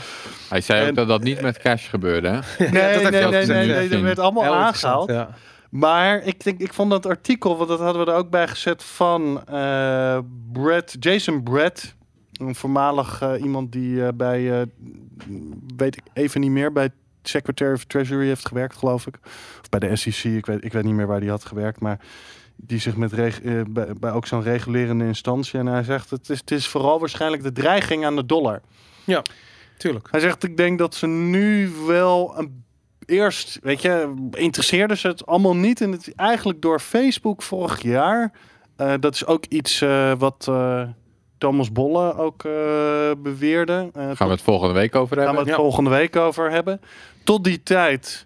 Hij 0.50 0.62
zei 0.62 0.82
En- 0.84 0.90
ook 0.90 0.96
dat 0.96 1.08
dat 1.08 1.24
niet 1.24 1.42
met 1.42 1.58
cash 1.58 1.90
gebeurde. 1.90 2.28
Hè? 2.28 2.40
Nee, 2.70 2.94
dat 2.94 3.02
nee, 3.02 3.12
nee, 3.12 3.26
ook 3.26 3.32
nee, 3.32 3.40
gezegd, 3.40 3.68
nee, 3.68 3.90
dat 3.90 4.02
werd 4.02 4.20
allemaal 4.20 4.56
aangehaald. 4.56 5.10
Ja. 5.10 5.30
Maar 5.70 6.24
ik, 6.24 6.44
denk, 6.44 6.60
ik 6.60 6.74
vond 6.74 6.90
dat 6.92 7.06
artikel, 7.06 7.58
want 7.58 7.70
dat 7.70 7.80
hadden 7.80 8.06
we 8.06 8.12
er 8.12 8.18
ook 8.18 8.30
bij 8.30 8.48
gezet 8.48 8.84
van 8.84 9.42
eh 9.48 10.18
Brett, 10.52 10.96
Jason 11.00 11.44
Brett. 11.44 11.96
Een 12.32 12.56
voormalig 12.56 13.24
iemand 13.42 13.72
die 13.72 14.06
eh, 14.06 14.10
bij, 14.16 14.60
eh, 14.62 14.68
weet 15.78 15.96
ik 15.98 16.04
even 16.14 16.42
niet 16.42 16.52
meer, 16.52 16.72
bij 16.72 16.90
Secretary 17.24 17.74
of 17.74 17.84
Treasury 17.84 18.28
heeft 18.28 18.48
gewerkt, 18.48 18.78
geloof 18.78 19.08
ik. 19.08 19.18
Of 19.62 19.70
bij 19.70 19.80
de 19.80 19.96
SEC, 19.96 20.24
ik 20.24 20.46
weet, 20.46 20.64
ik 20.64 20.74
weet 20.74 20.84
niet 20.84 20.94
meer 20.94 21.08
waar 21.08 21.20
die 21.20 21.30
had 21.30 21.46
gewerkt, 21.46 21.80
maar 21.80 22.00
die 22.56 22.80
zich 22.80 22.96
met 22.96 23.14
eh, 23.14 23.62
bij, 23.70 23.94
bij 24.00 24.12
ook 24.12 24.28
zo'n 24.28 24.44
regulerende 24.44 25.06
instantie. 25.06 25.60
En 25.60 25.66
hij 25.66 25.84
zegt, 25.84 26.10
het 26.10 26.30
is, 26.30 26.40
het 26.40 26.52
is 26.52 26.68
vooral 26.68 27.00
waarschijnlijk 27.00 27.44
de 27.44 27.52
dreiging 27.52 28.06
aan 28.06 28.16
de 28.16 28.26
dollar. 28.26 28.62
Tuurlijk. 29.78 30.08
Hij 30.12 30.20
zegt, 30.20 30.44
ik 30.44 30.58
denk 30.58 30.78
dat 30.78 30.96
ze 30.96 31.08
nu 31.08 31.70
wel 31.88 32.38
een, 32.38 32.64
eerst, 33.06 33.60
weet 33.62 33.82
je, 33.82 34.14
interesseerden 34.32 34.98
ze 34.98 35.08
het 35.08 35.26
allemaal 35.26 35.56
niet. 35.56 35.82
En 35.82 35.92
het 35.92 36.16
eigenlijk 36.16 36.62
door 36.62 36.80
Facebook 36.80 37.42
vorig 37.44 37.82
jaar. 37.82 38.32
eh, 38.76 38.94
dat 39.00 39.14
is 39.14 39.26
ook 39.26 39.46
iets 39.46 39.82
eh, 39.82 40.14
wat 40.18 40.48
Thomas 41.42 41.72
Bolle 41.72 42.18
ook 42.18 42.44
eh, 42.44 42.52
beweerde. 43.18 43.90
Eh, 43.94 44.04
Gaan 44.14 44.28
we 44.28 44.34
het 44.34 44.42
volgende 44.42 44.74
week 44.74 44.96
over 44.96 45.16
gaan 45.16 45.18
we 45.18 45.22
hebben. 45.26 45.40
het 45.48 45.56
Ja. 45.56 45.62
volgende 45.62 45.90
week 45.90 46.16
over 46.16 46.52
hebben. 46.52 46.82
Tot 47.24 47.44
die 47.44 47.64
tijd 47.64 48.26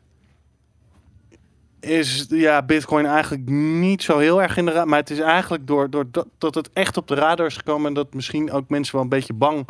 is 1.79 2.25
ja, 2.29 2.63
Bitcoin 2.63 3.05
eigenlijk 3.05 3.49
niet 3.49 4.03
zo 4.03 4.17
heel 4.17 4.41
erg 4.41 4.57
in 4.57 4.65
de 4.65 4.71
radar. 4.71 4.87
Maar 4.87 4.99
het 4.99 5.09
is 5.09 5.19
eigenlijk 5.19 5.67
door, 5.67 5.89
door 5.89 6.05
dat, 6.11 6.27
dat 6.37 6.55
het 6.55 6.69
echt 6.73 6.97
op 6.97 7.07
de 7.07 7.15
radar 7.15 7.45
is 7.45 7.57
gekomen. 7.57 7.87
En 7.87 7.93
dat 7.93 8.13
misschien 8.13 8.51
ook 8.51 8.69
mensen 8.69 8.93
wel 8.95 9.03
een 9.03 9.09
beetje 9.09 9.33
bang 9.33 9.67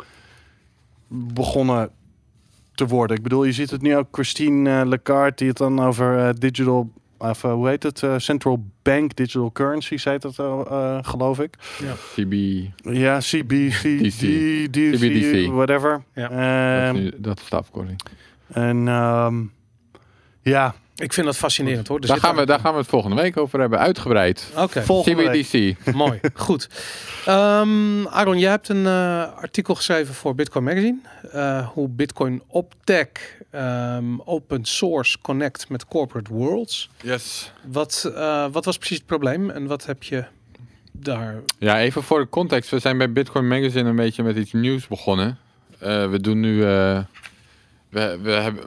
begonnen 1.08 1.90
te 2.74 2.86
worden. 2.86 3.16
Ik 3.16 3.22
bedoel, 3.22 3.44
je 3.44 3.52
ziet 3.52 3.70
het 3.70 3.82
nu 3.82 3.96
ook 3.96 4.08
Christine 4.12 4.86
Lagarde 4.86 5.36
die 5.36 5.48
het 5.48 5.56
dan 5.56 5.80
over 5.80 6.38
digital. 6.40 6.90
Of, 7.18 7.44
eh, 7.44 7.52
hoe 7.52 7.68
heet 7.68 7.82
het? 7.82 8.02
Eh, 8.02 8.18
Central 8.18 8.64
Bank 8.82 9.16
Digital 9.16 9.52
Currencies 9.52 10.04
heet 10.04 10.22
dat, 10.22 10.38
eh, 10.38 10.60
eh, 10.70 10.98
geloof 11.02 11.40
ik. 11.40 11.54
CB, 12.14 12.32
Ja, 12.82 13.18
CBC, 13.18 13.82
DC. 13.82 14.20
DC, 14.72 14.94
CBDC. 14.94 15.50
whatever. 15.52 16.02
Ja. 16.14 16.30
Ehm, 16.30 16.86
dat, 16.86 16.96
is 16.96 17.02
nu- 17.02 17.12
dat 17.20 17.40
is 17.40 17.48
de 17.48 17.56
afkorting. 17.56 18.00
en 18.52 18.88
ehm, 18.88 19.34
ja, 20.42 20.74
Ik 20.96 21.12
vind 21.12 21.26
dat 21.26 21.36
fascinerend 21.36 21.88
hoor. 21.88 22.00
Er 22.00 22.06
Daar 22.06 22.18
gaan, 22.18 22.36
we, 22.36 22.46
daar 22.46 22.60
gaan 22.60 22.72
we 22.72 22.78
het 22.78 22.88
volgende 22.88 23.16
week 23.22 23.36
over 23.36 23.60
hebben, 23.60 23.78
uitgebreid. 23.78 24.50
Oké. 24.56 24.82
volgende 24.82 25.28
week. 25.30 25.46
CBDC. 25.46 25.76
Mooi, 25.94 26.20
goed. 26.34 26.68
Ehm 27.26 28.06
Aaron, 28.06 28.38
jij 28.38 28.50
hebt 28.50 28.68
een 28.68 28.86
eh, 28.86 29.32
artikel 29.36 29.74
geschreven 29.74 30.14
voor 30.14 30.34
Bitcoin 30.34 30.64
Magazine. 30.64 30.98
eh, 31.32 31.68
hoe 31.68 31.88
Bitcoin 31.88 32.42
op 32.46 32.74
tech 32.84 33.08
ehm, 33.50 34.04
open 34.24 34.64
source 34.64 35.18
connect 35.22 35.68
met 35.68 35.86
corporate 35.86 36.32
worlds. 36.32 36.90
Yes. 37.02 37.52
Wat, 37.66 38.12
eh, 38.14 38.46
wat 38.52 38.64
was 38.64 38.76
precies 38.78 38.96
het 38.96 39.06
probleem 39.06 39.50
en 39.50 39.66
wat 39.66 39.86
heb 39.86 40.02
je 40.02 40.24
daar... 40.92 41.34
Ja, 41.58 41.80
even 41.80 42.02
voor 42.02 42.18
de 42.20 42.28
context. 42.28 42.70
We 42.70 42.78
zijn 42.78 42.98
bij 42.98 43.12
Bitcoin 43.12 43.48
Magazine 43.48 43.88
een 43.88 43.96
beetje 43.96 44.22
met 44.22 44.36
iets 44.36 44.52
nieuws 44.52 44.86
begonnen. 44.86 45.38
Eh, 45.78 46.10
we 46.10 46.20
doen 46.20 46.40
nu... 46.40 46.64
eh, 46.64 46.98
we, 47.88 48.18
we, 48.22 48.30
hebben, 48.30 48.64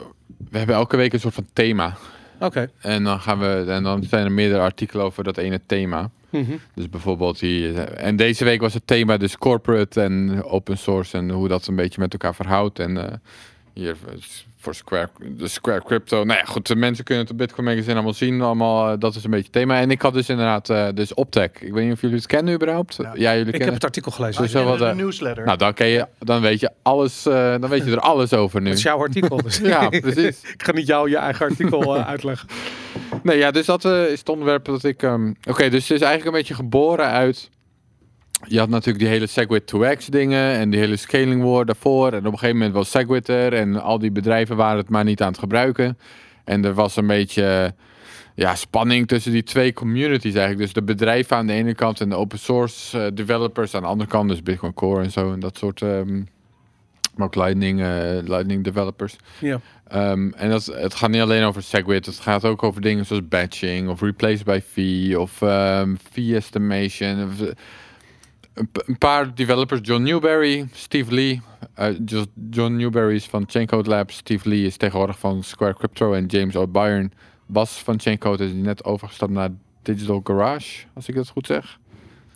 we 0.52 0.58
hebben 0.58 0.76
elke 0.76 0.98
week 0.98 1.14
een 1.14 1.20
soort 1.20 1.34
van 1.34 1.48
thema. 1.54 1.98
Oké. 2.40 2.70
En 2.82 3.04
dan, 3.04 3.20
gaan 3.20 3.40
we, 3.40 3.66
en 3.68 3.84
dan 3.84 4.04
zijn 4.04 4.26
er 4.26 4.32
meerdere 4.32 4.62
artikelen 4.62 5.06
over 5.06 5.24
dat 5.24 5.38
ene 5.38 5.60
thema. 5.66 6.10
Mhm. 6.30 6.58
Dus 6.74 6.90
bijvoorbeeld 6.90 7.40
die... 7.40 7.74
En 7.84 8.16
deze 8.16 8.44
week 8.44 8.62
was 8.62 8.74
het 8.74 8.88
thema 8.88 9.18
dus 9.18 9.38
corporate 9.38 10.02
en 10.02 10.44
open 10.44 10.78
source... 10.78 11.18
en 11.18 11.30
hoe 11.30 11.48
dat 11.48 11.68
een 11.68 11.76
beetje 11.76 12.02
met 12.02 12.14
elkaar 12.14 12.36
verhoudt. 12.36 12.80
En 12.80 12.98
eh, 12.98 13.14
hier 13.80 13.96
eh, 14.08 14.14
voor 14.62 14.76
Square, 14.76 15.10
de 15.38 15.48
Square 15.48 15.84
Crypto. 15.84 16.24
Nou 16.24 16.40
ja, 16.40 16.46
goed, 16.46 16.68
de 16.68 16.76
mensen 16.76 17.04
kunnen 17.04 17.24
het 17.24 17.34
op 17.34 17.38
Bitcoin 17.40 17.68
Magazine 17.68 17.94
allemaal 17.94 18.14
zien. 18.14 18.42
Allemaal, 18.42 18.92
eh, 18.92 19.00
dat 19.00 19.16
is 19.16 19.24
een 19.24 19.30
beetje 19.30 19.46
het 19.46 19.54
thema. 19.54 19.80
En 19.80 19.92
ik 19.92 20.02
had 20.02 20.14
dus 20.14 20.30
inderdaad, 20.30 20.70
eh, 20.70 20.88
dus 20.94 21.14
Optech. 21.14 21.50
Ik 21.60 21.74
weet 21.74 21.84
niet 21.84 21.94
of 21.94 22.02
jullie 22.02 22.16
het 22.16 22.26
kennen 22.26 22.54
überhaupt. 22.54 22.96
Ja. 23.02 23.12
Ja, 23.16 23.36
jullie 23.36 23.54
Ik 23.54 23.64
heb 23.64 23.74
het 23.74 23.84
artikel 23.84 24.12
gelezen. 24.12 24.42
Dus 24.42 24.56
Ah, 24.56 24.64
wel 24.64 24.74
en 24.74 24.80
wat, 24.80 24.90
de 24.90 24.96
newsletter. 25.04 25.46
Nou, 25.46 25.58
dan, 25.58 25.74
ken 25.74 25.88
je, 25.88 26.08
dan 26.20 26.42
weet 26.42 26.60
je 26.60 26.72
alles, 26.82 27.26
eh, 27.26 27.34
dan 27.60 27.70
weet 27.70 27.86
je 27.86 27.92
er 27.92 28.00
alles 28.00 28.34
over 28.34 28.62
nu. 28.62 28.68
Het 28.70 28.78
is 28.78 28.84
jouw 28.84 29.00
artikel. 29.00 29.38
Dus. 29.38 29.58
Ja, 29.70 29.90
precies. 29.90 30.42
ik 30.54 30.64
ga 30.64 30.72
niet 30.72 30.88
jou 30.88 31.10
je 31.10 31.18
eigen 31.18 31.46
artikel 31.46 31.98
uitleggen. 32.14 32.48
Nee, 33.24 33.38
ja, 33.38 33.52
dus 33.52 33.66
dat 33.66 33.86
eh, 33.86 34.06
is 34.12 34.20
het 34.20 34.30
onderwerp 34.30 34.66
dat 34.66 34.84
ik... 34.84 35.04
ehm, 35.04 35.34
Oké, 35.50 35.70
dus 35.70 35.88
het 35.88 35.98
is 35.98 36.06
eigenlijk 36.06 36.26
een 36.26 36.32
beetje 36.32 36.54
geboren 36.54 37.06
uit... 37.06 37.50
Je 38.48 38.60
had 38.60 38.70
natuurlijk 38.70 39.00
die 39.00 39.08
hele 39.08 39.28
Segwit 39.28 39.68
to 39.68 39.96
X 39.96 40.06
dingen 40.06 40.54
en 40.54 40.70
die 40.70 40.80
hele 40.80 40.96
scaling 40.96 41.44
war 41.44 41.66
daarvoor. 41.66 42.12
En 42.14 42.20
op 42.20 42.26
een 42.26 42.32
gegeven 42.32 42.58
moment 42.58 42.74
was 42.74 42.92
Segwit 42.92 43.28
er 43.28 43.54
en 43.54 43.82
al 43.82 44.00
die 44.00 44.12
bedrijven 44.12 44.56
waren 44.56 44.78
het 44.78 44.90
maar 44.90 45.04
niet 45.04 45.22
aan 45.22 45.32
het 45.32 45.40
gebruiken. 45.40 45.98
En 46.44 46.66
er 46.66 46.74
was 46.74 46.96
een 46.96 47.08
beetje 47.08 47.74
ja, 48.36 48.56
spanning 48.56 49.08
tussen 49.08 49.32
die 49.32 49.44
twee 49.44 49.74
communities 49.74 50.34
eigenlijk. 50.34 50.60
Dus 50.60 50.74
de 50.74 50.84
bedrijven 50.84 51.38
aan 51.38 51.48
de 51.48 51.54
ene 51.54 51.76
kant 51.76 52.02
en 52.02 52.10
de 52.10 52.16
open 52.16 52.40
source 52.40 53.00
eh, 53.00 53.12
developers 53.14 53.76
aan 53.76 53.82
de 53.82 53.88
andere 53.88 54.10
kant. 54.10 54.30
Dus 54.30 54.44
Bitcoin 54.44 54.74
Core 54.74 55.04
en 55.04 55.12
zo 55.12 55.34
en 55.34 55.40
dat 55.40 55.58
soort... 55.58 55.82
ehm, 55.82 56.22
maar 57.16 57.28
ook 57.28 57.36
Lightning, 57.36 57.82
eh, 57.82 57.88
Lightning 58.24 58.64
developers. 58.64 59.16
Ja. 59.40 59.60
Ehm, 59.88 60.30
en 60.32 60.50
dat, 60.50 60.66
het 60.66 60.94
gaat 60.94 61.10
niet 61.10 61.22
alleen 61.22 61.44
over 61.44 61.64
SegWit, 61.64 62.06
het 62.06 62.20
gaat 62.20 62.46
ook 62.46 62.64
over 62.64 62.82
dingen 62.82 63.06
zoals 63.06 63.28
batching 63.28 63.90
of 63.90 64.02
replace 64.02 64.44
by 64.44 64.60
fee 64.72 65.20
of 65.20 65.42
ehm, 65.42 65.96
fee 66.12 66.36
estimation. 66.36 67.24
Of, 67.24 67.42
eh, 67.42 67.52
een, 68.86 68.98
paar 68.98 69.36
developers, 69.36 69.80
John 69.84 70.04
Newberry, 70.04 70.68
Steve 70.74 71.14
Lee. 71.14 71.42
eh, 71.74 71.88
Jo- 72.06 72.26
John 72.50 72.76
Newberry 72.76 73.16
is 73.16 73.26
van 73.26 73.44
Chaincode 73.48 73.90
Labs, 73.90 74.16
Steve 74.18 74.50
Lee 74.50 74.66
is 74.66 74.78
tegenwoordig 74.78 75.20
van 75.20 75.44
Square 75.44 75.74
Crypto 75.74 76.14
en 76.14 76.26
James 76.26 76.56
O'Brien 76.56 77.12
was 77.46 77.72
van 77.84 78.00
Chaincode, 78.00 78.46
is 78.46 78.52
net 78.54 78.84
overgestapt 78.84 79.32
naar 79.32 79.50
Digital 79.82 80.22
Garage, 80.24 80.86
als 80.94 81.08
ik 81.08 81.16
dat 81.16 81.30
goed 81.30 81.46
zeg. 81.46 81.80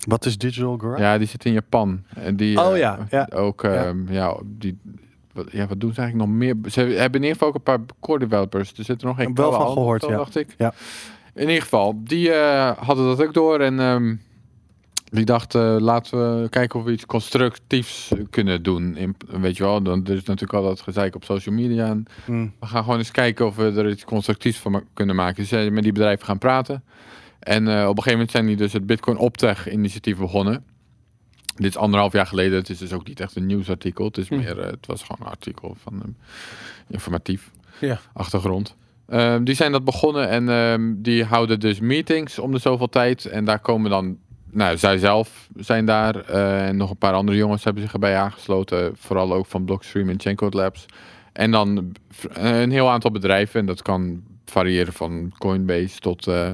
Wat 0.07 0.25
is 0.25 0.37
Digital 0.37 0.77
Garage? 0.77 1.01
Ja, 1.01 1.17
die 1.17 1.27
zit 1.27 1.45
in 1.45 1.53
Japan. 1.53 2.03
En 2.15 2.35
die, 2.35 2.59
Oh 2.59 2.71
eh, 2.73 2.79
ja, 2.79 3.07
ja. 3.09 3.27
Ook, 3.33 3.61
Ja. 3.61 3.73
ehm, 3.85 4.11
ja. 4.13 4.37
die, 4.43 4.77
wat, 5.33 5.51
ja, 5.51 5.67
wat 5.67 5.79
doen 5.79 5.93
ze 5.93 6.01
eigenlijk 6.01 6.29
nog 6.29 6.39
meer? 6.39 6.55
Ze 6.71 6.79
hebben 6.81 6.97
in 7.21 7.27
ieder 7.27 7.31
geval 7.31 7.47
ook 7.47 7.55
een 7.55 7.61
paar 7.63 7.79
core 7.99 8.19
developers. 8.19 8.73
Er 8.77 8.83
zitten 8.83 9.07
nog 9.07 9.17
geen 9.17 9.33
Wel 9.35 9.51
van 9.51 9.67
gehoord, 9.67 10.01
handen, 10.01 10.19
ja. 10.19 10.23
dacht 10.25 10.37
ik. 10.37 10.55
Ja. 10.57 10.73
In 11.33 11.47
ieder 11.47 11.61
geval, 11.61 12.01
die 12.03 12.31
eh, 12.33 12.71
hadden 12.77 13.05
dat 13.05 13.27
ook 13.27 13.33
door. 13.33 13.59
En 13.59 13.79
ehm, 13.79 14.15
die 15.13 15.25
dachten, 15.25 15.81
laten 15.81 16.41
we 16.41 16.49
kijken 16.49 16.79
of 16.79 16.85
we 16.85 16.91
iets 16.91 17.05
constructiefs 17.05 18.11
kunnen 18.29 18.63
doen. 18.63 18.95
In, 18.97 19.15
weet 19.27 19.57
je 19.57 19.63
wel, 19.63 19.81
dan, 19.83 20.05
er 20.05 20.13
is 20.15 20.23
natuurlijk 20.23 20.53
altijd 20.53 20.81
gezeik 20.81 21.15
op 21.15 21.23
social 21.23 21.55
media. 21.55 21.85
En 21.85 22.05
Hm. 22.25 22.47
we 22.59 22.65
gaan 22.65 22.83
gewoon 22.83 22.97
eens 22.97 23.11
kijken 23.11 23.45
of 23.45 23.55
we 23.55 23.63
er 23.71 23.89
iets 23.89 24.03
constructiefs 24.05 24.57
van 24.59 24.71
ma- 24.71 24.83
kunnen 24.93 25.15
maken. 25.15 25.35
Dus 25.35 25.47
zijn 25.49 25.73
met 25.73 25.83
die 25.83 25.91
bedrijven 25.91 26.25
gaan 26.25 26.37
praten. 26.37 26.83
En 27.39 27.67
eh, 27.67 27.73
op 27.73 27.97
een 27.97 28.03
gegeven 28.03 28.11
moment 28.11 28.31
zijn 28.31 28.45
die 28.45 28.55
dus 28.55 28.73
het 28.73 28.85
Bitcoin 28.85 29.17
Optech 29.17 29.71
initiatief 29.71 30.17
begonnen. 30.17 30.63
Dit 31.55 31.65
is 31.65 31.77
anderhalf 31.77 32.13
jaar 32.13 32.27
geleden. 32.27 32.57
Het 32.57 32.69
is 32.69 32.77
dus 32.77 32.93
ook 32.93 33.07
niet 33.07 33.19
echt 33.19 33.35
een 33.35 33.45
nieuwsartikel. 33.45 34.05
Het, 34.05 34.17
is 34.17 34.27
Hm. 34.29 34.35
meer, 34.35 34.59
eh, 34.59 34.65
het 34.71 34.85
was 34.85 35.01
gewoon 35.03 35.17
een 35.27 35.31
artikel 35.33 35.75
van 35.83 35.93
eh, 36.01 36.07
informatief 36.87 37.51
achtergrond. 38.13 38.75
Ehm, 39.07 39.43
die 39.43 39.55
zijn 39.55 39.71
dat 39.71 39.83
begonnen 39.83 40.29
en 40.29 40.49
ehm, 40.49 40.93
die 40.97 41.23
houden 41.23 41.59
dus 41.59 41.79
meetings 41.79 42.39
om 42.39 42.51
de 42.51 42.57
zoveel 42.57 42.89
tijd. 42.89 43.25
En 43.25 43.45
daar 43.45 43.59
komen 43.59 43.89
dan, 43.89 44.17
nou, 44.53 44.77
zij 44.77 44.97
zelf 44.97 45.47
zijn 45.55 45.85
daar. 45.85 46.15
eh, 46.15 46.67
en 46.67 46.77
nog 46.77 46.89
een 46.89 46.97
paar 46.97 47.13
andere 47.13 47.37
jongens 47.37 47.63
hebben 47.63 47.83
zich 47.83 47.93
erbij 47.93 48.17
aangesloten. 48.17 48.91
Vooral 48.95 49.33
ook 49.33 49.45
van 49.45 49.65
Blockstream 49.65 50.09
en 50.09 50.19
Chaincode 50.19 50.57
Labs. 50.57 50.85
En 51.33 51.51
dan 51.51 51.95
eh, 52.33 52.61
een 52.61 52.71
heel 52.71 52.89
aantal 52.89 53.11
bedrijven. 53.11 53.59
En 53.59 53.65
dat 53.65 53.81
kan 53.81 54.23
variëren 54.45 54.93
van 54.93 55.33
Coinbase 55.37 55.99
tot 55.99 56.27
eh 56.27 56.51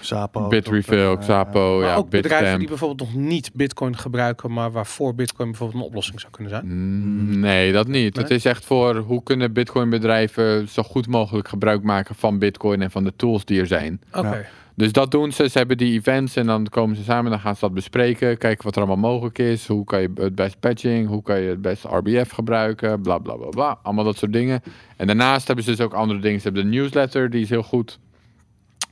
Zapo. 0.00 0.48
Bitrefill, 0.48 1.14
tot, 1.14 1.18
Xapo, 1.18 1.78
maar 1.78 1.88
ja, 1.88 1.94
ook 1.94 2.10
bedrijven 2.10 2.58
die 2.58 2.68
bijvoorbeeld 2.68 3.00
nog 3.14 3.22
niet 3.22 3.50
Bitcoin 3.54 3.96
gebruiken, 3.96 4.52
maar 4.52 4.72
waarvoor 4.72 5.14
Bitcoin 5.14 5.48
bijvoorbeeld 5.50 5.80
een 5.80 5.86
oplossing 5.88 6.20
zou 6.20 6.32
kunnen 6.32 6.52
zijn. 6.52 6.66
Mm, 6.66 7.40
Nee, 7.40 7.72
dat 7.72 7.86
niet. 7.86 8.14
Nee? 8.14 8.24
Het 8.24 8.32
is 8.32 8.44
echt 8.44 8.64
voor 8.64 8.96
hoe 8.96 9.22
kunnen 9.22 9.52
Bitcoin 9.52 9.90
bedrijven 9.90 10.68
zo 10.68 10.82
goed 10.82 11.06
mogelijk 11.06 11.48
gebruik 11.48 11.82
maken 11.82 12.14
van 12.14 12.38
Bitcoin 12.38 12.82
en 12.82 12.90
van 12.90 13.04
de 13.04 13.12
tools 13.16 13.44
die 13.44 13.60
er 13.60 13.66
zijn. 13.66 14.00
Oké. 14.12 14.46
Dus 14.76 14.92
dat 14.92 15.10
doen 15.10 15.32
ze. 15.32 15.48
Ze 15.48 15.58
hebben 15.58 15.76
die 15.76 15.92
events 15.92 16.36
en 16.36 16.46
dan 16.46 16.68
komen 16.68 16.96
ze 16.96 17.02
samen. 17.02 17.30
Dan 17.30 17.40
gaan 17.40 17.54
ze 17.54 17.60
dat 17.60 17.74
bespreken. 17.74 18.38
Kijken 18.38 18.64
wat 18.64 18.76
er 18.76 18.82
allemaal 18.82 19.10
mogelijk 19.10 19.38
is. 19.38 19.66
Hoe 19.66 19.84
kan 19.84 20.00
je 20.00 20.10
het 20.14 20.34
best 20.34 20.60
patching? 20.60 21.08
Hoe 21.08 21.22
kan 21.22 21.40
je 21.40 21.48
het 21.48 21.62
best 21.62 21.84
RBF 21.84 22.30
gebruiken? 22.30 23.00
Bla 23.00 23.18
bla 23.18 23.34
bla 23.34 23.48
bla. 23.48 23.78
Allemaal 23.82 24.04
dat 24.04 24.16
soort 24.16 24.32
dingen. 24.32 24.62
En 24.96 25.06
daarnaast 25.06 25.46
hebben 25.46 25.64
ze 25.64 25.70
dus 25.70 25.80
ook 25.80 25.92
andere 25.92 26.20
dingen. 26.20 26.40
Ze 26.40 26.48
hebben 26.48 26.70
de 26.70 26.76
newsletter, 26.76 27.30
die 27.30 27.42
is 27.42 27.50
heel 27.50 27.62
goed. 27.62 27.98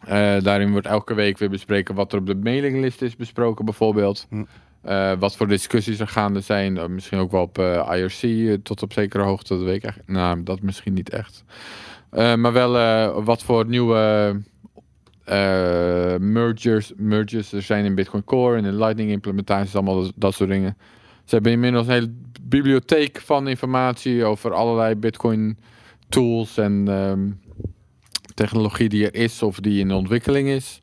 Eh, 0.05 0.41
daarin 0.41 0.71
wordt 0.71 0.87
elke 0.87 1.15
week 1.15 1.39
weer 1.39 1.51
bespreken 1.51 1.95
wat 1.95 2.13
er 2.13 2.19
op 2.19 2.27
de 2.27 2.35
mailinglist 2.35 3.03
is 3.03 3.17
besproken, 3.17 3.65
bijvoorbeeld. 3.65 4.27
Hm. 4.29 4.45
Eh, 4.83 5.13
wat 5.19 5.37
voor 5.37 5.49
discussies 5.49 6.01
er 6.01 6.09
gaande 6.09 6.41
zijn. 6.41 6.79
Eh, 6.79 6.87
misschien 6.87 7.19
ook 7.19 7.31
wel 7.31 7.43
op 7.43 7.59
IRC 7.93 8.57
tot 8.65 8.83
op 8.83 8.93
zekere 8.93 9.23
hoogte. 9.23 9.55
Dat 9.55 9.65
weet 9.65 9.77
ik 9.77 9.85
eigenlijk. 9.85 10.13
Nou, 10.13 10.43
dat 10.43 10.61
misschien 10.61 10.95
niet 10.95 11.11
echt. 11.11 11.45
Maar 12.11 12.53
wel 12.53 12.73
wat 13.23 13.43
voor 13.43 13.67
nieuwe 13.67 14.37
mergers, 16.19 16.93
mergers 16.97 17.53
er 17.53 17.63
zijn 17.63 17.85
in 17.85 17.95
Bitcoin 17.95 18.25
Core 18.25 18.57
en 18.57 18.65
in 18.65 18.77
Lightning 18.79 19.11
implementaties, 19.11 19.75
allemaal 19.75 20.03
dat, 20.03 20.13
dat 20.17 20.35
soort 20.35 20.51
dingen. 20.51 20.77
Ze 21.25 21.35
hebben 21.35 21.53
inmiddels 21.53 21.87
een 21.87 21.93
hele 21.93 22.13
bibliotheek 22.43 23.21
van 23.21 23.49
informatie 23.49 24.25
over 24.25 24.53
allerlei 24.53 24.95
Bitcoin 24.95 25.59
tools 26.09 26.57
en 26.57 26.85
ehm, 26.89 27.31
technologie 28.35 28.89
die 28.89 29.11
er 29.11 29.15
is 29.23 29.43
of 29.43 29.61
die 29.61 29.81
in 29.81 29.93
ontwikkeling 29.93 30.49
is. 30.49 30.83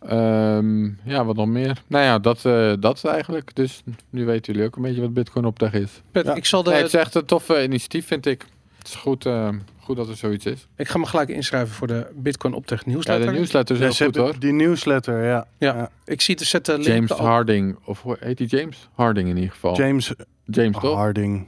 Ehm, 0.00 0.84
ja, 0.84 1.24
wat 1.24 1.36
nog 1.36 1.46
meer? 1.46 1.82
Nou 1.86 2.04
ja, 2.04 2.18
dat, 2.18 2.44
eh, 2.44 2.72
dat 2.80 3.04
eigenlijk. 3.04 3.54
Dus 3.54 3.82
nu 4.10 4.24
weten 4.24 4.52
jullie 4.52 4.68
ook 4.68 4.76
een 4.76 4.82
beetje 4.82 5.00
wat 5.00 5.14
Bitcoin 5.14 5.44
optech 5.44 5.72
is. 5.72 6.02
Pet, 6.10 6.26
Ja. 6.26 6.34
ik, 6.34 6.44
zal 6.44 6.62
de, 6.62 6.70
Nee, 6.70 6.78
het 6.78 6.94
is 6.94 7.00
echt 7.00 7.14
een 7.14 7.24
toffe 7.24 7.62
initiatief, 7.62 8.06
vind 8.06 8.26
ik. 8.26 8.44
Het 8.78 8.86
is 8.86 8.94
goed, 8.94 9.26
eh, 9.26 9.48
goed 9.82 9.96
dat 9.96 10.08
er 10.08 10.16
zoiets 10.16 10.46
is. 10.46 10.68
ik 10.76 10.88
ga 10.88 10.98
me 10.98 11.06
gelijk 11.06 11.28
inschrijven 11.28 11.74
voor 11.74 11.86
de 11.86 12.10
Bitcoin 12.14 12.54
Optech 12.54 12.78
Ja, 12.84 12.90
nieuwsletter. 12.90 13.26
de 13.26 13.32
nieuwsletter 13.32 13.74
is 13.76 13.80
Ja, 13.98 14.04
heel 14.04 14.06
goed 14.06 14.16
hoor. 14.16 14.38
Die 14.38 14.52
newsletter, 14.52 15.24
ja. 15.24 15.46
Ja. 15.58 15.90
Ik 16.04 16.20
zie 16.20 16.36
de 16.36 16.44
zetten 16.44 16.74
link 16.80 16.86
James. 17.08 17.10
Harding, 17.10 17.78
of 17.84 18.02
hoe 18.02 18.16
heet 18.20 18.38
hij 18.38 18.46
James? 18.48 18.88
Harding 18.94 19.28
in 19.28 19.36
ieder 19.36 19.50
geval. 19.50 19.76
James 19.76 20.12
James 20.44 20.78
toch? 20.80 20.94
Harding. 20.96 21.36
In 21.36 21.46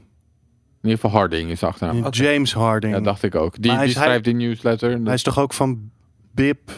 ieder 0.90 0.98
geval 1.00 1.10
Harding 1.20 1.50
is 1.50 1.60
de 1.60 1.66
achternaam. 1.66 2.10
James 2.10 2.52
Harding. 2.54 2.94
Ja, 2.94 3.00
dacht 3.00 3.22
ik 3.22 3.34
ook. 3.34 3.52
Die, 3.52 3.60
die 3.62 3.70
is- 3.72 3.78
hij- 3.78 3.88
schrijft 4.04 4.24
die 4.24 4.34
newsletter. 4.34 5.00
Hij 5.04 5.14
is 5.14 5.22
toch 5.22 5.38
ook 5.38 5.52
van 5.52 5.90
BIP? 6.34 6.70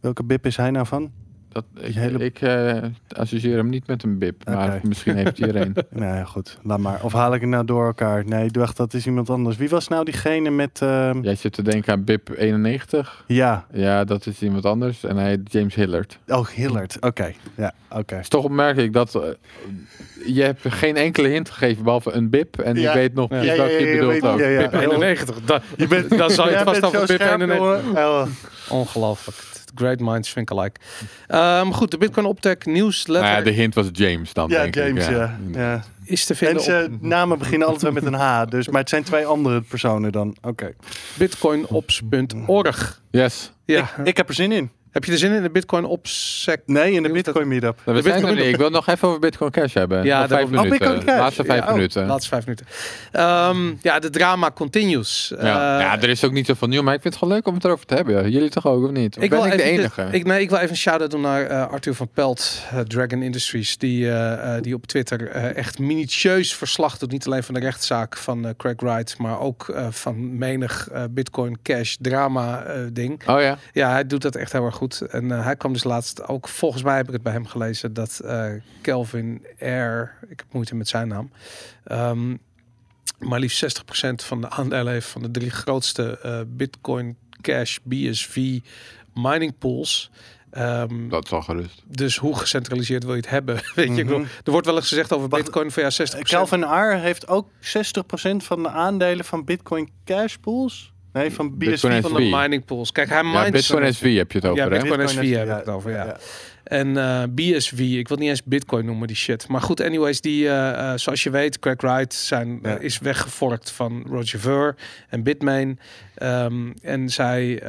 Welke 0.00 0.24
BIP 0.24 0.46
is 0.46 0.56
hij 0.56 0.70
nou 0.70 0.86
van? 0.86 1.12
Dat, 1.52 1.64
ik 1.80 1.94
hele- 1.94 2.24
ik 2.24 2.40
eh, 2.40 2.76
associeer 3.16 3.56
hem 3.56 3.68
niet 3.68 3.86
met 3.86 4.02
een 4.02 4.18
bib, 4.18 4.44
maar 4.48 4.80
misschien 4.82 5.16
heeft 5.16 5.38
hij 5.38 5.48
er 5.48 5.56
een. 5.56 5.74
Nou 5.90 6.16
ja, 6.16 6.24
goed. 6.24 6.58
Laat 6.62 6.78
maar. 6.78 7.00
Of 7.02 7.12
haal 7.12 7.34
ik 7.34 7.40
het 7.40 7.50
nou 7.50 7.64
door 7.64 7.86
elkaar? 7.86 8.24
Nee, 8.26 8.44
ik 8.44 8.52
dacht 8.52 8.76
dat 8.76 8.94
is 8.94 9.06
iemand 9.06 9.30
anders. 9.30 9.56
Wie 9.56 9.68
was 9.68 9.88
nou 9.88 10.04
diegene 10.04 10.50
met... 10.50 10.82
ehm, 10.82 11.20
Jij 11.22 11.34
zit 11.34 11.52
te 11.52 11.62
denken 11.62 11.92
aan 11.92 12.04
bib 12.04 12.28
91. 12.36 13.24
Ja. 13.26 13.66
Ja, 13.72 14.04
dat 14.04 14.26
is 14.26 14.42
iemand 14.42 14.66
anders. 14.66 15.04
En 15.04 15.16
hij 15.16 15.28
heet 15.28 15.52
James 15.52 15.74
Hillard. 15.74 16.18
Oh, 16.26 16.46
Hillard. 16.48 16.96
Oké. 17.00 17.32
Ja, 17.56 17.72
oké. 17.90 18.14
Het 18.14 18.22
is 18.22 18.28
toch 18.28 18.44
opmerkelijk 18.44 18.92
dat 18.92 19.14
eh, 19.14 19.22
je 20.34 20.42
hebt 20.42 20.60
geen 20.68 20.96
enkele 20.96 21.28
hint 21.28 21.50
gegeven 21.50 21.84
behalve 21.84 22.12
een 22.12 22.30
bib. 22.30 22.58
En 22.58 22.76
Ja. 22.76 22.88
ik 22.88 22.94
weet 22.96 23.14
nog 23.14 23.30
Ja. 23.30 23.36
precies 23.36 23.56
Ja, 23.56 23.64
ja, 23.64 23.78
je 23.78 23.86
ja, 23.86 23.98
bedoelt 24.06 24.22
ook. 24.32 24.38
ja, 24.38 24.46
ja. 24.46 24.68
Pip 24.68 24.80
91. 24.80 25.40
Da, 25.44 25.60
Je 25.76 25.86
bent, 25.86 26.18
dan 26.18 26.30
zou 26.40 26.50
je 26.50 26.58
vast 26.58 26.82
over 26.84 27.06
scherp, 27.06 27.20
91. 27.40 27.56
jongen. 27.84 27.96
Oh. 27.96 28.26
Ongelooflijk. 28.68 29.36
Great 29.74 30.00
minds 30.00 30.32
think 30.32 30.50
alike. 30.50 30.80
Ehm 31.26 31.70
goed, 31.70 31.90
de 31.90 31.98
Bitcoin 31.98 32.26
Optech 32.26 32.56
nieuwsletter 32.64 33.30
Nou 33.30 33.36
ja, 33.36 33.42
de 33.44 33.50
hint 33.50 33.74
was 33.74 33.86
James 33.92 34.32
dan, 34.32 34.48
Ja, 34.48 34.62
denk 34.62 34.74
James, 34.74 35.04
ik. 35.06 35.10
ja. 35.10 35.38
ja. 35.52 35.82
is 36.04 36.24
te 36.24 36.32
En 36.32 36.38
vinden 36.38 36.56
op 36.58 36.62
zijn 36.62 36.98
namen 37.00 37.38
beginnen 37.38 37.68
altijd 37.68 37.94
met 37.94 38.04
een 38.04 38.14
H. 38.14 38.44
Dus, 38.48 38.68
maar 38.68 38.80
het 38.80 38.88
zijn 38.88 39.02
twee 39.02 39.26
andere 39.26 39.60
personen 39.60 40.12
dan. 40.12 40.36
Oké. 40.42 40.72
bitcoinops.org. 41.18 43.00
Yes. 43.10 43.52
Ja, 43.64 43.78
Ik, 43.98 44.06
ik 44.06 44.16
heb 44.16 44.28
er 44.28 44.34
zin 44.34 44.52
in. 44.52 44.70
Heb 44.92 45.04
je 45.04 45.12
er 45.12 45.18
zin 45.18 45.32
in 45.32 45.42
de 45.42 45.50
Bitcoin 45.50 45.84
Opsec? 45.84 46.60
Nee, 46.66 46.92
in 46.92 47.02
de 47.02 47.08
Bitcoin 47.12 47.48
Meetup. 47.48 47.78
De 47.84 47.92
Bitcoin-. 48.02 48.38
Ik 48.38 48.56
wil 48.56 48.70
nog 48.70 48.86
even 48.88 49.08
over 49.08 49.20
Bitcoin 49.20 49.50
Cash 49.50 49.74
hebben. 49.74 50.04
Ja, 50.04 50.28
vijf 50.28 50.44
Oh, 50.44 50.50
minuten. 50.50 50.70
Bitcoin 50.78 51.04
Cash. 51.04 51.18
Laatste 51.18 51.44
vijf 51.44 51.60
Ja, 51.60 51.66
oh. 51.68 51.74
minuten. 51.74 52.06
Laatste 52.06 52.28
vijf 52.28 52.44
minuten. 52.44 52.66
Ehm, 53.12 53.72
ja, 53.82 53.98
de 53.98 54.10
drama 54.10 54.50
continues. 54.50 55.32
Ja. 55.36 55.38
Eh, 55.38 55.84
ja, 55.84 56.00
er 56.00 56.08
is 56.08 56.24
ook 56.24 56.32
niet 56.32 56.46
zoveel 56.46 56.68
nieuw, 56.68 56.82
maar 56.82 56.94
ik 56.94 57.00
vind 57.00 57.14
het 57.14 57.22
gewoon 57.22 57.38
leuk 57.38 57.46
om 57.46 57.54
het 57.54 57.64
erover 57.64 57.86
te 57.86 57.94
hebben. 57.94 58.30
Jullie 58.30 58.50
toch 58.50 58.66
ook, 58.66 58.84
of 58.84 58.90
niet? 58.90 59.16
Of 59.16 59.22
Ik 59.22 59.30
ben 59.30 59.38
wil, 59.42 59.50
ik 59.50 59.56
de 59.56 59.62
enige? 59.62 60.08
Ik, 60.10 60.24
nee, 60.24 60.40
ik 60.40 60.48
wil 60.48 60.58
even 60.58 60.70
een 60.70 60.76
shout-out 60.76 61.10
doen 61.10 61.20
naar 61.20 61.46
eh, 61.46 61.66
Arthur 61.68 61.94
van 61.94 62.08
Pelt, 62.08 62.62
eh, 62.70 62.78
Dragon 62.80 63.22
Industries, 63.22 63.78
die, 63.78 64.10
die 64.60 64.74
op 64.74 64.86
Twitter 64.86 65.28
eh, 65.28 65.56
echt 65.56 65.78
minutieus 65.78 66.54
verslag 66.54 66.98
doet. 66.98 67.10
Niet 67.10 67.26
alleen 67.26 67.42
van 67.42 67.54
de 67.54 67.60
rechtszaak 67.60 68.16
van 68.16 68.54
Craig 68.56 68.74
Wright, 68.80 69.18
maar 69.18 69.40
ook 69.40 69.68
eh, 69.68 69.86
van 69.90 70.38
menig 70.38 70.88
Bitcoin 71.10 71.58
Cash 71.62 71.94
drama 72.00 72.62
eh, 72.62 72.80
ding. 72.92 73.28
Oh 73.28 73.40
ja? 73.40 73.58
Ja, 73.72 73.90
hij 73.90 74.06
doet 74.06 74.22
dat 74.22 74.34
echt 74.36 74.52
heel 74.52 74.64
erg 74.64 74.74
goed. 74.74 74.81
En 74.90 75.32
eh, 75.32 75.44
hij 75.44 75.56
kwam 75.56 75.72
dus 75.72 75.84
laatst 75.84 76.28
ook, 76.28 76.48
volgens 76.48 76.82
mij 76.82 76.96
heb 76.96 77.06
ik 77.06 77.12
het 77.12 77.22
bij 77.22 77.32
hem 77.32 77.46
gelezen, 77.46 77.92
dat 77.94 78.18
eh, 78.18 78.50
Kelvin 78.80 79.46
Air, 79.60 80.14
ik 80.28 80.38
heb 80.38 80.46
moeite 80.52 80.74
met 80.74 80.88
zijn 80.88 81.08
naam, 81.08 81.30
ehm, 81.84 82.36
maar 83.18 83.38
liefst 83.40 83.58
60% 83.58 84.24
van 84.24 84.40
de 84.40 84.50
aandelen 84.50 84.92
heeft 84.92 85.08
van 85.08 85.22
de 85.22 85.30
drie 85.30 85.50
grootste 85.50 86.18
eh, 86.18 86.40
Bitcoin 86.46 87.16
Cash 87.40 87.78
BSV 87.82 88.58
mining 89.14 89.58
pools. 89.58 90.10
Ehm, 90.50 91.08
Dat 91.08 91.24
is 91.24 91.32
al 91.32 91.42
gerust. 91.42 91.82
dus 91.86 92.16
hoe 92.16 92.36
gecentraliseerd 92.38 93.04
wil 93.04 93.14
je 93.14 93.20
het 93.20 93.30
hebben? 93.30 93.54
Weet 93.74 93.96
je, 93.96 94.04
Mhm. 94.04 94.24
er 94.44 94.50
wordt 94.50 94.66
wel 94.66 94.76
eens 94.76 94.88
gezegd 94.88 95.12
over 95.12 95.28
Wacht, 95.28 95.42
Bitcoin 95.42 95.70
van 95.70 95.82
ja, 95.82 95.90
60%. 95.90 96.22
Calvin 96.28 96.62
R 96.62 96.98
heeft 96.98 97.28
ook 97.28 97.48
60% 97.60 98.44
van 98.44 98.62
de 98.62 98.68
aandelen 98.68 99.24
van 99.24 99.44
Bitcoin 99.44 99.90
Cash 100.04 100.34
Pools. 100.40 100.91
Nee, 101.12 101.32
van 101.32 101.58
BSV. 101.58 101.68
Bitcoin 101.70 102.02
van 102.02 102.14
de 102.14 102.20
mining 102.36 102.64
pools. 102.64 102.92
Kijk, 102.92 103.08
hij 103.08 103.22
Ja, 103.22 103.30
mines 103.42 103.50
Bitcoin 103.50 103.94
SV 103.94 104.16
heb 104.16 104.32
je 104.32 104.38
het 104.38 104.46
over, 104.46 104.62
Ja, 104.64 104.70
hè? 104.70 104.78
Bitcoin 104.78 104.98
Bitcoin 104.98 105.26
SV 105.26 105.34
heb 105.34 105.48
ik 105.48 105.54
het 105.54 105.68
over, 105.68 105.90
ja. 105.90 106.16
En 106.64 106.96
eh, 106.96 107.22
BSV, 107.34 107.78
ik 107.78 108.08
wil 108.08 108.16
niet 108.16 108.28
eens 108.28 108.42
Bitcoin 108.44 108.84
noemen, 108.84 109.06
die 109.06 109.16
shit. 109.16 109.48
Maar 109.48 109.60
goed, 109.60 109.80
anyways, 109.80 110.20
die, 110.20 110.48
eh, 110.48 110.92
eh, 110.92 110.98
zoals 110.98 111.22
je 111.22 111.30
weet, 111.30 111.58
Craig 111.58 111.80
Wright 111.80 112.14
zijn, 112.14 112.58
Ja. 112.62 112.78
is 112.78 112.98
weggeforkt 112.98 113.70
van 113.70 114.04
Roger 114.08 114.40
Ver 114.40 114.74
en 115.08 115.22
Bitmain. 115.22 115.78
Ehm, 116.14 116.70
en 116.82 117.08
zij, 117.10 117.62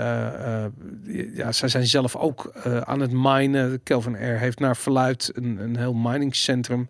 ja, 1.34 1.52
zij 1.52 1.70
zijn 1.70 1.88
zelf 1.88 2.16
ook 2.16 2.52
aan 2.84 3.00
het 3.00 3.12
minen. 3.14 3.84
Kelvin 3.84 4.16
Air 4.16 4.40
heeft 4.40 4.60
naar 4.60 4.78
verluid 4.78 5.32
een, 5.34 5.58
een 5.62 5.78
heel 5.78 5.94
miningscentrum 5.94 6.90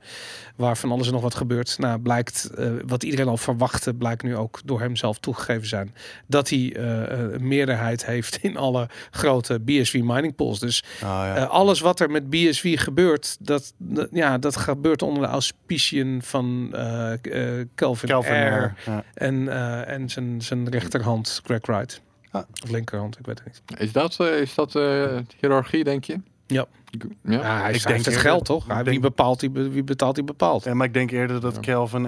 waar 0.56 0.78
van 0.78 0.92
alles 0.92 1.08
en 1.08 1.14
nog 1.14 1.22
wat 1.22 1.36
gebeurt. 1.36 1.78
Nou, 1.80 2.00
blijkt 2.00 2.50
wat 2.86 3.04
iedereen 3.04 3.28
al 3.28 3.38
verwachtte, 3.38 3.94
blijkt 3.94 4.24
nu 4.24 4.36
ook 4.36 4.60
door 4.66 4.80
hem 4.80 4.96
zelf 4.96 5.20
toegegeven 5.20 5.68
zijn. 5.68 5.94
Dat 6.28 6.50
hij 6.50 6.78
een 6.78 7.48
meerderheid 7.48 8.06
heeft 8.06 8.38
in 8.42 8.58
alle 8.58 8.90
grote 9.12 9.60
BSV 9.60 10.02
mining 10.04 10.36
pools. 10.36 10.60
Dus 10.60 10.84
Oh, 10.96 11.00
ja. 11.10 11.44
alles 11.44 11.80
wat 11.80 11.93
er 12.00 12.12
met 12.12 12.30
BSV 12.30 12.80
gebeurt, 12.80 13.38
dat, 13.40 13.74
dat- 13.78 14.08
ja, 14.12 14.38
dat 14.38 14.56
gebeurt 14.56 15.02
onder 15.02 15.24
de 15.24 15.30
auspiciën 15.30 16.22
van 16.24 16.70
eh 16.74 17.14
eh, 17.14 17.68
Kelvin, 17.76 18.10
Calvin 18.10 18.32
Air. 18.34 18.74
Ja. 18.86 19.04
en, 19.14 19.48
eh, 19.48 19.90
en 19.94 20.10
zijn, 20.10 20.42
zijn 20.42 20.70
rechterhand 20.70 21.42
Greg 21.44 21.66
Wright. 21.66 22.02
Ah. 22.32 22.44
Of 22.64 22.70
linkerhand, 22.70 23.20
ik 23.20 23.26
weet 23.26 23.42
het 23.44 23.48
niet. 23.68 23.80
Is 23.80 23.92
dat, 23.92 24.20
eh, 24.20 24.40
is 24.42 24.54
dat 24.56 24.76
eh, 24.76 25.18
hiërarchie, 25.40 25.84
denk 25.84 26.04
je? 26.04 26.20
Ja. 26.48 26.66
Ja? 26.92 27.06
Ja, 27.32 27.62
hij, 27.62 27.74
ik 27.74 27.84
denk 27.84 27.98
het 27.98 28.08
eerder- 28.08 28.22
geld, 28.22 28.46
toch? 28.46 28.66
wie, 28.66 28.84
denk- 28.84 29.02
bepaalt, 29.02 29.40
die, 29.40 29.50
be- 29.50 29.70
wie 29.70 29.84
betaalt, 29.84 30.16
die 30.16 30.24
bepaalt. 30.24 30.64
Ja, 30.64 30.74
maar 30.74 30.88
ik 30.88 30.94
denk 30.94 31.12
eerder 31.12 31.42
dat 31.42 31.54
Ja. 31.56 31.60
Calvin 31.62 32.06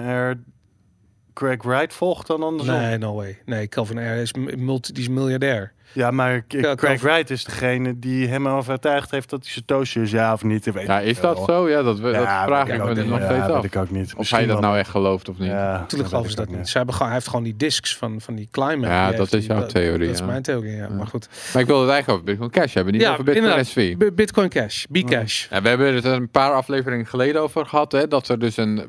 Craig 1.36 1.62
Wright 1.62 1.92
volgt 1.94 2.26
dan 2.26 2.42
andersom. 2.42 2.74
Nee, 2.74 2.98
no 2.98 3.14
way. 3.14 3.38
Nee, 3.44 3.66
Kelvin 3.66 3.98
Air 3.98 4.16
is 4.16 4.32
multi, 4.56 4.92
die 4.92 5.02
is 5.02 5.08
miljardair. 5.08 5.72
Ja, 5.92 6.10
maar 6.10 6.44
Craig 6.48 6.74
Calvin- 6.76 6.98
Wright 6.98 7.30
is 7.30 7.44
degene 7.44 7.98
die 7.98 8.26
hem 8.28 8.48
overtuigd 8.48 9.10
heeft 9.10 9.30
dat 9.30 9.42
hij 9.42 9.50
Satoshi 9.52 10.00
is, 10.00 10.10
ja 10.10 10.32
of 10.32 10.44
niet. 10.44 10.64
Dat 10.64 10.74
weet 10.74 10.86
Ja, 10.86 11.00
is 11.00 11.20
wel. 11.20 11.34
dat 11.34 11.44
zo? 11.44 11.68
Ja, 11.68 11.82
dat, 11.82 12.00
dat 12.02 12.12
Ja, 12.14 12.44
vraag 12.46 12.68
ik 12.68 12.80
ook 12.82 12.88
me 12.88 12.94
niet. 12.94 13.06
nog 13.08 13.18
Ja, 13.18 13.24
steeds 13.24 13.40
weet 13.46 13.50
af. 13.56 13.64
ik 13.64 13.76
ook 13.76 13.90
niet. 13.90 14.10
Of 14.12 14.16
Misschien 14.18 14.38
hij 14.38 14.48
dat 14.48 14.60
nou 14.60 14.78
echt 14.78 14.90
gelooft 14.90 15.28
of 15.28 15.38
niet. 15.38 15.48
Ja, 15.48 15.70
Natuurlijk 15.72 15.90
dat 15.90 16.08
geloven 16.08 16.30
ze 16.30 16.36
dat 16.36 16.48
niet. 16.48 16.68
Ze 16.68 16.76
hebben 16.76 16.94
gewoon, 16.94 17.08
hij 17.08 17.16
heeft 17.18 17.28
gewoon 17.30 17.44
die 17.44 17.56
discs 17.56 17.96
van, 17.96 18.20
van 18.20 18.34
die 18.34 18.48
climate. 18.50 18.86
Ja, 18.92 19.08
Die 19.08 19.16
dat 19.16 19.32
is 19.32 19.46
jouw 19.46 19.66
theorie, 19.66 20.06
Dat 20.06 20.14
is 20.20 20.22
mijn 20.26 20.42
theorie, 20.42 20.72
ja. 20.76 20.82
Ja. 20.82 20.88
Maar 20.88 21.06
goed. 21.06 21.28
Maar 21.52 21.62
ik 21.62 21.68
wilde 21.68 21.82
het 21.82 21.92
eigenlijk 21.92 22.08
over 22.10 22.24
Bitcoin 22.24 22.50
Cash 22.64 22.74
hebben, 22.74 22.92
niet 22.92 23.06
over 23.06 23.24
Bitcoin. 23.24 23.64
SV. 23.64 23.96
B- 23.96 24.16
Bitcoin 24.16 24.48
Cash, 24.48 24.84
Bcash. 24.88 25.46
Ja, 25.50 25.62
we 25.62 25.68
hebben 25.68 25.94
het 25.94 26.04
er 26.04 26.12
een 26.12 26.28
paar 26.30 26.52
afleveringen 26.52 27.06
geleden 27.06 27.42
over 27.42 27.66
gehad, 27.66 27.92
hè, 27.92 28.08
dat 28.08 28.28
er 28.28 28.38
dus 28.38 28.56
een... 28.56 28.82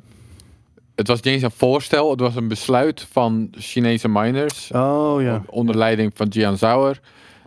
Het 0.98 1.08
was 1.08 1.22
niet 1.22 1.34
eens 1.34 1.44
een 1.44 1.52
voorstel, 1.52 2.10
het 2.12 2.20
was 2.20 2.36
een 2.36 2.48
besluit 2.48 3.08
van 3.12 3.48
Chinese 3.52 4.08
miners, 4.08 4.72
Oh 4.72 5.22
ja. 5.22 5.44
onder 5.50 5.78
leiding 5.78 6.12
van 6.16 6.28
Jian 6.28 6.58
Zhouer, 6.58 7.00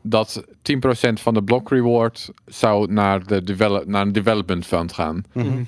dat 0.02 0.44
10% 0.47 1.12
van 1.12 1.35
de 1.35 1.43
block 1.43 1.70
reward 1.70 2.31
zou 2.47 2.93
naar, 2.93 3.27
de 3.27 3.43
develop, 3.43 3.86
naar 3.86 4.02
een 4.02 4.12
development 4.12 4.66
fund 4.66 4.93
gaan. 4.93 5.24
Mhm. 5.32 5.62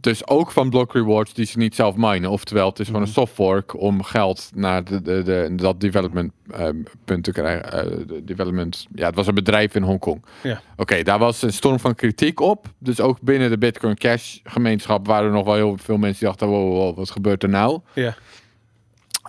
Dus 0.00 0.26
ook 0.26 0.50
van 0.50 0.70
block 0.70 0.92
rewards 0.92 1.34
die 1.34 1.46
ze 1.46 1.58
niet 1.58 1.74
zelf 1.74 1.96
minen. 1.96 2.30
Oftewel, 2.30 2.68
het 2.68 2.78
is 2.78 2.86
gewoon 2.86 3.02
een 3.02 3.08
soft 3.08 3.32
fork 3.32 3.80
om 3.80 4.02
geld 4.02 4.50
naar 4.54 4.84
de, 4.84 5.02
de, 5.02 5.22
de, 5.22 5.52
dat 5.56 5.80
development 5.80 6.32
ehm, 6.50 6.76
punt 7.04 7.24
te 7.24 7.32
krijgen. 7.32 7.72
Eh, 7.72 8.06
de 8.06 8.24
development, 8.24 8.86
ja, 8.94 9.06
het 9.06 9.14
was 9.14 9.26
een 9.26 9.34
bedrijf 9.34 9.74
in 9.74 9.82
Hongkong. 9.82 10.24
Ja. 10.42 10.60
Oké, 10.76 11.02
daar 11.02 11.18
was 11.18 11.42
een 11.42 11.52
storm 11.52 11.78
van 11.78 11.94
kritiek 11.94 12.40
op. 12.40 12.66
Dus 12.78 13.00
ook 13.00 13.20
binnen 13.20 13.50
de 13.50 13.58
Bitcoin 13.58 13.96
Cash 13.96 14.38
gemeenschap 14.44 15.06
waren 15.06 15.26
er 15.26 15.34
nog 15.34 15.44
wel 15.44 15.54
heel 15.54 15.76
veel 15.80 15.98
mensen 15.98 16.18
die 16.18 16.28
dachten, 16.28 16.48
wow, 16.48 16.72
wow, 16.72 16.96
wat 16.96 17.10
gebeurt 17.10 17.42
er 17.42 17.48
nou? 17.48 17.80
Ja. 17.92 18.16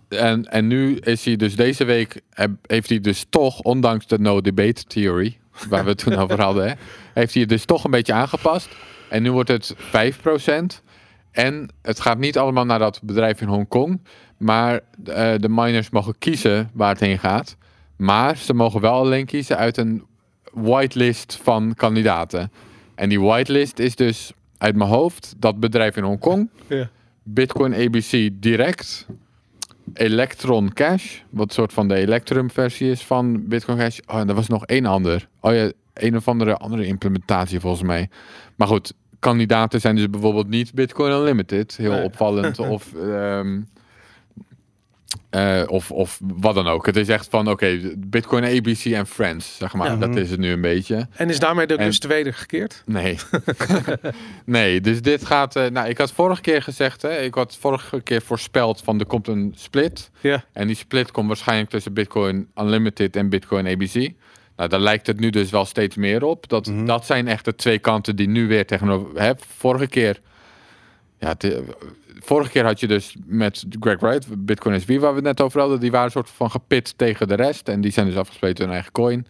En, 0.08 0.46
en 0.46 0.68
nu 0.68 0.96
is 0.96 1.26
hij 1.26 1.36
dus 1.36 1.56
deze 1.56 1.84
week, 1.84 2.22
heeft 2.66 2.90
hij 2.90 3.00
dus 3.00 3.26
toch, 3.30 3.62
ondanks 3.62 4.08
de 4.08 4.20
no 4.20 4.42
debate 4.42 4.84
theory, 4.84 5.38
waar 5.70 5.84
we 5.84 5.90
het 5.90 5.98
toen 5.98 6.16
over 6.16 6.42
hadden, 6.42 6.68
hè, 6.68 6.74
heeft 7.20 7.34
hij 7.34 7.42
het 7.42 7.52
dus 7.52 7.66
toch 7.66 7.84
een 7.84 7.92
beetje 7.92 8.14
aangepast. 8.14 8.70
En 9.10 9.24
nu 9.24 9.32
wordt 9.32 9.50
het 9.50 9.76
5%. 9.76 9.80
En 11.32 11.70
het 11.82 12.00
gaat 12.00 12.18
niet 12.18 12.38
allemaal 12.38 12.66
naar 12.66 12.80
dat 12.80 13.00
bedrijf 13.04 13.42
in 13.42 13.48
Hongkong. 13.48 14.02
Maar 14.38 14.74
eh, 15.06 15.34
de 15.38 15.50
miners 15.50 15.90
mogen 15.90 16.18
kiezen 16.18 16.70
waar 16.74 16.90
het 16.90 17.00
heen 17.00 17.20
gaat. 17.20 17.58
Maar 17.96 18.38
ze 18.38 18.54
mogen 18.54 18.82
wel 18.82 18.94
alleen 18.94 19.26
kiezen 19.26 19.58
uit 19.58 19.78
een 19.78 20.06
whitelist 20.54 21.40
van 21.44 21.74
kandidaten. 21.76 22.52
En 22.96 23.10
die 23.10 23.22
whitelist 23.22 23.80
is 23.80 23.96
dus 23.96 24.32
uit 24.58 24.76
mijn 24.76 24.90
hoofd 24.90 25.34
dat 25.38 25.60
bedrijf 25.60 25.98
in 25.98 26.04
Hongkong. 26.04 26.50
Ja. 26.68 26.90
Bitcoin 27.24 27.74
ABC 27.74 28.30
Direct. 28.34 29.08
Electron 29.94 30.74
Cash. 30.74 31.20
Wat 31.30 31.48
een 31.48 31.54
soort 31.54 31.74
van 31.74 31.88
de 31.88 31.96
Electrum 31.96 32.52
versie 32.52 32.92
is 32.92 33.06
van 33.06 33.48
Bitcoin 33.48 33.78
Cash. 33.78 34.00
Oh, 34.06 34.20
en 34.20 34.30
er 34.30 34.36
was 34.36 34.48
nog 34.48 34.66
één 34.66 34.86
ander. 34.86 35.28
Oh 35.40 35.54
ja, 35.54 35.72
een 36.04 36.16
of 36.16 36.28
andere 36.28 36.58
andere 36.58 36.86
implementatie 36.86 37.60
volgens 37.60 37.84
mij. 37.84 38.10
Maar 38.56 38.68
goed, 38.68 38.94
kandidaten 39.20 39.82
zijn 39.82 39.96
dus 39.96 40.10
bijvoorbeeld 40.10 40.48
niet 40.50 40.74
Bitcoin 40.74 41.12
Unlimited. 41.12 41.78
Heel 41.78 41.92
Nee. 41.92 42.04
opvallend. 42.04 42.60
of, 42.76 42.94
ehm, 42.94 43.60
eh, 45.30 45.64
of, 45.68 45.92
of 45.92 46.20
wat 46.22 46.56
dan 46.56 46.68
ook. 46.68 46.86
Het 46.86 46.96
is 46.96 47.08
echt 47.08 47.28
van, 47.30 47.50
oké, 47.50 47.80
Bitcoin 47.98 48.44
ABC 48.44 48.86
en 48.86 49.08
Friends, 49.08 49.58
zeg 49.58 49.74
maar. 49.74 49.88
Ja. 49.88 49.96
Dat 49.96 50.16
is 50.16 50.30
het 50.32 50.40
nu 50.40 50.52
een 50.52 50.62
beetje. 50.62 51.08
En 51.16 51.30
is 51.30 51.40
daarmee 51.40 51.68
de 51.68 51.76
En- 51.78 51.86
rust 51.86 52.06
wedergekeerd? 52.08 52.84
Nee. 52.86 53.18
nee, 54.46 54.82
dus 54.82 55.02
dit 55.02 55.26
gaat... 55.26 55.56
eh, 55.56 55.66
nou, 55.70 55.88
ik 55.90 55.98
had 55.98 56.12
vorige 56.12 56.42
keer 56.42 56.62
gezegd, 56.62 57.02
hè, 57.02 57.18
ik 57.18 57.34
had 57.34 57.58
vorige 57.60 58.02
keer 58.02 58.22
voorspeld 58.22 58.82
van 58.82 59.00
er 59.00 59.06
komt 59.06 59.28
een 59.28 59.54
split. 59.56 60.12
Ja. 60.22 60.44
En 60.54 60.68
die 60.68 60.76
split 60.76 61.12
komt 61.12 61.28
waarschijnlijk 61.28 61.70
tussen 61.70 61.94
Bitcoin 61.94 62.48
Unlimited 62.56 63.16
en 63.16 63.30
Bitcoin 63.30 63.68
ABC. 63.68 64.10
Nou, 64.60 64.72
daar 64.72 64.80
lijkt 64.80 65.08
het 65.08 65.20
nu 65.20 65.30
dus 65.30 65.50
wel 65.50 65.66
steeds 65.66 65.96
meer 65.96 66.24
op. 66.24 66.50
Dat, 66.50 66.68
Mhm. 66.68 66.86
dat 66.86 67.06
zijn 67.06 67.28
echt 67.28 67.46
de 67.46 67.56
twee 67.56 67.80
kanten 67.80 68.16
die 68.16 68.28
nu 68.28 68.48
weer 68.48 68.66
tegenover... 68.66 69.22
Hè, 69.22 69.32
vorige 69.38 69.88
keer... 69.88 70.20
Ja, 71.20 71.36
eh, 71.38 71.58
vorige 72.20 72.50
keer 72.52 72.64
had 72.66 72.80
je 72.80 72.88
dus 72.88 73.16
met 73.26 73.66
Greg 73.80 74.00
Wright, 74.00 74.46
Bitcoin 74.46 74.82
SV, 74.82 75.00
waar 75.00 75.10
we 75.10 75.16
het 75.16 75.26
net 75.26 75.42
over 75.42 75.60
hadden. 75.60 75.80
Die 75.80 75.92
waren 75.92 76.06
een 76.06 76.12
soort 76.12 76.30
van 76.30 76.52
gepit 76.52 76.98
tegen 76.98 77.28
de 77.28 77.34
rest. 77.36 77.68
En 77.70 77.82
die 77.82 77.92
zijn 77.92 78.06
dus 78.06 78.16
afgespleten 78.16 78.64
hun 78.66 78.74
eigen 78.74 78.92
coin. 78.92 79.28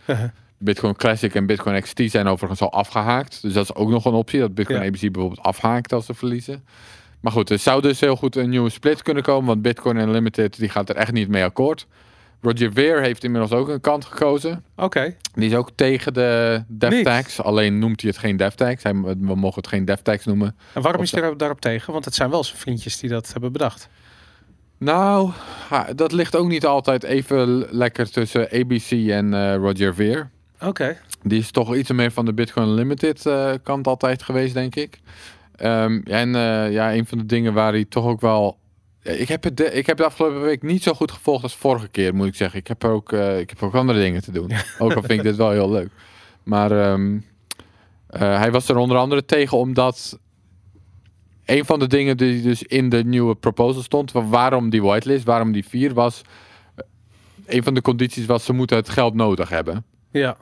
Bitcoin 0.58 0.96
Classic 0.96 1.36
en 1.36 1.46
Bitcoin 1.46 1.82
XT 1.82 2.02
zijn 2.06 2.28
overigens 2.28 2.62
al 2.62 2.72
afgehaakt. 2.72 3.42
Dus 3.42 3.54
dat 3.54 3.64
is 3.64 3.76
ook 3.76 3.90
nog 3.90 4.06
een 4.06 4.14
optie. 4.14 4.40
Dat 4.40 4.54
Bitcoin 4.56 4.80
Ja. 4.82 4.86
ABC 4.88 5.00
bijvoorbeeld 5.12 5.42
afhaakt 5.46 5.94
als 5.94 6.06
ze 6.06 6.14
verliezen. 6.14 6.64
Maar 7.20 7.32
goed, 7.32 7.50
er 7.50 7.60
zou 7.60 7.82
dus 7.82 8.00
heel 8.00 8.16
goed 8.16 8.36
een 8.36 8.50
nieuwe 8.50 8.70
split 8.70 9.02
kunnen 9.02 9.24
komen. 9.24 9.48
Want 9.48 9.62
Bitcoin 9.62 9.98
Unlimited 9.98 10.58
die 10.60 10.70
gaat 10.70 10.90
er 10.90 10.96
echt 10.96 11.12
niet 11.12 11.28
mee 11.28 11.44
akkoord. 11.44 11.88
Roger 12.41 12.74
Ver 12.74 13.02
heeft 13.02 13.24
inmiddels 13.24 13.52
ook 13.52 13.68
een 13.68 13.82
kant 13.82 14.06
gekozen. 14.06 14.64
Oké. 14.76 15.16
Die 15.34 15.49
is 15.49 15.56
ook 15.56 15.70
tegen 15.76 16.14
de 16.14 16.64
dev 16.68 16.91
Niet. 16.91 17.06
tax. 17.06 17.41
Alleen 17.41 17.80
noemt 17.80 18.02
hij 18.02 18.10
het 18.10 18.20
geen 18.20 18.38
dev 18.38 18.53
tax. 18.53 18.84
Hij, 18.84 18.94
we 19.02 19.36
mogen 19.36 19.56
het 19.61 19.68
geen 19.68 19.86
dev 19.86 19.99
tax 19.99 20.26
noemen. 20.26 20.56
En 20.74 20.82
waarom 20.82 21.02
Of 21.02 21.06
is 21.07 21.11
hij 21.11 21.22
daar- 21.22 21.38
daarop 21.38 21.61
tegen? 21.61 21.94
Want 21.94 22.06
het 22.06 22.16
zijn 22.16 22.30
wel 22.30 22.44
zijn 22.44 22.57
vriendjes 22.57 22.99
die 22.99 23.10
dat 23.10 23.32
hebben 23.32 23.52
bedacht. 23.52 23.90
Nou, 24.78 25.32
dat 25.95 26.11
ligt 26.11 26.36
ook 26.36 26.48
niet 26.48 26.66
altijd 26.66 27.03
even 27.03 27.66
lekker 27.70 28.11
tussen 28.11 28.49
ABC 28.52 28.91
en 28.91 29.34
eh, 29.34 29.56
Roger 29.56 29.95
Ver. 29.95 30.30
Oké. 30.61 30.98
Die 31.24 31.40
is 31.40 31.52
toch 31.52 31.76
iets 31.76 31.91
meer 31.91 32.11
van 32.11 32.26
de 32.26 32.34
Bitcoin 32.34 32.68
Unlimited 32.68 33.26
eh, 33.26 33.52
kant 33.64 33.88
altijd 33.88 34.24
geweest, 34.24 34.53
denk 34.53 34.76
ik. 34.76 34.99
Ehm, 35.56 36.02
en 36.03 36.36
eh, 36.36 36.72
ja, 36.72 36.94
een 36.94 37.06
van 37.06 37.18
de 37.18 37.26
dingen 37.26 37.53
waar 37.53 37.72
hij 37.72 37.86
toch 37.86 38.06
ook 38.06 38.22
wel... 38.22 38.57
Ik 39.18 39.27
heb, 39.27 39.44
het 39.44 39.57
de, 39.57 39.64
ik 39.72 39.86
heb 39.86 39.98
de 39.98 40.06
afgelopen 40.06 40.41
week 40.41 40.61
niet 40.64 40.84
zo 40.84 40.94
goed 40.94 41.11
gevolgd 41.11 41.44
als 41.44 41.56
vorige 41.56 41.88
keer, 41.88 42.15
moet 42.15 42.27
ik 42.27 42.36
zeggen. 42.36 42.60
Ik 42.60 42.68
heb, 42.68 42.84
er 42.84 42.90
ook, 42.91 43.11
eh, 43.14 43.40
ik 43.40 43.49
heb 43.49 43.64
ook 43.64 43.76
andere 43.76 43.99
dingen 43.99 44.22
te 44.22 44.31
doen. 44.31 44.52
Ook 44.80 44.94
al 44.94 45.02
vind 45.02 45.19
ik 45.19 45.23
dit 45.23 45.36
wel 45.36 45.52
heel 45.52 45.72
leuk. 45.72 45.90
Maar 46.44 46.72
ehm, 46.72 47.18
eh, 48.07 48.19
hij 48.38 48.52
was 48.52 48.69
er 48.69 48.77
onder 48.77 48.98
andere 48.98 49.26
tegen 49.26 49.57
omdat... 49.57 50.19
Een 51.45 51.65
van 51.65 51.80
de 51.80 51.88
dingen 51.88 52.18
die 52.18 52.41
dus 52.41 52.64
in 52.64 52.90
de 52.90 53.03
nieuwe 53.03 53.36
proposal 53.36 53.81
stond... 53.81 54.11
wa- 54.11 54.26
waarom 54.27 54.69
die 54.69 54.81
whitelist, 54.81 55.23
waarom 55.26 55.52
die 55.52 55.65
vier 55.65 55.94
was... 55.94 56.22
eh, 56.76 56.86
Een 57.56 57.64
van 57.64 57.73
de 57.73 57.81
condities 57.81 58.26
was 58.26 58.45
ze 58.45 58.53
moeten 58.53 58.77
het 58.77 58.90
geld 58.90 59.14
nodig 59.14 59.49
hebben. 59.49 59.86
Ja. 60.11 60.38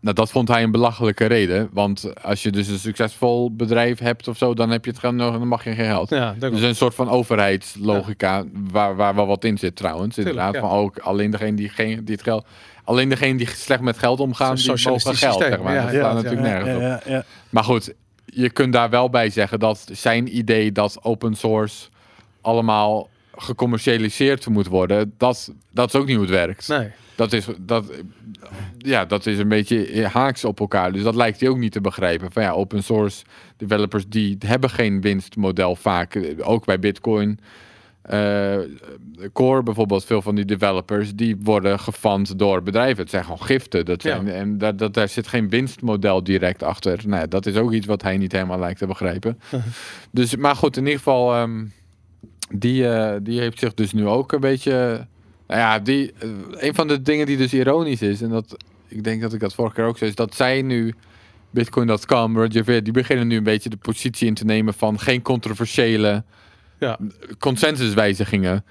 Nou, 0.00 0.14
dat 0.14 0.30
vond 0.30 0.48
hij 0.48 0.62
een 0.62 0.70
belachelijke 0.70 1.26
reden. 1.26 1.68
Want 1.72 2.22
als 2.22 2.42
je 2.42 2.50
dus 2.50 2.68
een 2.68 2.78
succesvol 2.78 3.54
bedrijf 3.54 3.98
hebt 3.98 4.28
of 4.28 4.36
zo, 4.36 4.54
dan 4.54 4.70
heb 4.70 4.84
je 4.84 4.90
het 4.90 5.02
en 5.02 5.16
dan 5.16 5.48
mag 5.48 5.64
je 5.64 5.74
geen 5.74 5.86
geld. 5.86 6.10
Ja, 6.10 6.34
dat 6.38 6.52
Dus 6.52 6.62
een 6.62 6.74
soort 6.74 6.94
van 6.94 7.08
overheidslogica, 7.08 8.44
waar, 8.70 8.96
waar 8.96 9.14
wel 9.14 9.26
wat 9.26 9.44
in 9.44 9.58
zit 9.58 9.76
trouwens. 9.76 10.14
Tuurlijk, 10.14 10.36
inderdaad, 10.36 10.62
ja. 10.62 10.68
van 10.68 10.78
ook 10.78 10.98
alleen 10.98 11.30
degene 11.30 11.56
die, 11.56 11.68
geen, 11.68 12.04
die 12.04 12.14
het 12.14 12.24
geld... 12.24 12.46
Alleen 12.84 13.08
degene 13.08 13.38
die 13.38 13.48
slecht 13.48 13.80
met 13.80 13.98
geld 13.98 14.20
omgaan, 14.20 14.54
die 14.54 14.66
mogen 14.66 14.82
geld, 14.82 15.00
systeem, 15.00 15.32
zeg 15.32 15.62
maar. 15.62 15.74
ja, 15.74 15.84
dat 15.84 15.92
ja, 15.92 15.98
staat 15.98 16.10
ja, 16.10 16.14
natuurlijk 16.14 16.42
nergens 16.42 16.74
op. 16.74 16.80
ja, 16.80 17.00
ja. 17.04 17.24
Maar 17.50 17.64
goed, 17.64 17.94
je 18.24 18.50
kunt 18.50 18.72
daar 18.72 18.90
wel 18.90 19.10
bij 19.10 19.30
zeggen 19.30 19.58
dat 19.58 19.86
zijn 19.92 20.36
idee 20.36 20.72
dat 20.72 20.98
open 21.02 21.34
source 21.34 21.88
allemaal 22.40 23.08
gecommercialiseerd 23.36 24.48
moet 24.48 24.66
worden, 24.66 25.14
dat, 25.16 25.52
dat 25.70 25.88
is 25.88 25.94
ook 25.94 26.06
niet 26.06 26.16
hoe 26.16 26.24
het 26.24 26.34
werkt. 26.34 26.68
Nee. 26.68 26.90
Dat 27.18 27.32
is, 27.32 27.46
dat, 27.60 27.84
ja, 28.78 29.04
dat 29.04 29.26
is 29.26 29.38
een 29.38 29.48
beetje 29.48 30.06
haaks 30.06 30.44
op 30.44 30.60
elkaar. 30.60 30.92
Dus 30.92 31.02
dat 31.02 31.14
lijkt 31.14 31.40
hij 31.40 31.48
ook 31.48 31.58
niet 31.58 31.72
te 31.72 31.80
begrijpen. 31.80 32.32
Van 32.32 32.42
ja, 32.42 32.50
open 32.50 32.82
source 32.82 33.24
developers 33.56 34.08
die 34.08 34.36
hebben 34.46 34.70
geen 34.70 35.00
winstmodel 35.00 35.76
vaak. 35.76 36.34
Ook 36.38 36.64
bij 36.64 36.78
Bitcoin. 36.78 37.38
Eh, 38.02 38.56
Core 39.32 39.62
bijvoorbeeld, 39.62 40.04
veel 40.04 40.22
van 40.22 40.34
die 40.34 40.44
developers, 40.44 41.14
die 41.14 41.36
worden 41.42 41.78
gefund 41.78 42.38
door 42.38 42.62
bedrijven. 42.62 43.02
Het 43.02 43.10
zijn 43.10 43.22
gewoon 43.22 43.42
giften. 43.42 43.84
Dat 43.84 44.02
zijn, 44.02 44.26
Ja. 44.26 44.32
En 44.32 44.58
daar, 44.58 44.76
dat, 44.76 44.94
daar 44.94 45.08
zit 45.08 45.28
geen 45.28 45.48
winstmodel 45.48 46.22
direct 46.22 46.62
achter. 46.62 47.00
Nou, 47.06 47.28
dat 47.28 47.46
is 47.46 47.56
ook 47.56 47.72
iets 47.72 47.86
wat 47.86 48.02
hij 48.02 48.16
niet 48.16 48.32
helemaal 48.32 48.58
lijkt 48.58 48.78
te 48.78 48.86
begrijpen. 48.86 49.40
dus, 50.10 50.36
maar 50.36 50.56
goed, 50.56 50.76
in 50.76 50.82
ieder 50.82 50.98
geval, 50.98 51.34
ehm, 51.34 51.64
die, 52.50 52.88
eh, 52.88 53.16
die 53.22 53.40
heeft 53.40 53.58
zich 53.58 53.74
dus 53.74 53.92
nu 53.92 54.06
ook 54.06 54.32
een 54.32 54.40
beetje... 54.40 55.06
Nou 55.48 55.60
ja, 55.60 55.78
die, 55.78 56.12
eh, 56.18 56.28
een 56.50 56.74
van 56.74 56.88
de 56.88 57.02
dingen 57.02 57.26
die 57.26 57.36
dus 57.36 57.54
ironisch 57.54 58.02
is, 58.02 58.22
en 58.22 58.28
dat 58.28 58.56
ik 58.88 59.04
denk 59.04 59.20
dat 59.20 59.32
ik 59.32 59.40
dat 59.40 59.54
vorige 59.54 59.74
keer 59.74 59.84
ook 59.84 59.98
zei, 59.98 60.10
is 60.10 60.16
dat 60.16 60.34
zij 60.34 60.62
nu 60.62 60.94
Bitcoin.com, 61.50 62.36
Roger 62.38 62.64
Ver, 62.64 62.82
die 62.84 62.92
beginnen 62.92 63.26
nu 63.26 63.36
een 63.36 63.42
beetje 63.42 63.68
de 63.70 63.76
positie 63.76 64.26
in 64.26 64.34
te 64.34 64.44
nemen 64.44 64.74
van 64.74 64.98
geen 64.98 65.22
controversiële 65.22 66.24
Ja. 66.78 66.98
consensuswijzigingen. 67.38 68.64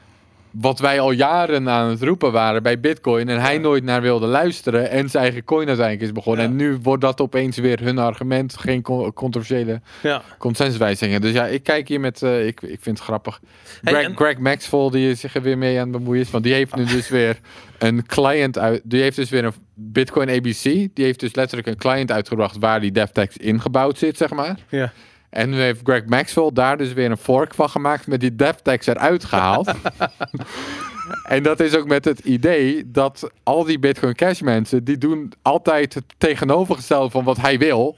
Wat 0.51 0.79
wij 0.79 0.99
al 0.99 1.11
jaren 1.11 1.69
aan 1.69 1.89
het 1.89 2.01
roepen 2.03 2.31
waren 2.31 2.63
bij 2.63 2.79
Bitcoin 2.79 3.29
en 3.29 3.41
hij 3.41 3.57
nooit 3.57 3.83
naar 3.83 4.01
wilde 4.01 4.25
luisteren 4.25 4.89
en 4.89 5.09
zijn 5.09 5.23
eigen 5.23 5.43
coin 5.43 5.67
uiteindelijk 5.67 6.05
is 6.07 6.11
begonnen. 6.11 6.43
Ja. 6.43 6.49
En 6.49 6.55
nu 6.55 6.77
wordt 6.81 7.01
dat 7.01 7.21
opeens 7.21 7.57
weer 7.57 7.79
hun 7.83 7.97
argument, 7.97 8.57
geen 8.57 8.81
con- 8.81 9.13
controversiële 9.13 9.81
Ja. 10.03 10.21
consensuswijzigingen. 10.37 11.21
Dus 11.21 11.31
ja, 11.33 11.45
ik 11.45 11.63
kijk 11.63 11.87
hier 11.87 11.99
met, 11.99 12.21
eh, 12.21 12.47
ik, 12.47 12.61
ik 12.61 12.77
vind 12.81 12.97
het 12.97 13.07
grappig. 13.07 13.39
Hey, 13.81 13.93
Greg, 13.93 14.05
en- 14.05 14.15
Greg 14.15 14.37
Maxwell, 14.37 14.89
die 14.89 15.15
zich 15.15 15.35
er 15.35 15.41
weer 15.41 15.57
mee 15.57 15.79
aan 15.79 15.87
het 15.87 15.97
bemoeien 15.97 16.21
is, 16.21 16.31
want 16.31 16.43
die 16.43 16.53
heeft 16.53 16.75
nu 16.75 16.83
dus 16.85 17.09
weer 17.09 17.39
een 17.77 18.05
client 18.05 18.57
uit, 18.57 18.81
die 18.83 19.01
heeft 19.01 19.15
dus 19.15 19.29
weer 19.29 19.43
een 19.45 19.53
Bitcoin 19.73 20.29
ABC, 20.29 20.63
die 20.63 20.89
heeft 21.05 21.19
dus 21.19 21.35
letterlijk 21.35 21.67
een 21.67 21.77
client 21.77 22.11
uitgebracht 22.11 22.57
waar 22.59 22.79
die 22.81 22.91
DevTex 22.91 23.37
ingebouwd 23.37 23.97
zit, 23.97 24.17
zeg 24.17 24.29
maar. 24.29 24.55
Ja. 24.69 24.91
En 25.29 25.49
nu 25.49 25.59
heeft 25.59 25.79
Greg 25.83 26.05
Maxwell 26.05 26.49
daar 26.53 26.77
dus 26.77 26.93
weer 26.93 27.11
een 27.11 27.17
fork 27.17 27.53
van 27.53 27.69
gemaakt 27.69 28.07
met 28.07 28.19
die 28.19 28.35
DevTex 28.35 28.87
eruit 28.87 29.25
gehaald. 29.25 29.71
en 31.23 31.43
dat 31.43 31.59
is 31.59 31.75
ook 31.75 31.87
met 31.87 32.05
het 32.05 32.19
idee 32.19 32.91
dat 32.91 33.31
al 33.43 33.63
die 33.63 33.79
Bitcoin 33.79 34.15
Cash 34.15 34.41
mensen, 34.41 34.83
die 34.83 34.97
doen 34.97 35.31
altijd 35.41 35.93
het 35.93 36.03
tegenovergestelde 36.17 37.09
van 37.09 37.23
wat 37.23 37.37
hij 37.37 37.59
wil. 37.59 37.95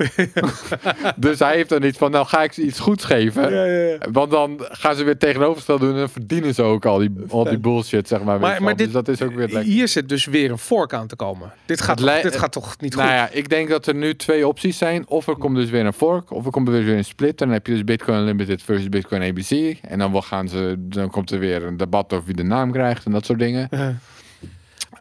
dus 1.15 1.39
hij 1.39 1.55
heeft 1.55 1.69
dan 1.69 1.83
iets 1.83 1.97
van, 1.97 2.11
nou 2.11 2.25
ga 2.25 2.43
ik 2.43 2.53
ze 2.53 2.61
iets 2.61 2.79
goeds 2.79 3.05
geven. 3.05 3.53
Ja, 3.53 3.65
ja, 3.65 3.87
ja. 3.87 3.97
Want 4.11 4.31
dan 4.31 4.59
gaan 4.59 4.95
ze 4.95 5.03
weer 5.03 5.17
tegenovergesteld 5.17 5.79
doen 5.79 5.91
en 5.91 5.97
dan 5.97 6.09
verdienen 6.09 6.53
ze 6.53 6.61
ook 6.61 6.85
al 6.85 6.97
die, 6.97 7.11
al 7.29 7.43
die 7.43 7.59
bullshit, 7.59 8.07
zeg 8.07 8.23
maar. 8.23 8.39
Maar, 8.39 8.63
maar 8.63 8.75
dit, 8.75 8.85
dus 8.85 8.93
dat 8.93 9.07
is 9.07 9.21
ook 9.21 9.33
weer 9.33 9.47
lekker. 9.47 9.61
hier 9.61 9.87
zit 9.87 10.09
dus 10.09 10.25
weer 10.25 10.51
een 10.51 10.57
fork 10.57 10.93
aan 10.93 11.07
te 11.07 11.15
komen. 11.15 11.51
Dit 11.65 11.81
gaat, 11.81 11.97
toch, 11.97 12.21
dit 12.21 12.37
gaat 12.37 12.51
toch 12.51 12.75
niet 12.79 12.95
Nou 12.95 13.07
goed? 13.07 13.17
ja, 13.17 13.29
ik 13.31 13.49
denk 13.49 13.69
dat 13.69 13.87
er 13.87 13.95
nu 13.95 14.15
twee 14.15 14.47
opties 14.47 14.77
zijn. 14.77 15.07
Of 15.07 15.27
er 15.27 15.37
komt 15.37 15.55
dus 15.55 15.69
weer 15.69 15.85
een 15.85 15.93
fork, 15.93 16.31
of 16.31 16.45
er 16.45 16.51
komt 16.51 16.67
er 16.67 16.83
weer 16.83 16.97
een 16.97 17.05
split. 17.05 17.37
Dan 17.37 17.49
heb 17.49 17.67
je 17.67 17.73
dus 17.73 17.83
Bitcoin 17.83 18.17
Unlimited 18.19 18.63
versus 18.63 18.89
Bitcoin 18.89 19.21
ABC. 19.21 19.77
En 19.81 19.99
dan, 19.99 20.23
gaan 20.23 20.47
ze, 20.47 20.75
dan 20.77 21.09
komt 21.09 21.31
er 21.31 21.39
weer 21.39 21.63
een 21.63 21.77
debat 21.77 22.13
over 22.13 22.25
wie 22.25 22.35
de 22.35 22.43
naam 22.43 22.71
krijgt 22.71 22.98
en 23.05 23.11
dat 23.11 23.25
soort 23.25 23.39
dingen. 23.39 23.69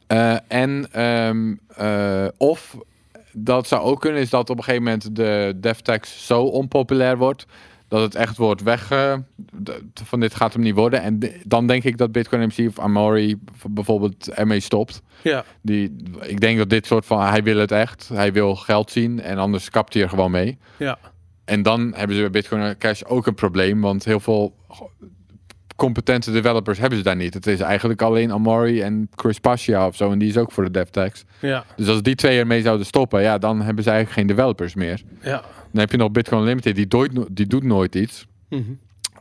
Eh, 0.06 0.36
en 0.48 0.88
ehm, 0.92 1.54
eh, 1.76 2.26
of 2.36 2.76
dat 3.32 3.66
zou 3.66 3.82
ook 3.82 4.00
kunnen, 4.00 4.20
is 4.20 4.30
dat 4.30 4.50
op 4.50 4.56
een 4.56 4.64
gegeven 4.64 4.84
moment 4.84 5.16
de 5.16 5.52
DevTex 5.56 6.26
zo 6.26 6.42
onpopulair 6.42 7.16
wordt. 7.16 7.46
Dat 7.88 8.00
het 8.00 8.14
echt 8.14 8.36
wordt 8.36 8.62
weg. 8.62 8.88
van 10.04 10.20
dit 10.20 10.34
gaat 10.34 10.52
hem 10.52 10.62
niet 10.62 10.74
worden. 10.74 11.02
En 11.02 11.20
dan 11.44 11.66
denk 11.66 11.84
ik 11.84 11.96
dat 11.96 12.12
Bitcoin 12.12 12.42
MC 12.42 12.68
of 12.68 12.78
Amori 12.78 13.38
bijvoorbeeld 13.68 14.30
ermee 14.30 14.60
stopt. 14.60 15.02
Ja. 15.22 15.44
Die, 15.60 15.96
ik 16.20 16.40
denk 16.40 16.58
dat 16.58 16.70
dit 16.70 16.86
soort 16.86 17.06
van, 17.06 17.20
hij 17.20 17.42
wil 17.42 17.56
het 17.58 17.72
echt. 17.72 18.08
Hij 18.12 18.32
wil 18.32 18.56
geld 18.56 18.90
zien 18.90 19.20
en 19.20 19.38
anders 19.38 19.70
kapt 19.70 19.94
hij 19.94 20.02
er 20.02 20.08
gewoon 20.08 20.30
mee. 20.30 20.58
Ja. 20.76 20.98
En 21.44 21.62
dan 21.62 21.94
hebben 21.94 22.16
ze 22.16 22.22
bij 22.22 22.30
Bitcoin 22.30 22.76
Cash 22.78 23.02
ook 23.06 23.26
een 23.26 23.34
probleem. 23.34 23.80
Want 23.80 24.04
heel 24.04 24.20
veel 24.20 24.54
competente 25.78 26.32
developers 26.32 26.78
hebben 26.78 26.98
ze 26.98 27.04
daar 27.04 27.16
niet. 27.16 27.34
Het 27.34 27.46
is 27.46 27.60
eigenlijk 27.60 28.02
alleen 28.02 28.32
Amori 28.32 28.80
en 28.80 29.08
Chris 29.14 29.38
Pascia 29.38 29.86
of 29.86 29.96
zo. 29.96 30.10
En 30.10 30.18
die 30.18 30.28
is 30.28 30.36
ook 30.36 30.52
voor 30.52 30.64
de 30.64 30.70
DevTex. 30.70 31.24
Ja. 31.40 31.64
Dus 31.76 31.88
als 31.88 32.02
die 32.02 32.14
twee 32.14 32.38
ermee 32.38 32.62
zouden 32.62 32.86
stoppen, 32.86 33.22
ja, 33.22 33.38
dan 33.38 33.60
hebben 33.62 33.84
ze 33.84 33.90
eigenlijk 33.90 34.18
geen 34.18 34.36
developers 34.36 34.74
meer. 34.74 35.02
Ja. 35.22 35.42
Dan 35.72 35.80
heb 35.80 35.90
je 35.90 35.96
nog 35.96 36.10
Bitcoin 36.10 36.44
Limited, 36.44 36.76
die, 36.76 36.86
no- 37.12 37.26
die 37.30 37.46
doet 37.46 37.62
nooit 37.62 37.94
iets. 37.94 38.26
Mhm. 38.48 38.62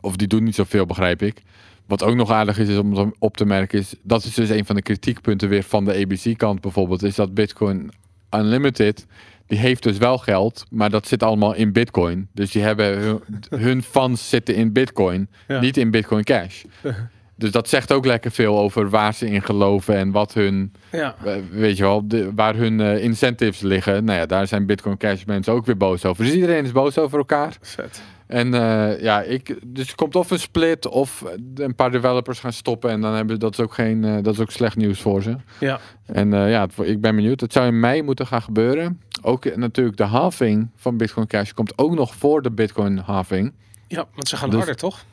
Of 0.00 0.16
die 0.16 0.28
doet 0.28 0.40
niet 0.42 0.54
zoveel, 0.54 0.86
begrijp 0.86 1.22
ik. 1.22 1.42
Wat 1.86 2.02
ook 2.02 2.14
nog 2.14 2.30
aardig 2.30 2.58
is, 2.58 2.68
is 2.68 2.76
om 2.76 3.14
op 3.18 3.36
te 3.36 3.44
merken, 3.44 3.78
is 3.78 3.94
dat 4.02 4.24
is 4.24 4.34
dus 4.34 4.48
een 4.48 4.64
van 4.64 4.76
de 4.76 4.82
kritiekpunten 4.82 5.48
weer 5.48 5.62
van 5.62 5.84
de 5.84 5.94
ABC-kant 5.94 6.60
bijvoorbeeld, 6.60 7.02
is 7.02 7.14
dat 7.14 7.34
Bitcoin 7.34 7.90
Unlimited, 8.30 9.06
die 9.48 9.58
heeft 9.58 9.82
dus 9.82 9.98
wel 9.98 10.18
geld, 10.18 10.64
maar 10.70 10.90
dat 10.90 11.06
zit 11.06 11.22
allemaal 11.22 11.54
in 11.54 11.72
Bitcoin. 11.72 12.28
Dus 12.32 12.50
die 12.50 12.62
hebben 12.62 12.98
hun, 12.98 13.20
hun 13.66 13.82
funds 13.82 14.28
zitten 14.28 14.54
in 14.54 14.72
Bitcoin, 14.72 15.28
Ja. 15.48 15.60
niet 15.60 15.76
in 15.76 15.90
Bitcoin 15.90 16.24
Cash. 16.24 16.62
Dus 17.36 17.50
dat 17.50 17.68
zegt 17.68 17.92
ook 17.92 18.04
lekker 18.06 18.30
veel 18.30 18.58
over 18.58 18.90
waar 18.90 19.14
ze 19.14 19.26
in 19.30 19.42
geloven 19.42 19.94
en 19.96 20.10
wat 20.10 20.34
hun, 20.34 20.72
Ja. 20.92 21.14
weet 21.50 21.76
je 21.76 21.82
wel, 21.82 22.08
de, 22.08 22.30
waar 22.34 22.54
hun 22.54 22.80
eh, 22.80 23.02
incentives 23.04 23.60
liggen. 23.60 24.04
Nou 24.04 24.18
ja, 24.18 24.26
daar 24.26 24.46
zijn 24.46 24.66
Bitcoin 24.66 24.96
Cash 24.96 25.24
mensen 25.24 25.52
ook 25.52 25.66
weer 25.66 25.76
boos 25.76 26.04
over. 26.04 26.24
Dus 26.24 26.34
iedereen 26.34 26.64
is 26.64 26.72
boos 26.72 26.98
over 26.98 27.18
elkaar. 27.18 27.56
Vet. 27.60 28.02
En 28.28 28.54
eh, 28.54 29.00
ja, 29.02 29.22
ik, 29.22 29.58
dus 29.66 29.88
er 29.88 29.94
komt 29.94 30.16
of 30.16 30.30
een 30.30 30.38
split 30.38 30.86
of 30.88 31.24
een 31.54 31.74
paar 31.74 31.90
developers 31.90 32.40
gaan 32.40 32.52
stoppen. 32.52 32.90
En 32.90 33.00
dan 33.00 33.14
hebben 33.14 33.38
dat 33.38 33.52
is 33.52 33.60
ook 33.60 33.74
geen, 33.74 34.04
eh, 34.04 34.22
dat 34.22 34.34
is 34.34 34.40
ook 34.40 34.50
slecht 34.50 34.76
nieuws 34.76 35.00
voor 35.00 35.22
ze. 35.22 35.36
Ja. 35.60 35.80
En 36.06 36.32
eh, 36.32 36.50
ja, 36.50 36.60
het, 36.60 36.88
ik 36.88 37.00
ben 37.00 37.14
benieuwd. 37.16 37.40
Het 37.40 37.52
zou 37.52 37.66
in 37.66 37.80
mei 37.80 38.02
moeten 38.02 38.26
gaan 38.26 38.42
gebeuren. 38.42 39.00
Ook 39.22 39.56
natuurlijk 39.56 39.96
de 39.96 40.04
halving 40.04 40.68
van 40.76 40.96
Bitcoin 40.96 41.26
Cash 41.26 41.52
komt 41.52 41.78
ook 41.78 41.94
nog 41.94 42.14
voor 42.14 42.42
de 42.42 42.50
Bitcoin 42.50 42.98
halving. 42.98 43.52
Ja, 43.86 44.06
want 44.14 44.28
ze 44.28 44.36
gaan 44.36 44.48
Dus- 44.48 44.58
harder, 44.58 44.76
toch? 44.76 45.04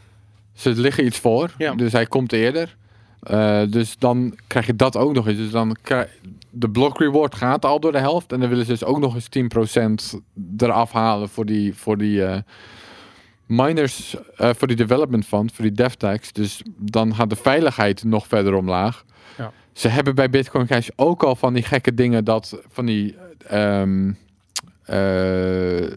Ze 0.53 0.69
liggen 0.69 1.05
iets 1.05 1.19
voor, 1.19 1.51
Ja. 1.57 1.73
dus 1.75 1.91
hij 1.91 2.05
komt 2.05 2.33
eerder. 2.33 2.75
Dus 3.69 3.97
dan 3.97 4.37
krijg 4.47 4.65
je 4.65 4.75
dat 4.75 4.97
ook 4.97 5.13
nog 5.13 5.27
eens. 5.27 5.37
Dus 5.37 5.51
dan 5.51 5.75
krijg, 5.81 6.09
de 6.49 6.69
block 6.69 6.99
reward 6.99 7.35
gaat 7.35 7.65
al 7.65 7.79
door 7.79 7.91
de 7.91 7.99
helft. 7.99 8.31
En 8.31 8.39
dan 8.39 8.49
willen 8.49 8.65
ze 8.65 8.71
dus 8.71 8.83
ook 8.83 8.99
nog 8.99 9.13
eens 9.15 9.29
10% 9.29 10.19
eraf 10.57 10.91
halen 10.91 11.29
voor 11.29 11.45
die, 11.45 11.75
voor 11.75 11.97
die 11.97 12.23
miners, 13.45 14.15
eh, 14.35 14.49
voor 14.53 14.67
die 14.67 14.75
development 14.77 15.25
fund, 15.25 15.51
voor 15.53 15.63
die 15.65 15.73
DevTax. 15.73 16.31
Dus 16.31 16.61
dan 16.77 17.15
gaat 17.15 17.29
de 17.29 17.35
veiligheid 17.35 18.03
nog 18.03 18.27
verder 18.27 18.53
omlaag. 18.53 19.05
Ja. 19.37 19.51
Ze 19.73 19.87
hebben 19.87 20.15
bij 20.15 20.29
Bitcoin 20.29 20.65
Cash 20.65 20.87
ook 20.95 21.23
al 21.23 21.35
van 21.35 21.53
die 21.53 21.63
gekke 21.63 21.93
dingen 21.93 22.23
dat 22.23 22.59
van 22.67 22.85
die 22.85 23.15
ehm, 23.47 24.11
eh, 24.83 25.91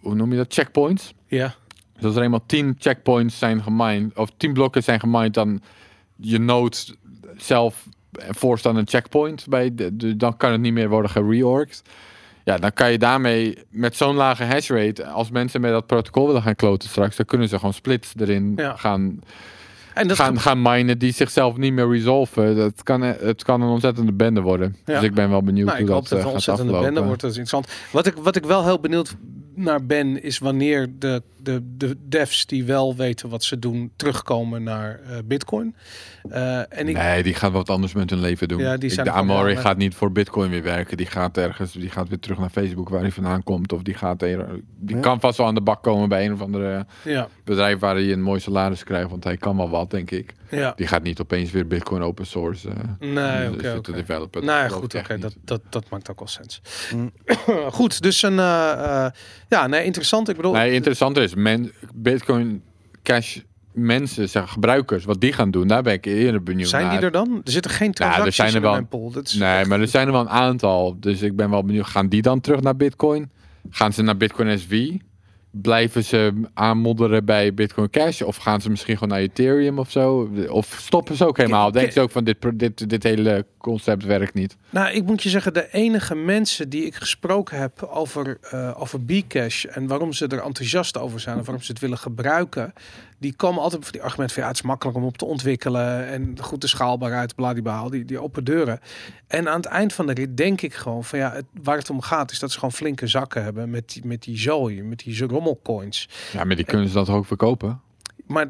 hoe 0.00 0.14
noem 0.14 0.30
je 0.30 0.36
dat? 0.36 0.52
Checkpoints. 0.52 1.14
Ja. 1.26 1.54
Dus 1.94 2.04
als 2.04 2.16
er 2.16 2.22
eenmaal 2.22 2.46
10 2.46 2.76
checkpoints 2.78 3.38
zijn 3.38 3.62
gemined, 3.62 4.16
of 4.16 4.30
10 4.36 4.52
blokken 4.52 4.82
zijn 4.82 5.00
gemined, 5.00 5.34
dan 5.34 5.62
je 6.16 6.38
node 6.38 6.76
zelf 7.36 7.86
voorstaan 8.12 8.76
een 8.76 8.88
checkpoint 8.88 9.46
bij, 9.48 9.74
de, 9.74 9.96
de- 9.96 10.16
dan 10.16 10.36
kan 10.36 10.52
het 10.52 10.60
niet 10.60 10.72
meer 10.72 10.88
worden 10.88 11.10
gereorged. 11.10 11.82
Ja, 12.50 12.56
dan 12.56 12.72
kan 12.72 12.90
je 12.90 12.98
daarmee 12.98 13.58
met 13.70 13.96
zo'n 13.96 14.14
lage 14.14 14.44
hash 14.44 14.70
rate, 14.70 15.06
als 15.06 15.30
mensen 15.30 15.60
met 15.60 15.70
dat 15.70 15.86
protocol 15.86 16.26
willen 16.26 16.42
gaan 16.42 16.54
kloten 16.56 16.88
straks, 16.88 17.16
dan 17.16 17.26
kunnen 17.26 17.48
ze 17.48 17.56
gewoon 17.56 17.72
splits 17.74 18.12
erin 18.16 18.52
Ja. 18.56 18.76
gaan, 18.76 19.20
En 19.94 20.08
dat 20.08 20.16
gaan, 20.16 20.40
gaan 20.40 20.62
minen 20.62 20.98
die 20.98 21.12
zichzelf 21.12 21.56
niet 21.56 21.72
meer 21.72 21.88
resolven. 21.90 22.56
Dat 22.56 22.82
kan, 22.82 23.00
het 23.02 23.44
kan 23.44 23.60
een 23.62 23.68
ontzettende 23.68 24.12
bende 24.12 24.40
worden. 24.40 24.76
Ja. 24.84 24.94
Dus 24.94 25.02
ik 25.02 25.14
ben 25.14 25.30
wel 25.30 25.42
benieuwd 25.42 25.66
Nou, 25.66 25.78
ik 25.78 25.84
hoe 25.86 25.94
hoop 25.94 26.02
dat, 26.02 26.10
dat 26.10 26.18
eh, 26.18 26.24
gaat 26.24 26.34
ontzettende 26.34 26.70
aflopen. 26.72 26.92
bende 26.94 27.06
wordt. 27.08 27.22
Dat 27.22 27.30
is 27.30 27.36
interessant. 27.38 27.74
Wat 27.92 28.06
ik, 28.06 28.14
wat 28.22 28.36
ik 28.36 28.44
wel 28.44 28.64
heel 28.64 28.80
benieuwd 28.80 29.14
naar 29.54 29.86
ben, 29.86 30.22
is 30.22 30.38
wanneer 30.38 30.88
de, 30.98 31.22
de, 31.42 31.62
de 31.76 31.96
devs 32.08 32.46
die 32.46 32.64
wel 32.64 32.96
weten 32.96 33.28
wat 33.28 33.44
ze 33.44 33.58
doen, 33.58 33.90
terugkomen 33.96 34.62
naar 34.62 35.00
eh, 35.00 35.16
Bitcoin. 35.24 35.74
Eh, 36.30 36.58
en 36.78 36.88
ik, 36.88 36.96
Nee, 36.96 37.22
die 37.22 37.34
gaat 37.34 37.52
wat 37.52 37.70
anders 37.70 37.92
met 37.92 38.10
hun 38.10 38.20
leven 38.20 38.48
doen. 38.48 38.58
Ja, 38.60 38.76
die 38.76 38.88
Ik- 38.88 38.94
zijn 38.94 39.06
de 39.06 39.12
Amori 39.12 39.56
gaat 39.56 39.76
niet 39.76 39.94
voor 39.94 40.12
Bitcoin 40.12 40.50
weer 40.50 40.62
werken. 40.62 40.96
Die 40.96 41.06
gaat 41.06 41.36
ergens, 41.36 41.72
die 41.72 41.90
gaat 41.90 42.08
weer 42.08 42.18
terug 42.18 42.38
naar 42.38 42.50
Facebook 42.50 42.88
waar 42.88 43.00
hij 43.00 43.10
vandaan 43.12 43.42
komt. 43.42 43.72
Of 43.72 43.82
die 43.82 43.94
gaat 43.94 44.22
er, 44.22 44.46
die 44.78 44.96
Ja. 44.96 45.02
kan 45.02 45.20
vast 45.20 45.38
wel 45.38 45.46
aan 45.46 45.54
de 45.54 45.60
bak 45.60 45.82
komen 45.82 46.08
bij 46.08 46.24
een 46.26 46.32
of 46.32 46.40
andere 46.40 46.86
ja, 47.04 47.28
bedrijf 47.44 47.78
waar 47.78 47.94
hij 47.94 48.12
een 48.12 48.22
mooi 48.22 48.40
salaris 48.40 48.84
krijgt. 48.84 49.10
Want 49.10 49.24
hij 49.24 49.36
kan 49.36 49.56
wel 49.56 49.70
wat, 49.70 49.90
denk 49.90 50.10
ik. 50.10 50.34
Ja. 50.50 50.72
Die 50.76 50.86
gaat 50.86 51.02
niet 51.02 51.20
opeens 51.20 51.50
weer 51.50 51.66
Bitcoin 51.66 52.02
open 52.02 52.26
source 52.26 52.68
eh, 52.68 53.08
Nee, 53.08 53.50
oké, 53.52 53.74
oké. 53.76 53.92
developen. 53.92 54.44
Nou 54.44 54.62
ja, 54.62 54.68
goed, 54.68 54.94
oké, 54.94 55.18
dat, 55.18 55.34
dat, 55.44 55.60
dat 55.70 55.84
maakt 55.90 56.10
ook 56.10 56.18
wel 56.18 56.28
sens. 56.28 56.60
Mm. 56.94 57.10
goed, 57.70 58.02
dus 58.02 58.22
een, 58.22 58.38
eh, 58.38 59.04
eh, 59.04 59.10
ja, 59.48 59.66
nee, 59.66 59.84
interessant. 59.84 60.28
Ik 60.28 60.36
bedoel, 60.36 60.52
Nee, 60.52 60.72
interessanter 60.72 61.22
is, 61.22 61.34
men, 61.34 61.72
Bitcoin 61.94 62.62
Cash 63.02 63.38
mensen, 63.72 64.28
zeg, 64.28 64.50
gebruikers, 64.50 65.04
wat 65.04 65.20
die 65.20 65.32
gaan 65.32 65.50
doen, 65.50 65.66
daar 65.68 65.82
ben 65.82 65.92
ik 65.92 66.04
eerder 66.06 66.42
benieuwd 66.42 66.68
zijn 66.68 66.82
naar. 66.86 66.96
die 66.96 67.00
er 67.00 67.10
dan? 67.10 67.40
Er 67.44 67.50
zitten 67.52 67.70
geen 67.70 67.88
er 67.88 67.94
transacties 67.94 68.34
zijn 68.36 68.48
er 68.48 68.54
in 68.54 68.62
wel- 68.62 68.70
mijn 68.72 68.88
pool. 68.88 69.10
Dat 69.10 69.26
is 69.26 69.32
Nee, 69.34 69.58
echt- 69.58 69.68
maar 69.68 69.80
er 69.80 69.88
zijn 69.88 70.06
er 70.06 70.12
wel 70.12 70.20
een 70.20 70.28
aantal. 70.28 70.96
Dus 71.00 71.22
ik 71.22 71.36
ben 71.36 71.50
wel 71.50 71.64
benieuwd. 71.64 71.86
Gaan 71.86 72.08
die 72.08 72.22
dan 72.22 72.40
terug 72.40 72.60
naar 72.60 72.76
Bitcoin? 72.76 73.30
Gaan 73.70 73.92
ze 73.92 74.02
naar 74.02 74.16
Bitcoin 74.16 74.58
SV? 74.58 74.90
Blijven 75.50 76.04
ze 76.04 76.32
aanmodderen 76.54 77.24
bij 77.24 77.54
Bitcoin 77.54 77.90
Cash? 77.90 78.22
Of 78.22 78.36
gaan 78.36 78.60
ze 78.60 78.70
misschien 78.70 78.94
gewoon 78.94 79.08
naar 79.08 79.20
Ethereum 79.20 79.78
of 79.78 79.90
zo? 79.90 80.30
Of 80.48 80.76
stoppen 80.80 81.16
ze 81.16 81.26
ook 81.26 81.36
helemaal? 81.36 81.72
Denken 81.72 81.92
ze 81.92 82.00
ook 82.00 82.10
van 82.10 82.24
dit, 82.24 82.36
dit, 82.54 82.90
dit 82.90 83.02
hele 83.02 83.46
concept 83.58 84.04
werkt 84.04 84.34
niet? 84.34 84.56
Nou, 84.70 84.92
ik 84.92 85.04
moet 85.04 85.22
je 85.22 85.28
zeggen, 85.28 85.54
de 85.54 85.68
enige 85.70 86.14
mensen 86.14 86.68
die 86.68 86.84
ik 86.84 86.94
gesproken 86.94 87.58
heb 87.58 87.82
over, 87.82 88.38
eh 88.40 88.80
over 88.80 89.04
Bcash 89.04 89.64
en 89.64 89.86
waarom 89.86 90.12
ze 90.12 90.26
er 90.26 90.42
enthousiast 90.42 90.98
over 90.98 91.20
zijn 91.20 91.38
en 91.38 91.44
waarom 91.44 91.62
ze 91.62 91.72
het 91.72 91.80
willen 91.80 91.98
gebruiken, 91.98 92.72
die 93.20 93.34
komen 93.34 93.62
altijd 93.62 93.82
voor 93.82 93.92
die 93.92 94.02
argument 94.02 94.32
van 94.32 94.42
ja, 94.42 94.48
het 94.48 94.56
is 94.56 94.62
makkelijk 94.62 94.96
om 94.96 95.04
op 95.04 95.18
te 95.18 95.24
ontwikkelen 95.24 96.06
en 96.06 96.36
goed 96.40 96.60
de 96.60 96.66
schaalbaarheid, 96.66 97.34
bladibla, 97.34 97.88
die, 97.88 98.04
die 98.04 98.22
open 98.22 98.44
deuren. 98.44 98.80
En 99.26 99.48
aan 99.48 99.56
het 99.56 99.66
eind 99.66 99.92
van 99.92 100.06
de 100.06 100.12
rit 100.12 100.36
denk 100.36 100.60
ik 100.60 100.74
gewoon 100.74 101.04
van 101.04 101.18
ja, 101.18 101.32
het, 101.32 101.44
waar 101.62 101.76
het 101.76 101.90
om 101.90 102.00
gaat 102.00 102.30
is 102.30 102.38
dat 102.38 102.50
ze 102.50 102.54
gewoon 102.54 102.72
flinke 102.72 103.06
zakken 103.06 103.42
hebben 103.42 103.70
met 103.70 103.92
die, 103.92 104.06
met 104.06 104.22
die 104.22 104.38
zooi, 104.38 104.82
met 104.82 104.98
die 104.98 105.26
rommelcoins. 105.26 106.08
Ja, 106.32 106.44
maar 106.44 106.56
die 106.56 106.64
kunnen 106.64 106.88
ze 106.88 106.94
dat 106.94 107.08
ook 107.08 107.26
verkopen? 107.26 107.80
Maar 108.26 108.48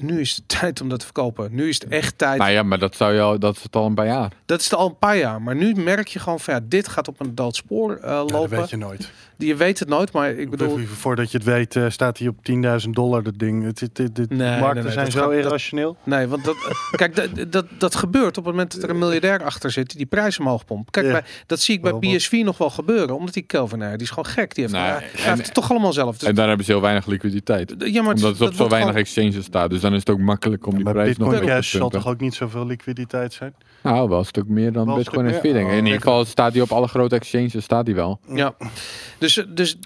nu 0.00 0.20
is 0.20 0.36
het 0.36 0.48
tijd 0.60 0.80
om 0.80 0.88
dat 0.88 0.98
te 0.98 1.04
verkopen. 1.04 1.54
Nu 1.54 1.68
is 1.68 1.80
het 1.80 1.88
echt 1.88 2.18
tijd. 2.18 2.38
Nou 2.38 2.50
ja, 2.50 2.62
maar 2.62 2.78
dat, 2.78 2.96
zou 2.96 3.14
je 3.14 3.20
al, 3.20 3.38
dat 3.38 3.56
is 3.56 3.62
het 3.62 3.76
al 3.76 3.86
een 3.86 3.94
paar 3.94 4.06
jaar. 4.06 4.32
Dat 4.46 4.60
is 4.60 4.74
al 4.74 4.86
een 4.86 4.98
paar 4.98 5.16
jaar. 5.16 5.42
Maar 5.42 5.56
nu 5.56 5.74
merk 5.74 6.08
je 6.08 6.18
gewoon 6.18 6.40
van 6.40 6.54
ja, 6.54 6.60
dit 6.64 6.88
gaat 6.88 7.08
op 7.08 7.20
een 7.20 7.34
dood 7.34 7.56
spoor 7.56 7.96
eh, 7.96 8.02
Ja, 8.02 8.16
dat 8.16 8.30
lopen. 8.30 8.58
weet 8.58 8.70
je 8.70 8.76
nooit. 8.76 9.10
Je 9.38 9.56
weet 9.56 9.78
het 9.78 9.88
nooit, 9.88 10.12
maar 10.12 10.30
ik 10.30 10.50
bedoel... 10.50 10.78
Voordat 10.86 11.30
je 11.30 11.38
het 11.38 11.46
weet, 11.46 11.76
eh, 11.76 11.84
staat 11.88 12.18
hij 12.18 12.28
op 12.28 12.36
10.000 12.84 12.90
dollar, 12.90 13.22
dat 13.22 13.38
ding. 13.38 13.64
Het, 13.64 13.80
het, 13.80 13.98
het, 13.98 14.16
het- 14.16 14.30
Nee, 14.30 14.38
de 14.38 14.44
markten 14.60 14.74
nee, 14.74 14.82
nee, 14.82 14.92
zijn 14.92 15.10
zo 15.10 15.20
gaat- 15.20 15.28
dat- 15.30 15.38
irrationeel. 15.38 15.96
Nee, 16.04 16.26
want 16.26 16.44
dat, 16.44 16.56
kijk, 16.90 17.16
dat, 17.16 17.52
dat, 17.52 17.66
dat 17.78 17.94
gebeurt 17.96 18.38
op 18.38 18.44
het 18.44 18.54
moment 18.54 18.74
dat 18.74 18.82
er 18.82 18.90
een 18.90 18.98
miljardair 18.98 19.44
achter 19.44 19.70
zit 19.70 19.88
die 19.88 19.96
die 19.96 20.06
prijzen 20.06 20.40
omhoog 20.44 20.64
pompt. 20.64 20.90
Kijk, 20.90 21.06
Ja. 21.06 21.12
bij, 21.12 21.22
dat 21.46 21.60
zie 21.60 21.74
ik 21.74 21.82
bij. 21.82 21.92
PSV 22.16 22.40
nog 22.44 22.58
wel 22.58 22.70
gebeuren, 22.70 23.16
omdat 23.16 23.34
die 23.34 23.42
Kelvin, 23.42 23.78
die 23.78 23.96
is 23.98 24.08
gewoon 24.08 24.26
gek. 24.26 24.54
Die 24.54 24.64
heeft, 24.64 24.76
Nee, 24.76 24.82
hij 25.22 25.32
en- 25.32 25.38
het 25.38 25.54
toch 25.54 25.70
allemaal 25.70 25.92
zelf. 25.92 26.18
Dus, 26.18 26.28
En 26.28 26.34
daar 26.34 26.48
hebben 26.48 26.66
ze 26.66 26.72
heel 26.72 26.80
weinig 26.80 27.06
liquiditeit. 27.06 27.74
ja, 27.78 28.02
maar 28.02 28.14
Omdat 28.14 28.30
het 28.32 28.40
op 28.40 28.46
dat 28.46 28.56
zo 28.56 28.68
weinig 28.68 28.88
gewoon- 28.88 28.94
exchanges 29.04 29.44
staat. 29.44 29.70
Dus 29.70 29.80
dan 29.80 29.92
is 29.92 29.98
het 29.98 30.10
ook 30.10 30.18
makkelijk 30.18 30.66
om 30.66 30.74
die 30.74 30.84
Maar 30.84 30.92
prijs 30.92 31.08
nog 31.08 31.16
Bitcoin 31.18 31.40
weer 31.40 31.48
op 31.54 31.56
Cash 31.60 31.70
te 31.70 31.76
zal 31.76 31.88
toch 31.88 32.06
ook 32.06 32.20
niet 32.20 32.34
zoveel 32.34 32.66
liquiditeit 32.66 33.32
zijn? 33.32 33.54
Nou, 33.82 34.08
wel 34.08 34.18
een 34.18 34.24
stuk 34.24 34.48
meer 34.48 34.72
dan 34.72 34.94
Bitcoin 34.94 35.26
en 35.26 35.32
denk 35.32 35.44
ik. 35.44 35.54
In 35.54 35.66
Oh, 35.66 35.74
ieder 35.76 36.00
geval 36.00 36.24
staat 36.24 36.52
die 36.52 36.62
op 36.62 36.72
alle 36.72 36.88
grote 36.88 37.14
exchanges, 37.14 37.64
staat 37.64 37.86
die 37.86 37.94
wel. 37.94 38.20
Ja, 38.34 38.54
dus, 39.18 39.44
dus 39.48 39.76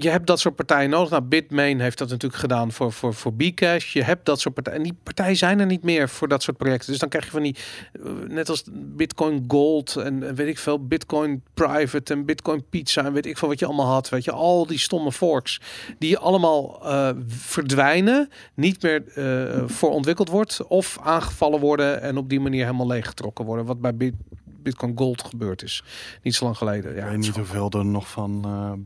je 0.00 0.08
hebt 0.08 0.26
dat 0.26 0.40
soort 0.40 0.54
partijen 0.54 0.90
nodig. 0.90 1.10
Nou, 1.10 1.22
Bitmain 1.22 1.80
heeft 1.80 1.98
dat 1.98 2.08
natuurlijk 2.08 2.40
gedaan 2.40 2.72
voor, 2.72 2.92
voor, 2.92 3.14
voor 3.14 3.32
Bcash. 3.34 3.92
Je 3.92 4.02
hebt 4.02 4.24
dat 4.26 4.40
soort 4.40 4.54
partijen. 4.54 4.78
En 4.78 4.84
die 4.84 4.96
partijen 5.02 5.36
zijn 5.36 5.60
er 5.60 5.66
niet 5.66 5.82
meer 5.82 6.08
voor 6.08 6.28
dat 6.28 6.42
soort 6.42 6.56
projecten. 6.56 6.90
Dus 6.90 7.00
dan 7.00 7.08
krijg 7.08 7.24
je 7.24 7.30
van 7.30 7.42
die, 7.42 7.56
eh, 7.92 8.10
net 8.28 8.48
als 8.48 8.64
Bitcoin 8.72 9.44
Gold 9.48 9.96
en 9.96 10.18
en 10.22 10.34
weet 10.34 10.48
ik 10.48 10.58
veel, 10.58 10.86
Bitcoin 10.86 11.42
Private 11.54 12.12
en 12.12 12.24
Bitcoin 12.24 12.64
Pizza 12.70 13.04
en 13.04 13.12
weet 13.12 13.26
ik 13.26 13.38
veel 13.38 13.48
wat 13.48 13.58
je 13.58 13.66
allemaal 13.66 13.86
had. 13.86 14.08
Weet 14.08 14.24
je, 14.24 14.32
al 14.32 14.66
die 14.66 14.78
stomme 14.78 15.12
forks 15.12 15.60
die 15.98 16.18
allemaal 16.18 16.80
eh, 16.84 17.10
verdwijnen, 17.26 18.28
niet 18.54 18.82
meer 18.82 19.02
eh, 19.14 19.62
voor 19.66 19.90
ontwikkeld 19.90 20.28
wordt 20.28 20.66
of 20.66 20.98
aangevallen 21.02 21.60
worden 21.60 22.02
en 22.02 22.16
op 22.16 22.28
die 22.28 22.40
manier 22.40 22.64
helemaal 22.64 22.86
leeggetrokken 22.86 23.37
worden. 23.44 23.64
Wat 23.66 23.80
bij 23.80 23.94
Bit- 23.96 24.14
Bitcoin 24.62 24.92
Gold 24.96 25.22
gebeurd 25.22 25.62
is. 25.62 25.84
Niet 26.22 26.34
zo 26.34 26.44
lang 26.44 26.56
geleden. 26.56 26.94
Ja, 26.94 27.04
ik 27.04 27.08
weet 27.10 27.18
niet 27.18 27.36
hoeveel 27.36 27.70
er 27.70 27.84
nog 27.84 28.08
van... 28.08 28.32
eh, 28.44 28.50
Nou 28.50 28.78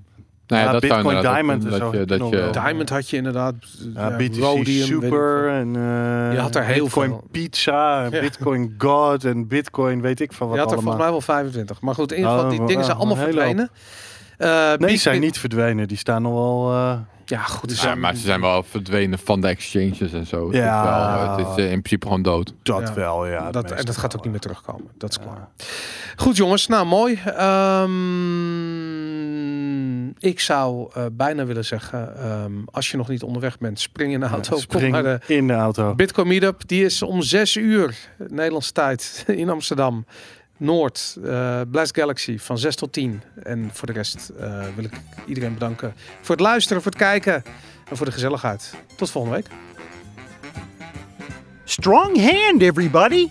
ja, 0.46 0.58
Ja, 0.60 0.72
dat 0.72 0.80
Bitcoin 0.80 1.20
Diamond 1.20 1.62
dat 1.62 1.74
zo 1.78 1.92
je, 1.96 2.04
dat 2.04 2.28
je. 2.30 2.48
Diamond 2.52 2.88
had 2.88 3.08
je 3.10 3.16
inderdaad. 3.16 3.54
ja, 3.94 4.08
ja, 4.10 4.16
BTC 4.16 4.66
Super 4.66 5.48
en 5.48 5.76
eh, 5.76 6.32
Je 6.32 6.38
had 6.38 6.54
er 6.54 6.64
heel 6.64 6.82
Bitcoin 6.84 7.08
veel. 7.08 7.24
Pizza. 7.30 8.08
Bitcoin 8.10 8.74
God 8.78 9.24
en 9.24 9.48
Bitcoin 9.48 10.00
weet 10.00 10.20
ik 10.20 10.32
van 10.32 10.46
wat 10.48 10.56
Je 10.56 10.62
had 10.62 10.70
er 10.72 10.76
allemaal. 10.78 10.96
volgens 10.96 11.24
mij 11.26 11.36
wel 11.36 11.42
25. 11.42 11.80
Maar 11.80 11.94
goed, 11.94 12.10
in 12.12 12.16
ieder 12.18 12.32
geval, 12.32 12.46
Oh, 12.50 12.56
die 12.56 12.66
dingen 12.66 12.84
zijn 12.84 12.96
allemaal 12.96 13.16
verdwenen. 13.16 13.70
Nee, 14.78 14.88
die 14.88 14.96
zijn 14.98 15.20
niet 15.20 15.38
verdwenen. 15.38 15.88
Die 15.88 15.96
staan 15.96 16.22
nog 16.22 16.32
wel... 16.32 16.72
eh, 16.72 16.98
Ja, 17.24 17.42
goed. 17.42 17.80
ja, 17.80 17.94
maar 17.94 18.14
ze 18.14 18.20
zijn 18.22 18.40
wel 18.40 18.62
verdwenen 18.62 19.18
van 19.18 19.40
de 19.40 19.48
exchanges 19.48 20.12
en 20.12 20.26
zo. 20.26 20.46
Het 20.46 20.56
Ja. 20.56 20.82
is, 20.82 20.88
wel, 21.26 21.36
het 21.46 21.46
is 21.58 21.64
eh, 21.64 21.70
in 21.72 21.78
principe 21.82 22.06
gewoon 22.06 22.22
dood. 22.22 22.54
dat 22.62 22.88
Ja. 22.88 22.94
wel, 22.94 23.26
ja. 23.26 23.44
het 23.44 23.52
dat, 23.52 23.70
en 23.70 23.84
dat 23.84 23.96
gaat 23.96 24.16
ook 24.16 24.22
niet 24.22 24.30
meer 24.30 24.40
terugkomen. 24.40 24.90
Dat 24.98 25.10
is 25.10 25.16
Ja. 25.16 25.22
klaar. 25.22 25.48
Goed 26.16 26.36
jongens, 26.36 26.66
nou 26.66 26.86
mooi. 26.86 27.18
Ehm, 28.72 30.08
ik 30.18 30.40
zou 30.40 30.90
eh, 30.94 31.04
bijna 31.12 31.44
willen 31.44 31.64
zeggen, 31.64 32.16
ehm, 32.16 32.52
als 32.70 32.90
je 32.90 32.96
nog 32.96 33.08
niet 33.08 33.22
onderweg 33.22 33.58
bent, 33.58 33.80
spring 33.80 34.12
in 34.12 34.20
de 34.20 34.26
auto. 34.26 34.56
Ja, 34.56 34.62
kom 34.68 34.90
naar 34.90 35.02
de 35.02 35.18
spring 35.22 35.40
in 35.40 35.46
de 35.46 35.52
auto. 35.52 35.94
Bitcoin 35.94 36.28
Meetup. 36.28 36.62
Die 36.68 36.84
is 36.84 37.02
om 37.02 37.22
6 37.22 37.56
uur 37.56 37.94
Nederlandse 38.28 38.72
tijd 38.72 39.24
in 39.26 39.50
Amsterdam. 39.50 40.04
Noord, 40.62 41.16
eh 41.24 41.60
Blast 41.70 41.94
Galaxy 41.96 42.38
van 42.38 42.58
6 42.58 42.76
tot 42.76 42.92
10. 42.92 43.22
En 43.42 43.70
voor 43.72 43.86
de 43.86 43.92
rest 43.92 44.32
eh, 44.38 44.64
wil 44.74 44.84
ik 44.84 44.92
iedereen 45.26 45.54
bedanken 45.54 45.94
voor 46.20 46.34
het 46.34 46.44
luisteren, 46.44 46.82
voor 46.82 46.90
het 46.90 47.00
kijken 47.00 47.42
en 47.90 47.96
voor 47.96 48.06
de 48.06 48.12
gezelligheid. 48.12 48.74
Tot 48.96 49.10
volgende 49.10 49.36
week. 49.36 49.46
Strong 51.64 52.16
hand, 52.16 52.62
everybody! 52.62 53.28